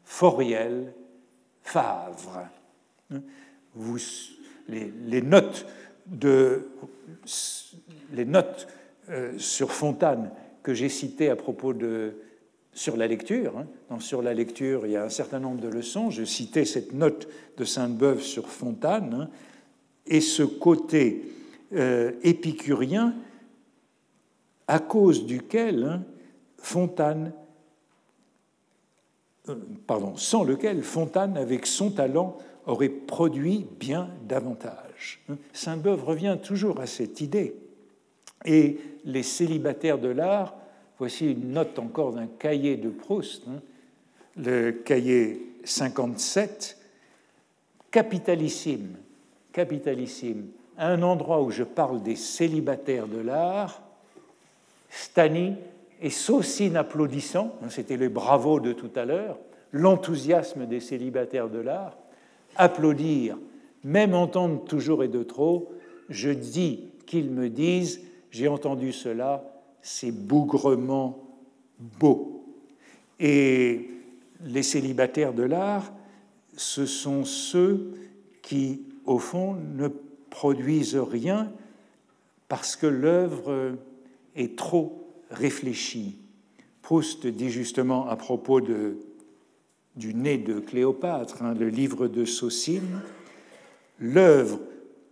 Foriel, 0.05 0.93
Favre. 1.63 2.49
Les, 4.69 5.23
notes, 5.23 5.67
de, 6.07 6.69
les 8.13 8.25
notes 8.25 8.69
euh, 9.11 9.37
sur 9.39 9.73
Fontane 9.73 10.31
que 10.63 10.75
j'ai 10.75 10.89
citées 10.89 11.31
à 11.31 11.37
propos 11.37 11.73
de 11.73 12.15
sur 12.75 12.97
la 12.97 13.07
lecture. 13.07 13.53
Hein, 13.91 13.99
sur 14.01 14.23
la 14.23 14.33
lecture, 14.35 14.87
il 14.87 14.93
y 14.93 14.97
a 14.97 15.05
un 15.05 15.11
certain 15.11 15.41
nombre 15.41 15.61
de 15.61 15.69
leçons. 15.69 16.11
Je 16.11 16.25
citais 16.25 16.65
cette 16.65 16.95
note 16.95 17.29
de 17.57 17.65
Sainte-Beuve 17.65 18.23
sur 18.23 18.49
Fontane. 18.49 19.15
Hein, 19.15 19.29
et 20.07 20.21
ce 20.21 20.43
côté 20.43 21.23
euh, 21.75 22.13
épicurien 22.23 23.15
à 24.67 24.79
cause 24.79 25.27
duquel 25.27 25.85
hein, 25.85 26.03
Fontane, 26.59 27.33
euh, 29.49 29.57
pardon, 29.87 30.17
sans 30.17 30.45
lequel 30.45 30.83
Fontane, 30.83 31.37
avec 31.37 31.67
son 31.67 31.91
talent, 31.91 32.39
aurait 32.67 32.89
produit 32.89 33.67
bien 33.79 34.11
davantage. 34.29 35.21
Sainte-Beuve 35.53 36.05
revient 36.05 36.39
toujours 36.43 36.81
à 36.81 36.87
cette 36.87 37.21
idée. 37.21 37.55
Et 38.45 38.79
les 39.05 39.23
célibataires 39.23 39.99
de 39.99 40.09
l'art, 40.09 40.55
voici 40.99 41.33
une 41.33 41.53
note 41.53 41.79
encore 41.79 42.13
d'un 42.13 42.27
cahier 42.27 42.77
de 42.77 42.89
Proust, 42.89 43.45
hein, 43.49 43.61
le 44.37 44.73
cahier 44.73 45.55
57, 45.65 46.79
capitalissime, 47.91 48.97
capitalissime, 49.53 50.47
à 50.79 50.89
un 50.89 51.03
endroit 51.03 51.43
où 51.43 51.51
je 51.51 51.65
parle 51.65 52.03
des 52.03 52.17
célibataires 52.17 53.07
de 53.07 53.19
l'art, 53.19 53.83
Stani 54.89 55.55
et 56.01 56.11
Saucine 56.11 56.77
applaudissant, 56.77 57.55
hein, 57.63 57.69
c'était 57.69 57.97
le 57.97 58.09
bravo 58.09 58.61
de 58.61 58.73
tout 58.73 58.91
à 58.97 59.05
l'heure, 59.05 59.39
l'enthousiasme 59.71 60.67
des 60.67 60.81
célibataires 60.81 61.49
de 61.49 61.59
l'art, 61.59 61.97
applaudir, 62.57 63.39
même 63.85 64.15
entendre 64.15 64.65
toujours 64.65 65.03
et 65.03 65.09
de 65.09 65.23
trop, 65.23 65.73
je 66.09 66.31
dis 66.31 66.89
qu'ils 67.07 67.31
me 67.31 67.49
disent, 67.49 68.01
j'ai 68.31 68.49
entendu 68.49 68.93
cela, 68.93 69.45
c'est 69.83 70.13
bougrement 70.13 71.19
beau. 71.99 72.45
Et 73.19 73.91
les 74.45 74.63
célibataires 74.63 75.35
de 75.35 75.43
l'art, 75.43 75.93
ce 76.57 76.87
sont 76.87 77.25
ceux 77.25 77.93
qui, 78.43 78.83
au 79.05 79.19
fond, 79.19 79.55
ne 79.55 79.89
produisent 80.31 80.97
rien 80.97 81.53
parce 82.49 82.77
que 82.77 82.87
l'œuvre 82.87 83.77
est 84.37 84.57
trop 84.57 85.09
réfléchi. 85.31 86.19
Proust 86.83 87.27
dit 87.27 87.51
justement 87.51 88.09
à 88.09 88.17
propos 88.17 88.61
de, 88.61 88.99
du 89.97 90.15
nez 90.15 90.39
de 90.39 90.61
Cléopâtre, 90.61 91.43
hein, 91.43 91.55
le 91.55 91.69
livre 91.69 92.09
de 92.09 92.25
Saucine, 92.25 93.01
l'œuvre 93.99 94.59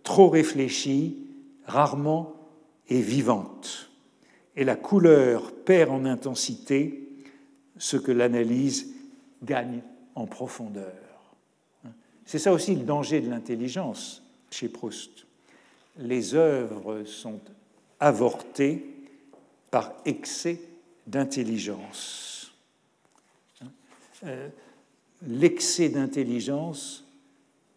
trop 0.03 0.29
réfléchie, 0.29 1.17
rarement 1.65 2.35
est 2.89 3.01
vivante, 3.01 3.91
et 4.55 4.63
la 4.63 4.75
couleur 4.75 5.53
perd 5.53 5.91
en 5.91 6.05
intensité 6.05 7.07
ce 7.77 7.97
que 7.97 8.11
l'analyse 8.11 8.93
gagne 9.43 9.81
en 10.15 10.25
profondeur. 10.25 10.93
C'est 12.25 12.39
ça 12.39 12.53
aussi 12.53 12.75
le 12.75 12.83
danger 12.83 13.21
de 13.21 13.29
l'intelligence 13.29 14.23
chez 14.49 14.69
Proust. 14.69 15.25
Les 15.97 16.35
œuvres 16.35 17.03
sont 17.03 17.39
avortées 17.99 18.85
par 19.69 19.93
excès 20.05 20.59
d'intelligence. 21.07 22.53
Euh, 24.23 24.49
l'excès 25.27 25.89
d'intelligence 25.89 27.05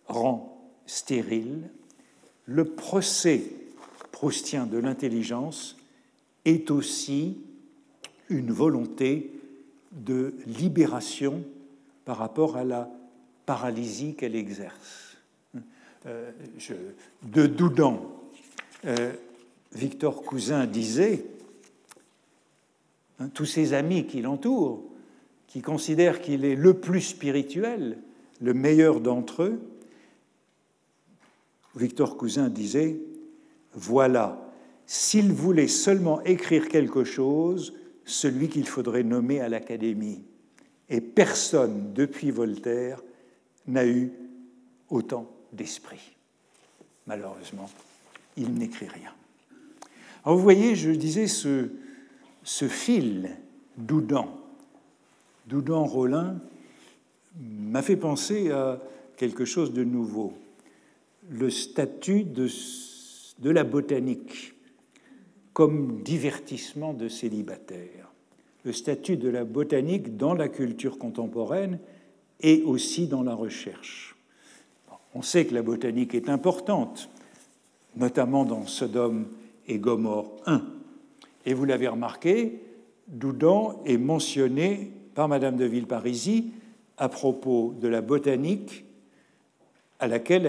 rend 0.06 0.70
stérile. 0.86 1.70
Le 2.46 2.64
procès 2.64 3.42
proustien 4.12 4.66
de 4.66 4.78
l'intelligence 4.78 5.76
est 6.44 6.70
aussi 6.70 7.38
une 8.28 8.52
volonté 8.52 9.32
de 9.92 10.34
libération 10.46 11.44
par 12.04 12.18
rapport 12.18 12.56
à 12.56 12.64
la 12.64 12.90
paralysie 13.46 14.14
qu'elle 14.14 14.36
exerce. 14.36 15.16
Euh, 16.06 16.32
de 17.22 17.46
Doudan, 17.46 18.20
euh, 18.84 19.12
Victor 19.72 20.22
Cousin 20.22 20.66
disait 20.66 21.24
Hein, 23.20 23.28
tous 23.32 23.46
ses 23.46 23.74
amis 23.74 24.06
qui 24.06 24.20
l'entourent, 24.22 24.82
qui 25.54 25.62
considèrent 25.62 26.20
qu'il 26.20 26.44
est 26.44 26.56
le 26.56 26.74
plus 26.74 27.00
spirituel, 27.00 27.98
le 28.40 28.54
meilleur 28.54 29.00
d'entre 29.00 29.44
eux, 29.44 29.60
Victor 31.76 32.16
Cousin 32.16 32.48
disait 32.48 32.96
Voilà, 33.72 34.50
s'il 34.84 35.32
voulait 35.32 35.68
seulement 35.68 36.20
écrire 36.22 36.66
quelque 36.66 37.04
chose, 37.04 37.72
celui 38.04 38.48
qu'il 38.48 38.66
faudrait 38.66 39.04
nommer 39.04 39.40
à 39.40 39.48
l'Académie. 39.48 40.24
Et 40.90 41.00
personne, 41.00 41.92
depuis 41.94 42.32
Voltaire, 42.32 43.00
n'a 43.68 43.86
eu 43.86 44.10
autant 44.90 45.30
d'esprit. 45.52 46.16
Malheureusement, 47.06 47.70
il 48.36 48.54
n'écrit 48.54 48.88
rien. 48.88 49.12
Alors 50.24 50.36
vous 50.36 50.42
voyez, 50.42 50.74
je 50.74 50.90
disais, 50.90 51.28
ce, 51.28 51.68
ce 52.42 52.66
fil 52.66 53.36
Doudan, 53.78 54.43
Doudan-Rollin, 55.46 56.40
m'a 57.38 57.82
fait 57.82 57.96
penser 57.96 58.50
à 58.50 58.80
quelque 59.16 59.44
chose 59.44 59.72
de 59.72 59.84
nouveau, 59.84 60.32
le 61.30 61.50
statut 61.50 62.24
de, 62.24 62.48
de 63.38 63.50
la 63.50 63.64
botanique 63.64 64.54
comme 65.52 66.02
divertissement 66.02 66.92
de 66.92 67.08
célibataire, 67.08 68.12
le 68.64 68.72
statut 68.72 69.16
de 69.16 69.28
la 69.28 69.44
botanique 69.44 70.16
dans 70.16 70.34
la 70.34 70.48
culture 70.48 70.98
contemporaine 70.98 71.78
et 72.40 72.62
aussi 72.62 73.06
dans 73.06 73.22
la 73.22 73.34
recherche. 73.34 74.16
On 75.14 75.22
sait 75.22 75.46
que 75.46 75.54
la 75.54 75.62
botanique 75.62 76.14
est 76.14 76.28
importante, 76.28 77.08
notamment 77.96 78.44
dans 78.44 78.66
Sodome 78.66 79.26
et 79.68 79.78
Gomorre 79.78 80.32
1. 80.46 80.62
Et 81.46 81.54
vous 81.54 81.64
l'avez 81.64 81.86
remarqué, 81.86 82.60
Doudan 83.06 83.80
est 83.84 83.98
mentionné 83.98 84.90
par 85.14 85.28
Madame 85.28 85.56
de 85.56 85.64
Villeparisis 85.64 86.44
à 86.96 87.08
propos 87.08 87.74
de 87.80 87.88
la 87.88 88.00
botanique 88.00 88.84
à 89.98 90.08
laquelle 90.08 90.46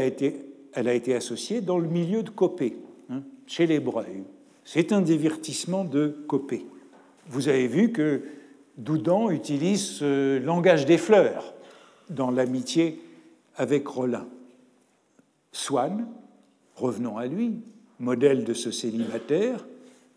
elle 0.74 0.88
a 0.88 0.94
été 0.94 1.16
associée 1.16 1.62
dans 1.62 1.78
le 1.78 1.88
milieu 1.88 2.24
de 2.24 2.30
Copé, 2.30 2.78
hein, 3.10 3.22
chez 3.48 3.68
les 3.68 3.80
Breuils. 3.80 4.24
C'est 4.64 4.92
un 4.92 5.02
divertissement 5.02 5.86
de 5.86 6.18
Copé. 6.28 6.66
Vous 7.28 7.48
avez 7.48 7.68
vu 7.68 7.92
que 7.92 8.24
Doudan 8.78 9.30
utilise 9.30 9.86
ce 9.86 10.38
langage 10.40 10.86
des 10.86 10.98
fleurs 10.98 11.54
dans 12.10 12.32
l'amitié 12.32 13.00
avec 13.56 13.88
Rollin. 13.88 14.28
Swann, 15.52 16.08
revenons 16.76 17.18
à 17.18 17.28
lui, 17.28 17.60
modèle 18.00 18.44
de 18.44 18.54
ce 18.54 18.72
célibataire, 18.72 19.66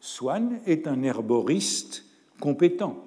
Swann 0.00 0.58
est 0.66 0.86
un 0.86 1.02
herboriste 1.02 2.04
compétent. 2.40 3.04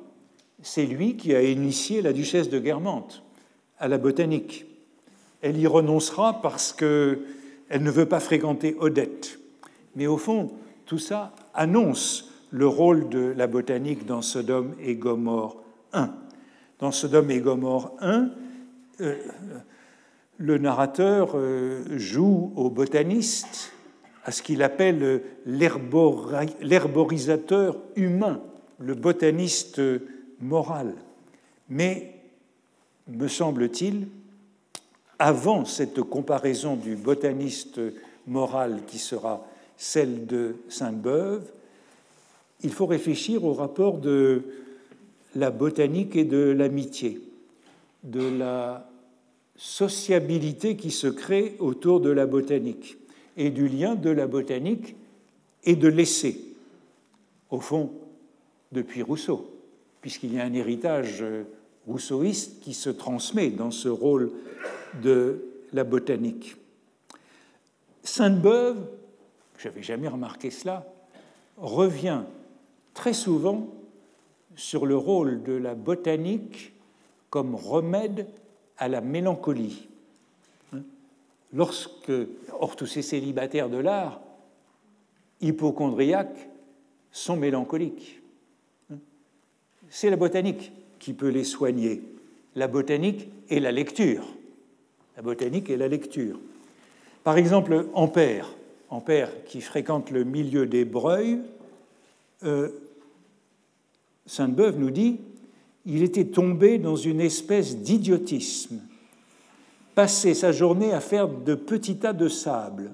C'est 0.61 0.85
lui 0.85 1.17
qui 1.17 1.35
a 1.35 1.41
initié 1.41 2.01
la 2.01 2.13
duchesse 2.13 2.49
de 2.49 2.59
Guermantes 2.59 3.23
à 3.79 3.87
la 3.87 3.97
botanique. 3.97 4.65
Elle 5.41 5.57
y 5.57 5.67
renoncera 5.67 6.41
parce 6.41 6.71
qu'elle 6.71 7.19
ne 7.79 7.91
veut 7.91 8.05
pas 8.05 8.19
fréquenter 8.19 8.75
Odette. 8.79 9.39
Mais 9.95 10.07
au 10.07 10.17
fond, 10.17 10.51
tout 10.85 10.99
ça 10.99 11.33
annonce 11.53 12.31
le 12.51 12.67
rôle 12.67 13.09
de 13.09 13.33
la 13.35 13.47
botanique 13.47 14.05
dans 14.05 14.21
Sodome 14.21 14.75
et 14.81 14.95
Gomorre 14.95 15.57
1. 15.93 16.13
Dans 16.79 16.91
Sodome 16.91 17.31
et 17.31 17.39
Gomorre 17.39 17.93
1, 17.99 18.29
euh, 19.01 19.15
le 20.37 20.57
narrateur 20.57 21.31
euh, 21.35 21.83
joue 21.97 22.53
au 22.55 22.69
botaniste, 22.69 23.73
à 24.25 24.31
ce 24.31 24.41
qu'il 24.43 24.61
appelle 24.61 25.23
l'herborisateur 25.45 27.77
humain, 27.95 28.41
le 28.79 28.93
botaniste 28.93 29.81
moral. 30.41 30.95
Mais, 31.69 32.15
me 33.07 33.27
semble-t-il, 33.27 34.07
avant 35.19 35.65
cette 35.65 36.01
comparaison 36.01 36.75
du 36.75 36.95
botaniste 36.95 37.79
moral 38.27 38.81
qui 38.87 38.97
sera 38.97 39.45
celle 39.77 40.25
de 40.25 40.55
Sainte-Beuve, 40.69 41.43
il 42.63 42.71
faut 42.71 42.85
réfléchir 42.85 43.43
au 43.43 43.53
rapport 43.53 43.97
de 43.97 44.43
la 45.35 45.49
botanique 45.51 46.15
et 46.15 46.25
de 46.25 46.51
l'amitié, 46.51 47.21
de 48.03 48.27
la 48.37 48.87
sociabilité 49.55 50.75
qui 50.75 50.91
se 50.91 51.07
crée 51.07 51.55
autour 51.59 51.99
de 51.99 52.09
la 52.09 52.25
botanique 52.25 52.97
et 53.37 53.49
du 53.49 53.67
lien 53.67 53.95
de 53.95 54.09
la 54.09 54.27
botanique 54.27 54.95
et 55.63 55.75
de 55.75 55.87
l'essai, 55.87 56.37
au 57.49 57.59
fond, 57.59 57.91
depuis 58.71 59.01
Rousseau, 59.01 59.49
puisqu'il 60.01 60.33
y 60.33 60.39
a 60.39 60.43
un 60.43 60.53
héritage 60.53 61.23
rousseauiste 61.87 62.59
qui 62.61 62.73
se 62.73 62.89
transmet 62.89 63.49
dans 63.49 63.71
ce 63.71 63.87
rôle 63.87 64.31
de 65.01 65.45
la 65.73 65.83
botanique. 65.83 66.57
Sainte-Beuve, 68.03 68.77
je 69.57 69.67
n'avais 69.67 69.83
jamais 69.83 70.07
remarqué 70.07 70.49
cela, 70.49 70.85
revient 71.57 72.21
très 72.93 73.13
souvent 73.13 73.67
sur 74.55 74.85
le 74.85 74.97
rôle 74.97 75.43
de 75.43 75.53
la 75.53 75.75
botanique 75.75 76.73
comme 77.29 77.55
remède 77.55 78.27
à 78.77 78.87
la 78.87 79.01
mélancolie. 79.01 79.87
Lorsque, 81.53 82.11
or 82.59 82.75
tous 82.75 82.85
ces 82.85 83.01
célibataires 83.01 83.69
de 83.69 83.77
l'art, 83.77 84.21
hypochondriaques, 85.41 86.49
sont 87.11 87.35
mélancoliques. 87.35 88.20
C'est 89.93 90.09
la 90.09 90.15
botanique 90.15 90.71
qui 90.99 91.11
peut 91.11 91.27
les 91.27 91.43
soigner. 91.43 92.01
La 92.55 92.69
botanique 92.69 93.27
et 93.49 93.59
la 93.59 93.73
lecture. 93.73 94.25
La 95.17 95.21
botanique 95.21 95.69
et 95.69 95.75
la 95.75 95.89
lecture. 95.89 96.39
Par 97.25 97.37
exemple, 97.37 97.87
Ampère, 97.93 98.47
Ampère 98.89 99.43
qui 99.43 99.59
fréquente 99.59 100.09
le 100.09 100.23
milieu 100.23 100.65
des 100.65 100.85
Breuils, 100.85 101.39
euh, 102.43 102.69
Sainte-Beuve 104.25 104.79
nous 104.79 104.91
dit 104.91 105.19
il 105.85 106.03
était 106.03 106.25
tombé 106.25 106.77
dans 106.77 106.95
une 106.95 107.19
espèce 107.19 107.77
d'idiotisme, 107.77 108.79
passait 109.93 110.33
sa 110.33 110.53
journée 110.53 110.93
à 110.93 111.01
faire 111.01 111.27
de 111.27 111.53
petits 111.53 111.97
tas 111.97 112.13
de 112.13 112.29
sable. 112.29 112.91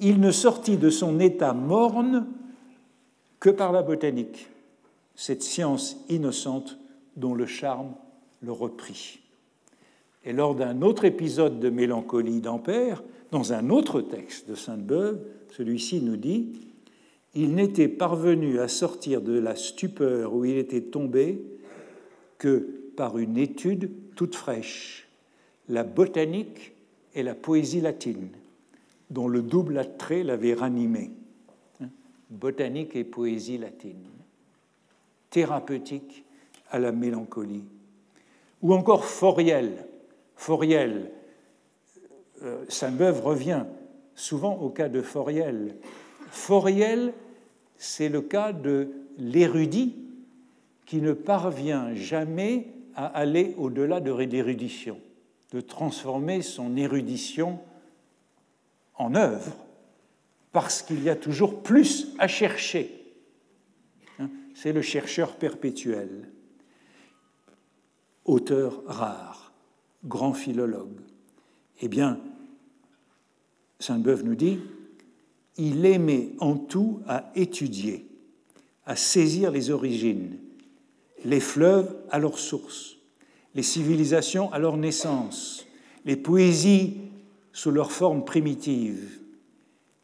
Il 0.00 0.18
ne 0.18 0.32
sortit 0.32 0.76
de 0.76 0.90
son 0.90 1.20
état 1.20 1.52
morne 1.52 2.26
que 3.38 3.50
par 3.50 3.70
la 3.70 3.82
botanique, 3.82 4.48
cette 5.14 5.42
science 5.42 5.96
innocente 6.08 6.78
dont 7.16 7.34
le 7.34 7.46
charme 7.46 7.94
le 8.42 8.52
reprit. 8.52 9.20
Et 10.24 10.32
lors 10.32 10.54
d'un 10.54 10.82
autre 10.82 11.04
épisode 11.04 11.60
de 11.60 11.70
mélancolie 11.70 12.40
d'Ampère, 12.40 13.02
dans 13.30 13.52
un 13.52 13.70
autre 13.70 14.00
texte 14.00 14.48
de 14.48 14.54
Sainte-Beuve, 14.54 15.20
celui-ci 15.50 16.00
nous 16.00 16.16
dit 16.16 16.52
Il 17.34 17.54
n'était 17.54 17.88
parvenu 17.88 18.58
à 18.58 18.68
sortir 18.68 19.20
de 19.20 19.38
la 19.38 19.56
stupeur 19.56 20.34
où 20.34 20.44
il 20.44 20.56
était 20.56 20.80
tombé 20.80 21.42
que 22.38 22.90
par 22.96 23.18
une 23.18 23.36
étude 23.36 23.90
toute 24.14 24.34
fraîche, 24.34 25.08
la 25.68 25.84
botanique 25.84 26.72
et 27.14 27.22
la 27.22 27.34
poésie 27.34 27.80
latine, 27.80 28.28
dont 29.10 29.28
le 29.28 29.42
double 29.42 29.78
attrait 29.78 30.22
l'avait 30.22 30.54
ranimé. 30.54 31.10
Hein? 31.80 31.88
Botanique 32.30 32.96
et 32.96 33.04
poésie 33.04 33.58
latine, 33.58 34.04
thérapeutique 35.34 36.24
à 36.70 36.78
la 36.78 36.92
mélancolie. 36.92 37.64
Ou 38.62 38.72
encore 38.72 39.04
Foriel. 39.04 39.88
Foriel, 40.36 41.10
euh, 42.44 42.64
Sainte-Beuve 42.68 43.20
revient 43.20 43.64
souvent 44.14 44.54
au 44.54 44.70
cas 44.70 44.88
de 44.88 45.02
Foriel. 45.02 45.74
Foriel, 46.30 47.12
c'est 47.76 48.08
le 48.08 48.20
cas 48.20 48.52
de 48.52 48.90
l'érudit 49.18 49.96
qui 50.86 51.00
ne 51.00 51.12
parvient 51.12 51.92
jamais 51.94 52.68
à 52.94 53.06
aller 53.06 53.56
au-delà 53.58 53.98
de 53.98 54.12
l'érudition, 54.12 55.00
de 55.50 55.60
transformer 55.60 56.42
son 56.42 56.76
érudition 56.76 57.58
en 58.94 59.16
œuvre, 59.16 59.56
parce 60.52 60.80
qu'il 60.80 61.02
y 61.02 61.10
a 61.10 61.16
toujours 61.16 61.60
plus 61.60 62.14
à 62.20 62.28
chercher. 62.28 63.03
C'est 64.54 64.72
le 64.72 64.82
chercheur 64.82 65.36
perpétuel, 65.36 66.30
auteur 68.24 68.82
rare, 68.86 69.52
grand 70.04 70.32
philologue. 70.32 71.00
Eh 71.82 71.88
bien, 71.88 72.20
Sainte-Beuve 73.80 74.24
nous 74.24 74.36
dit, 74.36 74.60
il 75.56 75.84
aimait 75.84 76.30
en 76.38 76.56
tout 76.56 77.00
à 77.06 77.30
étudier, 77.34 78.06
à 78.86 78.96
saisir 78.96 79.50
les 79.50 79.70
origines, 79.70 80.38
les 81.24 81.40
fleuves 81.40 81.94
à 82.10 82.18
leur 82.18 82.38
source, 82.38 82.96
les 83.54 83.62
civilisations 83.62 84.52
à 84.52 84.58
leur 84.58 84.76
naissance, 84.76 85.66
les 86.04 86.16
poésies 86.16 86.98
sous 87.52 87.70
leur 87.70 87.92
forme 87.92 88.24
primitive, 88.24 89.20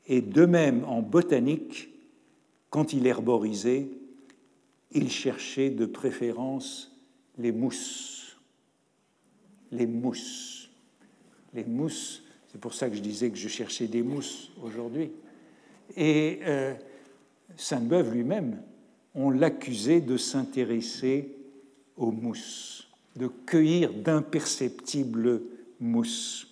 et 0.07 0.21
de 0.21 0.45
même 0.45 0.85
en 0.85 1.03
botanique, 1.03 1.91
quand 2.69 2.93
il 2.93 3.07
herborisait, 3.07 3.89
il 4.93 5.11
cherchait 5.11 5.71
de 5.71 5.87
préférence 5.87 6.91
les 7.39 7.53
mousses. 7.53 8.37
Les 9.73 9.87
mousses. 9.87 10.69
Les 11.55 11.65
mousses, 11.65 12.23
C'est 12.53 12.61
pour 12.61 12.75
ça 12.75 12.89
que 12.89 12.97
je 12.97 13.01
disais 13.01 13.31
que 13.31 13.37
je 13.37 13.49
cherchais 13.49 13.87
des 13.87 14.03
mousses 14.03 14.51
aujourd'hui. 14.63 15.11
Et 15.97 16.41
euh, 16.43 16.75
Sainte-Beuve 17.57 18.13
lui-même, 18.13 18.61
on 19.15 19.31
l'accusait 19.31 20.01
de 20.01 20.17
s'intéresser 20.17 21.35
aux 21.97 22.13
mousses, 22.13 22.89
de 23.17 23.29
cueillir 23.47 23.93
d'imperceptibles 23.93 25.43
mousses. 25.81 26.49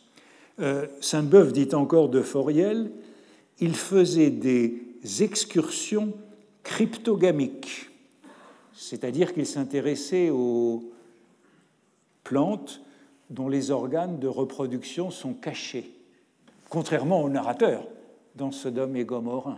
Euh, 0.61 0.87
Sainte-Beuve 1.01 1.53
dit 1.53 1.75
encore 1.75 2.09
de 2.09 2.23
Foriel, 2.23 2.91
il 3.61 3.75
faisait 3.75 4.31
des 4.31 4.83
excursions 5.21 6.13
cryptogamiques, 6.63 7.88
c'est-à-dire 8.79 9.35
qu'il 9.35 9.45
s'intéressait 9.45 10.31
aux 10.31 10.85
plantes 12.23 12.81
dont 13.29 13.49
les 13.49 13.73
organes 13.73 14.21
de 14.21 14.29
reproduction 14.29 15.11
sont 15.11 15.35
cachés, 15.35 15.91
contrairement 16.69 17.23
au 17.23 17.29
narrateur 17.29 17.85
dans 18.37 18.53
Sodome 18.53 18.95
et 18.95 19.05
Gomorrhe. 19.05 19.57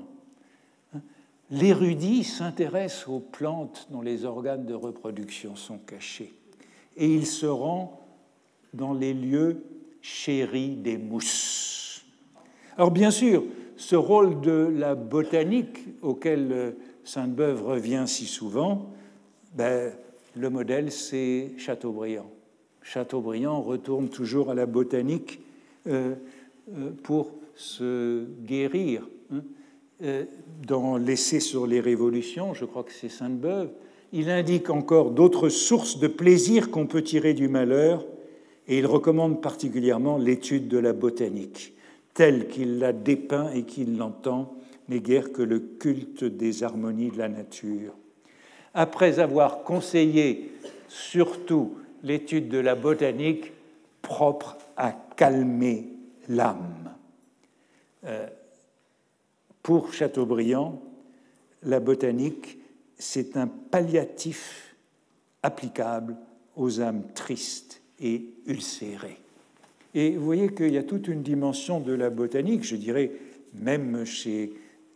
L'érudit 1.51 2.25
s'intéresse 2.25 3.07
aux 3.09 3.21
plantes 3.21 3.89
dont 3.91 4.01
les 4.01 4.25
organes 4.25 4.65
de 4.65 4.73
reproduction 4.73 5.55
sont 5.55 5.79
cachés 5.79 6.33
et 6.97 7.15
il 7.15 7.27
se 7.27 7.47
rend 7.47 8.01
dans 8.73 8.95
les 8.95 9.13
lieux 9.13 9.63
chéris 10.01 10.77
des 10.77 10.97
mousses. 10.97 12.05
Alors 12.79 12.91
bien 12.91 13.11
sûr, 13.11 13.45
ce 13.77 13.97
rôle 13.97 14.41
de 14.41 14.73
la 14.75 14.95
botanique 14.95 15.81
auquel 16.01 16.75
Sainte-Beuve 17.05 17.67
revient 17.67 18.05
si 18.07 18.25
souvent, 18.25 18.91
ben, 19.55 19.93
le 20.37 20.51
modèle 20.51 20.91
c'est 20.93 21.53
Chateaubriand. 21.59 22.31
Chateaubriand 22.83 23.61
retourne 23.61 24.09
toujours 24.09 24.51
à 24.51 24.55
la 24.55 24.67
botanique 24.67 25.41
euh, 25.87 26.15
euh, 26.77 26.91
pour 27.03 27.33
se 27.55 28.25
guérir. 28.45 29.09
Hein. 29.33 29.43
Euh, 30.03 30.25
dans 30.67 30.97
l'essai 30.97 31.41
sur 31.41 31.67
les 31.67 31.81
révolutions, 31.81 32.55
je 32.55 32.65
crois 32.65 32.85
que 32.85 32.93
c'est 32.93 33.11
Sainte-Beuve, 33.11 33.71
il 34.13 34.31
indique 34.31 34.71
encore 34.71 35.11
d'autres 35.11 35.51
sources 35.51 35.99
de 35.99 36.09
plaisir 36.09 36.71
qu'on 36.71 36.87
peut 36.87 37.03
tirer 37.03 37.35
du 37.35 37.49
malheur, 37.49 38.07
et 38.67 38.79
il 38.79 38.87
recommande 38.87 39.43
particulièrement 39.43 40.17
l'étude 40.17 40.69
de 40.69 40.79
la 40.79 40.93
botanique, 40.93 41.75
telle 42.15 42.49
qu'il 42.49 42.79
la 42.79 42.93
dépeint 42.93 43.51
et 43.53 43.65
qu'il 43.65 43.99
l'entend, 43.99 44.55
n'est 44.89 45.01
guère 45.01 45.33
que 45.33 45.43
le 45.43 45.59
culte 45.61 46.25
des 46.25 46.63
harmonies 46.63 47.11
de 47.11 47.19
la 47.19 47.29
nature. 47.29 47.95
Après 48.75 49.19
avoir 49.19 49.63
conseillé 49.63 50.53
surtout 50.89 51.77
l'étude 52.03 52.49
de 52.49 52.59
la 52.59 52.75
botanique 52.75 53.53
propre 54.03 54.59
à 54.77 54.93
calmer 55.17 55.89
l'âme. 56.29 56.95
Euh, 58.05 58.27
pour 59.63 59.93
Chateaubriand, 59.93 60.81
la 61.63 61.81
botanique, 61.81 62.59
c'est 62.99 63.37
un 63.37 63.47
palliatif 63.47 64.75
applicable 65.43 66.17
aux 66.57 66.81
âmes 66.81 67.05
tristes 67.15 67.81
et 68.01 68.25
ulcérées. 68.47 69.19
Et 69.95 70.17
vous 70.17 70.25
voyez 70.25 70.55
qu'il 70.55 70.73
y 70.73 70.79
a 70.79 70.83
toute 70.83 71.09
une 71.09 71.23
dimension 71.23 71.81
de 71.81 71.93
la 71.93 72.11
botanique, 72.11 72.65
je 72.65 72.77
dirais 72.77 73.11
même 73.55 74.05
chez 74.05 74.53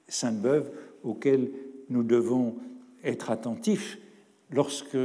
Sainte-Beuve, 0.08 0.70
auquel 1.02 1.50
nous 1.90 2.02
devons 2.02 2.56
être 3.04 3.30
attentifs 3.30 3.98
lorsque 4.50 4.96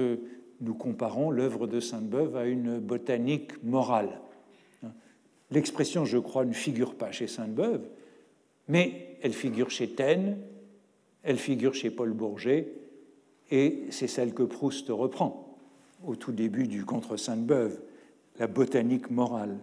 nous 0.62 0.74
comparons 0.74 1.32
l'œuvre 1.32 1.68
de 1.68 1.80
Sainte-Beuve 1.80 2.36
à 2.36 2.46
une 2.46 2.80
botanique 2.80 3.64
morale. 3.64 4.20
L'expression, 5.52 6.06
je 6.06 6.18
crois, 6.18 6.46
ne 6.46 6.54
figure 6.54 6.96
pas 6.96 7.12
chez 7.12 7.28
Sainte-Beuve, 7.28 7.82
mais 8.68 9.18
elle 9.22 9.34
figure 9.34 9.72
chez 9.72 9.90
Taine, 9.90 10.38
elle 11.24 11.38
figure 11.38 11.74
chez 11.74 11.90
Paul 11.90 12.14
Bourget, 12.14 12.72
et 13.52 13.86
c'est 13.90 14.08
celle 14.08 14.34
que 14.34 14.44
Proust 14.44 14.90
reprend 14.90 15.58
au 16.06 16.16
tout 16.16 16.32
début 16.32 16.68
du 16.68 16.86
Contre 16.86 17.18
Sainte-Beuve, 17.18 17.80
la 18.38 18.48
botanique 18.48 19.10
morale. 19.10 19.58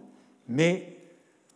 Mais, 0.49 0.97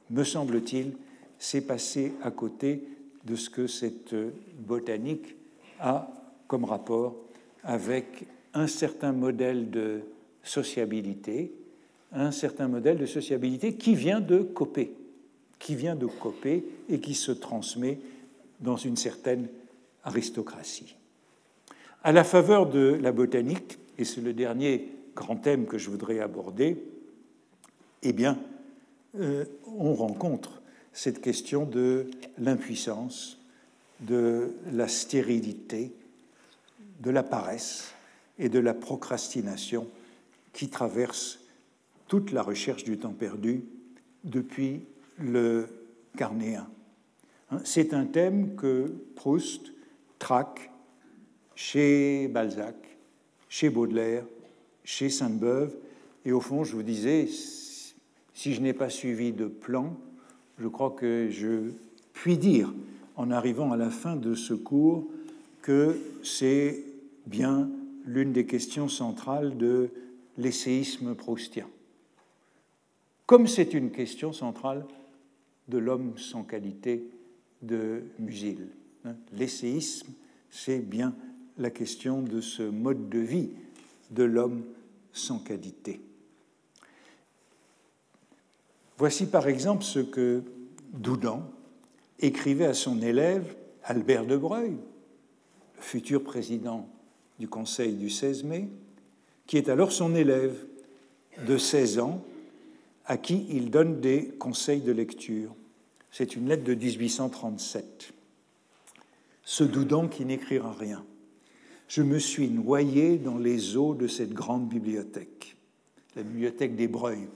me 0.09 0.23
semble-t-il, 0.23 0.93
c'est 1.37 1.67
passé 1.67 2.13
à 2.23 2.31
côté 2.31 2.87
de 3.25 3.35
ce 3.35 3.49
que 3.49 3.67
cette 3.67 4.15
botanique 4.59 5.35
a 5.79 6.20
comme 6.51 6.65
rapport 6.65 7.15
avec 7.63 8.25
un 8.53 8.67
certain 8.67 9.13
modèle 9.13 9.69
de 9.69 10.01
sociabilité, 10.43 11.53
un 12.11 12.31
certain 12.31 12.67
modèle 12.67 12.97
de 12.97 13.05
sociabilité 13.05 13.75
qui 13.75 13.95
vient 13.95 14.19
de 14.19 14.39
Copé, 14.39 14.93
qui 15.59 15.75
vient 15.75 15.95
de 15.95 16.07
Copé 16.07 16.65
et 16.89 16.99
qui 16.99 17.13
se 17.13 17.31
transmet 17.31 17.99
dans 18.59 18.75
une 18.75 18.97
certaine 18.97 19.47
aristocratie. 20.03 20.97
À 22.03 22.11
la 22.11 22.25
faveur 22.25 22.69
de 22.69 22.99
la 23.01 23.13
botanique, 23.13 23.77
et 23.97 24.03
c'est 24.03 24.19
le 24.19 24.33
dernier 24.33 24.89
grand 25.15 25.37
thème 25.37 25.65
que 25.65 25.77
je 25.77 25.89
voudrais 25.89 26.19
aborder, 26.19 26.83
eh 28.03 28.11
bien, 28.11 28.37
euh, 29.17 29.45
on 29.77 29.93
rencontre 29.93 30.61
cette 30.91 31.21
question 31.21 31.65
de 31.65 32.07
l'impuissance, 32.37 33.39
de 34.01 34.51
la 34.73 34.89
stérilité, 34.89 35.93
de 37.01 37.09
la 37.11 37.23
paresse, 37.23 37.93
et 38.41 38.49
de 38.49 38.59
la 38.59 38.73
procrastination 38.73 39.87
qui 40.51 40.67
traverse 40.69 41.39
toute 42.07 42.31
la 42.31 42.41
recherche 42.41 42.83
du 42.83 42.97
temps 42.97 43.13
perdu 43.13 43.63
depuis 44.23 44.81
le 45.19 45.67
carnéen. 46.17 46.67
Hein, 47.51 47.59
c'est 47.63 47.93
un 47.93 48.05
thème 48.05 48.55
que 48.55 48.93
Proust 49.15 49.71
traque 50.17 50.71
chez 51.55 52.27
Balzac, 52.29 52.75
chez 53.47 53.69
Baudelaire, 53.69 54.25
chez 54.83 55.09
Sainte-Beuve, 55.09 55.75
et 56.25 56.31
au 56.31 56.41
fond, 56.41 56.63
je 56.63 56.75
vous 56.75 56.83
disais, 56.83 57.27
si 57.27 58.53
je 58.53 58.61
n'ai 58.61 58.73
pas 58.73 58.89
suivi 58.89 59.31
de 59.31 59.45
plan, 59.45 59.95
je 60.57 60.67
crois 60.67 60.91
que 60.91 61.29
je 61.29 61.71
puis 62.13 62.37
dire, 62.37 62.73
en 63.15 63.29
arrivant 63.29 63.71
à 63.71 63.77
la 63.77 63.91
fin 63.91 64.15
de 64.15 64.33
ce 64.33 64.55
cours, 64.55 65.07
que 65.61 65.95
c'est 66.23 66.83
bien 67.25 67.69
l'une 68.05 68.33
des 68.33 68.45
questions 68.45 68.87
centrales 68.87 69.57
de 69.57 69.89
l'essayisme 70.37 71.15
proustien. 71.15 71.67
Comme 73.25 73.47
c'est 73.47 73.73
une 73.73 73.91
question 73.91 74.33
centrale 74.33 74.85
de 75.67 75.77
l'homme 75.77 76.17
sans 76.17 76.43
qualité 76.43 77.09
de 77.61 78.03
Musil. 78.19 78.67
Hein. 79.05 79.15
L'essayisme, 79.33 80.13
c'est 80.49 80.79
bien 80.79 81.15
la 81.57 81.69
question 81.69 82.21
de 82.21 82.41
ce 82.41 82.63
mode 82.63 83.09
de 83.09 83.19
vie 83.19 83.51
de 84.09 84.23
l'homme 84.23 84.63
sans 85.13 85.39
qualité. 85.39 86.01
Voici 88.97 89.25
par 89.25 89.47
exemple 89.47 89.83
ce 89.83 89.99
que 89.99 90.43
Doudan 90.93 91.49
écrivait 92.19 92.65
à 92.65 92.73
son 92.73 93.01
élève 93.01 93.55
Albert 93.83 94.25
de 94.25 94.37
Breuil, 94.37 94.77
futur 95.79 96.23
président 96.23 96.87
du 97.41 97.47
Conseil 97.47 97.93
du 97.93 98.11
16 98.11 98.43
mai, 98.43 98.69
qui 99.47 99.57
est 99.57 99.67
alors 99.67 99.91
son 99.91 100.13
élève 100.13 100.55
de 101.47 101.57
16 101.57 101.97
ans, 101.97 102.23
à 103.05 103.17
qui 103.17 103.47
il 103.49 103.71
donne 103.71 103.99
des 103.99 104.27
conseils 104.37 104.81
de 104.81 104.91
lecture. 104.91 105.55
C'est 106.11 106.35
une 106.35 106.47
lettre 106.47 106.63
de 106.63 106.75
1837. 106.75 108.13
Ce 109.43 109.63
Doudan 109.63 110.07
qui 110.07 110.23
n'écrira 110.23 110.71
rien. 110.71 111.03
Je 111.87 112.03
me 112.03 112.19
suis 112.19 112.47
noyé 112.47 113.17
dans 113.17 113.39
les 113.39 113.75
eaux 113.75 113.95
de 113.95 114.05
cette 114.05 114.33
grande 114.33 114.69
bibliothèque, 114.69 115.57
la 116.15 116.21
bibliothèque 116.21 116.75
des 116.75 116.87
Breuils, 116.87 117.27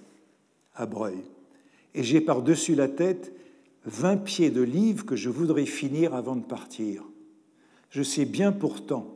à 0.75 0.85
Breuil, 0.85 1.23
et 1.95 2.03
j'ai 2.03 2.21
par-dessus 2.21 2.75
la 2.75 2.89
tête 2.89 3.33
vingt 3.85 4.17
pieds 4.17 4.51
de 4.51 4.61
livres 4.61 5.03
que 5.03 5.15
je 5.15 5.29
voudrais 5.29 5.65
finir 5.65 6.13
avant 6.13 6.35
de 6.35 6.45
partir. 6.45 7.03
Je 7.89 8.03
sais 8.03 8.25
bien 8.25 8.51
pourtant 8.51 9.14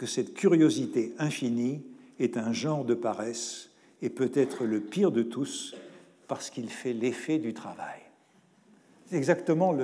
que 0.00 0.06
cette 0.06 0.32
curiosité 0.32 1.12
infinie 1.18 1.82
est 2.18 2.38
un 2.38 2.54
genre 2.54 2.86
de 2.86 2.94
paresse 2.94 3.68
et 4.00 4.08
peut 4.08 4.30
être 4.32 4.64
le 4.64 4.80
pire 4.80 5.12
de 5.12 5.22
tous 5.22 5.76
parce 6.26 6.48
qu'il 6.48 6.70
fait 6.70 6.94
l'effet 6.94 7.36
du 7.38 7.52
travail. 7.52 8.00
C'est 9.10 9.18
exactement, 9.18 9.74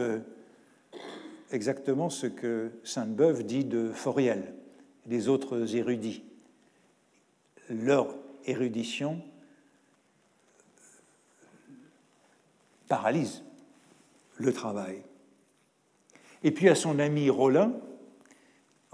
ce 2.09 2.27
que 2.27 2.71
Sainte-Beuve 2.83 3.45
dit 3.45 3.67
de 3.67 3.91
Foriel 3.93 4.55
et 5.05 5.11
des 5.11 5.29
autres 5.29 5.77
érudits. 5.77 6.25
Leur 7.69 8.15
érudition 8.47 9.21
paralyse 12.89 13.43
le 14.39 14.51
travail. 14.55 15.03
Et 16.43 16.53
puis 16.53 16.71
à 16.71 16.75
son 16.75 17.01
ami 17.01 17.29
Rollin, 17.29 17.75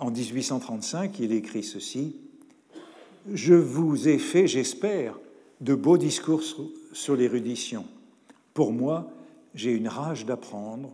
en 0.02 0.10
1835, 0.10 1.20
il 1.20 1.32
écrit 1.32 1.62
ceci 1.62 2.16
Je 3.32 3.54
vous 3.54 4.08
ai 4.08 4.18
fait, 4.18 4.48
j'espère, 4.48 5.16
de 5.60 5.74
beaux 5.74 5.96
discours 5.96 6.42
sur 6.92 7.14
l'érudition. 7.14 7.84
Pour 8.52 8.72
moi, 8.72 9.08
j'ai 9.54 9.70
une 9.70 9.86
rage 9.86 10.26
d'apprendre 10.26 10.92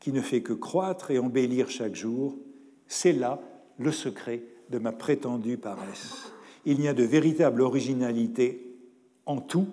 qui 0.00 0.12
ne 0.12 0.20
fait 0.20 0.42
que 0.42 0.52
croître 0.52 1.10
et 1.10 1.18
embellir 1.18 1.70
chaque 1.70 1.94
jour. 1.94 2.36
C'est 2.88 3.14
là 3.14 3.40
le 3.78 3.90
secret 3.90 4.42
de 4.68 4.78
ma 4.78 4.92
prétendue 4.92 5.56
paresse. 5.56 6.32
Il 6.66 6.78
n'y 6.78 6.88
a 6.88 6.94
de 6.94 7.04
véritable 7.04 7.62
originalité 7.62 8.66
en 9.24 9.40
tout 9.40 9.68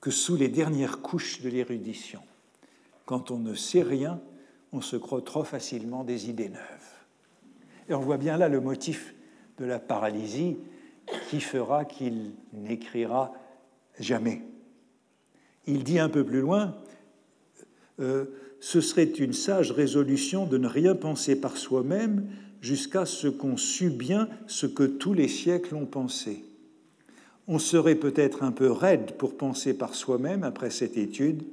que 0.00 0.10
sous 0.10 0.36
les 0.36 0.48
dernières 0.48 1.02
couches 1.02 1.42
de 1.42 1.50
l'érudition. 1.50 2.20
Quand 3.04 3.30
on 3.30 3.38
ne 3.38 3.54
sait 3.54 3.82
rien, 3.82 4.18
on 4.72 4.80
se 4.80 4.96
croit 4.96 5.22
trop 5.22 5.44
facilement 5.44 6.04
des 6.04 6.30
idées 6.30 6.48
neuves. 6.48 6.97
Et 7.88 7.94
on 7.94 8.00
voit 8.00 8.18
bien 8.18 8.36
là 8.36 8.48
le 8.48 8.60
motif 8.60 9.14
de 9.58 9.64
la 9.64 9.78
paralysie 9.78 10.56
qui 11.30 11.40
fera 11.40 11.84
qu'il 11.84 12.32
n'écrira 12.52 13.32
jamais. 13.98 14.42
Il 15.66 15.84
dit 15.84 15.98
un 15.98 16.08
peu 16.08 16.24
plus 16.24 16.40
loin, 16.40 16.76
euh, 18.00 18.26
ce 18.60 18.80
serait 18.80 19.04
une 19.04 19.32
sage 19.32 19.70
résolution 19.70 20.46
de 20.46 20.58
ne 20.58 20.66
rien 20.66 20.94
penser 20.94 21.40
par 21.40 21.56
soi-même 21.56 22.26
jusqu'à 22.60 23.06
ce 23.06 23.28
qu'on 23.28 23.56
sût 23.56 23.90
bien 23.90 24.28
ce 24.46 24.66
que 24.66 24.82
tous 24.82 25.14
les 25.14 25.28
siècles 25.28 25.74
ont 25.74 25.86
pensé. 25.86 26.44
On 27.46 27.58
serait 27.58 27.94
peut-être 27.94 28.42
un 28.42 28.52
peu 28.52 28.70
raide 28.70 29.12
pour 29.12 29.36
penser 29.36 29.74
par 29.74 29.94
soi-même 29.94 30.42
après 30.42 30.70
cette 30.70 30.96
étude, 30.96 31.44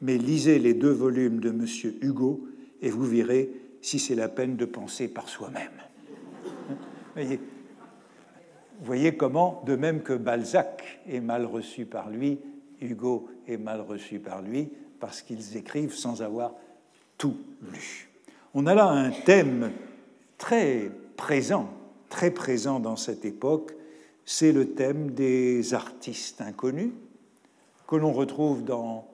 mais 0.00 0.16
lisez 0.16 0.58
les 0.58 0.72
deux 0.72 0.92
volumes 0.92 1.40
de 1.40 1.50
M. 1.50 1.66
Hugo 2.00 2.48
et 2.80 2.90
vous 2.90 3.04
verrez 3.04 3.50
si 3.82 3.98
c'est 3.98 4.14
la 4.14 4.28
peine 4.28 4.56
de 4.56 4.64
penser 4.64 5.08
par 5.08 5.28
soi-même. 5.28 5.70
Voyez, 7.14 7.40
voyez 8.82 9.16
comment, 9.16 9.62
de 9.66 9.76
même 9.76 10.02
que 10.02 10.12
Balzac 10.12 11.00
est 11.08 11.20
mal 11.20 11.44
reçu 11.44 11.86
par 11.86 12.10
lui, 12.10 12.38
Hugo 12.80 13.28
est 13.46 13.56
mal 13.56 13.80
reçu 13.80 14.18
par 14.18 14.42
lui, 14.42 14.70
parce 15.00 15.22
qu'ils 15.22 15.56
écrivent 15.56 15.94
sans 15.94 16.22
avoir 16.22 16.54
tout 17.18 17.36
lu. 17.72 18.08
On 18.54 18.66
a 18.66 18.74
là 18.74 18.88
un 18.88 19.10
thème 19.10 19.72
très 20.38 20.90
présent, 21.16 21.68
très 22.08 22.30
présent 22.30 22.80
dans 22.80 22.96
cette 22.96 23.24
époque, 23.24 23.72
c'est 24.24 24.52
le 24.52 24.74
thème 24.74 25.10
des 25.10 25.74
artistes 25.74 26.40
inconnus, 26.40 26.92
que 27.86 27.96
l'on 27.96 28.12
retrouve 28.12 28.64
dans 28.64 29.06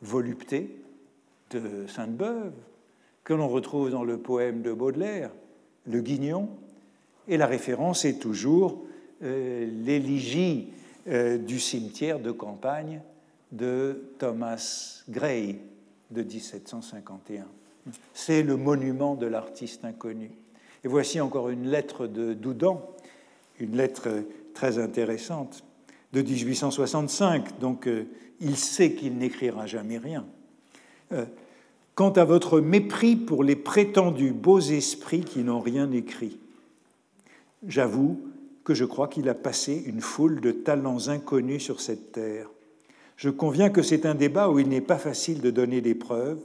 Volupté 0.00 0.76
de 1.50 1.86
Sainte-Beuve, 1.88 2.52
que 3.24 3.32
l'on 3.32 3.48
retrouve 3.48 3.90
dans 3.90 4.04
le 4.04 4.18
poème 4.18 4.62
de 4.62 4.72
Baudelaire, 4.72 5.30
Le 5.86 6.00
Guignon, 6.00 6.48
et 7.28 7.36
la 7.36 7.46
référence 7.46 8.04
est 8.04 8.18
toujours 8.18 8.82
euh, 9.22 9.68
l'éligie 9.84 10.68
euh, 11.08 11.38
du 11.38 11.60
cimetière 11.60 12.18
de 12.18 12.32
campagne 12.32 13.00
de 13.52 14.02
Thomas 14.18 15.02
Gray 15.08 15.58
de 16.10 16.22
1751. 16.22 17.46
C'est 18.12 18.42
le 18.42 18.56
monument 18.56 19.14
de 19.14 19.26
l'artiste 19.26 19.84
inconnu. 19.84 20.30
Et 20.84 20.88
voici 20.88 21.20
encore 21.20 21.50
une 21.50 21.68
lettre 21.68 22.06
de 22.06 22.32
Doudan, 22.32 22.84
une 23.60 23.76
lettre 23.76 24.24
très 24.54 24.78
intéressante 24.78 25.64
de 26.12 26.22
1865. 26.22 27.60
Donc, 27.60 27.86
euh, 27.86 28.06
il 28.40 28.56
sait 28.56 28.94
qu'il 28.94 29.16
n'écrira 29.16 29.66
jamais 29.66 29.98
rien. 29.98 30.26
Quant 31.94 32.10
à 32.12 32.24
votre 32.24 32.60
mépris 32.60 33.16
pour 33.16 33.44
les 33.44 33.56
prétendus 33.56 34.32
beaux 34.32 34.60
esprits 34.60 35.20
qui 35.20 35.40
n'ont 35.40 35.60
rien 35.60 35.92
écrit, 35.92 36.38
j'avoue 37.66 38.18
que 38.64 38.72
je 38.72 38.86
crois 38.86 39.08
qu'il 39.08 39.28
a 39.28 39.34
passé 39.34 39.82
une 39.86 40.00
foule 40.00 40.40
de 40.40 40.52
talents 40.52 41.08
inconnus 41.08 41.62
sur 41.62 41.82
cette 41.82 42.12
terre. 42.12 42.48
Je 43.16 43.28
conviens 43.28 43.68
que 43.68 43.82
c'est 43.82 44.06
un 44.06 44.14
débat 44.14 44.48
où 44.48 44.58
il 44.58 44.68
n'est 44.68 44.80
pas 44.80 44.96
facile 44.96 45.42
de 45.42 45.50
donner 45.50 45.82
des 45.82 45.94
preuves, 45.94 46.40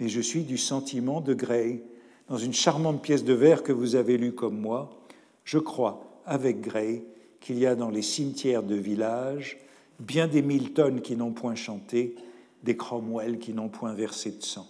mais 0.00 0.08
je 0.08 0.20
suis 0.20 0.42
du 0.42 0.58
sentiment 0.58 1.20
de 1.20 1.34
Gray. 1.34 1.82
Dans 2.28 2.38
une 2.38 2.52
charmante 2.52 3.00
pièce 3.00 3.24
de 3.24 3.32
vers 3.32 3.62
que 3.62 3.72
vous 3.72 3.94
avez 3.94 4.16
lue 4.16 4.32
comme 4.32 4.58
moi, 4.58 4.90
je 5.44 5.58
crois, 5.58 6.20
avec 6.26 6.60
Gray, 6.60 7.04
qu'il 7.40 7.58
y 7.58 7.66
a 7.66 7.76
dans 7.76 7.90
les 7.90 8.02
cimetières 8.02 8.62
de 8.64 8.74
village 8.74 9.58
bien 10.00 10.26
des 10.26 10.42
Milton 10.42 11.00
qui 11.00 11.14
n'ont 11.14 11.32
point 11.32 11.54
chanté, 11.54 12.16
des 12.64 12.76
Cromwell 12.76 13.38
qui 13.38 13.52
n'ont 13.52 13.68
point 13.68 13.94
versé 13.94 14.32
de 14.32 14.42
sang. 14.42 14.66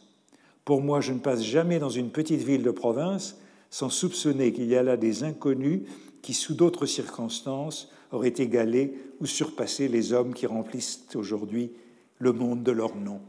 Pour 0.65 0.83
moi, 0.83 1.01
je 1.01 1.13
ne 1.13 1.19
passe 1.19 1.43
jamais 1.43 1.79
dans 1.79 1.91
une 1.91 2.11
petite 2.11 2.43
ville 2.43 2.63
de 2.63 2.71
province 2.71 3.37
sans 3.71 3.89
soupçonner 3.89 4.53
qu'il 4.53 4.67
y 4.67 4.77
a 4.77 4.83
là 4.83 4.97
des 4.97 5.25
inconnus 5.25 5.83
qui, 6.23 6.35
sous 6.35 6.55
d'autres 6.55 6.87
circonstances, 6.87 7.91
auraient 8.13 8.35
égalé 8.37 8.95
ou 9.21 9.27
surpassé 9.27 9.89
les 9.89 10.13
hommes 10.13 10.35
qui 10.35 10.47
remplissent 10.47 11.07
aujourd'hui 11.15 11.71
le 12.19 12.33
monde 12.33 12.63
de 12.63 12.73
leur 12.73 12.97
nom. 12.97 13.21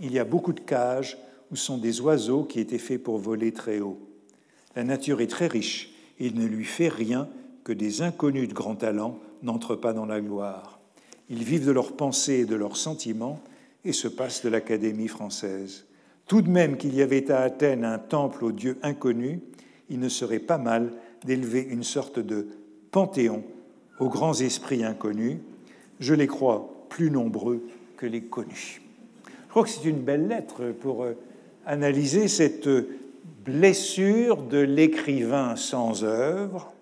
Il 0.00 0.12
y 0.12 0.18
a 0.18 0.24
beaucoup 0.24 0.52
de 0.52 0.60
cages 0.60 1.18
où 1.50 1.56
sont 1.56 1.78
des 1.78 2.00
oiseaux 2.00 2.44
qui 2.44 2.60
étaient 2.60 2.78
faits 2.78 3.02
pour 3.02 3.18
voler 3.18 3.52
très 3.52 3.80
haut. 3.80 3.98
La 4.74 4.84
nature 4.84 5.20
est 5.20 5.26
très 5.26 5.48
riche 5.48 5.92
et 6.18 6.26
il 6.26 6.38
ne 6.38 6.46
lui 6.46 6.64
fait 6.64 6.88
rien 6.88 7.28
que 7.64 7.72
des 7.72 8.02
inconnus 8.02 8.48
de 8.48 8.54
grand 8.54 8.76
talent 8.76 9.18
n'entrent 9.42 9.76
pas 9.76 9.92
dans 9.92 10.06
la 10.06 10.20
gloire. 10.20 10.80
Ils 11.28 11.44
vivent 11.44 11.66
de 11.66 11.72
leurs 11.72 11.96
pensées 11.96 12.40
et 12.40 12.46
de 12.46 12.54
leurs 12.54 12.76
sentiments 12.76 13.40
et 13.84 13.92
se 13.92 14.08
passent 14.08 14.42
de 14.42 14.48
l'Académie 14.48 15.08
française. 15.08 15.84
Tout 16.26 16.42
de 16.42 16.50
même 16.50 16.76
qu'il 16.76 16.94
y 16.94 17.02
avait 17.02 17.30
à 17.30 17.40
Athènes 17.40 17.84
un 17.84 17.98
temple 17.98 18.44
aux 18.44 18.52
dieux 18.52 18.78
inconnus, 18.82 19.40
il 19.90 20.00
ne 20.00 20.08
serait 20.08 20.38
pas 20.38 20.58
mal 20.58 20.92
d'élever 21.24 21.60
une 21.60 21.82
sorte 21.82 22.18
de 22.18 22.48
panthéon 22.90 23.44
aux 23.98 24.08
grands 24.08 24.40
esprits 24.40 24.84
inconnus. 24.84 25.38
Je 26.00 26.14
les 26.14 26.26
crois 26.26 26.86
plus 26.88 27.10
nombreux 27.10 27.62
que 27.96 28.06
les 28.06 28.22
connus. 28.22 28.82
Je 29.26 29.50
crois 29.50 29.64
que 29.64 29.68
c'est 29.68 29.88
une 29.88 30.02
belle 30.02 30.28
lettre 30.28 30.72
pour 30.80 31.04
euh, 31.04 31.14
analyser 31.66 32.28
cette 32.28 32.68
blessure 33.44 34.42
de 34.42 34.58
l'écrivain 34.58 35.56
sans 35.56 36.04
œuvre, 36.04 36.72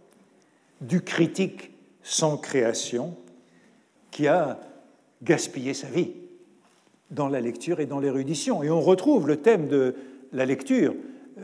du 0.81 1.01
critique 1.01 1.73
sans 2.03 2.37
création, 2.37 3.17
qui 4.11 4.27
a 4.27 4.61
gaspillé 5.23 5.75
sa 5.75 5.89
vie 5.89 6.13
dans 7.11 7.29
la 7.29 7.41
lecture 7.41 7.81
et 7.81 7.87
dans 7.87 8.01
l'érudition. 8.01 8.63
Et 8.63 8.71
on 8.71 8.81
retrouve 8.81 9.27
le 9.27 9.37
thème 9.37 9.69
de 9.69 9.95
la 10.33 10.47
lecture 10.47 10.95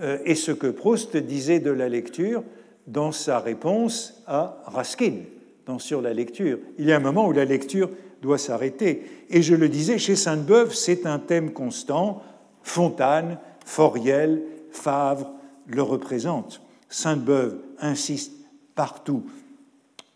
euh, 0.00 0.18
et 0.24 0.34
ce 0.34 0.52
que 0.52 0.66
Proust 0.68 1.16
disait 1.16 1.60
de 1.60 1.70
la 1.70 1.88
lecture 1.88 2.42
dans 2.86 3.12
sa 3.12 3.40
réponse 3.40 4.22
à 4.26 4.62
Raskin 4.66 5.22
dans 5.66 5.78
Sur 5.80 6.00
la 6.00 6.14
lecture. 6.14 6.58
Il 6.78 6.86
y 6.86 6.92
a 6.92 6.96
un 6.96 7.00
moment 7.00 7.26
où 7.26 7.32
la 7.32 7.44
lecture 7.44 7.90
doit 8.22 8.38
s'arrêter. 8.38 9.02
Et 9.30 9.42
je 9.42 9.54
le 9.54 9.68
disais, 9.68 9.98
chez 9.98 10.14
Sainte-Beuve, 10.14 10.72
c'est 10.74 11.06
un 11.06 11.18
thème 11.18 11.52
constant. 11.52 12.22
Fontane, 12.62 13.38
Foriel, 13.64 14.42
Favre 14.70 15.32
le 15.66 15.82
représentent. 15.82 16.62
Sainte-Beuve 16.88 17.58
insiste 17.80 18.32
partout 18.76 19.24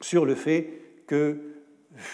sur 0.01 0.25
le 0.25 0.35
fait 0.35 0.71
que, 1.07 1.39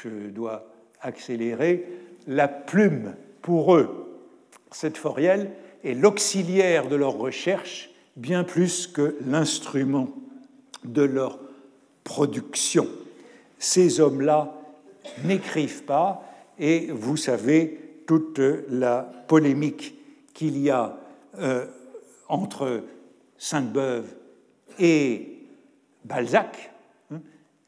je 0.02 0.30
dois 0.30 0.66
accélérer, 1.02 1.86
la 2.26 2.48
plume, 2.48 3.14
pour 3.46 3.76
eux, 3.76 4.24
cette 4.72 4.96
Foriel, 4.96 5.52
est 5.84 5.94
l'auxiliaire 5.94 6.88
de 6.88 6.96
leur 6.96 7.12
recherche 7.12 7.90
bien 8.16 8.42
plus 8.42 8.88
que 8.88 9.16
l'instrument 9.24 10.08
de 10.82 11.02
leur 11.02 11.38
production. 12.02 12.88
Ces 13.60 14.00
hommes-là 14.00 14.52
n'écrivent 15.22 15.84
pas 15.84 16.24
et 16.58 16.88
vous 16.90 17.16
savez 17.16 18.00
toute 18.08 18.40
la 18.68 19.08
polémique 19.28 19.94
qu'il 20.34 20.58
y 20.58 20.68
a 20.68 20.98
euh, 21.38 21.66
entre 22.28 22.82
Sainte-Beuve 23.38 24.12
et 24.80 25.38
Balzac, 26.04 26.72
hein, 27.12 27.20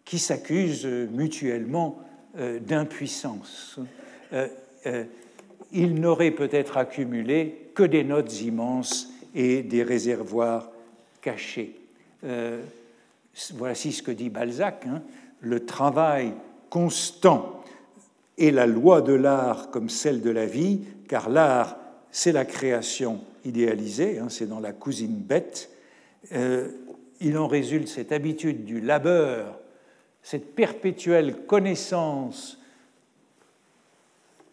qui 0.05 0.19
s'accusent 0.19 0.87
mutuellement 0.87 2.01
euh, 2.37 2.59
d'impuissance. 2.59 3.79
Euh, 4.33 5.05
ils 5.73 5.95
n'auraient 5.95 6.31
peut-être 6.31 6.77
accumulé 6.77 7.71
que 7.75 7.83
des 7.83 8.05
notes 8.05 8.41
immenses 8.41 9.09
et 9.35 9.63
des 9.63 9.83
réservoirs 9.83 10.71
cachés. 11.21 11.77
voici 13.55 13.93
ce 13.93 14.03
que 14.03 14.11
dit 14.11 14.31
Balzac. 14.31 14.87
Hein, 14.87 15.03
le 15.41 15.65
travail 15.65 16.33
constant 16.71 17.63
est 18.39 18.51
la 18.51 18.67
loi 18.67 19.03
de 19.03 19.13
l'art 19.13 19.71
comme 19.71 19.89
celle 19.89 20.21
de 20.21 20.31
la 20.31 20.47
vie, 20.47 20.81
car 21.09 21.29
l'art, 21.29 21.77
c'est 22.11 22.33
la 22.33 22.45
création 22.45 23.21
idéalisée, 23.45 24.19
hein, 24.19 24.29
c'est 24.29 24.47
dans 24.47 24.61
la 24.61 24.73
cousine 24.73 25.17
bête. 25.17 25.71
Euh, 26.33 26.69
il 27.21 27.37
en 27.37 27.47
résulte 27.47 27.89
cette 27.89 28.13
habitude 28.13 28.65
du 28.65 28.81
labeur, 28.81 29.59
cette 30.23 30.55
perpétuelle 30.55 31.37
connaissance 31.47 32.58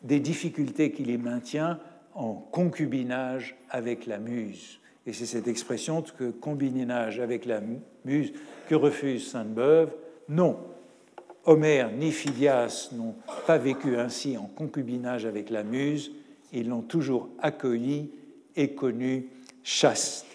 des 0.06 0.20
difficultés 0.20 0.92
qui 0.92 1.04
les 1.04 1.18
maintient 1.18 1.80
en 2.14 2.34
concubinage 2.34 3.58
avec 3.70 4.06
la 4.06 4.20
muse. 4.20 4.80
Et 5.06 5.14
c'est 5.14 5.26
cette 5.26 5.48
expression 5.48 6.02
que 6.02 6.32
concubinage 6.32 7.20
avec 7.20 7.46
la 7.46 7.60
muse 8.06 8.34
que 8.68 8.76
refuse 8.76 9.30
Sainte-Beuve. 9.30 9.92
Non, 10.30 10.58
Homère 11.46 11.92
ni 11.92 12.12
Phidias 12.12 12.90
n'ont 12.94 13.16
pas 13.46 13.58
vécu 13.58 13.98
ainsi 13.98 14.38
en 14.38 14.46
concubinage 14.46 15.26
avec 15.26 15.50
la 15.52 15.64
muse, 15.64 16.12
ils 16.52 16.70
l'ont 16.70 16.82
toujours 16.82 17.30
accueilli 17.40 18.10
et 18.56 18.70
connu 18.70 19.28
chaste 19.64 20.26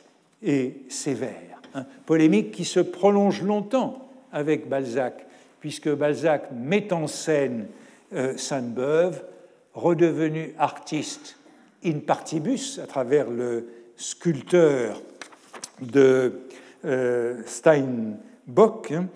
et 0.43 0.83
sévère. 0.89 1.61
Hein. 1.75 1.87
Polémique 2.07 2.53
qui 2.53 2.65
se 2.65 2.81
prolonge 2.81 3.43
longtemps 3.43 4.09
avec 4.33 4.69
Balzac, 4.69 5.27
puisque 5.59 5.89
Balzac 5.89 6.51
met 6.53 6.93
en 6.93 7.07
scène 7.07 7.67
euh, 8.13 8.37
Sainte-Beuve, 8.37 9.25
redevenu 9.75 10.55
artiste 10.59 11.37
in 11.85 12.01
partibus 12.01 12.79
à 12.79 12.87
travers 12.87 13.31
le 13.31 13.69
sculpteur 13.97 15.01
de 15.81 16.41
euh, 16.85 17.43
Steinbock, 17.47 18.93
hein, 18.93 19.09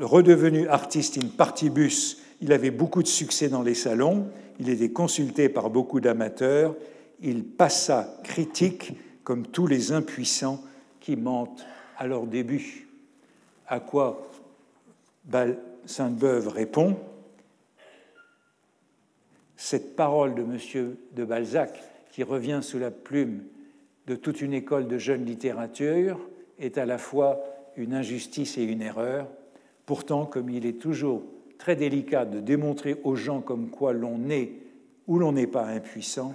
redevenu 0.00 0.68
artiste 0.68 1.18
in 1.18 1.28
partibus, 1.28 2.18
il 2.40 2.52
avait 2.52 2.70
beaucoup 2.70 3.02
de 3.02 3.08
succès 3.08 3.48
dans 3.48 3.62
les 3.62 3.74
salons, 3.74 4.28
il 4.60 4.68
était 4.68 4.90
consulté 4.90 5.48
par 5.48 5.70
beaucoup 5.70 6.00
d'amateurs, 6.00 6.74
il 7.20 7.44
passa 7.44 8.18
critique 8.22 8.92
comme 9.24 9.46
tous 9.46 9.66
les 9.66 9.92
impuissants 9.92 10.62
qui 11.00 11.16
mentent 11.16 11.64
à 11.96 12.06
leur 12.06 12.26
début. 12.26 12.88
À 13.66 13.80
quoi 13.80 14.28
Sainte-Beuve 15.86 16.48
répond 16.48 16.96
Cette 19.64 19.96
parole 19.96 20.34
de 20.34 20.42
M. 20.42 20.94
de 21.16 21.24
Balzac, 21.24 21.82
qui 22.12 22.22
revient 22.22 22.58
sous 22.60 22.78
la 22.78 22.90
plume 22.90 23.44
de 24.06 24.14
toute 24.14 24.42
une 24.42 24.52
école 24.52 24.88
de 24.88 24.98
jeune 24.98 25.24
littérature, 25.24 26.20
est 26.58 26.76
à 26.76 26.84
la 26.84 26.98
fois 26.98 27.42
une 27.74 27.94
injustice 27.94 28.58
et 28.58 28.62
une 28.62 28.82
erreur. 28.82 29.26
Pourtant, 29.86 30.26
comme 30.26 30.50
il 30.50 30.66
est 30.66 30.78
toujours 30.78 31.22
très 31.56 31.76
délicat 31.76 32.26
de 32.26 32.40
démontrer 32.40 33.00
aux 33.04 33.16
gens 33.16 33.40
comme 33.40 33.70
quoi 33.70 33.94
l'on 33.94 34.28
est 34.28 34.52
ou 35.06 35.18
l'on 35.18 35.32
n'est 35.32 35.46
pas 35.46 35.64
impuissant, 35.64 36.34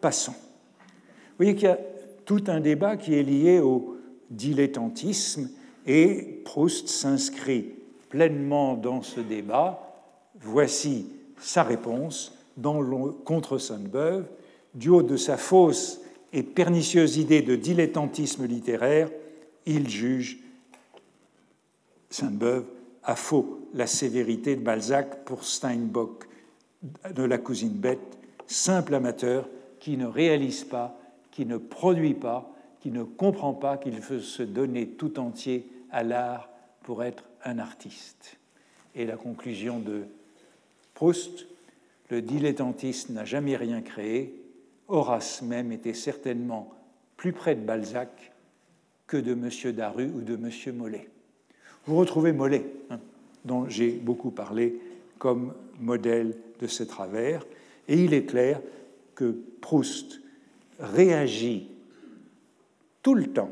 passons. 0.00 0.30
Vous 0.30 1.38
voyez 1.38 1.56
qu'il 1.56 1.68
y 1.68 1.72
a 1.72 1.80
tout 2.26 2.44
un 2.46 2.60
débat 2.60 2.96
qui 2.96 3.14
est 3.14 3.24
lié 3.24 3.58
au 3.58 3.96
dilettantisme 4.30 5.50
et 5.84 6.42
Proust 6.44 6.86
s'inscrit 6.86 7.74
pleinement 8.08 8.76
dans 8.76 9.02
ce 9.02 9.18
débat. 9.18 9.82
Voici 10.38 11.06
sa 11.38 11.64
réponse 11.64 12.34
contre 13.24 13.58
Sainte-Beuve. 13.58 14.26
Du 14.74 14.88
haut 14.90 15.02
de 15.02 15.16
sa 15.16 15.36
fausse 15.36 16.00
et 16.32 16.42
pernicieuse 16.42 17.16
idée 17.16 17.42
de 17.42 17.56
dilettantisme 17.56 18.44
littéraire, 18.46 19.10
il 19.64 19.88
juge 19.88 20.38
Sainte-Beuve 22.10 22.64
à 23.02 23.16
faux 23.16 23.60
la 23.74 23.86
sévérité 23.86 24.56
de 24.56 24.60
Balzac 24.60 25.24
pour 25.24 25.44
Steinbock 25.44 26.26
de 27.14 27.22
la 27.22 27.38
cousine 27.38 27.70
bête, 27.70 28.18
simple 28.46 28.94
amateur 28.94 29.48
qui 29.80 29.96
ne 29.96 30.06
réalise 30.06 30.64
pas, 30.64 30.98
qui 31.30 31.46
ne 31.46 31.56
produit 31.56 32.14
pas, 32.14 32.52
qui 32.80 32.90
ne 32.90 33.02
comprend 33.02 33.54
pas 33.54 33.76
qu'il 33.76 34.00
veut 34.00 34.20
se 34.20 34.42
donner 34.42 34.88
tout 34.88 35.18
entier 35.18 35.66
à 35.90 36.02
l'art 36.02 36.50
pour 36.82 37.02
être 37.02 37.24
un 37.44 37.58
artiste. 37.58 38.38
Et 38.94 39.04
la 39.06 39.16
conclusion 39.16 39.78
de 39.78 40.04
Proust, 40.94 41.46
le 42.10 42.22
dilettantisme 42.22 43.14
n'a 43.14 43.24
jamais 43.24 43.56
rien 43.56 43.80
créé, 43.80 44.42
Horace 44.88 45.42
même 45.42 45.72
était 45.72 45.94
certainement 45.94 46.72
plus 47.16 47.32
près 47.32 47.54
de 47.54 47.60
Balzac 47.60 48.32
que 49.06 49.16
de 49.16 49.32
M. 49.32 49.72
Daru 49.72 50.06
ou 50.06 50.20
de 50.20 50.34
M. 50.34 50.76
Mollet. 50.76 51.08
Vous 51.86 51.96
retrouvez 51.96 52.32
Mollet, 52.32 52.64
hein, 52.90 52.98
dont 53.44 53.68
j'ai 53.68 53.92
beaucoup 53.92 54.30
parlé 54.30 54.80
comme 55.18 55.54
modèle 55.80 56.36
de 56.60 56.66
ce 56.66 56.82
travers, 56.82 57.44
et 57.88 58.02
il 58.02 58.14
est 58.14 58.24
clair 58.24 58.60
que 59.14 59.36
Proust 59.60 60.20
réagit 60.78 61.68
tout 63.02 63.14
le 63.14 63.26
temps 63.26 63.50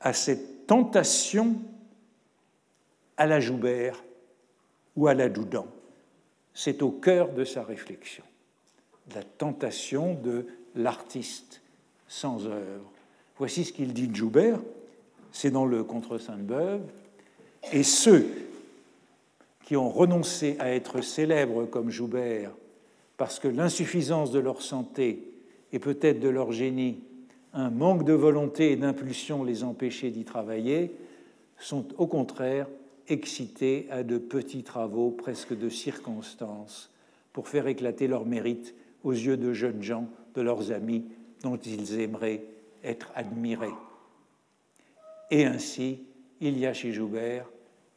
à 0.00 0.12
cette 0.12 0.66
tentation 0.66 1.56
à 3.16 3.26
la 3.26 3.40
Joubert 3.40 4.02
ou 4.96 5.06
à 5.06 5.14
la 5.14 5.28
Doudan. 5.28 5.66
C'est 6.54 6.82
au 6.82 6.90
cœur 6.90 7.32
de 7.32 7.44
sa 7.44 7.62
réflexion, 7.64 8.24
la 9.14 9.22
tentation 9.22 10.14
de 10.14 10.46
l'artiste 10.74 11.60
sans 12.08 12.46
œuvre. 12.46 12.90
Voici 13.36 13.64
ce 13.64 13.72
qu'il 13.72 13.92
dit 13.92 14.08
de 14.08 14.14
Joubert, 14.14 14.60
c'est 15.32 15.50
dans 15.50 15.66
le 15.66 15.82
Contre 15.82 16.18
Sainte-Beuve, 16.18 16.82
et 17.72 17.82
ceux 17.82 18.26
qui 19.64 19.76
ont 19.76 19.90
renoncé 19.90 20.56
à 20.60 20.70
être 20.70 21.00
célèbres 21.00 21.64
comme 21.64 21.90
Joubert 21.90 22.50
parce 23.16 23.38
que 23.38 23.48
l'insuffisance 23.48 24.30
de 24.30 24.38
leur 24.38 24.62
santé 24.62 25.22
et 25.72 25.78
peut-être 25.78 26.20
de 26.20 26.28
leur 26.28 26.52
génie, 26.52 27.00
un 27.52 27.70
manque 27.70 28.04
de 28.04 28.12
volonté 28.12 28.72
et 28.72 28.76
d'impulsion 28.76 29.44
les 29.44 29.64
empêchait 29.64 30.10
d'y 30.10 30.24
travailler, 30.24 30.92
sont 31.58 31.86
au 31.98 32.06
contraire 32.06 32.66
excités 33.08 33.86
à 33.90 34.02
de 34.02 34.18
petits 34.18 34.62
travaux 34.62 35.10
presque 35.10 35.56
de 35.56 35.68
circonstance 35.68 36.90
pour 37.32 37.48
faire 37.48 37.66
éclater 37.66 38.06
leur 38.06 38.26
mérite 38.26 38.74
aux 39.02 39.12
yeux 39.12 39.36
de 39.36 39.52
jeunes 39.52 39.82
gens, 39.82 40.08
de 40.34 40.40
leurs 40.40 40.72
amis 40.72 41.04
dont 41.42 41.56
ils 41.56 42.00
aimeraient 42.00 42.44
être 42.82 43.12
admirés. 43.14 43.74
Et 45.30 45.44
ainsi, 45.44 46.00
il 46.40 46.58
y 46.58 46.66
a 46.66 46.72
chez 46.72 46.92
Joubert 46.92 47.48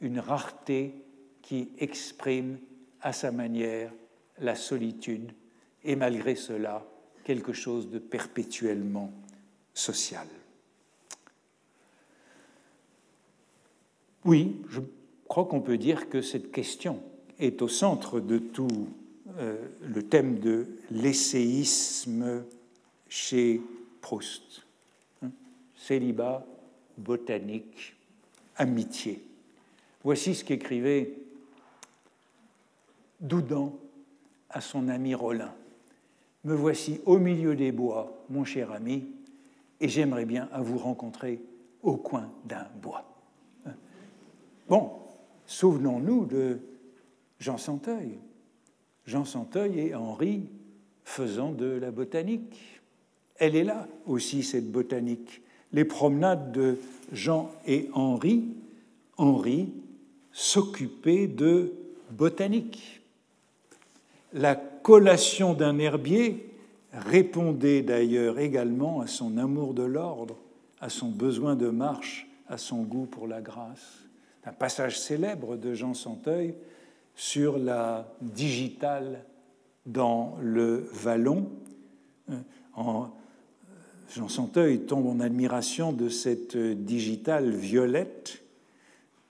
une 0.02 0.20
rareté 0.20 0.94
qui 1.42 1.70
exprime 1.80 2.58
à 3.02 3.14
sa 3.14 3.32
manière 3.32 3.92
la 4.40 4.56
solitude 4.56 5.32
et 5.84 5.96
malgré 5.96 6.36
cela 6.36 6.86
quelque 7.24 7.54
chose 7.54 7.90
de 7.90 8.00
perpétuellement 8.00 9.12
social. 9.74 10.28
Oui, 14.26 14.62
je 14.70 14.82
crois 15.28 15.46
qu'on 15.46 15.62
peut 15.62 15.78
dire 15.78 16.10
que 16.10 16.22
cette 16.22 16.52
question 16.52 17.02
est 17.40 17.62
au 17.62 17.68
centre 17.68 18.20
de 18.20 18.38
tout 18.38 18.90
euh, 19.38 19.56
le 19.84 20.04
thème 20.04 20.40
de 20.40 20.68
l'essayisme 20.92 22.44
chez 23.10 23.62
Proust. 24.02 24.66
Hein, 25.24 25.30
célibat, 25.76 26.46
botanique, 26.98 27.96
amitié. 28.56 29.24
Voici 30.04 30.36
ce 30.36 30.44
qu'écrivait 30.44 31.14
Doudan 33.20 33.78
à 34.50 34.62
son 34.62 34.88
ami 34.88 35.14
Rollin. 35.14 35.54
Me 36.44 36.56
voici 36.56 37.02
au 37.06 37.18
milieu 37.18 37.56
des 37.56 37.72
bois, 37.72 38.24
mon 38.30 38.46
cher 38.46 38.72
ami, 38.72 39.08
et 39.80 39.90
j'aimerais 39.90 40.26
bien 40.26 40.48
à 40.52 40.62
vous 40.62 40.78
rencontrer 40.78 41.42
au 41.84 41.98
coin 41.98 42.32
d'un 42.46 42.68
bois. 42.82 43.04
Bon, 44.70 44.92
souvenons-nous 45.48 46.26
de 46.26 46.60
Jean 47.40 47.58
Santeuil. 47.58 48.20
Jean 49.06 49.26
Santeuil 49.26 49.80
et 49.80 49.96
Henri 49.96 50.44
faisant 51.04 51.52
de 51.52 51.66
la 51.66 51.92
botanique. 51.92 52.82
Elle 53.38 53.56
est 53.56 53.64
là 53.64 53.88
aussi, 54.06 54.44
cette 54.44 54.72
botanique. 54.72 55.42
Les 55.72 55.86
promenades 55.86 56.52
de 56.52 56.78
Jean 57.12 57.52
et 57.66 57.90
Henri, 57.94 58.44
Henri 59.18 59.70
s'occuper 60.32 61.28
de 61.28 61.74
botanique. 62.12 63.02
La 64.34 64.56
collation 64.56 65.54
d'un 65.54 65.80
herbier 65.80 66.52
répondait 66.94 67.82
d'ailleurs 67.82 68.40
également 68.40 69.02
à 69.02 69.08
son 69.08 69.38
amour 69.38 69.74
de 69.74 69.84
l'ordre, 69.84 70.36
à 70.80 70.90
son 70.90 71.10
besoin 71.10 71.56
de 71.56 71.70
marche, 71.70 72.28
à 72.48 72.58
son 72.58 72.84
goût 72.84 73.06
pour 73.06 73.28
la 73.28 73.42
grâce. 73.42 74.07
Un 74.48 74.54
passage 74.54 74.98
célèbre 74.98 75.58
de 75.58 75.74
Jean 75.74 75.94
Santeuil 75.94 76.56
sur 77.16 77.58
la 77.58 78.08
digitale 78.22 79.26
dans 79.86 80.38
le 80.42 80.88
Vallon. 80.94 81.50
En, 82.74 83.10
Jean 84.16 84.30
Santeuil 84.30 84.86
tombe 84.86 85.06
en 85.06 85.20
admiration 85.20 85.92
de 85.92 86.08
cette 86.08 86.56
digitale 86.56 87.50
violette. 87.50 88.42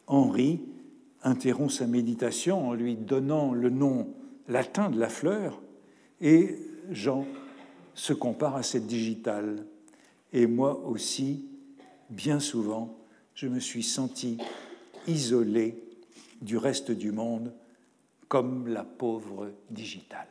Henri 0.06 0.62
interrompt 1.24 1.72
sa 1.72 1.88
méditation 1.88 2.70
en 2.70 2.74
lui 2.76 2.96
donnant 2.96 3.54
le 3.56 3.72
nom 3.72 4.10
latin 4.48 4.92
de 4.92 5.00
la 5.00 5.10
fleur, 5.10 5.60
et 6.22 6.60
Jean 6.92 7.26
se 7.96 8.14
compare 8.14 8.56
à 8.56 8.62
cette 8.62 8.86
digitale. 8.86 9.66
Et 10.32 10.46
moi 10.46 10.80
aussi, 10.86 11.48
bien 12.12 12.40
souvent, 12.40 12.96
je 13.34 13.48
me 13.48 13.60
suis 13.60 13.82
senti 13.82 14.38
isolé 15.08 15.84
du 16.42 16.58
reste 16.58 16.92
du 16.92 17.12
monde 17.12 17.54
comme 18.28 18.68
la 18.68 18.84
pauvre 18.84 19.52
digitale. 19.70 20.28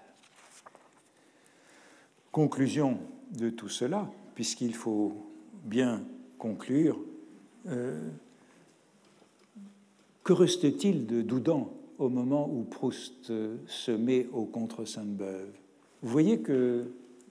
Conclusion 2.31 2.99
de 3.39 3.51
tout 3.51 3.69
cela, 3.69 4.11
puisqu'il 4.35 4.75
faut 4.75 5.27
bien 5.65 6.05
conclure, 6.39 7.01
euh, 7.67 8.09
que 10.23 10.33
reste-t-il 10.33 11.07
de 11.07 11.23
Doudan 11.23 11.73
au 11.99 12.09
moment 12.09 12.49
où 12.49 12.63
Proust 12.63 13.33
se 13.67 13.91
met 13.91 14.29
au 14.33 14.45
contre 14.45 14.85
Sainte-Beuve 14.85 15.53
Vous 16.03 16.11
voyez 16.11 16.41
que 16.41 16.91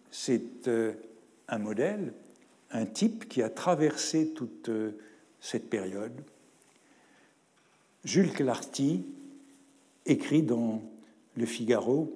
c'est 0.10 0.68
euh, 0.68 0.94
un 1.50 1.60
modèle, 1.60 2.14
un 2.72 2.86
type 2.86 3.28
qui 3.28 3.42
a 3.42 3.50
traversé 3.50 4.30
toute 4.30 4.70
euh, 4.70 4.92
cette 5.40 5.70
période. 5.70 6.14
Jules 8.06 8.32
Clarty 8.32 9.04
écrit 10.06 10.44
dans 10.44 10.84
Le 11.36 11.48
Figaro 11.48 12.14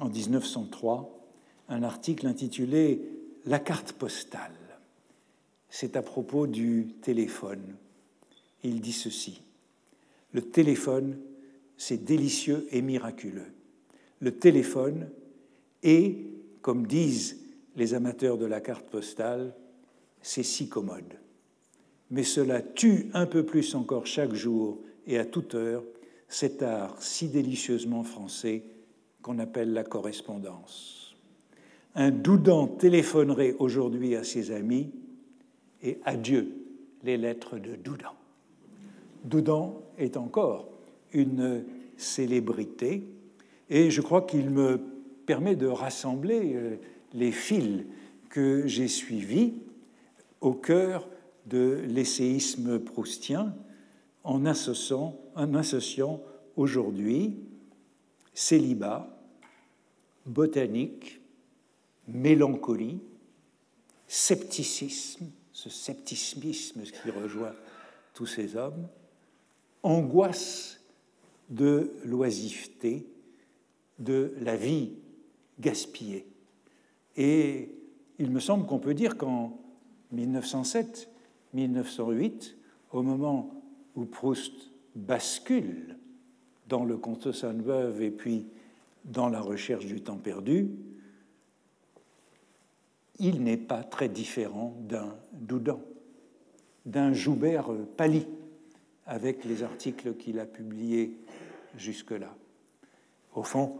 en 0.00 0.08
1903 0.08 1.16
un 1.68 1.84
article 1.84 2.26
intitulé 2.26 3.00
La 3.46 3.60
carte 3.60 3.92
postale. 3.92 4.50
C'est 5.70 5.96
à 5.96 6.02
propos 6.02 6.48
du 6.48 6.88
téléphone. 7.02 7.76
Il 8.64 8.80
dit 8.80 8.92
ceci. 8.92 9.42
Le 10.32 10.42
téléphone, 10.42 11.16
c'est 11.76 12.04
délicieux 12.04 12.66
et 12.72 12.82
miraculeux. 12.82 13.52
Le 14.18 14.32
téléphone 14.32 15.08
est, 15.84 16.16
comme 16.62 16.88
disent 16.88 17.38
les 17.76 17.94
amateurs 17.94 18.38
de 18.38 18.46
la 18.46 18.60
carte 18.60 18.86
postale, 18.86 19.54
c'est 20.20 20.42
si 20.42 20.68
commode. 20.68 21.14
Mais 22.10 22.24
cela 22.24 22.60
tue 22.60 23.08
un 23.14 23.26
peu 23.26 23.46
plus 23.46 23.76
encore 23.76 24.06
chaque 24.06 24.34
jour 24.34 24.82
et 25.06 25.18
à 25.18 25.24
toute 25.24 25.54
heure 25.54 25.82
cet 26.28 26.62
art 26.62 27.02
si 27.02 27.28
délicieusement 27.28 28.04
français 28.04 28.64
qu'on 29.20 29.38
appelle 29.38 29.72
la 29.72 29.84
correspondance. 29.84 31.14
Un 31.94 32.10
doudant 32.10 32.66
téléphonerait 32.66 33.54
aujourd'hui 33.58 34.16
à 34.16 34.24
ses 34.24 34.50
amis 34.50 34.90
et 35.82 35.98
adieu 36.04 36.52
les 37.02 37.16
lettres 37.16 37.58
de 37.58 37.76
Doudan. 37.76 38.14
Doudan 39.24 39.82
est 39.98 40.16
encore 40.16 40.68
une 41.12 41.64
célébrité 41.96 43.04
et 43.68 43.90
je 43.90 44.00
crois 44.00 44.22
qu'il 44.22 44.50
me 44.50 44.80
permet 45.26 45.56
de 45.56 45.66
rassembler 45.66 46.54
euh, 46.54 46.76
les 47.12 47.30
fils 47.30 47.84
que 48.30 48.66
j'ai 48.66 48.88
suivis 48.88 49.54
au 50.40 50.52
cœur 50.52 51.08
de 51.46 51.80
l'essayisme 51.86 52.78
proustien 52.78 53.54
en 54.24 54.44
associant, 54.46 55.16
aujourd'hui 56.56 57.36
célibat, 58.34 59.08
botanique, 60.26 61.20
mélancolie, 62.08 63.00
scepticisme, 64.08 65.26
ce 65.52 65.70
scepticisme 65.70 66.82
qui 66.82 67.10
rejoint 67.10 67.54
tous 68.14 68.26
ces 68.26 68.56
hommes, 68.56 68.88
angoisse 69.82 70.80
de 71.50 71.92
l'oisiveté, 72.04 73.06
de 73.98 74.34
la 74.40 74.56
vie 74.56 74.92
gaspillée. 75.60 76.26
Et 77.16 77.70
il 78.18 78.30
me 78.30 78.40
semble 78.40 78.66
qu'on 78.66 78.78
peut 78.78 78.94
dire 78.94 79.16
qu'en 79.16 79.58
1907, 80.12 81.08
1908, 81.54 82.56
au 82.92 83.02
moment 83.02 83.61
où 83.96 84.04
Proust 84.04 84.70
bascule 84.94 85.96
dans 86.68 86.84
le 86.84 86.96
conte 86.96 87.28
de 87.28 87.32
Sainte-Beuve 87.32 88.02
et 88.02 88.10
puis 88.10 88.46
dans 89.04 89.28
la 89.28 89.40
recherche 89.40 89.86
du 89.86 90.00
temps 90.00 90.16
perdu, 90.16 90.70
il 93.18 93.42
n'est 93.42 93.56
pas 93.56 93.82
très 93.82 94.08
différent 94.08 94.74
d'un 94.80 95.14
Doudan, 95.32 95.80
d'un 96.86 97.12
Joubert 97.12 97.70
Pali, 97.96 98.26
avec 99.06 99.44
les 99.44 99.62
articles 99.62 100.14
qu'il 100.14 100.38
a 100.38 100.46
publiés 100.46 101.16
jusque-là. 101.76 102.34
Au 103.34 103.42
fond, 103.42 103.78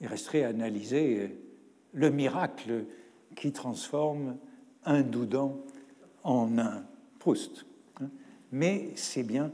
il 0.00 0.06
resterait 0.06 0.44
à 0.44 0.48
analyser 0.48 1.36
le 1.92 2.10
miracle 2.10 2.84
qui 3.36 3.52
transforme 3.52 4.36
un 4.84 5.02
Doudan 5.02 5.58
en 6.22 6.58
un 6.58 6.84
Proust. 7.18 7.66
Mais 8.52 8.90
c'est 8.94 9.22
bien 9.22 9.52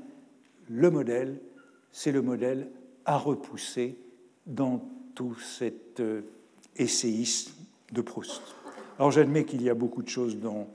le 0.68 0.90
modèle, 0.90 1.40
c'est 1.92 2.12
le 2.12 2.22
modèle 2.22 2.68
à 3.04 3.18
repousser 3.18 3.96
dans 4.46 4.82
tout 5.14 5.34
cet 5.36 6.00
euh, 6.00 6.22
essayisme 6.76 7.52
de 7.92 8.00
Proust. 8.00 8.42
Alors 8.98 9.10
j'admets 9.10 9.44
qu'il 9.44 9.62
y 9.62 9.70
a 9.70 9.74
beaucoup 9.74 10.02
de 10.02 10.08
choses 10.08 10.38
dont 10.38 10.66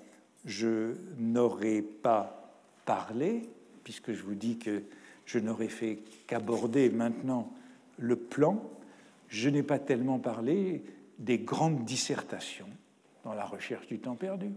je 0.46 0.94
n'aurais 1.18 1.82
pas 1.82 2.54
parlé, 2.86 3.50
puisque 3.84 4.14
je 4.14 4.24
vous 4.24 4.36
dis 4.36 4.58
que 4.58 4.84
je 5.26 5.40
n'aurais 5.40 5.70
fait 5.70 6.00
qu'aborder 6.28 6.90
maintenant 6.90 7.52
le 7.98 8.16
plan. 8.16 8.62
Je 9.28 9.50
n'ai 9.50 9.64
pas 9.64 9.80
tellement 9.80 10.20
parlé 10.20 10.84
des 11.20 11.40
grandes 11.40 11.86
dissertations 11.86 12.68
dans 13.24 13.34
la 13.34 13.46
recherche 13.46 13.88
du 13.88 14.00
temps 14.00 14.16
perdu, 14.16 14.52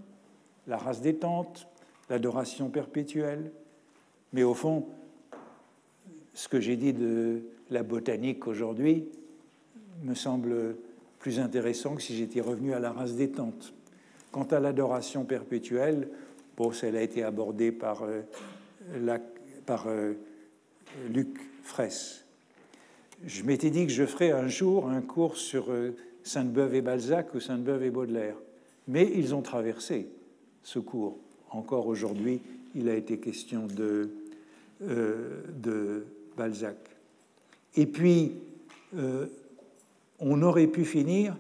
la 0.67 0.79
race 0.79 1.01
des 1.01 1.17
tentes, 1.17 1.69
l'adoration 2.11 2.69
perpétuelle. 2.69 3.51
Mais 4.33 4.43
au 4.43 4.55
fond, 4.55 4.87
ce 6.35 6.49
que 6.49 6.61
j'ai 6.61 6.77
dit 6.77 6.93
de 6.93 7.43
la 7.71 7.83
botanique 7.83 8.47
aujourd'hui 8.47 9.07
me 10.03 10.15
semble 10.15 10.77
plus 11.19 11.41
intéressant 11.41 11.95
que 11.95 12.03
si 12.03 12.17
j'étais 12.17 12.41
revenu 12.41 12.75
à 12.75 12.81
la 12.81 12.93
race 12.93 13.15
des 13.15 13.31
tentes. 13.31 13.73
Quant 14.33 14.45
à 14.45 14.61
l'adoration 14.61 15.25
perpétuelle, 15.25 16.09
bon, 16.57 16.73
elle 16.83 16.97
a 16.97 17.03
été 17.03 17.23
abordée 17.23 17.73
par, 17.73 18.03
euh, 18.03 18.23
euh, 19.87 20.15
Luc 21.09 21.41
Fraisse. 21.63 22.25
Je 23.25 23.43
m'étais 23.43 23.71
dit 23.71 23.87
que 23.87 23.93
je 23.93 24.05
ferais 24.05 24.33
un 24.33 24.49
jour 24.49 24.89
un 24.89 25.01
cours 25.01 25.37
sur 25.37 25.71
euh, 25.71 25.97
Sainte-Beuve 26.25 26.75
et 26.75 26.83
Balzac 26.83 27.35
ou 27.35 27.41
Sainte-Beuve 27.41 27.85
et 27.85 27.91
Baudelaire. 27.91 28.37
Mais 28.89 29.11
ils 29.15 29.35
ont 29.35 29.41
traversé 29.41 30.09
ce 30.63 30.79
cours. 30.79 31.17
Encore 31.55 31.87
aujourd'hui, 31.87 32.41
il 32.75 32.89
a 32.89 32.95
été 32.95 33.19
question 33.19 33.67
de, 33.67 34.11
de 34.81 36.05
Balzac. 36.37 36.77
Et 37.77 37.87
puis, 37.87 38.33
on 40.19 40.43
aurait 40.43 40.67
pu 40.67 40.85
finir 40.85 41.37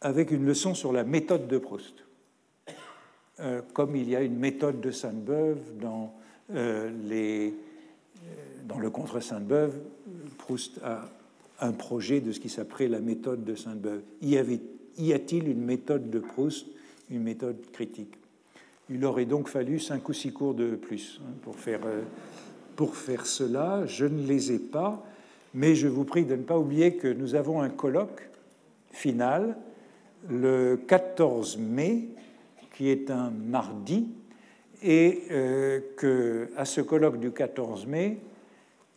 avec 0.00 0.30
une 0.30 0.46
leçon 0.46 0.74
sur 0.74 0.92
la 0.92 1.04
méthode 1.04 1.46
de 1.48 1.58
Proust. 1.58 2.04
Euh, 3.40 3.62
comme 3.72 3.96
il 3.96 4.08
y 4.08 4.16
a 4.16 4.22
une 4.22 4.36
méthode 4.36 4.80
de 4.80 4.90
Sainte-Beuve 4.90 5.78
dans, 5.80 6.12
euh, 6.54 6.90
euh, 7.10 7.50
le 8.78 8.90
contre 8.90 9.20
Sainte-Beuve, 9.20 9.78
Proust 10.38 10.78
a 10.84 11.08
un 11.60 11.72
projet 11.72 12.20
de 12.20 12.32
ce 12.32 12.40
qui 12.40 12.48
s'appelait 12.48 12.88
la 12.88 13.00
méthode 13.00 13.44
de 13.44 13.54
Sainte-Beuve. 13.54 14.02
Y 14.22 15.12
a-t-il 15.12 15.48
une 15.48 15.64
méthode 15.64 16.10
de 16.10 16.18
Proust, 16.18 16.66
une 17.10 17.22
méthode 17.22 17.56
critique? 17.72 18.14
Il 18.90 19.04
aurait 19.04 19.24
donc 19.24 19.48
fallu 19.48 19.78
cinq 19.78 20.08
ou 20.08 20.12
six 20.12 20.32
cours 20.32 20.54
de 20.54 20.74
plus 20.74 21.20
hein, 21.22 21.30
pour, 21.42 21.56
faire, 21.56 21.80
pour 22.74 22.96
faire 22.96 23.24
cela. 23.24 23.86
Je 23.86 24.04
ne 24.04 24.26
les 24.26 24.52
ai 24.52 24.58
pas. 24.58 25.04
Mais 25.54 25.74
je 25.74 25.88
vous 25.88 26.04
prie 26.04 26.24
de 26.24 26.36
ne 26.36 26.42
pas 26.42 26.58
oublier 26.58 26.94
que 26.94 27.08
nous 27.08 27.34
avons 27.34 27.60
un 27.60 27.70
colloque 27.70 28.28
final 28.92 29.56
le 30.28 30.76
14 30.86 31.58
mai, 31.58 32.08
qui 32.76 32.88
est 32.88 33.10
un 33.10 33.30
mardi, 33.30 34.08
et 34.82 35.22
euh, 35.30 35.80
que 35.96 36.50
à 36.56 36.64
ce 36.64 36.80
colloque 36.80 37.18
du 37.18 37.32
14 37.32 37.86
mai, 37.86 38.18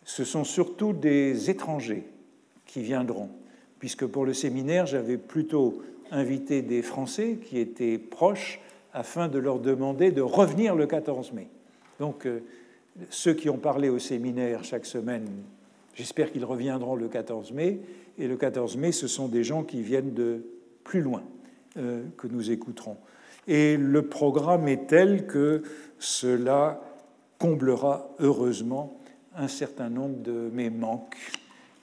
ce 0.03 0.23
sont 0.23 0.43
surtout 0.43 0.93
des 0.93 1.49
étrangers 1.49 2.07
qui 2.65 2.81
viendront, 2.81 3.29
puisque 3.79 4.05
pour 4.05 4.25
le 4.25 4.33
séminaire, 4.33 4.85
j'avais 4.85 5.17
plutôt 5.17 5.81
invité 6.11 6.61
des 6.61 6.81
Français 6.81 7.39
qui 7.43 7.57
étaient 7.57 7.97
proches 7.97 8.59
afin 8.93 9.27
de 9.27 9.39
leur 9.39 9.59
demander 9.59 10.11
de 10.11 10.21
revenir 10.21 10.75
le 10.75 10.87
14 10.87 11.33
mai. 11.33 11.47
Donc, 11.99 12.25
euh, 12.25 12.39
ceux 13.09 13.33
qui 13.33 13.49
ont 13.49 13.57
parlé 13.57 13.89
au 13.89 13.99
séminaire 13.99 14.63
chaque 14.63 14.85
semaine 14.85 15.27
J'espère 15.95 16.31
qu'ils 16.31 16.45
reviendront 16.45 16.95
le 16.95 17.07
14 17.07 17.51
mai. 17.51 17.79
Et 18.17 18.27
le 18.27 18.35
14 18.35 18.77
mai, 18.77 18.91
ce 18.91 19.07
sont 19.07 19.27
des 19.27 19.43
gens 19.43 19.63
qui 19.63 19.81
viennent 19.81 20.13
de 20.13 20.43
plus 20.83 21.01
loin 21.01 21.23
euh, 21.77 22.03
que 22.17 22.27
nous 22.27 22.51
écouterons. 22.51 22.97
Et 23.47 23.77
le 23.77 24.03
programme 24.03 24.67
est 24.67 24.87
tel 24.87 25.27
que 25.27 25.63
cela 25.99 26.81
comblera 27.37 28.09
heureusement 28.19 28.99
un 29.35 29.47
certain 29.47 29.89
nombre 29.89 30.21
de 30.21 30.49
mes 30.53 30.69
manques 30.69 31.17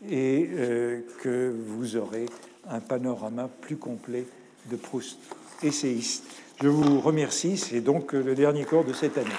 et 0.09 0.49
euh, 0.53 1.01
que 1.23 1.55
vous 1.66 1.97
aurez 1.97 2.27
un 2.69 2.81
panorama 2.81 3.49
plus 3.61 3.77
complet 3.77 4.24
de 4.70 4.77
Proust 4.77 5.19
essayiste. 5.62 6.24
Je 6.62 6.69
vous 6.69 7.01
remercie, 7.01 7.57
c'est 7.57 7.81
donc 7.81 8.12
le 8.12 8.35
dernier 8.35 8.65
cours 8.65 8.85
de 8.85 8.93
cette 8.93 9.16
année. 9.16 9.31